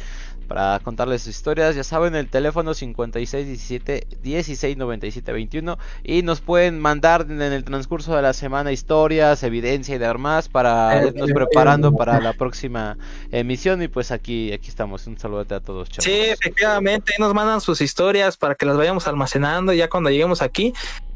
para 0.47 0.78
contarles 0.81 1.23
sus 1.23 1.36
historias. 1.36 1.76
Ya 1.76 1.84
saben, 1.84 2.15
el 2.15 2.28
teléfono 2.28 2.75
5617 2.75 4.07
1697 4.23 5.33
21 5.33 5.78
y 6.05 6.23
nos 6.23 6.41
pueden 6.41 6.78
mandar 6.81 7.26
en 7.28 7.41
el 7.41 7.65
transcurso 7.65 8.15
de 8.16 8.23
la 8.23 8.33
semana 8.33 8.73
historias, 8.73 9.42
evidencia 9.42 9.94
y 9.94 9.99
demás 9.99 10.49
para 10.49 11.02
Eh, 11.02 11.08
irnos 11.08 11.31
eh, 11.31 11.34
preparando 11.34 11.89
eh, 11.89 11.92
para 11.97 12.20
la 12.20 12.33
próxima 12.33 12.97
emisión 13.31 13.83
y 13.83 13.89
pues 13.89 14.10
aquí 14.10 14.52
aquí 14.52 14.68
estamos. 14.68 15.07
Un 15.07 15.18
saludote 15.18 15.55
a 15.55 15.60
todos, 15.60 15.89
chavos. 15.89 16.05
Sí, 16.05 16.12
efectivamente, 16.12 17.12
ahí 17.12 17.20
nos 17.20 17.34
mandan 17.34 17.60
sus 17.60 17.81
historias 17.81 18.36
para 18.36 18.55
que 18.55 18.66
las 18.66 18.76
vayamos 18.76 19.07
almacenando 19.07 19.73
y 19.73 19.78
ya 19.78 19.89
cuando 19.89 20.10
lleguemos 20.10 20.42
aquí, 20.42 20.73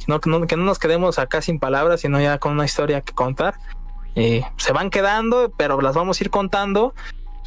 no, 0.07 0.21
que 0.21 0.31
no, 0.31 0.47
que 0.47 0.57
no 0.57 0.65
nos 0.65 0.79
quedemos 0.79 1.19
acá 1.19 1.43
sin 1.43 1.59
palabras, 1.59 2.01
sino 2.01 2.21
ya 2.21 2.39
con 2.39 2.53
una 2.53 2.65
historia 2.65 3.01
que 3.01 3.13
contar. 3.13 3.55
Y 4.15 4.43
se 4.57 4.73
van 4.73 4.91
quedando, 4.91 5.53
pero 5.57 5.81
las 5.81 5.95
vamos 5.95 6.21
a 6.21 6.25
ir 6.25 6.31
contando 6.31 6.95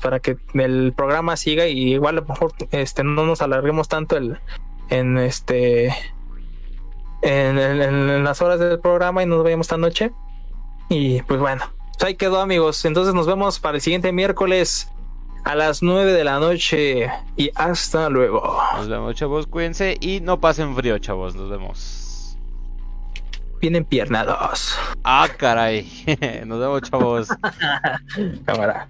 para 0.03 0.19
que 0.19 0.38
el 0.53 0.93
programa 0.95 1.35
siga 1.38 1.67
y 1.67 1.93
igual 1.93 2.17
a 2.17 2.22
lo 2.22 2.27
mejor 2.27 2.51
este 2.72 3.03
no 3.03 3.25
nos 3.25 3.41
alarguemos 3.41 3.88
tanto 3.88 4.17
el 4.17 4.38
en 4.90 5.17
este 5.17 5.88
en, 7.22 7.57
en- 7.57 7.82
en 7.82 8.23
las 8.23 8.41
horas 8.41 8.59
del 8.59 8.80
programa 8.80 9.23
y 9.23 9.25
no 9.25 9.35
nos 9.38 9.43
vayamos 9.45 9.67
tan 9.67 9.82
noche. 9.82 10.11
Y 10.90 11.22
pues 11.23 11.40
bueno, 11.40 11.64
pues 11.93 12.03
ahí 12.03 12.15
quedó 12.15 12.41
amigos. 12.41 12.83
Entonces 12.85 13.14
nos 13.14 13.25
vemos 13.25 13.59
para 13.59 13.77
el 13.77 13.82
siguiente 13.82 14.11
miércoles 14.11 14.90
a 15.45 15.56
las 15.56 15.82
9 15.82 16.11
de 16.14 16.23
la 16.25 16.40
noche 16.40 17.09
y 17.38 17.49
hasta 17.56 18.09
luego. 18.09 18.57
Nos 18.75 18.90
vemos, 18.90 19.15
chavos. 19.15 19.48
Cuídense 19.48 19.98
y 20.01 20.19
no 20.22 20.40
pasen 20.40 20.75
frío, 20.75 20.98
chavos. 20.99 21.33
Nos 21.35 21.49
vemos. 21.49 22.38
Vienen 23.61 23.85
piernados. 23.85 24.77
Ah, 25.06 25.30
caray. 25.38 25.90
Nos 26.45 26.59
vemos, 26.59 26.82
chavos. 26.82 27.30
Cámara. 28.45 28.90